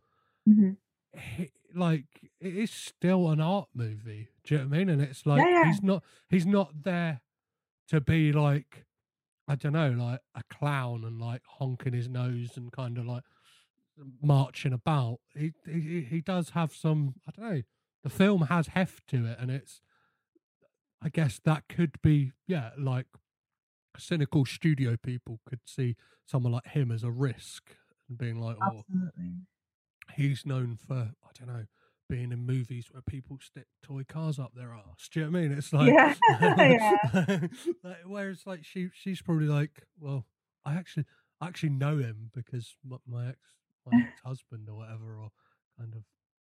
Mhm. 0.48 0.76
he, 1.16 1.50
like 1.74 2.30
it 2.40 2.56
is 2.56 2.70
still 2.70 3.30
an 3.30 3.40
art 3.40 3.68
movie. 3.74 4.30
Do 4.44 4.54
you 4.54 4.60
know 4.62 4.68
what 4.68 4.74
I 4.74 4.78
mean? 4.78 4.88
And 4.88 5.02
it's 5.02 5.26
like 5.26 5.46
yeah. 5.46 5.64
he's 5.64 5.82
not 5.82 6.04
he's 6.28 6.46
not 6.46 6.84
there 6.84 7.20
to 7.88 8.00
be 8.00 8.32
like 8.32 8.86
I 9.50 9.56
don't 9.56 9.72
know, 9.72 9.90
like 9.90 10.20
a 10.36 10.44
clown 10.48 11.02
and 11.04 11.20
like 11.20 11.42
honking 11.44 11.92
his 11.92 12.08
nose 12.08 12.50
and 12.56 12.70
kind 12.70 12.96
of 12.96 13.06
like 13.06 13.24
marching 14.22 14.72
about. 14.72 15.18
He 15.36 15.52
he 15.68 16.02
he 16.08 16.20
does 16.20 16.50
have 16.50 16.72
some 16.72 17.14
I 17.26 17.32
don't 17.36 17.50
know. 17.50 17.62
The 18.04 18.10
film 18.10 18.42
has 18.42 18.68
heft 18.68 19.08
to 19.08 19.26
it, 19.26 19.38
and 19.40 19.50
it's 19.50 19.80
I 21.02 21.08
guess 21.08 21.40
that 21.44 21.64
could 21.68 22.00
be 22.00 22.30
yeah 22.46 22.70
like 22.78 23.06
cynical 23.98 24.44
studio 24.44 24.96
people 24.96 25.40
could 25.48 25.60
see 25.66 25.96
someone 26.26 26.52
like 26.52 26.68
him 26.68 26.92
as 26.92 27.02
a 27.02 27.10
risk 27.10 27.74
and 28.08 28.16
being 28.16 28.40
like 28.40 28.56
oh 28.62 28.82
Absolutely. 28.88 29.32
he's 30.14 30.46
known 30.46 30.76
for 30.76 30.94
I 30.94 31.28
don't 31.36 31.48
know 31.48 31.64
being 32.10 32.32
in 32.32 32.46
movies 32.46 32.88
where 32.92 33.02
people 33.02 33.38
stick 33.40 33.68
toy 33.82 34.04
cars 34.04 34.38
up 34.40 34.54
their 34.54 34.74
arse. 34.74 35.08
Do 35.10 35.20
you 35.20 35.26
know 35.26 35.32
what 35.32 35.38
I 35.38 35.42
mean? 35.42 35.52
It's 35.58 35.72
like 35.72 35.98
Yeah, 35.98 36.14
yeah. 36.58 36.96
like, 37.84 38.02
whereas 38.06 38.46
like 38.46 38.64
she 38.64 38.90
she's 38.94 39.22
probably 39.22 39.46
like, 39.48 39.86
well, 39.98 40.26
I 40.64 40.74
actually 40.76 41.06
I 41.40 41.48
actually 41.48 41.70
know 41.70 41.98
him 41.98 42.30
because 42.34 42.76
my, 42.84 42.98
my 43.06 43.28
ex 43.30 43.38
my 43.86 44.02
ex 44.04 44.20
husband 44.24 44.68
or 44.70 44.76
whatever, 44.76 45.18
or 45.20 45.30
kind 45.78 45.94
of 45.94 46.04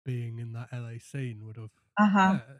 being 0.06 0.40
in 0.40 0.54
that 0.54 0.70
LA 0.74 1.00
scene 1.00 1.46
would 1.46 1.58
have 1.58 1.72
Uh-huh. 2.00 2.38
yeah, 2.38 2.60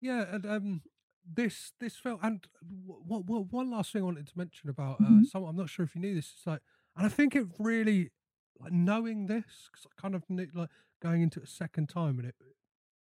yeah, 0.00 0.34
and 0.34 0.46
um, 0.46 0.82
this 1.24 1.72
this 1.80 1.96
felt 1.96 2.20
and 2.22 2.46
what 2.62 3.26
what 3.26 3.52
one 3.52 3.70
last 3.70 3.92
thing 3.92 4.02
I 4.02 4.06
wanted 4.06 4.26
to 4.28 4.38
mention 4.38 4.70
about 4.70 5.00
uh, 5.02 5.22
Mhm. 5.22 5.24
someone 5.24 5.50
I'm 5.50 5.56
not 5.56 5.70
sure 5.70 5.84
if 5.84 5.94
you 5.94 6.00
knew 6.00 6.14
this. 6.14 6.32
It's 6.36 6.46
like, 6.46 6.62
and 6.96 7.06
I 7.06 7.08
think 7.08 7.36
it 7.36 7.46
really 7.58 8.10
like 8.58 8.72
knowing 8.72 9.26
this, 9.26 9.68
'cause 9.72 9.86
I 9.86 10.00
kind 10.00 10.14
of 10.14 10.28
knew, 10.30 10.48
like 10.54 10.70
going 11.00 11.22
into 11.22 11.40
it 11.40 11.44
a 11.44 11.50
second 11.50 11.88
time, 11.88 12.18
and 12.18 12.28
it 12.28 12.34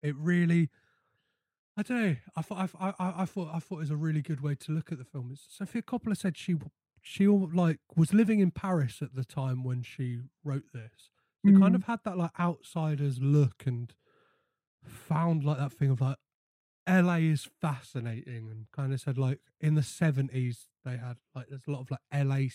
it 0.01 0.15
really. 0.17 0.69
I 1.77 1.81
don't 1.83 2.01
know. 2.01 2.15
I 2.37 2.41
thought 2.41 2.69
I, 2.79 2.87
I, 2.99 3.13
I 3.23 3.25
thought 3.25 3.49
I 3.53 3.59
thought 3.59 3.75
it 3.77 3.79
was 3.79 3.91
a 3.91 3.97
really 3.97 4.21
good 4.21 4.39
way 4.41 4.55
to 4.55 4.71
look 4.71 4.91
at 4.91 4.97
the 4.97 5.03
film. 5.03 5.29
It's, 5.33 5.45
Sofia 5.49 5.81
Coppola 5.81 6.15
said 6.15 6.37
she 6.37 6.55
she 7.01 7.27
like 7.27 7.79
was 7.95 8.13
living 8.13 8.39
in 8.39 8.51
Paris 8.51 9.01
at 9.01 9.13
the 9.15 9.25
time 9.25 9.63
when 9.63 9.83
she 9.83 10.19
wrote 10.43 10.71
this. 10.73 11.09
Kind 11.45 11.57
Mm. 11.57 11.75
of 11.75 11.83
had 11.83 11.99
that 12.05 12.17
like 12.17 12.31
outsiders 12.39 13.19
look 13.21 13.63
and 13.67 13.93
found 14.83 15.43
like 15.43 15.57
that 15.59 15.73
thing 15.73 15.91
of 15.91 16.01
like 16.01 16.17
LA 16.87 17.15
is 17.17 17.47
fascinating 17.61 18.49
and 18.49 18.65
kind 18.71 18.93
of 18.93 18.99
said 19.01 19.17
like 19.17 19.39
in 19.59 19.75
the 19.75 19.81
70s 19.81 20.65
they 20.83 20.97
had 20.97 21.17
like 21.35 21.47
there's 21.49 21.67
a 21.67 21.71
lot 21.71 21.81
of 21.81 21.91
like 21.91 21.99
LA 22.25 22.47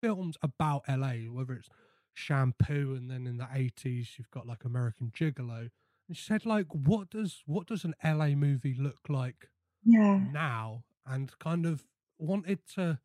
films 0.00 0.36
about 0.42 0.82
LA 0.88 1.30
whether 1.30 1.54
it's 1.54 1.68
shampoo 2.14 2.94
and 2.94 3.10
then 3.10 3.26
in 3.26 3.38
the 3.38 3.48
80s 3.52 4.18
you've 4.18 4.30
got 4.30 4.46
like 4.46 4.64
American 4.64 5.10
Gigolo. 5.10 5.70
And 6.08 6.16
she 6.16 6.24
said 6.24 6.46
like 6.46 6.68
what 6.72 7.10
does 7.10 7.42
what 7.46 7.66
does 7.66 7.84
an 7.84 7.94
LA 8.02 8.30
movie 8.30 8.74
look 8.74 9.08
like 9.08 9.50
Yeah. 9.84 10.34
now? 10.34 10.84
And 11.06 11.36
kind 11.38 11.66
of 11.66 11.86
wanted 12.18 12.66
to 12.74 13.00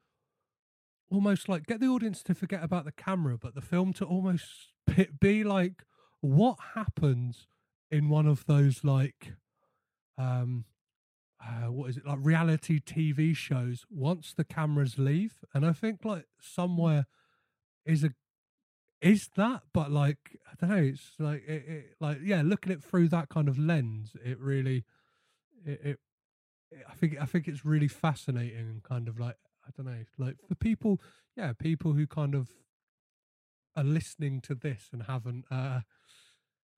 almost 1.12 1.50
like 1.50 1.66
get 1.66 1.80
the 1.80 1.88
audience 1.88 2.22
to 2.24 2.36
forget 2.36 2.64
about 2.64 2.86
the 2.86 2.92
camera 2.92 3.38
but 3.38 3.56
the 3.56 3.62
film 3.62 3.94
to 3.94 4.06
almost 4.06 4.74
be, 5.20 5.44
like 5.44 5.84
what 6.22 6.58
happens 6.76 7.48
in 7.90 8.10
one 8.10 8.28
of 8.28 8.46
those 8.46 8.84
like 8.84 9.34
um 10.18 10.66
uh, 11.44 11.72
what 11.72 11.90
is 11.90 11.98
it 11.98 12.06
like 12.06 12.20
reality 12.22 12.80
tv 12.80 13.36
shows 13.36 13.86
once 13.90 14.34
the 14.34 14.44
cameras 14.46 15.00
leave? 15.00 15.40
And 15.54 15.66
i 15.66 15.74
think 15.74 16.06
like 16.06 16.28
somewhere 16.40 17.08
is 17.86 18.04
a 18.04 18.12
is 19.02 19.30
that 19.36 19.62
but 19.74 19.92
like 19.92 20.38
i 20.52 20.54
don't 20.60 20.70
know 20.70 20.84
it's 20.84 21.12
like 21.20 21.44
it, 21.48 21.64
it 21.68 21.86
like 22.00 22.18
yeah 22.24 22.42
looking 22.44 22.72
at 22.72 22.80
it 22.80 22.84
through 22.84 23.08
that 23.08 23.30
kind 23.30 23.48
of 23.48 23.58
lens 23.58 24.16
it 24.24 24.40
really 24.40 24.84
it, 25.66 25.82
it 25.84 26.00
I 26.88 26.94
think 26.94 27.18
I 27.20 27.26
think 27.26 27.48
it's 27.48 27.66
really 27.66 27.88
fascinating 27.88 28.60
and 28.60 28.84
kind 28.84 29.08
of 29.08 29.20
like 29.20 29.38
I 29.66 29.72
don't 29.76 29.86
know, 29.86 30.04
like 30.18 30.38
for 30.48 30.56
people, 30.56 31.00
yeah, 31.36 31.54
people 31.54 31.94
who 31.94 32.08
kind 32.08 32.36
of 32.36 32.50
are 33.76 33.84
listening 33.84 34.42
to 34.42 34.56
this 34.56 34.90
and 34.92 35.04
haven't, 35.04 35.46
uh, 35.52 35.82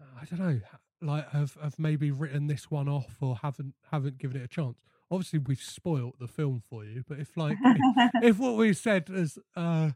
I 0.02 0.26
don't 0.30 0.39
know, 0.39 0.60
like 1.02 1.30
have 1.31 1.57
have 1.61 1.80
maybe 1.80 2.11
written 2.11 2.48
this 2.48 2.69
one 2.69 2.88
off 2.88 3.18
or 3.22 3.38
haven't 3.38 3.76
haven't 3.91 4.18
given 4.18 4.38
it 4.38 4.43
a 4.43 4.48
chance. 4.48 4.77
Obviously, 5.10 5.39
we've 5.39 5.61
spoilt 5.61 6.19
the 6.19 6.27
film 6.27 6.61
for 6.69 6.85
you, 6.85 7.03
but 7.07 7.19
if 7.19 7.35
like 7.35 7.57
if, 7.64 8.23
if 8.23 8.39
what 8.39 8.56
we 8.56 8.73
said 8.73 9.10
is 9.10 9.38
uh 9.56 9.91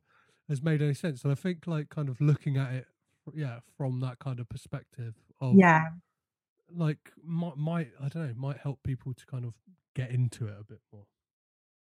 has 0.47 0.61
made 0.61 0.81
any 0.81 0.93
sense, 0.93 1.23
and 1.23 1.31
I 1.31 1.35
think 1.35 1.67
like 1.67 1.89
kind 1.89 2.09
of 2.09 2.19
looking 2.22 2.57
at 2.57 2.73
it, 2.73 2.88
yeah, 3.34 3.59
from 3.77 3.99
that 4.01 4.19
kind 4.19 4.39
of 4.39 4.49
perspective 4.49 5.15
of 5.41 5.55
yeah. 5.55 5.85
like 6.73 7.11
might, 7.23 7.57
might 7.57 7.91
I 7.99 8.09
don't 8.09 8.27
know 8.27 8.34
might 8.35 8.57
help 8.57 8.84
people 8.84 9.13
to 9.13 9.26
kind 9.26 9.45
of 9.45 9.53
get 9.95 10.11
into 10.11 10.47
it 10.47 10.55
a 10.59 10.63
bit 10.63 10.80
more. 10.91 11.05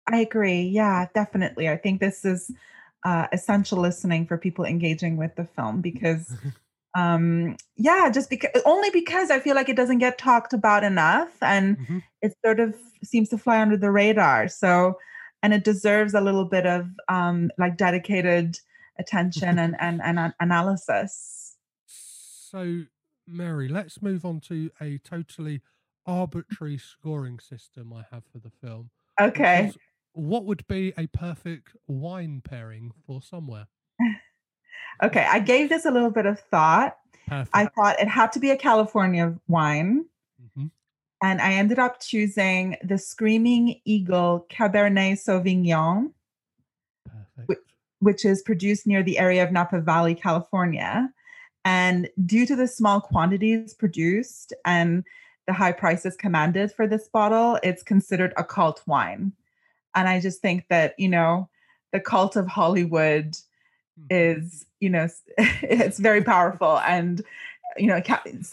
I 0.07 0.19
agree. 0.19 0.63
Yeah, 0.63 1.07
definitely. 1.15 1.69
I 1.69 1.77
think 1.77 2.01
this 2.01 2.25
is 2.25 2.51
uh, 3.05 3.27
essential 3.33 3.79
listening 3.79 4.27
for 4.27 4.37
people 4.39 4.65
engaging 4.65 5.17
with 5.17 5.35
the 5.37 5.45
film 5.45 5.81
because, 5.81 6.37
um, 6.97 7.57
yeah, 7.77 8.11
just 8.11 8.29
because 8.31 8.51
only 8.65 8.91
because 8.91 9.31
I 9.31 9.39
feel 9.39 9.55
like 9.55 9.69
it 9.69 9.77
doesn't 9.77 9.99
get 9.99 10.19
talked 10.19 10.53
about 10.53 10.85
enough 10.85 11.31
and 11.43 11.79
Mhm. 11.79 12.03
it 12.23 12.35
sort 12.45 12.61
of 12.61 12.77
seems 13.05 13.29
to 13.31 13.39
fly 13.39 13.61
under 13.61 13.77
the 13.77 13.91
radar. 13.91 14.49
So, 14.49 14.99
and 15.43 15.55
it 15.55 15.65
deserves 15.65 16.15
a 16.15 16.21
little 16.21 16.45
bit 16.45 16.67
of 16.67 16.89
um, 17.09 17.51
like 17.59 17.77
dedicated 17.77 18.59
attention 18.99 19.59
and, 19.59 19.77
and, 19.81 20.01
and 20.03 20.35
analysis. 20.41 21.57
So, 21.87 22.83
Mary, 23.27 23.69
let's 23.69 24.03
move 24.03 24.25
on 24.25 24.41
to 24.41 24.71
a 24.81 24.99
totally 24.99 25.63
arbitrary 26.07 26.79
scoring 26.79 27.39
system 27.39 27.93
I 27.93 28.05
have 28.13 28.25
for 28.33 28.39
the 28.39 28.51
film. 28.51 28.91
Okay. 29.21 29.73
What 30.13 30.45
would 30.45 30.67
be 30.67 30.93
a 30.99 31.07
perfect 31.07 31.77
wine 31.87 32.43
pairing 32.45 32.93
for 33.07 33.23
somewhere? 33.23 33.67
Okay. 35.03 35.25
I 35.27 35.39
gave 35.39 35.71
this 35.71 35.87
a 35.87 35.91
little 35.91 36.11
bit 36.11 36.27
of 36.27 36.39
thought. 36.51 36.99
Perfect. 37.27 37.51
I 37.55 37.67
thought 37.67 38.01
it 38.01 38.09
had 38.09 38.33
to 38.33 38.41
be 38.41 38.51
a 38.51 38.57
California 38.57 39.35
wine. 39.49 40.05
And 41.23 41.41
I 41.41 41.53
ended 41.55 41.79
up 41.79 42.01
choosing 42.01 42.77
the 42.83 42.97
Screaming 42.99 43.81
Eagle 43.85 44.47
Cabernet 44.51 45.19
Sauvignon, 45.19 46.13
Perfect. 47.37 47.73
which 47.99 48.25
is 48.25 48.43
produced 48.43 48.87
near 48.87 49.03
the 49.03 49.19
area 49.19 49.43
of 49.45 49.53
Napa 49.53 49.81
Valley, 49.81 50.15
California. 50.15 51.13
And 51.65 52.09
due 52.25 52.47
to 52.47 52.57
the 52.57 52.67
small 52.67 53.01
quantities 53.01 53.75
produced 53.75 54.55
and 54.65 55.05
the 55.47 55.53
high 55.53 55.73
prices 55.73 56.17
commanded 56.17 56.73
for 56.73 56.87
this 56.87 57.09
bottle, 57.09 57.59
it's 57.63 57.83
considered 57.83 58.33
a 58.37 58.45
cult 58.45 58.83
wine. 58.87 59.33
And 59.95 60.09
I 60.09 60.21
just 60.21 60.41
think 60.41 60.67
that, 60.71 60.95
you 60.99 61.09
know, 61.09 61.49
the 61.93 62.01
cult 62.01 62.37
of 62.37 62.47
Hollywood 62.47 63.37
Hmm. 63.99 64.07
is, 64.11 64.67
you 64.81 64.91
know, 64.91 65.09
it's 65.39 65.99
very 65.99 66.23
powerful. 66.23 66.79
And, 66.79 67.23
you 67.77 67.87
know, 67.87 68.01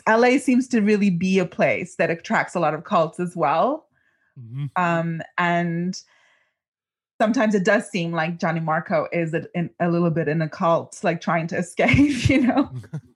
LA 0.08 0.38
seems 0.38 0.68
to 0.70 0.82
really 0.82 1.10
be 1.10 1.40
a 1.40 1.46
place 1.46 1.96
that 1.96 2.10
attracts 2.10 2.56
a 2.56 2.60
lot 2.60 2.74
of 2.74 2.84
cults 2.84 3.20
as 3.20 3.36
well. 3.36 3.88
Mhm. 4.40 4.70
Um, 4.76 5.22
and 5.38 6.00
sometimes 7.20 7.56
it 7.56 7.66
does 7.66 7.90
seem 7.90 8.12
like 8.12 8.40
Johnny 8.40 8.60
Marco 8.60 9.08
is 9.12 9.34
a, 9.34 9.46
in, 9.56 9.70
a 9.80 9.90
little 9.90 10.12
bit 10.12 10.28
in 10.28 10.42
a 10.42 10.50
cult, 10.50 11.00
like 11.04 11.22
trying 11.22 11.48
to 11.48 11.58
escape, 11.58 12.30
you 12.30 12.42
know. 12.42 12.72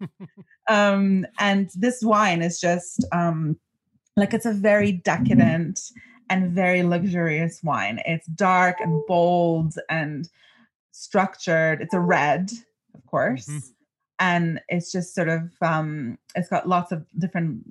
um, 0.70 1.26
and 1.40 1.70
this 1.76 2.02
wine 2.02 2.42
is 2.42 2.60
just 2.60 3.06
um, 3.12 3.58
like 4.18 4.34
it's 4.34 4.46
a 4.46 4.54
very 4.54 4.92
decadent 4.92 5.80
and 6.30 6.52
very 6.52 6.84
luxurious 6.84 7.62
wine. 7.64 8.02
It's 8.06 8.26
dark 8.28 8.80
and 8.80 9.02
bold 9.08 9.76
and 9.90 10.30
structured. 10.92 11.82
It's 11.82 11.94
a 11.94 12.00
red, 12.00 12.52
of 12.96 13.06
course, 13.06 13.48
Mhm. 13.48 13.74
And 14.22 14.62
it's 14.70 14.92
just 14.92 15.16
sort 15.16 15.30
of 15.30 15.52
um, 15.62 16.18
it's 16.36 16.48
got 16.50 16.70
lots 16.70 16.92
of 16.94 17.06
different 17.18 17.64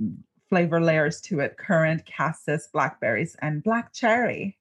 flavor 0.49 0.81
layers 0.83 1.21
to 1.23 1.41
it: 1.41 1.57
currant, 1.57 2.05
cassis, 2.05 2.69
blackberries, 2.73 3.37
and 3.41 3.63
black 3.63 3.93
cherry. 3.95 4.59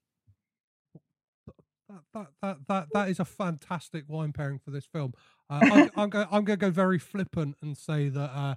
that, 1.89 2.01
that 2.13 2.27
that 2.41 2.57
that 2.67 2.87
that 2.93 3.09
is 3.09 3.19
a 3.19 3.25
fantastic 3.25 4.05
wine 4.07 4.31
pairing 4.33 4.59
for 4.59 4.71
this 4.71 4.85
film. 4.85 5.13
Uh, 5.49 5.59
I'm, 5.63 5.89
I'm 5.97 6.09
going 6.09 6.27
I'm 6.31 6.43
going 6.45 6.59
to 6.59 6.65
go 6.65 6.71
very 6.71 6.99
flippant 6.99 7.57
and 7.61 7.75
say 7.75 8.09
that 8.09 8.31
uh, 8.33 8.55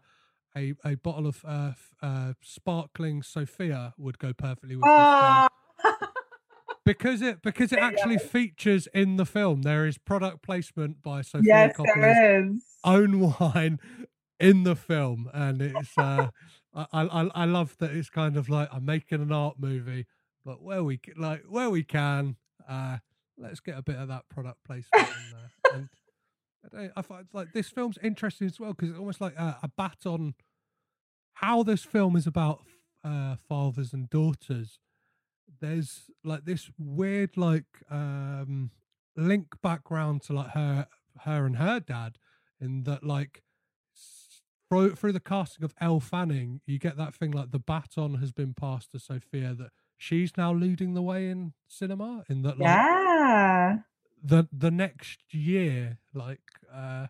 a 0.56 0.74
a 0.84 0.94
bottle 0.96 1.26
of 1.26 1.42
uh, 1.46 1.72
uh, 2.02 2.34
sparkling 2.42 3.22
Sofia 3.22 3.94
would 3.96 4.18
go 4.18 4.32
perfectly 4.32 4.76
with 4.76 4.84
this 4.84 4.90
film 4.90 4.98
Ah, 4.98 5.48
because 6.84 7.22
it 7.22 7.42
because 7.42 7.72
it 7.72 7.78
actually 7.78 8.18
features 8.18 8.88
in 8.94 9.16
the 9.16 9.26
film. 9.26 9.62
There 9.62 9.86
is 9.86 9.98
product 9.98 10.42
placement 10.42 11.02
by 11.02 11.22
Sofia 11.22 11.46
yes, 11.46 11.76
Coppola's 11.76 12.62
own 12.84 13.34
wine 13.40 13.78
in 14.40 14.64
the 14.64 14.76
film, 14.76 15.30
and 15.32 15.62
it's 15.62 15.96
uh, 15.96 16.28
I, 16.74 16.86
I 16.92 17.30
I 17.34 17.44
love 17.44 17.76
that 17.78 17.90
it's 17.92 18.10
kind 18.10 18.36
of 18.36 18.48
like 18.48 18.68
I'm 18.72 18.84
making 18.84 19.20
an 19.20 19.32
art 19.32 19.56
movie, 19.58 20.06
but 20.44 20.62
where 20.62 20.82
we 20.82 21.00
like 21.16 21.44
where 21.48 21.70
we 21.70 21.84
can, 21.84 22.36
uh, 22.68 22.98
let's 23.38 23.60
get 23.60 23.78
a 23.78 23.82
bit 23.82 23.96
of 23.96 24.08
that 24.08 24.28
product 24.28 24.58
placement 24.64 25.08
in 25.08 25.32
there. 25.32 25.72
And 25.74 25.88
I, 26.64 26.76
don't, 26.76 26.92
I 26.96 27.02
find 27.02 27.26
like 27.32 27.52
this 27.52 27.68
film's 27.68 27.98
interesting 28.02 28.46
as 28.46 28.58
well 28.58 28.72
because 28.72 28.90
it's 28.90 28.98
almost 28.98 29.20
like 29.20 29.36
a, 29.36 29.58
a 29.62 29.68
bat 29.68 29.98
on 30.06 30.34
how 31.34 31.62
this 31.62 31.82
film 31.82 32.16
is 32.16 32.26
about 32.26 32.62
uh, 33.04 33.36
fathers 33.48 33.92
and 33.92 34.08
daughters. 34.10 34.78
There's 35.62 36.10
like 36.24 36.44
this 36.44 36.70
weird 36.78 37.38
like 37.38 37.64
um 37.90 38.70
link 39.16 39.46
background 39.62 40.22
to 40.24 40.34
like 40.34 40.50
her 40.50 40.86
her 41.20 41.46
and 41.46 41.56
her 41.56 41.80
dad 41.80 42.18
in 42.60 42.82
that 42.84 43.02
like 43.04 43.42
through 44.68 44.94
through 44.96 45.12
the 45.12 45.20
casting 45.20 45.64
of 45.64 45.74
Elle 45.80 46.00
Fanning, 46.00 46.60
you 46.66 46.78
get 46.78 46.96
that 46.96 47.14
thing 47.14 47.30
like 47.30 47.50
the 47.50 47.58
baton 47.58 48.16
has 48.16 48.32
been 48.32 48.54
passed 48.54 48.90
to 48.92 48.98
Sophia 48.98 49.54
that 49.54 49.70
she's 49.98 50.36
now 50.36 50.52
leading 50.52 50.94
the 50.94 51.02
way 51.02 51.28
in 51.30 51.52
cinema. 51.68 52.24
In 52.28 52.42
that, 52.42 52.58
like 52.58 52.68
Yeah. 52.68 53.78
the 54.22 54.48
the 54.52 54.70
next 54.70 55.20
year, 55.32 55.98
like 56.14 56.40
uh, 56.72 57.06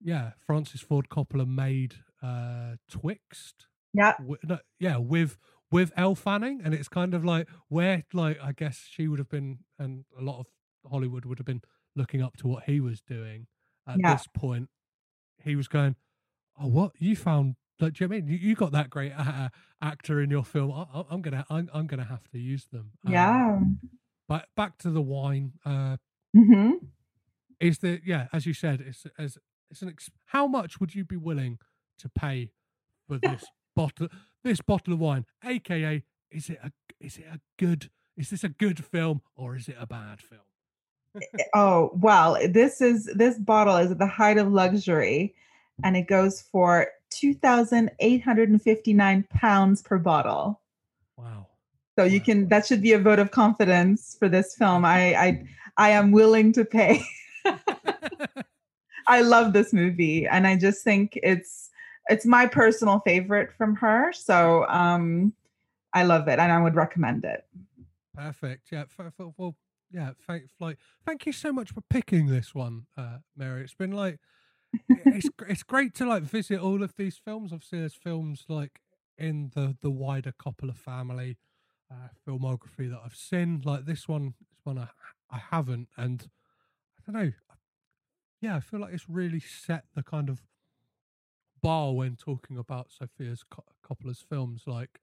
yeah, 0.00 0.32
Francis 0.46 0.80
Ford 0.80 1.08
Coppola 1.10 1.46
made 1.46 1.94
uh 2.22 2.76
Twixt. 2.90 3.66
Yeah. 3.92 4.12
wi- 4.18 4.38
no, 4.44 4.58
yeah, 4.78 4.96
with 4.98 5.36
with 5.70 5.92
Elle 5.96 6.14
Fanning, 6.14 6.60
and 6.64 6.74
it's 6.74 6.88
kind 6.88 7.14
of 7.14 7.24
like 7.24 7.48
where 7.68 8.04
like 8.12 8.38
I 8.42 8.52
guess 8.52 8.86
she 8.90 9.08
would 9.08 9.18
have 9.18 9.28
been, 9.28 9.60
and 9.78 10.04
a 10.18 10.22
lot 10.22 10.40
of 10.40 10.46
Hollywood 10.90 11.24
would 11.24 11.38
have 11.38 11.46
been 11.46 11.62
looking 11.96 12.22
up 12.22 12.36
to 12.38 12.46
what 12.48 12.64
he 12.64 12.80
was 12.80 13.00
doing 13.00 13.46
at 13.86 13.98
Yeah. 13.98 14.12
this 14.14 14.26
point. 14.26 14.68
He 15.42 15.56
was 15.56 15.68
going, 15.68 15.96
"Oh, 16.58 16.66
what 16.68 16.92
you 16.98 17.16
found? 17.16 17.56
Like, 17.80 17.94
do 17.94 18.04
you 18.04 18.08
know 18.08 18.16
I 18.16 18.20
mean 18.20 18.28
you, 18.28 18.36
you 18.36 18.54
got 18.54 18.72
that 18.72 18.90
great 18.90 19.12
uh, 19.16 19.48
actor 19.80 20.20
in 20.20 20.30
your 20.30 20.44
film? 20.44 20.72
I, 20.72 21.04
I'm 21.10 21.22
gonna, 21.22 21.46
I'm, 21.48 21.70
I'm 21.72 21.86
gonna 21.86 22.04
have 22.04 22.28
to 22.30 22.38
use 22.38 22.66
them." 22.72 22.92
Um, 23.06 23.12
Yeah. 23.12 23.60
But 24.28 24.46
back 24.56 24.78
to 24.78 24.90
the 24.90 25.02
wine. 25.02 25.54
Uh, 25.64 25.96
hmm 26.34 26.72
is 27.60 27.78
that 27.78 28.02
yeah? 28.06 28.28
As 28.32 28.46
you 28.46 28.54
said, 28.54 28.80
it's 28.80 29.06
as 29.18 29.38
it's 29.70 29.82
an. 29.82 29.88
Ex- 29.88 30.10
how 30.26 30.46
much 30.46 30.80
would 30.80 30.94
you 30.94 31.04
be 31.04 31.16
willing 31.16 31.58
to 31.98 32.08
pay 32.08 32.50
for 33.08 33.18
this 33.22 33.44
bottle? 33.76 34.08
This 34.42 34.60
bottle 34.60 34.94
of 34.94 35.00
wine, 35.00 35.26
aka, 35.44 36.02
is 36.30 36.48
it 36.48 36.58
a 36.62 36.72
is 37.00 37.18
it 37.18 37.26
a 37.32 37.40
good? 37.58 37.90
Is 38.16 38.30
this 38.30 38.44
a 38.44 38.48
good 38.48 38.84
film 38.84 39.22
or 39.36 39.56
is 39.56 39.68
it 39.68 39.76
a 39.78 39.86
bad 39.86 40.20
film? 40.20 40.40
Oh, 41.54 41.90
well, 41.94 42.36
this 42.48 42.80
is 42.80 43.06
this 43.14 43.38
bottle 43.38 43.76
is 43.76 43.90
at 43.90 43.98
the 43.98 44.06
height 44.06 44.38
of 44.38 44.50
luxury 44.52 45.34
and 45.82 45.96
it 45.96 46.06
goes 46.06 46.40
for 46.40 46.86
2,859 47.10 49.24
pounds 49.30 49.82
per 49.82 49.98
bottle. 49.98 50.60
Wow. 51.16 51.48
So 51.98 52.04
you 52.04 52.20
Wow. 52.20 52.24
can 52.24 52.48
that 52.48 52.66
should 52.66 52.82
be 52.82 52.92
a 52.92 52.98
vote 52.98 53.18
of 53.18 53.30
confidence 53.30 54.16
for 54.18 54.28
this 54.28 54.54
film. 54.54 54.84
I 54.84 55.14
I 55.14 55.44
I 55.76 55.90
am 55.90 56.12
willing 56.12 56.52
to 56.52 56.64
pay. 56.64 57.02
I 59.06 59.22
love 59.22 59.52
this 59.52 59.72
movie 59.72 60.26
and 60.26 60.46
I 60.46 60.56
just 60.56 60.84
think 60.84 61.18
it's 61.22 61.69
it's 62.10 62.26
my 62.26 62.46
personal 62.46 63.00
favorite 63.00 63.50
from 63.56 63.76
her. 63.76 64.12
So 64.12 64.66
um 64.68 65.32
I 65.92 66.04
love 66.04 66.28
it 66.28 66.38
and 66.38 66.52
I 66.52 66.60
would 66.62 66.76
recommend 66.76 67.24
it. 67.24 67.44
Perfect. 68.14 68.68
Yeah. 68.70 68.82
f- 68.82 69.12
f- 69.18 69.26
well, 69.36 69.56
yeah. 69.90 70.10
Thank, 70.26 70.44
like, 70.60 70.78
thank 71.04 71.26
you 71.26 71.32
so 71.32 71.52
much 71.52 71.72
for 71.72 71.80
picking 71.80 72.26
this 72.26 72.54
one, 72.54 72.86
uh, 72.96 73.18
Mary. 73.36 73.62
It's 73.62 73.74
been 73.74 73.92
like, 73.92 74.20
it's 74.88 75.28
it's 75.48 75.62
great 75.64 75.94
to 75.94 76.06
like 76.06 76.22
visit 76.22 76.60
all 76.60 76.82
of 76.82 76.94
these 76.96 77.16
films. 77.16 77.52
Obviously, 77.52 77.80
there's 77.80 77.94
films 77.94 78.44
like 78.48 78.80
in 79.18 79.50
the 79.54 79.76
the 79.80 79.90
wider 79.90 80.32
Coppola 80.32 80.76
family 80.76 81.38
uh, 81.90 82.08
filmography 82.26 82.88
that 82.90 83.00
I've 83.04 83.16
seen. 83.16 83.62
Like 83.64 83.84
this 83.84 84.06
one, 84.06 84.34
this 84.50 84.60
one 84.64 84.78
I 84.78 84.88
I 85.30 85.38
haven't, 85.50 85.88
and 85.96 86.28
I 86.98 87.12
don't 87.12 87.22
know. 87.22 87.32
Yeah, 88.40 88.56
I 88.56 88.60
feel 88.60 88.80
like 88.80 88.94
it's 88.94 89.08
really 89.08 89.40
set 89.40 89.84
the 89.94 90.02
kind 90.02 90.28
of 90.28 90.40
bar 91.62 91.92
when 91.94 92.16
talking 92.16 92.58
about 92.58 92.90
Sofia's 92.90 93.44
Co- 93.44 93.64
Coppola's 93.84 94.20
films. 94.20 94.64
Like, 94.66 95.00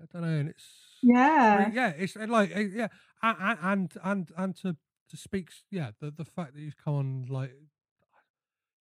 I 0.00 0.06
don't 0.12 0.22
know, 0.22 0.38
and 0.38 0.48
it's 0.48 1.02
Yeah. 1.02 1.72
Yeah, 1.72 1.90
it's 1.90 2.16
like 2.16 2.50
yeah, 2.54 2.88
a- 3.22 3.28
a- 3.28 3.58
and 3.62 3.92
and 4.02 4.32
and 4.36 4.56
to 4.56 4.76
to 5.10 5.16
speak, 5.16 5.50
yeah, 5.70 5.92
the 6.00 6.10
the 6.10 6.24
fact 6.24 6.54
that 6.54 6.60
you've 6.60 6.76
come 6.76 6.94
on 6.94 7.26
like 7.26 7.52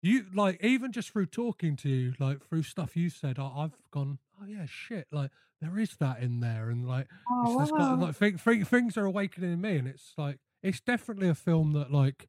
you 0.02 0.26
like 0.34 0.62
even 0.62 0.92
just 0.92 1.10
through 1.10 1.26
talking 1.26 1.76
to 1.76 1.88
you, 1.88 2.14
like 2.18 2.46
through 2.46 2.62
stuff 2.62 2.96
you 2.96 3.08
said, 3.10 3.38
I, 3.38 3.46
I've 3.46 3.76
gone, 3.90 4.18
oh 4.40 4.44
yeah, 4.46 4.66
shit, 4.66 5.06
like 5.10 5.30
there 5.60 5.78
is 5.78 5.96
that 5.96 6.20
in 6.20 6.40
there, 6.40 6.68
and 6.70 6.86
like 6.86 7.08
Oh, 7.30 7.58
just 7.58 7.74
got, 7.74 7.98
like 7.98 8.14
think, 8.14 8.40
think, 8.40 8.68
things 8.68 8.96
are 8.96 9.06
awakening 9.06 9.52
in 9.54 9.60
me, 9.60 9.76
and 9.76 9.88
it's 9.88 10.12
like 10.18 10.38
it's 10.62 10.80
definitely 10.80 11.28
a 11.28 11.34
film 11.34 11.72
that 11.72 11.90
like 11.90 12.28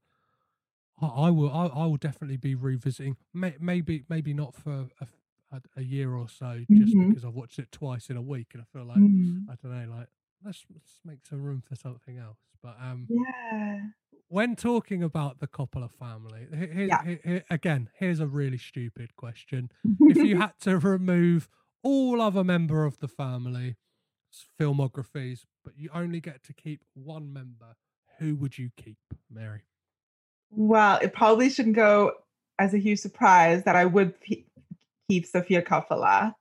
I, 1.01 1.05
I 1.07 1.29
will 1.29 1.51
I, 1.51 1.65
I 1.67 1.85
will 1.85 1.97
definitely 1.97 2.37
be 2.37 2.55
revisiting. 2.55 3.17
May, 3.33 3.55
maybe 3.59 4.03
maybe 4.09 4.33
not 4.33 4.55
for 4.55 4.87
a, 5.01 5.07
a, 5.51 5.61
a 5.77 5.81
year 5.81 6.13
or 6.15 6.27
so, 6.29 6.63
just 6.71 6.95
Mhm. 6.95 7.09
because 7.09 7.25
I've 7.25 7.33
watched 7.35 7.59
it 7.59 7.71
twice 7.71 8.09
in 8.09 8.17
a 8.17 8.21
week, 8.21 8.47
and 8.53 8.61
I 8.61 8.65
feel 8.77 8.85
like 8.85 8.97
Mm. 8.97 9.45
I 9.49 9.55
don't 9.61 9.71
know, 9.89 9.95
like 9.97 10.07
let's, 10.43 10.63
let's 10.73 10.99
make 11.03 11.25
some 11.25 11.41
room 11.41 11.61
for 11.67 11.75
something 11.75 12.17
else. 12.17 12.37
But 12.61 12.77
um, 12.81 13.07
Yeah. 13.09 13.87
when 14.27 14.55
talking 14.55 15.01
about 15.03 15.39
the 15.39 15.47
Coppola 15.47 15.89
family, 15.91 16.47
he- 16.53 16.73
he- 16.73 16.85
Yeah. 16.87 17.03
he- 17.03 17.19
he- 17.23 17.41
again, 17.49 17.89
here's 17.97 18.19
a 18.19 18.27
really 18.27 18.57
stupid 18.57 19.15
question. 19.15 19.71
if 20.01 20.17
you 20.17 20.37
had 20.41 20.57
to 20.61 20.77
remove 20.79 21.49
all 21.83 22.21
other 22.21 22.43
member 22.43 22.85
of 22.85 22.97
the 22.99 23.07
family, 23.07 23.75
filmographies, 24.59 25.45
but 25.63 25.77
you 25.77 25.89
only 25.93 26.19
get 26.19 26.43
to 26.43 26.53
keep 26.53 26.81
one 26.93 27.31
member, 27.31 27.75
who 28.19 28.35
would 28.35 28.57
you 28.57 28.69
keep, 28.75 28.97
Mary? 29.29 29.63
Well, 30.55 30.99
it 31.01 31.13
probably 31.13 31.49
shouldn't 31.49 31.75
go 31.75 32.13
as 32.57 32.73
a 32.73 32.77
huge 32.77 32.99
surprise 32.99 33.63
that 33.63 33.75
I 33.75 33.85
would 33.85 34.13
keep 35.09 35.25
Sofia 35.25 35.61
Coppola, 35.61 36.33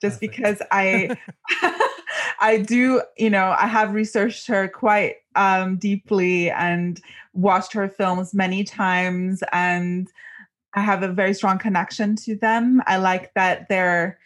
just 0.00 0.20
Perfect. 0.20 0.36
because 0.36 0.62
I, 0.70 1.16
I 2.40 2.58
do, 2.58 3.02
you 3.16 3.30
know, 3.30 3.54
I 3.58 3.66
have 3.66 3.94
researched 3.94 4.46
her 4.46 4.68
quite 4.68 5.16
um, 5.34 5.76
deeply 5.76 6.50
and 6.50 7.00
watched 7.32 7.72
her 7.72 7.88
films 7.88 8.32
many 8.34 8.64
times, 8.64 9.42
and 9.52 10.08
I 10.74 10.80
have 10.80 11.02
a 11.02 11.08
very 11.08 11.34
strong 11.34 11.58
connection 11.58 12.14
to 12.16 12.36
them. 12.36 12.82
I 12.86 12.98
like 12.98 13.34
that 13.34 13.68
they're 13.68 14.18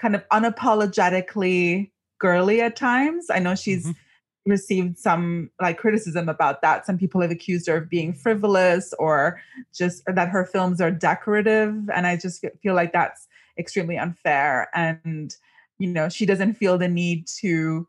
kind 0.00 0.16
of 0.16 0.28
unapologetically 0.30 1.90
girly 2.18 2.60
at 2.60 2.76
times. 2.76 3.26
I 3.30 3.38
know 3.38 3.54
she's 3.54 3.86
Mhm. 3.86 3.96
Received 4.44 4.98
some 4.98 5.50
like 5.60 5.78
criticism 5.78 6.28
about 6.28 6.62
that. 6.62 6.84
Some 6.84 6.98
people 6.98 7.20
have 7.20 7.30
accused 7.30 7.68
her 7.68 7.76
of 7.76 7.88
being 7.88 8.12
frivolous 8.12 8.92
or 8.98 9.40
just 9.74 10.02
or 10.06 10.14
that 10.14 10.28
her 10.28 10.44
films 10.44 10.80
are 10.80 10.90
decorative, 10.90 11.74
and 11.94 12.06
I 12.06 12.16
just 12.16 12.44
feel 12.62 12.74
like 12.74 12.92
that's 12.92 13.28
extremely 13.58 13.98
unfair. 13.98 14.68
And 14.74 15.34
you 15.78 15.88
know, 15.88 16.08
she 16.08 16.26
doesn't 16.26 16.54
feel 16.54 16.78
the 16.78 16.88
need 16.88 17.26
to 17.40 17.88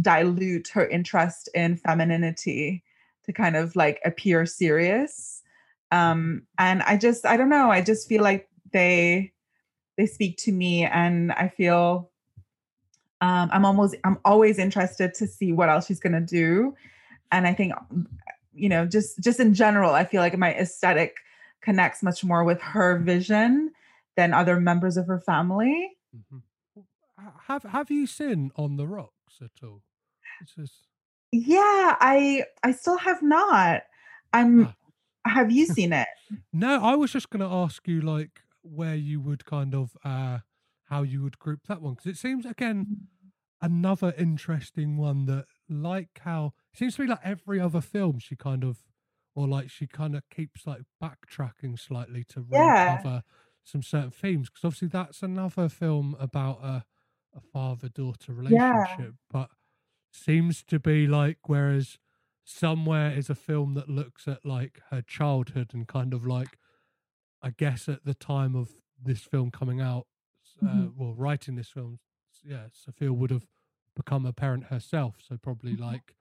dilute 0.00 0.68
her 0.68 0.86
interest 0.86 1.48
in 1.54 1.76
femininity 1.76 2.82
to 3.24 3.32
kind 3.32 3.56
of 3.56 3.74
like 3.76 4.00
appear 4.04 4.46
serious. 4.46 5.42
Um, 5.90 6.42
and 6.58 6.82
I 6.82 6.96
just, 6.96 7.24
I 7.26 7.36
don't 7.36 7.48
know, 7.48 7.70
I 7.70 7.80
just 7.80 8.08
feel 8.08 8.22
like 8.22 8.48
they 8.72 9.32
they 9.96 10.06
speak 10.06 10.36
to 10.38 10.52
me, 10.52 10.84
and 10.84 11.32
I 11.32 11.48
feel 11.48 12.10
um, 13.20 13.48
I'm 13.52 13.64
almost 13.64 13.94
I'm 14.04 14.18
always 14.24 14.58
interested 14.58 15.14
to 15.14 15.26
see 15.26 15.52
what 15.52 15.68
else 15.68 15.86
she's 15.86 16.00
gonna 16.00 16.20
do. 16.20 16.74
And 17.32 17.46
I 17.46 17.54
think 17.54 17.72
you 18.54 18.68
know, 18.68 18.86
just 18.86 19.18
just 19.20 19.40
in 19.40 19.54
general, 19.54 19.92
I 19.94 20.04
feel 20.04 20.20
like 20.22 20.36
my 20.38 20.54
aesthetic 20.54 21.16
connects 21.62 22.02
much 22.02 22.24
more 22.24 22.44
with 22.44 22.60
her 22.62 22.98
vision 22.98 23.72
than 24.16 24.32
other 24.32 24.60
members 24.60 24.96
of 24.96 25.06
her 25.06 25.20
family. 25.20 25.96
Mhm. 26.14 26.42
Have 27.48 27.62
Have 27.64 27.90
you 27.90 28.06
seen 28.06 28.50
On 28.56 28.76
the 28.76 28.86
Rocks 28.86 29.40
at 29.42 29.50
all? 29.62 29.82
Just, 30.56 30.86
Yeah, 31.32 31.96
I 32.00 32.44
I 32.62 32.72
still 32.72 32.98
have 32.98 33.22
not. 33.22 33.82
I'm 34.32 34.66
Ah. 34.66 34.74
have 35.26 35.50
you 35.50 35.66
seen 35.78 35.92
it? 35.92 36.08
no, 36.52 36.82
I 36.82 36.94
was 36.94 37.12
just 37.12 37.30
going 37.30 37.40
to 37.48 37.54
ask 37.54 37.86
you 37.88 38.00
like 38.00 38.40
where 38.62 38.94
you 38.96 39.20
would 39.20 39.44
kind 39.44 39.74
of 39.74 39.96
uh 40.04 40.38
how 40.86 41.02
you 41.02 41.22
would 41.22 41.38
group 41.38 41.60
that 41.68 41.82
one 41.82 41.94
because 41.94 42.06
it 42.10 42.16
seems 42.18 42.46
again 42.46 43.08
another 43.60 44.12
interesting 44.18 44.96
one 44.96 45.26
that 45.26 45.46
like 45.68 46.20
how 46.22 46.52
it 46.72 46.78
seems 46.78 46.96
to 46.96 47.02
be 47.02 47.08
like 47.08 47.20
every 47.24 47.58
other 47.60 47.80
film 47.80 48.18
she 48.18 48.36
kind 48.36 48.62
of 48.64 48.80
or 49.34 49.48
like 49.48 49.70
she 49.70 49.86
kind 49.86 50.14
of 50.16 50.22
keeps 50.30 50.66
like 50.66 50.82
backtracking 51.02 51.78
slightly 51.78 52.24
to 52.24 52.40
Yeah. 52.50 52.98
recover 53.00 53.22
some 53.64 53.82
certain 53.82 54.10
themes 54.10 54.48
because 54.48 54.64
obviously 54.64 54.88
that's 54.88 55.22
another 55.22 55.68
film 55.68 56.16
about 56.20 56.62
a 56.62 56.84
a 57.34 57.40
father 57.40 57.88
daughter 57.88 58.32
Yeah. 58.48 58.86
relationship 58.88 59.14
but 59.30 59.50
seems 60.12 60.64
to 60.64 60.78
be 60.80 61.06
like 61.06 61.38
whereas 61.46 61.98
somewhere 62.44 63.10
is 63.12 63.28
a 63.28 63.34
film 63.34 63.74
that 63.74 63.88
looks 63.88 64.26
at 64.28 64.44
like 64.44 64.80
her 64.90 65.02
childhood 65.02 65.72
and 65.74 65.88
kind 65.88 66.14
of 66.14 66.26
like 66.26 66.58
i 67.42 67.50
guess 67.50 67.88
at 67.88 68.04
the 68.04 68.14
time 68.14 68.54
of 68.56 68.70
this 69.00 69.22
film 69.22 69.50
coming 69.50 69.80
out 69.80 70.06
uh, 70.62 70.66
Mhm. 70.68 70.96
well 70.96 71.14
writing 71.14 71.56
this 71.56 71.68
film 71.68 71.98
yeah 72.44 72.66
sofia 72.72 73.12
would 73.12 73.30
have 73.30 73.46
become 73.94 74.24
a 74.26 74.32
parent 74.32 74.64
herself 74.64 75.16
so 75.26 75.36
probably 75.36 75.74
Mhm. 75.76 75.80
like 75.80 76.14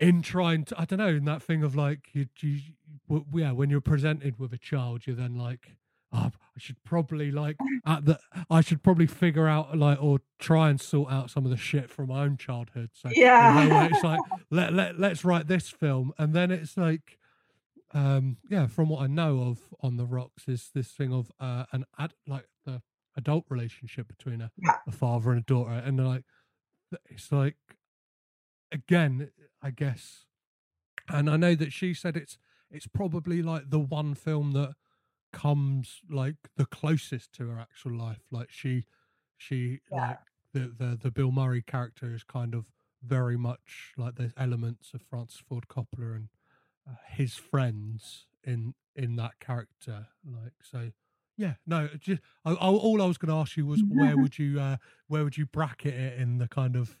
in 0.00 0.22
trying 0.22 0.64
to 0.64 0.80
i 0.80 0.84
don't 0.84 0.98
know 0.98 1.08
in 1.08 1.24
that 1.24 1.42
thing 1.42 1.62
of 1.64 1.74
like 1.74 2.08
you, 2.14 2.26
you 2.40 2.60
w- 3.08 3.24
yeah 3.34 3.50
when 3.52 3.68
you're 3.70 3.80
presented 3.80 4.38
with 4.38 4.52
a 4.52 4.58
child 4.58 5.06
you're 5.06 5.16
then 5.16 5.36
like 5.36 5.76
oh, 6.12 6.30
i 6.56 6.58
should 6.58 6.82
probably 6.84 7.30
like 7.32 7.56
at 7.86 8.04
the 8.04 8.18
i 8.48 8.60
should 8.60 8.82
probably 8.82 9.06
figure 9.06 9.48
out 9.48 9.76
like 9.76 10.00
or 10.00 10.20
try 10.38 10.70
and 10.70 10.80
sort 10.80 11.10
out 11.10 11.30
some 11.30 11.44
of 11.44 11.50
the 11.50 11.56
shit 11.56 11.90
from 11.90 12.08
my 12.08 12.22
own 12.22 12.36
childhood 12.36 12.90
so 12.92 13.08
yeah, 13.10 13.86
it's 13.90 14.04
like 14.04 14.20
let, 14.50 14.72
let 14.72 14.98
let's 15.00 15.24
write 15.24 15.48
this 15.48 15.68
film 15.68 16.12
and 16.16 16.32
then 16.32 16.50
it's 16.52 16.76
like 16.76 17.18
um 17.92 18.36
yeah 18.48 18.66
from 18.68 18.88
what 18.90 19.02
i 19.02 19.06
know 19.08 19.40
of 19.40 19.58
on 19.80 19.96
the 19.96 20.06
rocks 20.06 20.46
is 20.46 20.70
this 20.74 20.88
thing 20.92 21.12
of 21.12 21.32
uh 21.40 21.64
an 21.72 21.84
ad 21.98 22.12
like 22.26 22.44
adult 23.18 23.44
relationship 23.50 24.08
between 24.08 24.40
a, 24.40 24.50
Yeah. 24.56 24.76
a 24.86 24.92
father 24.92 25.30
and 25.32 25.40
a 25.40 25.44
daughter 25.44 25.72
and 25.72 25.98
they're 25.98 26.06
like 26.06 26.24
it's 27.10 27.30
like 27.30 27.56
again 28.72 29.30
i 29.62 29.70
guess 29.70 30.24
and 31.08 31.28
i 31.28 31.36
know 31.36 31.54
that 31.54 31.72
she 31.72 31.92
said 31.92 32.16
it's 32.16 32.38
it's 32.70 32.86
probably 32.86 33.42
like 33.42 33.70
the 33.70 33.78
one 33.78 34.14
film 34.14 34.52
that 34.52 34.72
comes 35.32 36.00
like 36.10 36.36
the 36.56 36.64
closest 36.66 37.32
to 37.32 37.48
her 37.48 37.58
actual 37.58 37.92
life 37.92 38.22
like 38.30 38.50
she 38.50 38.84
she 39.36 39.80
Yeah. 39.92 40.08
like 40.08 40.18
the, 40.54 40.60
the 40.78 40.98
the 41.02 41.10
bill 41.10 41.30
murray 41.32 41.60
character 41.62 42.14
is 42.14 42.22
kind 42.24 42.54
of 42.54 42.64
very 43.02 43.36
much 43.36 43.92
like 43.96 44.14
there's 44.16 44.32
elements 44.36 44.92
of 44.94 45.02
francis 45.02 45.42
ford 45.46 45.66
coppola 45.68 46.16
and 46.16 46.28
uh, 46.88 46.94
his 47.08 47.34
friends 47.34 48.26
in 48.44 48.74
in 48.96 49.16
that 49.16 49.38
character 49.40 50.08
like 50.24 50.54
so 50.62 50.90
yeah 51.38 51.54
no 51.66 51.88
just 51.98 52.20
I, 52.44 52.50
I, 52.50 52.54
all 52.68 53.00
i 53.00 53.06
was 53.06 53.16
going 53.16 53.30
to 53.30 53.36
ask 53.40 53.56
you 53.56 53.64
was 53.64 53.80
where 53.88 54.16
would 54.22 54.38
you 54.38 54.60
uh 54.60 54.76
where 55.06 55.24
would 55.24 55.38
you 55.38 55.46
bracket 55.46 55.94
it 55.94 56.18
in 56.20 56.36
the 56.36 56.48
kind 56.48 56.76
of 56.76 56.98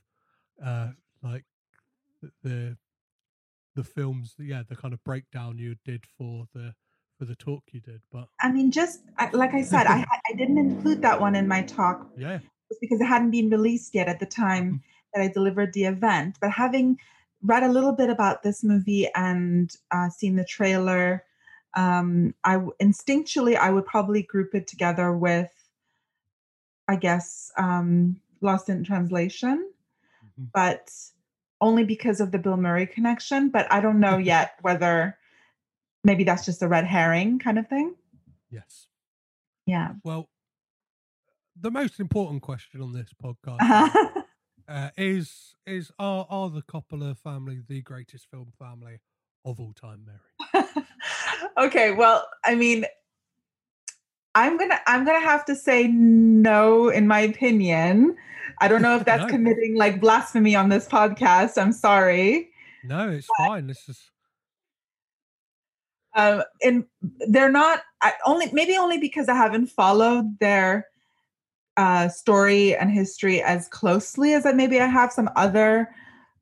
uh 0.64 0.88
like 1.22 1.44
the- 2.42 2.76
the 3.74 3.84
films 3.84 4.34
yeah 4.38 4.62
the 4.66 4.74
kind 4.74 4.92
of 4.92 5.02
breakdown 5.04 5.56
you 5.58 5.76
did 5.84 6.04
for 6.16 6.46
the 6.52 6.74
for 7.16 7.24
the 7.26 7.36
talk 7.36 7.62
you 7.72 7.80
did 7.80 8.00
but 8.10 8.28
I 8.40 8.50
mean, 8.50 8.70
just 8.70 9.02
I- 9.18 9.30
like 9.30 9.54
I 9.54 9.62
said, 9.62 9.86
I 9.86 10.04
I 10.30 10.36
didn't 10.36 10.58
include 10.58 11.02
that 11.02 11.20
one 11.20 11.34
in 11.36 11.46
my 11.46 11.62
talk 11.62 12.08
yeah 12.16 12.38
because 12.80 13.00
it 13.00 13.06
hadn't 13.06 13.30
been 13.30 13.50
released 13.50 13.94
yet 13.94 14.08
at 14.08 14.20
the 14.20 14.26
time 14.26 14.82
that 15.14 15.22
I 15.22 15.28
delivered 15.28 15.72
the 15.72 15.84
event. 15.84 16.38
But 16.40 16.50
having 16.52 16.98
read 17.42 17.62
a 17.62 17.68
little 17.68 17.92
bit 17.92 18.10
about 18.10 18.42
this 18.42 18.62
movie 18.64 19.08
and 19.14 19.70
uh, 19.90 20.10
seen 20.10 20.36
the 20.36 20.44
trailer, 20.44 21.24
um, 21.78 22.34
I 22.44 22.56
instinctually 22.82 23.56
I 23.56 23.70
would 23.70 23.86
probably 23.86 24.22
group 24.22 24.54
it 24.54 24.66
together 24.66 25.12
with, 25.16 25.50
I 26.88 26.96
guess, 26.96 27.52
um, 27.56 28.20
Lost 28.40 28.68
in 28.68 28.82
Translation, 28.84 29.70
Mhm. 30.24 30.50
but 30.52 30.92
only 31.60 31.84
because 31.84 32.20
of 32.20 32.30
the 32.32 32.38
Bill 32.38 32.56
Murray 32.56 32.86
connection. 32.86 33.50
But 33.50 33.70
I 33.72 33.80
don't 33.80 34.00
know 34.00 34.18
yet 34.34 34.54
whether 34.62 35.16
maybe 36.04 36.24
that's 36.24 36.44
just 36.44 36.62
a 36.62 36.68
red 36.68 36.84
herring 36.84 37.38
kind 37.38 37.58
of 37.58 37.68
thing. 37.68 37.94
yes 38.50 38.88
Yeah. 39.66 39.92
well 40.04 40.30
the 41.60 41.70
most 41.70 42.00
important 42.00 42.40
question 42.42 42.80
on 42.80 42.92
this 42.92 43.12
podcast 43.22 43.60
Uh-huh. 43.60 44.22
uh, 44.68 44.90
is 44.96 45.54
is 45.66 45.90
are 45.98 46.26
are 46.30 46.48
the 46.50 46.62
Coppola 46.62 47.16
family 47.16 47.60
the 47.68 47.82
greatest 47.82 48.26
film 48.30 48.52
family 48.58 49.00
of 49.44 49.60
all 49.60 49.72
time, 49.74 50.04
Mary? 50.06 50.64
okay, 51.58 51.92
well, 51.92 52.26
I 52.44 52.54
mean, 52.54 52.84
I'm 54.34 54.56
gonna 54.56 54.78
I'm 54.86 55.04
gonna 55.04 55.20
have 55.20 55.44
to 55.46 55.56
say 55.56 55.88
no 55.88 56.88
in 56.88 57.06
my 57.06 57.20
opinion. 57.20 58.16
I 58.60 58.68
don't 58.68 58.82
know 58.82 58.96
if 58.96 59.04
that's 59.04 59.24
No. 59.24 59.30
committing 59.30 59.76
like 59.76 60.00
blasphemy 60.00 60.54
on 60.54 60.68
this 60.68 60.86
podcast. 60.88 61.60
I'm 61.60 61.72
sorry. 61.72 62.50
No, 62.84 63.10
it's 63.10 63.26
fine. 63.38 63.66
This 63.66 63.88
is 63.88 64.10
Um, 66.14 66.42
and 66.62 66.84
they're 67.28 67.50
not 67.52 67.82
I 68.02 68.12
only 68.26 68.50
maybe 68.52 68.76
only 68.76 68.98
because 68.98 69.28
I 69.28 69.34
haven't 69.34 69.68
followed 69.68 70.38
their 70.40 70.86
uh, 71.76 72.08
story 72.08 72.74
and 72.74 72.90
history 72.90 73.40
as 73.42 73.68
closely 73.68 74.34
as 74.34 74.44
I 74.46 74.52
maybe 74.52 74.80
I 74.80 74.86
have 74.86 75.12
some 75.12 75.30
other 75.36 75.88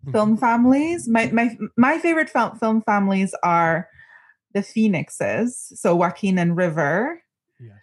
Mhm. 0.06 0.12
film 0.12 0.36
families. 0.36 1.08
My 1.08 1.30
my 1.32 1.56
my 1.76 1.98
favorite 1.98 2.30
film 2.30 2.58
film 2.58 2.82
families 2.82 3.34
are 3.42 3.88
the 4.56 4.62
Phoenixes, 4.62 5.72
so 5.76 5.94
Joaquin 5.94 6.38
and 6.38 6.56
River, 6.56 7.22
Yes. 7.60 7.78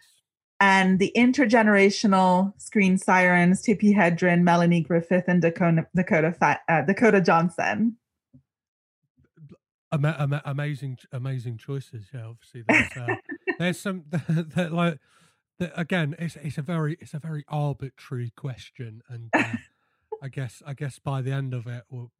and 0.60 0.98
the 0.98 1.12
intergenerational 1.16 2.52
screen 2.60 2.98
sirens 2.98 3.62
Tippi 3.62 3.94
Hedren, 3.94 4.42
Melanie 4.42 4.80
Griffith, 4.82 5.24
and 5.28 5.40
Dakota 5.40 5.86
Dakota 5.94 6.34
uh, 6.68 6.82
Dakota 6.82 7.20
Johnson. 7.20 7.96
Ama- 9.92 10.16
ama- 10.18 10.42
amazing, 10.44 10.98
amazing 11.12 11.56
choices. 11.56 12.06
Yeah, 12.12 12.26
obviously 12.26 12.64
there's 12.66 12.96
uh, 12.96 13.14
there's 13.60 13.78
some 13.80 14.04
that 14.10 14.72
like 14.72 14.98
that 15.60 15.72
again. 15.76 16.16
It's 16.18 16.36
it's 16.42 16.58
a 16.58 16.62
very 16.62 16.96
it's 17.00 17.14
a 17.14 17.20
very 17.20 17.44
arbitrary 17.48 18.32
question, 18.36 19.02
and 19.08 19.30
uh, 19.32 19.44
I 20.22 20.28
guess 20.28 20.62
I 20.66 20.74
guess 20.74 20.98
by 20.98 21.22
the 21.22 21.30
end 21.30 21.54
of 21.54 21.68
it, 21.68 21.84
we'll, 21.88 22.10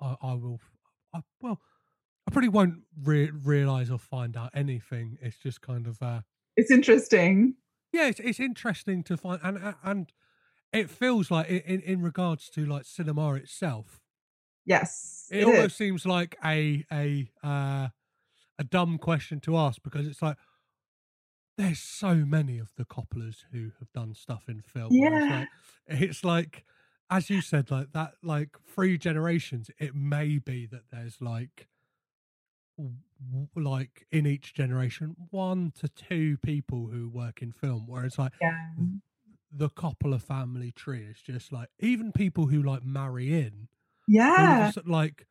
I, 0.00 0.16
I 0.22 0.32
will. 0.34 0.60
I, 1.14 1.20
well, 1.42 1.60
I 2.26 2.30
probably 2.30 2.48
won't 2.50 2.82
re- 3.02 3.30
realize 3.30 3.90
or 3.90 3.98
find 3.98 4.36
out 4.36 4.50
anything. 4.54 5.18
It's 5.20 5.36
just 5.38 5.60
kind 5.60 5.86
of 5.86 6.00
uh, 6.02 6.20
It's 6.56 6.70
interesting. 6.70 7.56
yeah, 7.92 8.08
it's, 8.08 8.20
it's 8.20 8.40
interesting 8.40 9.02
to 9.04 9.16
find, 9.16 9.40
and 9.42 9.74
and- 9.82 10.12
it 10.72 10.88
feels 10.88 11.30
like 11.30 11.48
in 11.50 11.80
in, 11.82 12.00
regards 12.00 12.48
to 12.50 12.64
like 12.64 12.86
cinema 12.86 13.34
itself, 13.34 14.00
Yes, 14.64 15.28
it, 15.30 15.40
it 15.40 15.44
almost 15.44 15.66
is. 15.72 15.76
seems 15.76 16.06
like 16.06 16.34
a 16.42 16.84
a 16.90 17.28
uh, 17.44 17.88
a 18.58 18.64
dumb 18.64 18.96
question 18.96 19.38
to 19.40 19.56
ask 19.58 19.82
because 19.82 20.06
it's 20.06 20.22
like 20.22 20.38
there's 21.58 21.78
so 21.80 22.14
many 22.14 22.58
of 22.58 22.70
the 22.76 22.84
Coppolas 22.86 23.44
who 23.52 23.70
have 23.78 23.92
done 23.92 24.14
stuff 24.14 24.44
in 24.48 24.62
film. 24.62 24.88
where 24.98 25.12
It's 25.18 25.26
Yeah. 25.28 25.38
like, 25.40 25.48
it's 25.88 26.24
like 26.24 26.64
as 27.10 27.28
you 27.28 27.42
said, 27.42 27.70
like 27.70 27.92
that, 27.92 28.14
like 28.22 28.56
three 28.66 28.96
generations. 28.96 29.70
It 29.78 29.94
may 29.94 30.38
be 30.38 30.64
that 30.66 30.84
there's 30.90 31.20
like 31.20 31.68
like 33.56 34.06
in 34.10 34.26
each 34.26 34.54
generation 34.54 35.14
one 35.30 35.72
to 35.78 35.88
two 35.88 36.36
people 36.38 36.86
who 36.88 37.08
work 37.08 37.42
in 37.42 37.52
film 37.52 37.86
where 37.86 38.04
it's 38.04 38.18
like 38.18 38.32
Yeah. 38.40 38.56
the 39.50 39.68
Coppola 39.68 40.20
family 40.20 40.72
tree 40.72 41.04
is 41.04 41.20
just 41.22 41.52
like 41.52 41.68
even 41.78 42.12
people 42.12 42.46
who 42.46 42.62
like 42.62 42.82
marry 42.84 43.38
in 43.38 43.68
of 44.08 44.08
Yeah. 44.08 44.70
like 44.86 45.26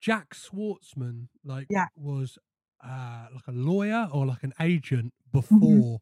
Jack 0.00 0.34
Schwartzman, 0.34 1.28
like 1.44 1.68
Yeah. 1.70 1.86
was 1.96 2.38
uh 2.84 3.26
like 3.32 3.46
a 3.46 3.52
lawyer 3.52 4.08
or 4.12 4.26
like 4.26 4.42
an 4.42 4.52
agent 4.60 5.14
Mm-hmm. 5.50 5.80
before 5.80 6.00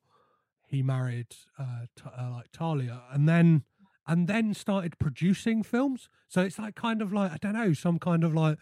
he 0.66 0.82
married 0.82 1.28
uh, 1.58 1.86
t- 1.96 2.04
uh 2.16 2.30
like 2.30 2.50
Talia, 2.52 3.02
and 3.12 3.28
then 3.28 3.64
and 4.06 4.26
then 4.28 4.54
started 4.54 4.98
producing 4.98 5.62
films. 5.62 6.08
So 6.28 6.42
it's 6.42 6.58
like 6.58 6.74
kind 6.74 7.02
of 7.02 7.12
like 7.12 7.30
I 7.32 7.36
don't 7.36 7.52
know, 7.54 7.72
some 7.74 7.98
kind 7.98 8.24
of 8.24 8.34
like 8.34 8.58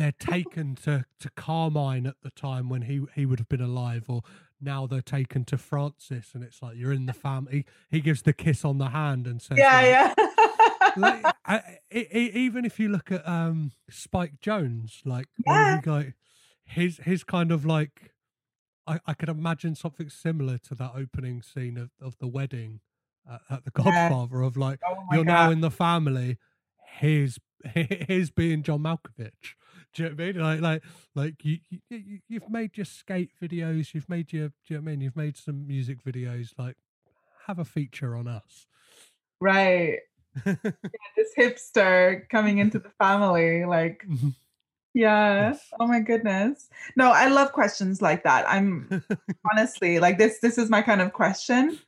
they're 0.00 0.12
taken 0.12 0.74
to 0.76 1.04
to 1.20 1.30
Carmine 1.36 2.06
at 2.06 2.14
the 2.22 2.30
time 2.30 2.70
when 2.70 2.82
he 2.82 3.02
he 3.14 3.26
would 3.26 3.38
have 3.38 3.50
been 3.50 3.60
alive, 3.60 4.06
or 4.08 4.22
now 4.58 4.86
they're 4.86 5.02
taken 5.02 5.44
to 5.44 5.58
Francis, 5.58 6.30
and 6.34 6.42
it's 6.42 6.62
like 6.62 6.76
you're 6.76 6.92
in 6.92 7.04
the 7.04 7.12
family. 7.12 7.66
He 7.90 8.00
gives 8.00 8.22
the 8.22 8.32
kiss 8.32 8.64
on 8.64 8.78
the 8.78 8.88
hand 8.88 9.26
and 9.26 9.42
says, 9.42 9.58
Yeah, 9.58 9.74
like, 9.76 9.86
yeah. 9.86 10.14
like, 10.96 11.34
I, 11.44 11.54
I, 11.92 11.96
even 12.14 12.64
if 12.64 12.80
you 12.80 12.88
look 12.88 13.12
at 13.12 13.28
um 13.28 13.72
Spike 13.90 14.40
Jonze, 14.40 15.04
like 15.04 15.26
Yeah. 15.46 15.80
he 15.82 15.90
like 15.90 16.14
his 16.64 16.96
his 17.04 17.22
kind 17.22 17.52
of 17.52 17.66
like 17.66 18.12
I, 18.86 19.00
I 19.06 19.12
could 19.12 19.28
imagine 19.28 19.74
something 19.74 20.08
similar 20.08 20.56
to 20.56 20.74
that 20.76 20.92
opening 20.96 21.42
scene 21.42 21.76
of, 21.76 21.90
of 22.00 22.16
the 22.18 22.26
wedding 22.26 22.80
at, 23.30 23.40
at 23.50 23.64
the 23.66 23.72
Yeah. 23.84 24.08
Godfather 24.08 24.40
of 24.40 24.56
like 24.56 24.80
Oh 24.88 24.96
you're 25.12 25.24
now 25.24 25.50
in 25.50 25.60
the 25.60 25.70
family. 25.70 26.38
Here's 26.98 27.38
here's 27.74 28.30
being 28.30 28.62
John 28.62 28.80
Malkovich. 28.80 29.54
Do 29.92 30.02
you 30.04 30.08
know 30.10 30.14
what 30.14 30.20
I 30.22 30.32
mean? 30.32 30.40
Like 30.40 30.60
like 30.60 30.82
like 31.14 31.44
you, 31.44 31.58
you 31.70 31.78
you- 31.90 32.18
you've 32.28 32.50
made 32.50 32.76
your 32.76 32.84
skate 32.86 33.30
videos. 33.42 33.92
You've 33.94 34.08
made 34.08 34.32
your. 34.32 34.48
Do 34.48 34.54
you 34.68 34.76
know 34.76 34.82
what 34.82 34.88
I 34.88 34.92
mean? 34.92 35.00
You've 35.00 35.16
made 35.16 35.36
some 35.36 35.66
music 35.66 36.02
videos. 36.04 36.50
Like 36.58 36.76
have 37.46 37.58
a 37.58 37.64
feature 37.64 38.14
on 38.16 38.28
us. 38.28 38.66
right. 39.40 39.98
Yeah, 40.46 40.54
this 41.16 41.32
hipster 41.36 42.28
coming 42.28 42.58
into 42.58 42.78
the 42.78 42.90
family, 43.00 43.64
like, 43.64 44.04
yeah. 44.94 45.50
Yes. 45.50 45.68
Oh 45.80 45.86
my 45.88 45.98
goodness. 46.00 46.68
No, 46.96 47.10
I 47.10 47.26
love 47.28 47.50
questions 47.52 48.00
like 48.00 48.22
that. 48.24 48.44
I'm 48.48 49.02
honestly 49.52 49.98
like 49.98 50.18
this. 50.18 50.38
This 50.40 50.56
is 50.56 50.70
my 50.70 50.82
kind 50.82 51.00
of 51.00 51.12
question. 51.12 51.78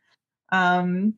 Um, 0.51 1.15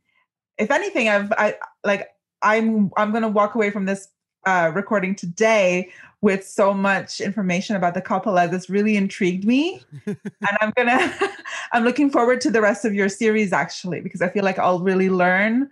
if 0.59 0.71
anything, 0.71 1.09
I've 1.09 1.33
I 1.33 1.57
like 1.83 2.09
I'm 2.45 2.91
I'm 2.97 3.13
gonna 3.13 3.29
walk 3.29 3.55
away 3.55 3.71
from 3.71 3.87
this 3.87 4.09
uh, 4.47 4.71
recording 4.75 5.15
today 5.15 5.91
with 6.21 6.47
so 6.47 6.73
much 6.73 7.21
information 7.21 7.77
about 7.77 7.95
the 7.95 8.03
Coppola. 8.03 8.51
This 8.51 8.71
really 8.71 8.97
intrigued 8.97 9.45
me, 9.45 9.83
and 10.07 10.19
I'm 10.61 10.73
gonna 10.77 11.13
I'm 11.73 11.83
looking 11.85 12.11
forward 12.11 12.41
to 12.43 12.51
the 12.51 12.61
rest 12.61 12.85
of 12.85 12.95
your 12.95 13.09
series 13.09 13.53
actually 13.53 14.01
because 14.01 14.23
I 14.23 14.29
feel 14.29 14.45
like 14.45 14.59
I'll 14.59 14.81
really 14.81 15.11
learn 15.11 15.69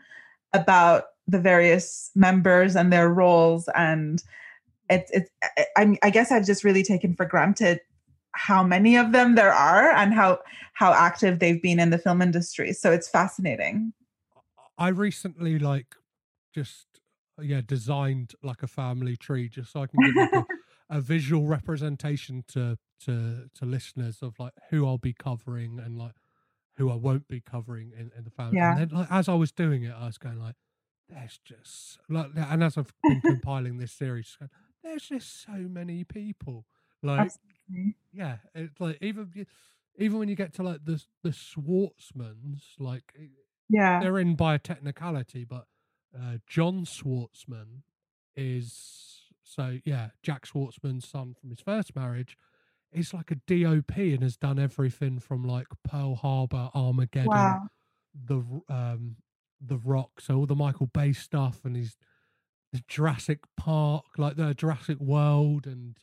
about 0.52 1.04
the 1.28 1.38
various 1.38 2.10
members 2.14 2.74
and 2.74 2.92
their 2.92 3.08
roles 3.08 3.68
and 3.76 4.22
it's 4.90 5.10
it's 5.12 5.30
I, 5.56 5.66
I 5.76 5.98
I 6.02 6.10
guess 6.10 6.32
I've 6.32 6.46
just 6.46 6.64
really 6.64 6.82
taken 6.82 7.14
for 7.14 7.24
granted 7.24 7.80
how 8.32 8.62
many 8.62 8.96
of 8.96 9.12
them 9.12 9.34
there 9.34 9.52
are 9.52 9.90
and 9.90 10.12
how 10.12 10.38
how 10.72 10.92
active 10.92 11.38
they've 11.38 11.62
been 11.62 11.78
in 11.78 11.90
the 11.90 11.98
film 11.98 12.22
industry. 12.22 12.72
So 12.72 12.90
it's 12.90 13.08
fascinating. 13.08 13.92
I 14.78 14.88
recently 14.88 15.58
like 15.58 15.94
just 16.54 16.86
yeah 17.40 17.60
designed 17.66 18.32
like 18.42 18.62
a 18.62 18.66
family 18.66 19.16
tree 19.16 19.48
just 19.48 19.72
so 19.72 19.82
I 19.82 19.86
can 19.86 20.00
give 20.04 20.14
like 20.16 20.32
a, 20.34 20.46
a 20.98 21.00
visual 21.00 21.46
representation 21.46 22.44
to 22.48 22.76
to 23.04 23.48
to 23.54 23.64
listeners 23.64 24.18
of 24.22 24.38
like 24.38 24.52
who 24.70 24.86
I'll 24.86 24.98
be 24.98 25.14
covering 25.14 25.80
and 25.80 25.98
like 25.98 26.14
who 26.76 26.90
I 26.90 26.94
won't 26.94 27.28
be 27.28 27.40
covering 27.40 27.92
in, 27.96 28.10
in 28.16 28.24
the 28.24 28.30
family. 28.30 28.56
Yeah. 28.56 28.72
And 28.72 28.90
then 28.90 28.98
like 28.98 29.08
as 29.10 29.28
I 29.28 29.34
was 29.34 29.52
doing 29.52 29.82
it, 29.82 29.92
I 29.98 30.06
was 30.06 30.18
going 30.18 30.38
like, 30.40 30.54
there's 31.08 31.38
just 31.44 31.98
like 32.08 32.30
and 32.36 32.62
as 32.64 32.78
I've 32.78 32.92
been 33.02 33.20
compiling 33.20 33.78
this 33.78 33.92
series, 33.92 34.36
going, 34.38 34.50
there's 34.82 35.02
just 35.08 35.42
so 35.44 35.52
many 35.52 36.04
people. 36.04 36.66
Like 37.02 37.20
Absolutely. 37.20 37.96
yeah, 38.12 38.36
it's 38.54 38.80
like 38.80 38.98
even 39.00 39.46
even 39.96 40.18
when 40.18 40.28
you 40.28 40.36
get 40.36 40.52
to 40.54 40.62
like 40.62 40.84
the 40.84 41.02
the 41.22 41.30
Schwartzmans, 41.30 42.62
like 42.78 43.12
Yeah. 43.68 44.00
they're 44.00 44.18
in 44.18 44.36
by 44.36 44.58
technicality, 44.58 45.44
but 45.44 45.66
uh, 46.18 46.38
John 46.46 46.84
Schwartzman 46.84 47.82
is 48.36 49.20
so 49.44 49.78
yeah, 49.84 50.10
Jack 50.22 50.46
Schwartzman's 50.46 51.06
son 51.08 51.34
from 51.38 51.50
his 51.50 51.60
first 51.60 51.94
marriage 51.94 52.36
is 52.92 53.12
like 53.14 53.30
a 53.30 53.36
DOP 53.46 53.96
and 53.96 54.22
has 54.22 54.36
done 54.36 54.58
everything 54.58 55.18
from 55.18 55.44
like 55.44 55.66
Pearl 55.84 56.14
Harbor, 56.14 56.70
Armageddon, 56.74 57.28
Wow. 57.30 57.68
the 58.26 58.42
um 58.68 59.16
the 59.60 59.78
Rock, 59.78 60.20
so 60.20 60.36
all 60.38 60.46
the 60.46 60.54
Michael 60.56 60.88
Bay 60.88 61.12
stuff, 61.12 61.60
and 61.64 61.76
he's 61.76 61.96
the 62.72 62.82
Jurassic 62.88 63.40
Park, 63.56 64.04
like 64.18 64.36
the 64.36 64.54
Jurassic 64.54 64.98
World, 64.98 65.66
and 65.66 65.96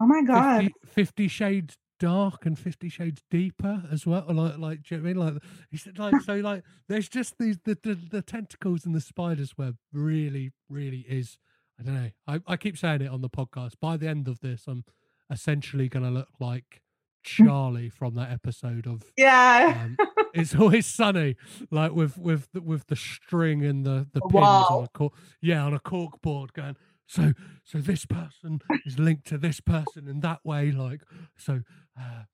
Oh 0.00 0.06
my 0.06 0.22
god. 0.22 0.64
50, 0.64 0.74
50 0.86 1.28
shades 1.28 1.76
dark 1.98 2.44
and 2.46 2.58
50 2.58 2.88
shades 2.88 3.22
deeper 3.30 3.82
as 3.90 4.06
well 4.06 4.24
like 4.28 4.58
like 4.58 4.82
do 4.82 4.96
you 4.96 5.00
know 5.00 5.20
what 5.20 5.28
i 5.28 5.30
mean 5.30 5.34
like 5.34 5.42
he 5.70 5.76
said 5.76 5.98
like 5.98 6.20
so 6.22 6.34
like 6.36 6.62
there's 6.88 7.08
just 7.08 7.34
these 7.38 7.56
the, 7.64 7.76
the 7.82 7.94
the 7.94 8.22
tentacles 8.22 8.84
and 8.84 8.94
the 8.94 9.00
spider's 9.00 9.56
web 9.56 9.76
really 9.92 10.52
really 10.68 11.06
is 11.08 11.38
i 11.80 11.82
don't 11.82 11.94
know 11.94 12.10
I, 12.26 12.40
I 12.46 12.56
keep 12.56 12.76
saying 12.76 13.02
it 13.02 13.10
on 13.10 13.22
the 13.22 13.30
podcast 13.30 13.72
by 13.80 13.96
the 13.96 14.08
end 14.08 14.28
of 14.28 14.40
this 14.40 14.64
i'm 14.68 14.84
essentially 15.30 15.88
gonna 15.88 16.10
look 16.10 16.28
like 16.38 16.82
charlie 17.22 17.88
from 17.88 18.14
that 18.14 18.30
episode 18.30 18.86
of 18.86 19.02
Yeah. 19.16 19.80
um, 19.84 19.96
it's 20.34 20.54
always 20.54 20.86
sunny, 20.86 21.34
like 21.70 21.92
with 21.92 22.16
with 22.18 22.46
the, 22.52 22.60
with 22.60 22.86
the 22.88 22.94
string 22.96 23.64
and 23.64 23.84
the 23.86 24.06
the 24.12 24.20
pins 24.20 24.44
on 24.44 24.84
a 24.84 24.88
cork, 24.88 25.12
yeah, 25.40 25.64
on 25.64 25.72
a 25.74 25.78
cork 25.80 26.20
board, 26.20 26.52
going. 26.52 26.76
So 27.06 27.32
so 27.64 27.78
this 27.78 28.04
person 28.06 28.60
is 28.84 28.98
linked 28.98 29.26
to 29.28 29.38
this 29.38 29.60
person 29.60 30.08
in 30.08 30.20
that 30.20 30.44
way, 30.44 30.70
like 30.72 31.02
so. 31.36 31.62
Uh, 31.98 32.24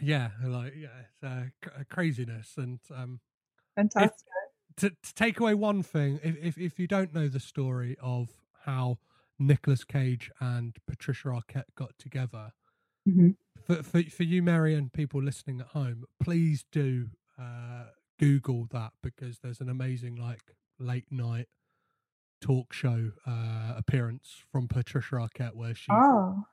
yeah, 0.00 0.30
like 0.44 0.74
yeah, 0.76 0.88
it's 1.02 1.22
uh, 1.22 1.44
c- 1.64 1.84
craziness 1.90 2.54
and 2.56 2.80
um, 2.94 3.20
Fantastic. 3.76 4.26
to, 4.78 4.90
to 4.90 5.14
take 5.14 5.38
away 5.40 5.54
one 5.54 5.82
thing, 5.82 6.20
if, 6.22 6.36
if 6.42 6.58
if 6.58 6.78
you 6.78 6.86
don't 6.86 7.12
know 7.14 7.28
the 7.28 7.40
story 7.40 7.96
of 8.00 8.30
how 8.64 8.98
Nicolas 9.38 9.84
Cage 9.84 10.30
and 10.40 10.76
Patricia 10.86 11.28
Arquette 11.28 11.74
got 11.76 11.98
together, 11.98 12.52
Mhm. 13.08 13.36
for, 13.62 13.82
for 13.82 14.02
for 14.04 14.22
you, 14.22 14.42
Mary, 14.42 14.74
and 14.74 14.92
people 14.92 15.22
listening 15.22 15.60
at 15.60 15.68
home, 15.68 16.04
please 16.22 16.64
do 16.72 17.08
uh, 17.38 17.86
Google 18.18 18.66
that 18.70 18.92
because 19.02 19.38
there's 19.40 19.60
an 19.60 19.68
amazing 19.68 20.16
like 20.16 20.54
late 20.78 21.10
night 21.10 21.48
talk 22.40 22.72
show 22.72 23.12
uh, 23.26 23.74
appearance 23.76 24.42
from 24.50 24.68
Patricia 24.68 25.16
Arquette 25.16 25.54
where 25.54 25.74
she 25.74 25.92
Oh. 25.92 26.44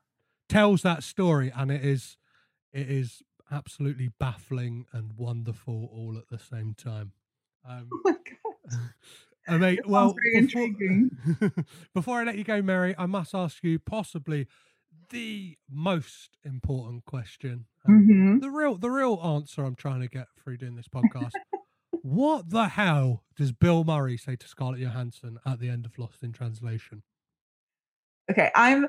tells 0.49 0.81
that 0.83 1.03
story, 1.03 1.51
and 1.55 1.71
it 1.71 1.83
is 1.83 2.17
it 2.73 2.89
is 2.89 3.21
absolutely 3.51 4.09
baffling 4.19 4.85
and 4.91 5.13
wonderful 5.13 5.89
all 5.91 6.17
at 6.17 6.27
the 6.29 6.37
same 6.43 6.73
time. 6.73 7.13
Um, 7.67 7.89
Oh 7.93 8.01
my 8.03 8.11
god. 8.11 8.89
I 9.49 9.57
mean, 9.57 9.79
well, 9.85 10.13
very 10.13 10.45
before, 10.45 10.61
intriguing. 10.63 11.09
before 11.93 12.19
I 12.19 12.23
let 12.25 12.37
you 12.37 12.43
go, 12.43 12.61
Mary, 12.61 12.93
I 12.97 13.05
must 13.05 13.33
ask 13.33 13.63
you 13.63 13.79
possibly 13.79 14.47
the 15.09 15.57
most 15.69 16.37
important 16.43 17.05
question. 17.05 17.65
um, 17.87 18.05
Mhm. 18.05 18.41
The 18.41 18.49
real, 18.49 18.77
the 18.77 18.89
real 18.89 19.21
answer 19.23 19.63
I'm 19.63 19.75
trying 19.75 20.01
to 20.01 20.09
get 20.09 20.27
through 20.37 20.57
doing 20.57 20.75
this 20.75 20.87
podcast. 20.93 21.31
What 22.07 22.49
the 22.49 22.69
hell 22.69 23.23
does 23.35 23.51
Bill 23.51 23.83
Murray 23.83 24.15
say 24.15 24.37
to 24.37 24.47
Scarlett 24.47 24.79
Johansson 24.79 25.39
at 25.45 25.59
the 25.59 25.69
end 25.69 25.85
of 25.85 25.99
Lost 25.99 26.23
in 26.23 26.31
Translation? 26.31 27.03
Okay, 28.31 28.49
I'm 28.55 28.87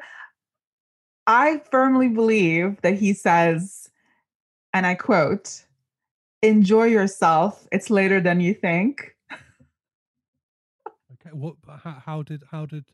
I 1.26 1.60
firmly 1.70 2.08
believe 2.08 2.80
that 2.82 2.94
he 2.94 3.12
says, 3.12 3.90
and 4.72 4.86
I 4.86 4.94
quote, 4.94 5.64
enjoy 6.42 6.84
yourself. 6.84 7.66
It's 7.72 7.90
later 7.90 8.20
than 8.20 8.40
you 8.40 8.54
think. 8.54 9.16
Okay, 11.20 11.34
what? 11.34 11.56
How, 11.82 12.00
how 12.06 12.22
did? 12.22 12.44
How 12.48 12.64
did? 12.64 12.84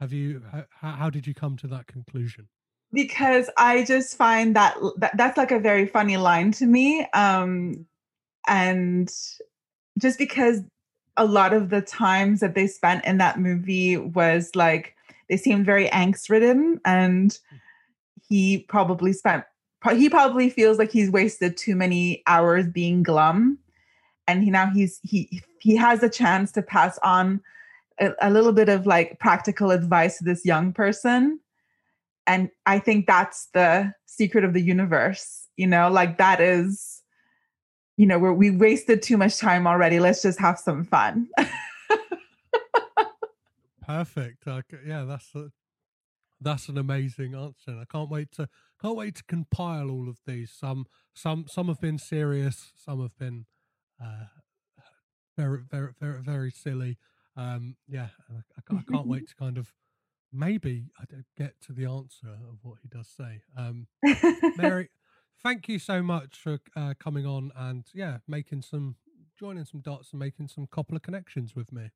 Have 0.00 0.12
you? 0.12 0.42
How, 0.50 0.90
how 0.90 1.10
did 1.10 1.28
you 1.28 1.32
come 1.32 1.56
to 1.58 1.68
that 1.68 1.86
conclusion? 1.86 2.48
Because 2.92 3.48
I 3.56 3.84
just 3.84 4.16
find 4.16 4.56
that, 4.56 4.76
that 4.96 5.16
that's 5.16 5.38
like 5.38 5.52
a 5.52 5.60
very 5.60 5.86
funny 5.86 6.16
line 6.16 6.50
to 6.52 6.66
me. 6.66 7.06
Um 7.14 7.86
and 8.48 9.08
just 9.98 10.18
because 10.18 10.62
a 11.16 11.24
lot 11.24 11.52
of 11.52 11.70
the 11.70 11.80
times 11.80 12.40
that 12.40 12.54
they 12.54 12.66
spent 12.66 13.04
in 13.04 13.18
that 13.18 13.38
movie 13.38 13.96
was 13.96 14.50
like 14.54 14.94
they 15.28 15.36
seemed 15.36 15.66
very 15.66 15.88
angst 15.88 16.30
ridden 16.30 16.80
and 16.84 17.38
he 18.28 18.58
probably 18.68 19.12
spent 19.12 19.44
he 19.92 20.08
probably 20.08 20.50
feels 20.50 20.78
like 20.78 20.90
he's 20.90 21.10
wasted 21.10 21.56
too 21.56 21.76
many 21.76 22.22
hours 22.26 22.66
being 22.66 23.02
glum 23.02 23.58
and 24.26 24.42
he 24.42 24.50
now 24.50 24.70
he's 24.70 25.00
he 25.02 25.42
he 25.60 25.76
has 25.76 26.02
a 26.02 26.08
chance 26.08 26.52
to 26.52 26.62
pass 26.62 26.98
on 27.02 27.40
a, 28.00 28.12
a 28.22 28.30
little 28.30 28.52
bit 28.52 28.68
of 28.68 28.86
like 28.86 29.18
practical 29.18 29.70
advice 29.70 30.18
to 30.18 30.24
this 30.24 30.44
young 30.44 30.72
person 30.72 31.38
and 32.26 32.48
i 32.66 32.78
think 32.78 33.06
that's 33.06 33.48
the 33.54 33.92
secret 34.06 34.44
of 34.44 34.52
the 34.52 34.62
universe 34.62 35.48
you 35.58 35.66
know? 35.66 35.90
Like 35.90 36.16
that 36.16 36.40
is 36.40 36.97
you 37.98 38.06
know 38.06 38.18
where 38.18 38.32
we 38.32 38.48
wasted 38.50 39.02
too 39.02 39.18
much 39.18 39.36
time 39.36 39.66
already 39.66 40.00
let's 40.00 40.22
just 40.22 40.40
have 40.40 40.58
some 40.58 40.84
fun 40.84 41.28
Perfect. 43.88 44.44
Yeah, 44.86 45.04
that's 45.04 45.34
a, 45.34 45.50
that's 46.42 46.68
an 46.68 46.76
amazing 46.76 47.34
answer. 47.34 47.70
and 47.70 47.80
I 47.80 47.84
can't 47.90 48.10
wait 48.10 48.30
to 48.32 48.46
can't 48.82 48.96
wait 48.96 49.14
to 49.16 49.24
compile 49.24 49.90
all 49.90 50.10
of 50.10 50.18
these. 50.26 50.52
Some 50.52 50.84
some 51.14 51.46
some 51.48 51.68
have 51.68 51.80
been 51.80 51.98
serious. 51.98 52.72
Some 52.76 53.00
have 53.00 53.16
been 53.18 53.46
uh, 53.98 54.26
very 55.38 55.60
very 55.70 55.92
very 55.98 56.20
very 56.20 56.50
silly. 56.50 56.98
Um, 57.34 57.76
yeah, 57.88 58.08
I, 58.30 58.34
I, 58.34 58.78
I 58.78 58.82
can't 58.92 59.06
wait 59.06 59.28
to 59.30 59.34
kind 59.34 59.56
of 59.56 59.72
maybe 60.30 60.90
I 61.00 61.04
don't 61.08 61.26
get 61.38 61.54
to 61.62 61.72
the 61.72 61.86
answer 61.86 62.28
of 62.28 62.58
what 62.62 62.80
he 62.82 62.88
does 62.88 63.08
say. 63.08 63.40
Um, 63.56 63.86
Mary, 64.58 64.90
thank 65.42 65.68
you 65.68 65.78
so 65.78 66.02
much 66.02 66.38
for 66.38 66.58
uh, 66.76 66.94
coming 66.98 67.26
on 67.26 67.50
and 67.56 67.84
yeah, 67.94 68.18
making 68.26 68.62
some 68.62 68.96
joining 69.38 69.64
some 69.64 69.80
dots 69.80 70.10
and 70.12 70.18
making 70.18 70.48
some 70.48 70.66
couple 70.66 70.96
of 70.96 71.02
connections 71.02 71.54
with 71.54 71.70
me. 71.72 71.90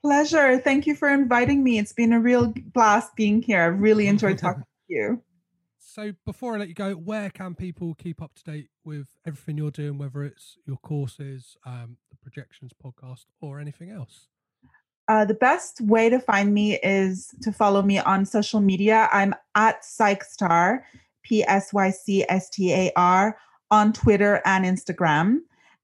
pleasure 0.00 0.58
thank 0.58 0.86
you 0.86 0.94
for 0.94 1.08
inviting 1.10 1.62
me 1.62 1.78
it's 1.78 1.92
been 1.92 2.14
a 2.14 2.18
real 2.18 2.54
blast 2.72 3.14
being 3.16 3.42
here 3.42 3.60
i've 3.64 3.78
really 3.80 4.06
enjoyed 4.06 4.38
talking 4.46 4.62
to 4.62 4.94
you 4.94 5.22
So 5.78 6.12
before 6.26 6.54
I 6.56 6.58
let 6.58 6.68
you 6.68 6.74
go, 6.74 6.92
where 6.94 7.30
can 7.30 7.54
people 7.54 7.94
keep 7.94 8.20
up 8.20 8.34
to 8.34 8.44
date 8.44 8.68
with 8.84 9.06
everything 9.26 9.56
you're 9.56 9.70
doing, 9.70 9.98
whether 9.98 10.24
it's 10.24 10.58
your 10.66 10.78
courses, 10.78 11.56
um, 11.64 11.96
the 12.10 12.16
projections 12.16 12.72
podcast, 12.84 13.26
or 13.40 13.60
anything 13.60 13.90
else? 13.90 14.26
Uh, 15.08 15.24
the 15.24 15.34
best 15.34 15.80
way 15.80 16.10
to 16.10 16.18
find 16.18 16.52
me 16.52 16.78
is 16.82 17.32
to 17.40 17.52
follow 17.52 17.82
me 17.82 17.98
on 18.00 18.26
social 18.26 18.60
media. 18.60 19.08
I'm 19.12 19.34
at 19.54 19.82
PsychStar, 19.82 20.82
P 21.26 21.44
S 21.44 21.72
Y 21.72 21.90
C 21.90 22.24
S 22.28 22.48
T 22.48 22.72
A 22.72 22.92
R, 22.96 23.36
on 23.70 23.92
Twitter 23.92 24.40
and 24.44 24.64
Instagram. 24.64 25.38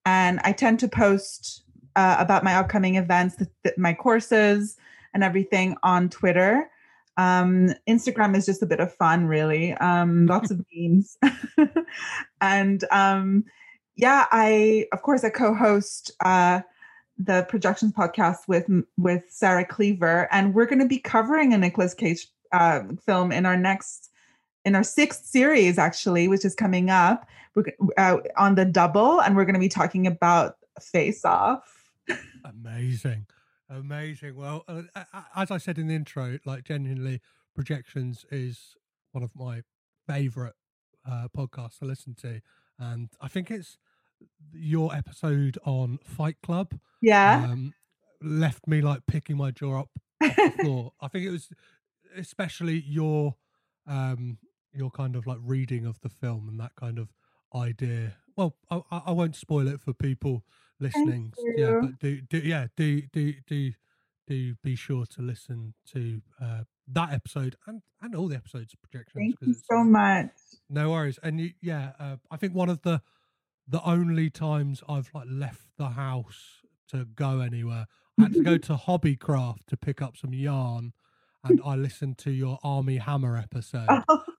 And 0.06 0.40
I 0.44 0.52
tend 0.52 0.81
to 0.81 0.89
post 0.89 1.64
uh, 1.97 2.16
about 2.19 2.44
my 2.44 2.55
upcoming 2.55 2.97
events, 2.97 3.36
my 3.77 3.93
courses, 3.93 4.77
and 5.14 5.23
everything 5.23 5.77
on 5.82 6.09
Twitter. 6.09 6.70
Um, 7.16 7.74
Instagram 7.89 8.36
is 8.36 8.47
just 8.47 8.62
a 8.62 8.66
bit 8.66 8.81
of 8.81 8.94
fun, 8.94 9.27
really. 9.27 9.74
Um, 9.74 10.27
lots 10.27 10.51
of 10.51 10.64
memes. 10.74 11.19
and 12.40 12.85
um, 12.90 13.44
yeah, 13.97 14.27
I, 14.31 14.86
of 14.93 15.02
course, 15.02 15.24
I 15.24 15.31
co 15.31 15.55
host. 15.55 16.12
Uh, 16.24 16.60
the 17.19 17.47
projections 17.48 17.93
podcast 17.93 18.48
with 18.48 18.66
with 18.97 19.24
Sarah 19.28 19.66
Cleaver, 19.66 20.28
and 20.32 20.55
we're 20.55 20.66
going 20.66 20.78
to 20.81 20.89
be 20.89 20.98
covering 20.98 21.52
a 21.52 21.59
Nicolas 21.59 21.94
Cage 21.94 22.27
uh, 22.52 22.81
film 23.05 23.31
in 23.31 23.47
our 23.47 23.56
next 23.56 24.11
in 24.64 24.74
our 24.74 24.84
sixth 24.84 25.26
series, 25.26 25.78
actually, 25.78 26.28
which 26.28 26.44
is 26.44 26.55
coming 26.55 26.90
up. 26.90 27.26
We're 27.55 27.64
uh, 27.98 28.18
on 28.36 28.55
the 28.55 28.64
double, 28.64 29.20
and 29.20 29.36
we're 29.36 29.44
going 29.44 29.55
to 29.55 29.60
be 29.60 29.68
talking 29.68 30.06
about 30.06 30.56
Face 30.80 31.24
Off. 31.24 31.90
Amazing, 32.44 33.26
amazing. 33.70 34.34
Well, 34.36 34.64
uh, 34.66 34.82
as 35.36 35.51
I 35.51 35.59
said 35.59 35.78
in 35.78 35.86
the 35.86 35.94
intro, 35.94 36.39
like 36.44 36.64
genuinely, 36.64 37.20
projections 37.55 38.26
is 38.30 38.76
one 39.12 39.22
of 39.22 39.30
my 39.36 39.62
favorite 40.09 40.55
uh, 41.09 41.28
podcasts 41.36 41.78
to 41.78 41.84
listen 41.84 42.14
to, 42.22 42.40
and 42.78 43.10
I 43.20 43.28
think 43.28 43.51
it's 43.51 43.78
your 44.52 44.94
episode 44.94 45.59
on 45.64 45.98
Fight 46.02 46.36
Club. 46.43 46.74
Yeah, 47.01 47.47
um, 47.48 47.74
left 48.20 48.66
me 48.66 48.80
like 48.80 49.02
picking 49.06 49.36
my 49.36 49.52
jaw 49.52 49.80
up 49.80 49.90
off 50.22 50.36
the 50.36 50.52
floor. 50.60 50.93
I 51.01 51.09
think 51.09 51.26
it 51.26 51.30
was 51.30 51.48
especially 52.16 52.84
your 52.86 53.36
um 53.86 54.39
your 54.74 54.90
kind 54.90 55.16
of 55.16 55.27
like 55.27 55.39
reading 55.43 55.86
of 55.86 56.01
the 56.01 56.09
film 56.09 56.49
and 56.49 56.59
that 56.61 56.74
kind 56.77 56.99
of 56.99 57.09
idea. 57.55 58.15
Well, 58.36 58.57
I, 58.70 58.82
I 58.90 59.11
won't 59.12 59.36
spoil 59.36 59.69
it 59.69 59.81
for 59.81 59.93
people 59.93 60.44
listening. 60.81 61.32
Yeah, 61.57 61.78
but 61.81 61.99
do 61.99 62.20
do 62.23 62.39
yeah 62.39 62.66
do 62.77 63.03
do 63.12 63.35
do 63.47 63.73
do 64.27 64.55
be 64.62 64.77
sure 64.77 65.07
to 65.07 65.23
listen 65.23 65.74
to 65.93 66.23
uh, 66.40 66.65
that 66.89 67.12
episode 67.12 67.57
and 67.66 67.82
and 68.01 68.15
all 68.15 68.28
the 68.28 68.36
episodes 68.36 68.74
of 68.74 68.82
projections. 68.82 69.15
thank 69.15 69.36
you 69.40 69.53
it's, 69.53 69.62
so 69.70 69.85
much. 69.85 70.31
no 70.69 70.90
worries. 70.90 71.19
And 71.23 71.40
you, 71.40 71.51
yeah, 71.61 71.93
uh, 71.99 72.16
I 72.31 72.36
think 72.36 72.55
one 72.55 72.69
of 72.69 72.82
the 72.82 73.01
the 73.66 73.82
only 73.85 74.28
times 74.28 74.82
I've 74.89 75.11
like 75.15 75.28
left 75.31 75.62
the 75.78 75.90
house 75.90 76.62
to 76.89 77.05
go 77.05 77.40
anywhere, 77.40 77.86
I 78.19 78.23
had 78.24 78.32
to 78.35 78.43
go 78.43 78.59
to 78.69 78.74
Hobbycraft 78.74 79.66
to 79.69 79.77
pick 79.77 80.03
up 80.03 80.16
some 80.16 80.35
yarn, 80.35 80.93
and 81.44 81.61
I 81.65 81.77
listened 81.77 82.19
to 82.19 82.31
your 82.31 82.59
Armie 82.62 82.99
Hammer 82.99 83.36
episode, 83.36 83.89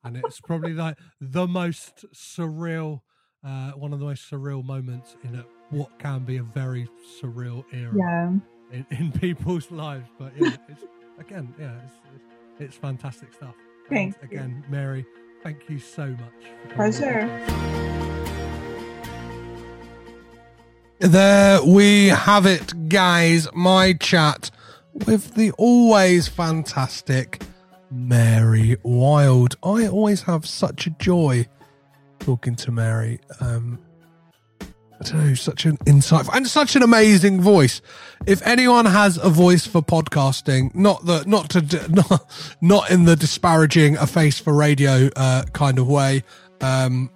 and 0.04 0.18
it's 0.18 0.42
probably 0.42 0.74
like 0.74 0.98
the 1.20 1.48
most 1.48 2.06
surreal, 2.14 3.02
uh, 3.44 3.72
one 3.72 3.94
of 3.94 4.00
the 4.00 4.06
most 4.06 4.30
surreal 4.30 4.64
moments 4.64 5.16
in 5.24 5.36
a, 5.36 5.46
what 5.70 5.98
can 6.00 6.24
be 6.24 6.38
a 6.38 6.44
very 6.44 6.88
surreal 7.22 7.64
era 7.72 7.94
yeah, 7.96 8.30
in, 8.72 8.86
in 8.92 9.12
people's 9.12 9.72
lives. 9.72 10.10
But 10.20 10.34
yeah, 10.38 10.56
it's 10.68 10.84
again, 11.20 11.54
yeah, 11.60 11.74
it's 11.86 11.94
it's, 12.16 12.26
it's 12.60 12.76
fantastic 12.76 13.34
stuff. 13.34 13.56
Thanks 13.90 14.18
Thank 14.18 14.32
you. 14.32 14.38
again, 14.40 14.66
Mary. 14.70 15.06
Thank 15.44 15.70
you 15.70 15.80
so 15.80 16.08
much. 16.08 16.20
for 16.62 16.76
coming 16.76 16.94
Pleasure. 16.94 17.74
There 21.00 21.62
we 21.66 22.08
have 22.08 22.46
it, 22.46 22.88
guys. 22.88 23.48
My 23.54 23.92
chat 23.94 24.52
with 24.94 25.36
the 25.36 25.52
always 25.58 26.30
fantastic 26.30 27.42
Mary 27.94 28.78
Wild. 28.84 29.56
I 29.64 29.88
always 29.88 30.24
have 30.24 30.46
such 30.46 30.88
a 30.88 30.90
joy 30.92 31.48
talking 32.20 32.56
to 32.56 32.72
Mary. 32.72 33.20
Um, 33.40 33.80
I 34.62 34.66
don't 35.04 35.28
know, 35.28 35.34
such 35.34 35.66
an 35.66 35.78
insightful 35.80 36.36
and 36.36 36.48
such 36.48 36.76
an 36.76 36.84
amazing 36.84 37.42
voice. 37.42 37.82
If 38.26 38.46
anyone 38.48 38.86
has 38.86 39.18
a 39.18 39.30
voice 39.30 39.68
for 39.68 39.82
podcasting, 39.82 40.74
not 40.74 41.06
the 41.06 41.24
not 41.26 41.50
to 41.52 41.62
not 42.10 42.32
not 42.62 42.90
in 42.90 43.06
the 43.06 43.16
disparaging 43.16 43.98
a 43.98 44.08
face 44.08 44.40
for 44.40 44.54
radio 44.54 45.10
uh, 45.16 45.44
kind 45.54 45.78
of 45.78 45.88
way. 45.88 46.24
Um, 46.62 47.10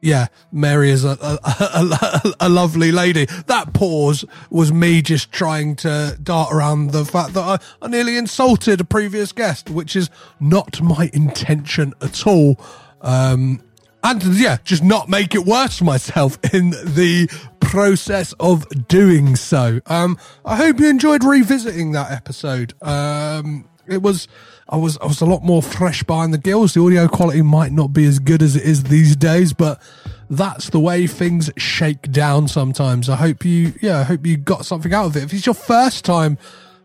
yeah, 0.00 0.28
Mary 0.50 0.90
is 0.90 1.04
a, 1.04 1.18
a, 1.20 1.38
a, 1.44 2.32
a 2.40 2.48
lovely 2.48 2.92
lady. 2.92 3.26
That 3.46 3.72
pause 3.74 4.24
was 4.50 4.72
me 4.72 5.02
just 5.02 5.30
trying 5.32 5.76
to 5.76 6.18
dart 6.22 6.52
around 6.52 6.92
the 6.92 7.04
fact 7.04 7.34
that 7.34 7.42
I, 7.42 7.58
I 7.84 7.88
nearly 7.88 8.16
insulted 8.16 8.80
a 8.80 8.84
previous 8.84 9.32
guest, 9.32 9.68
which 9.70 9.96
is 9.96 10.10
not 10.38 10.80
my 10.80 11.10
intention 11.12 11.92
at 12.00 12.26
all. 12.26 12.58
Um, 13.02 13.62
and 14.02 14.22
yeah, 14.22 14.58
just 14.64 14.82
not 14.82 15.08
make 15.08 15.34
it 15.34 15.44
worse 15.44 15.78
for 15.78 15.84
myself 15.84 16.38
in 16.54 16.70
the 16.70 17.28
process 17.60 18.32
of 18.40 18.66
doing 18.88 19.36
so. 19.36 19.80
Um, 19.86 20.18
I 20.44 20.56
hope 20.56 20.80
you 20.80 20.88
enjoyed 20.88 21.22
revisiting 21.24 21.92
that 21.92 22.10
episode. 22.10 22.74
Um, 22.82 23.68
it 23.86 24.02
was, 24.02 24.28
I 24.70 24.76
was, 24.76 24.96
I 24.98 25.06
was 25.06 25.20
a 25.20 25.26
lot 25.26 25.42
more 25.42 25.62
fresh 25.62 26.04
behind 26.04 26.32
the 26.32 26.38
gills. 26.38 26.74
The 26.74 26.80
audio 26.80 27.08
quality 27.08 27.42
might 27.42 27.72
not 27.72 27.92
be 27.92 28.04
as 28.04 28.20
good 28.20 28.40
as 28.40 28.54
it 28.54 28.62
is 28.62 28.84
these 28.84 29.16
days, 29.16 29.52
but 29.52 29.82
that's 30.30 30.70
the 30.70 30.78
way 30.78 31.08
things 31.08 31.50
shake 31.56 32.12
down 32.12 32.46
sometimes. 32.46 33.08
I 33.08 33.16
hope 33.16 33.44
you, 33.44 33.74
yeah, 33.82 33.98
I 33.98 34.02
hope 34.04 34.24
you 34.24 34.36
got 34.36 34.64
something 34.64 34.94
out 34.94 35.06
of 35.06 35.16
it. 35.16 35.24
If 35.24 35.34
it's 35.34 35.44
your 35.44 35.56
first 35.56 36.04
time 36.04 36.38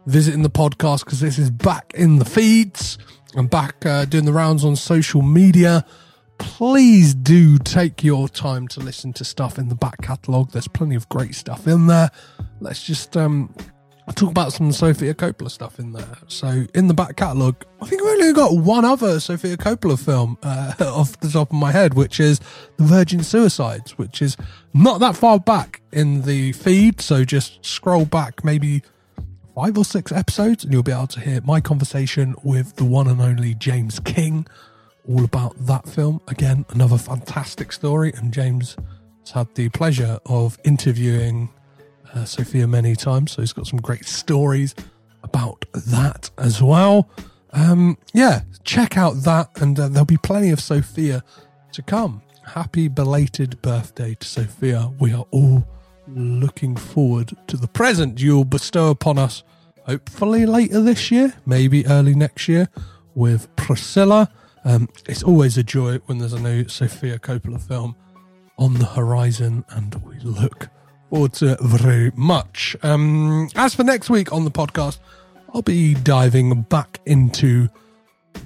visiting 0.07 0.41
the 0.41 0.49
podcast, 0.49 1.05
because 1.05 1.19
this 1.19 1.37
is 1.37 1.51
back 1.51 1.93
in 1.93 2.17
the 2.17 2.25
feeds, 2.25 2.97
I'm 3.35 3.47
back 3.47 3.85
uh, 3.85 4.05
doing 4.05 4.25
the 4.25 4.33
rounds 4.33 4.65
on 4.65 4.75
social 4.75 5.21
media. 5.21 5.85
Please 6.39 7.13
do 7.13 7.59
take 7.59 8.03
your 8.03 8.27
time 8.27 8.67
to 8.69 8.79
listen 8.79 9.13
to 9.13 9.23
stuff 9.23 9.59
in 9.59 9.69
the 9.69 9.75
back 9.75 10.01
catalogue. 10.01 10.51
There's 10.51 10.67
plenty 10.67 10.95
of 10.95 11.07
great 11.09 11.35
stuff 11.35 11.67
in 11.67 11.85
there. 11.85 12.09
Let's 12.59 12.83
just 12.83 13.15
um, 13.15 13.53
talk 14.13 14.29
about 14.29 14.53
some 14.53 14.71
Sofia 14.71 15.13
Coppola 15.13 15.49
stuff 15.49 15.79
in 15.79 15.91
there. 15.91 16.17
So, 16.27 16.65
in 16.73 16.87
the 16.87 16.93
back 16.93 17.15
catalogue, 17.15 17.65
I 17.81 17.87
think 17.87 18.01
I've 18.01 18.07
only 18.07 18.33
got 18.33 18.55
one 18.55 18.85
other 18.85 19.19
Sofia 19.19 19.57
Coppola 19.57 20.03
film 20.03 20.37
uh, 20.43 20.73
off 20.79 21.19
the 21.19 21.29
top 21.29 21.49
of 21.49 21.55
my 21.55 21.71
head, 21.71 21.95
which 21.95 22.19
is 22.19 22.39
The 22.77 22.83
Virgin 22.83 23.23
Suicides, 23.23 23.97
which 23.97 24.21
is 24.21 24.37
not 24.73 24.99
that 24.99 25.15
far 25.15 25.39
back 25.39 25.81
in 25.91 26.21
the 26.21 26.51
feed. 26.51 27.01
So, 27.01 27.25
just 27.25 27.65
scroll 27.65 28.05
back 28.05 28.43
maybe 28.43 28.83
five 29.55 29.77
or 29.77 29.85
six 29.85 30.11
episodes 30.11 30.65
and 30.65 30.73
you'll 30.73 30.83
be 30.83 30.91
able 30.91 31.07
to 31.07 31.21
hear 31.21 31.39
my 31.41 31.61
conversation 31.61 32.35
with 32.43 32.75
the 32.75 32.83
one 32.83 33.07
and 33.07 33.21
only 33.21 33.53
James 33.53 33.99
King 34.01 34.45
all 35.07 35.23
about 35.23 35.55
that 35.65 35.87
film. 35.87 36.21
Again, 36.27 36.65
another 36.69 36.97
fantastic 36.97 37.71
story, 37.71 38.11
and 38.17 38.33
James 38.33 38.75
has 39.21 39.31
had 39.31 39.55
the 39.55 39.69
pleasure 39.69 40.19
of 40.25 40.57
interviewing 40.63 41.49
uh, 42.15 42.25
Sofia 42.25 42.67
many 42.67 42.95
times, 42.95 43.33
so 43.33 43.41
he's 43.41 43.53
got 43.53 43.67
some 43.67 43.79
great 43.79 44.05
stories 44.05 44.73
about 45.23 45.65
that 45.73 46.29
as 46.37 46.61
well. 46.61 47.09
Um, 47.51 47.97
yeah, 48.13 48.41
check 48.63 48.97
out 48.97 49.23
that, 49.23 49.49
and 49.61 49.79
uh, 49.79 49.87
there'll 49.89 50.05
be 50.05 50.17
plenty 50.17 50.51
of 50.51 50.59
Sofia 50.59 51.23
to 51.73 51.81
come. 51.81 52.21
Happy 52.43 52.87
belated 52.87 53.61
birthday 53.61 54.15
to 54.15 54.27
Sofia. 54.27 54.91
We 54.99 55.13
are 55.13 55.25
all 55.31 55.67
looking 56.07 56.75
forward 56.75 57.33
to 57.47 57.57
the 57.57 57.67
present 57.67 58.21
you'll 58.21 58.45
bestow 58.45 58.89
upon 58.89 59.17
us, 59.17 59.43
hopefully 59.85 60.45
later 60.45 60.81
this 60.81 61.11
year, 61.11 61.33
maybe 61.45 61.85
early 61.87 62.15
next 62.15 62.47
year, 62.47 62.69
with 63.15 63.53
Priscilla. 63.55 64.31
Um, 64.63 64.89
it's 65.07 65.23
always 65.23 65.57
a 65.57 65.63
joy 65.63 65.97
when 66.05 66.17
there's 66.17 66.33
a 66.33 66.39
new 66.39 66.67
Sofia 66.67 67.19
Coppola 67.19 67.61
film 67.61 67.95
on 68.57 68.75
the 68.75 68.85
horizon, 68.85 69.65
and 69.69 69.95
we 70.03 70.19
look 70.19 70.69
forward 71.15 71.31
to 71.31 71.57
very 71.61 72.11
much. 72.17 72.75
Um, 72.83 73.47
as 73.55 73.73
for 73.73 73.85
next 73.85 74.09
week 74.09 74.33
on 74.33 74.43
the 74.43 74.51
podcast, 74.51 74.99
I'll 75.53 75.61
be 75.61 75.93
diving 75.93 76.63
back 76.63 76.99
into 77.05 77.69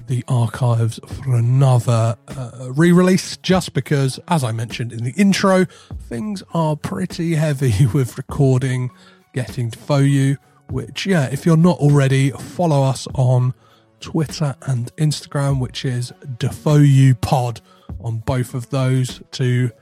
the 0.06 0.22
archives 0.28 1.00
for 1.04 1.34
another 1.34 2.16
uh, 2.28 2.68
re 2.70 2.92
release 2.92 3.36
just 3.38 3.72
because, 3.72 4.20
as 4.28 4.44
I 4.44 4.52
mentioned 4.52 4.92
in 4.92 5.02
the 5.02 5.10
intro, 5.16 5.64
things 6.02 6.44
are 6.54 6.76
pretty 6.76 7.34
heavy 7.34 7.86
with 7.92 8.16
recording, 8.16 8.92
getting 9.34 9.72
to 9.72 9.78
FOU, 9.80 10.36
which, 10.68 11.06
yeah, 11.06 11.24
if 11.26 11.44
you're 11.44 11.56
not 11.56 11.78
already, 11.78 12.30
follow 12.30 12.84
us 12.84 13.08
on 13.16 13.52
Twitter 13.98 14.54
and 14.62 14.94
Instagram, 14.94 15.58
which 15.58 15.84
is 15.84 16.12
Defoe 16.38 17.14
Pod 17.20 17.62
on 17.98 18.18
both 18.18 18.54
of 18.54 18.70
those 18.70 19.22
to 19.32 19.72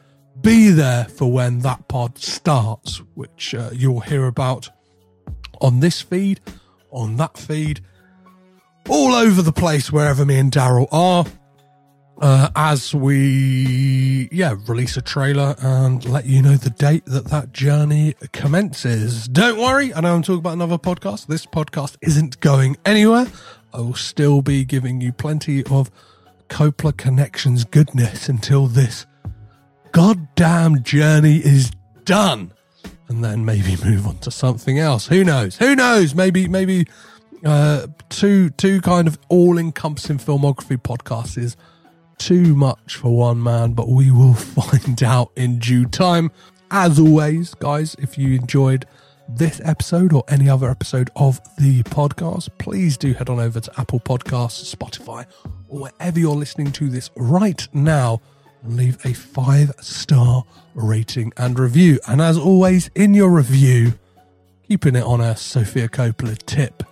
be 0.41 0.71
there 0.71 1.05
for 1.05 1.31
when 1.31 1.61
that 1.61 1.89
pod 1.89 2.19
starts, 2.19 2.99
which 3.15 3.55
uh, 3.55 3.71
you'll 3.73 4.01
hear 4.01 4.27
about 4.27 4.69
on 5.61 5.81
this 5.81 6.01
feed, 6.01 6.41
on 6.91 7.17
that 7.17 7.37
feed, 7.37 7.81
all 8.89 9.15
over 9.15 9.43
the 9.43 9.53
place 9.53 9.93
wherever 9.93 10.25
me 10.25 10.39
and 10.39 10.53
Daryl 10.53 10.89
are. 10.93 11.25
Uh, 12.21 12.51
as 12.57 12.93
we, 12.93 14.29
yeah, 14.33 14.57
release 14.67 14.97
a 14.97 15.03
trailer 15.03 15.55
and 15.61 16.05
let 16.05 16.27
you 16.27 16.43
know 16.43 16.57
the 16.57 16.71
date 16.71 17.05
that 17.07 17.27
that 17.27 17.53
journey 17.53 18.13
commences. 18.33 19.29
Don't 19.29 19.57
worry, 19.57 19.95
I 19.95 20.01
know 20.01 20.17
I'm 20.17 20.23
talking 20.23 20.41
about 20.41 20.55
another 20.55 20.79
podcast. 20.79 21.27
This 21.29 21.47
podcast 21.47 21.97
isn't 22.03 22.41
going 22.41 22.77
anywhere. 22.85 23.29
I 23.73 23.79
will 23.79 23.95
still 23.95 24.43
be 24.43 24.65
giving 24.65 25.01
you 25.01 25.13
plenty 25.13 25.65
of 25.67 25.93
Coppola 26.49 26.97
Connections 26.97 27.65
goodness 27.65 28.29
until 28.29 28.67
this 28.67 29.07
goddamn 29.93 30.83
journey 30.83 31.37
is 31.37 31.71
done. 32.05 32.53
And 33.09 33.25
then 33.25 33.45
maybe 33.45 33.77
move 33.85 34.07
on 34.07 34.19
to 34.19 34.31
something 34.31 34.79
else. 34.79 35.07
Who 35.07 35.25
knows? 35.25 35.57
Who 35.57 35.75
knows? 35.75 36.15
Maybe, 36.15 36.49
maybe 36.49 36.87
uh, 37.45 37.87
two 38.09 38.51
two 38.51 38.81
kind 38.81 39.07
of 39.07 39.19
all 39.29 39.59
encompassing 39.59 40.19
filmography 40.19 40.77
podcasts 40.77 41.39
is 41.39 41.57
too 42.19 42.55
much 42.55 42.97
for 42.97 43.17
one 43.17 43.43
man, 43.43 43.73
but 43.73 43.89
we 43.89 44.11
will 44.11 44.35
find 44.35 45.03
out 45.03 45.31
in 45.37 45.59
due 45.59 45.87
time. 45.87 46.31
As 46.71 46.99
always, 46.99 47.55
guys, 47.55 47.97
if 47.99 48.19
you 48.19 48.35
enjoyed 48.35 48.87
this 49.29 49.61
episode 49.65 50.13
or 50.13 50.25
any 50.29 50.49
other 50.49 50.71
episode 50.71 51.11
of 51.17 51.41
the 51.57 51.83
podcast, 51.85 52.49
please 52.59 52.97
do 52.97 53.13
head 53.13 53.29
on 53.29 53.39
over 53.39 53.61
to 53.61 53.81
Apple 53.81 54.01
Podcasts, 54.01 54.75
Spotify, 54.75 55.27
or 55.69 55.81
wherever 55.83 56.19
you're 56.19 56.35
listening 56.35 56.73
to 56.73 56.89
this 56.89 57.11
right 57.17 57.67
now 57.73 58.21
leave 58.77 59.05
a 59.05 59.13
five 59.13 59.73
star 59.81 60.45
rating 60.75 61.33
and 61.37 61.59
review. 61.59 61.99
And 62.09 62.21
as 62.21 62.37
always, 62.37 62.91
in 62.95 63.15
your 63.15 63.31
review, 63.31 63.95
keeping 64.67 64.97
it 64.97 65.03
on 65.03 65.21
a 65.21 65.37
Sofia 65.37 65.89
Coppola 65.89 66.37
tip, 66.47 66.83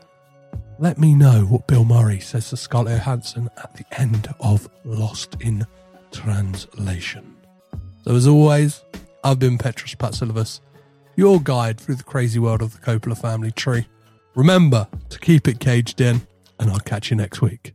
let 0.78 0.98
me 0.98 1.14
know 1.14 1.42
what 1.46 1.66
Bill 1.66 1.84
Murray 1.84 2.20
says 2.20 2.50
to 2.50 2.56
Scarlett 2.56 2.98
Johansson 2.98 3.48
at 3.56 3.74
the 3.76 3.84
end 3.98 4.28
of 4.40 4.68
Lost 4.84 5.36
in 5.40 5.66
Translation. 6.12 7.34
So, 8.04 8.14
as 8.14 8.26
always, 8.26 8.82
I've 9.24 9.38
been 9.38 9.58
Petros 9.58 9.94
Patsilivus, 9.94 10.60
your 11.16 11.40
guide 11.40 11.80
through 11.80 11.96
the 11.96 12.04
crazy 12.04 12.38
world 12.38 12.62
of 12.62 12.72
the 12.72 12.78
Coppola 12.78 13.18
family 13.18 13.50
tree. 13.50 13.86
Remember 14.34 14.86
to 15.08 15.18
keep 15.18 15.48
it 15.48 15.60
caged 15.60 16.00
in, 16.00 16.26
and 16.60 16.70
I'll 16.70 16.78
catch 16.80 17.10
you 17.10 17.16
next 17.16 17.40
week. 17.40 17.74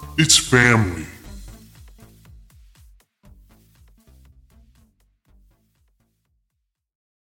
it's 0.17 0.37
family. 0.37 1.10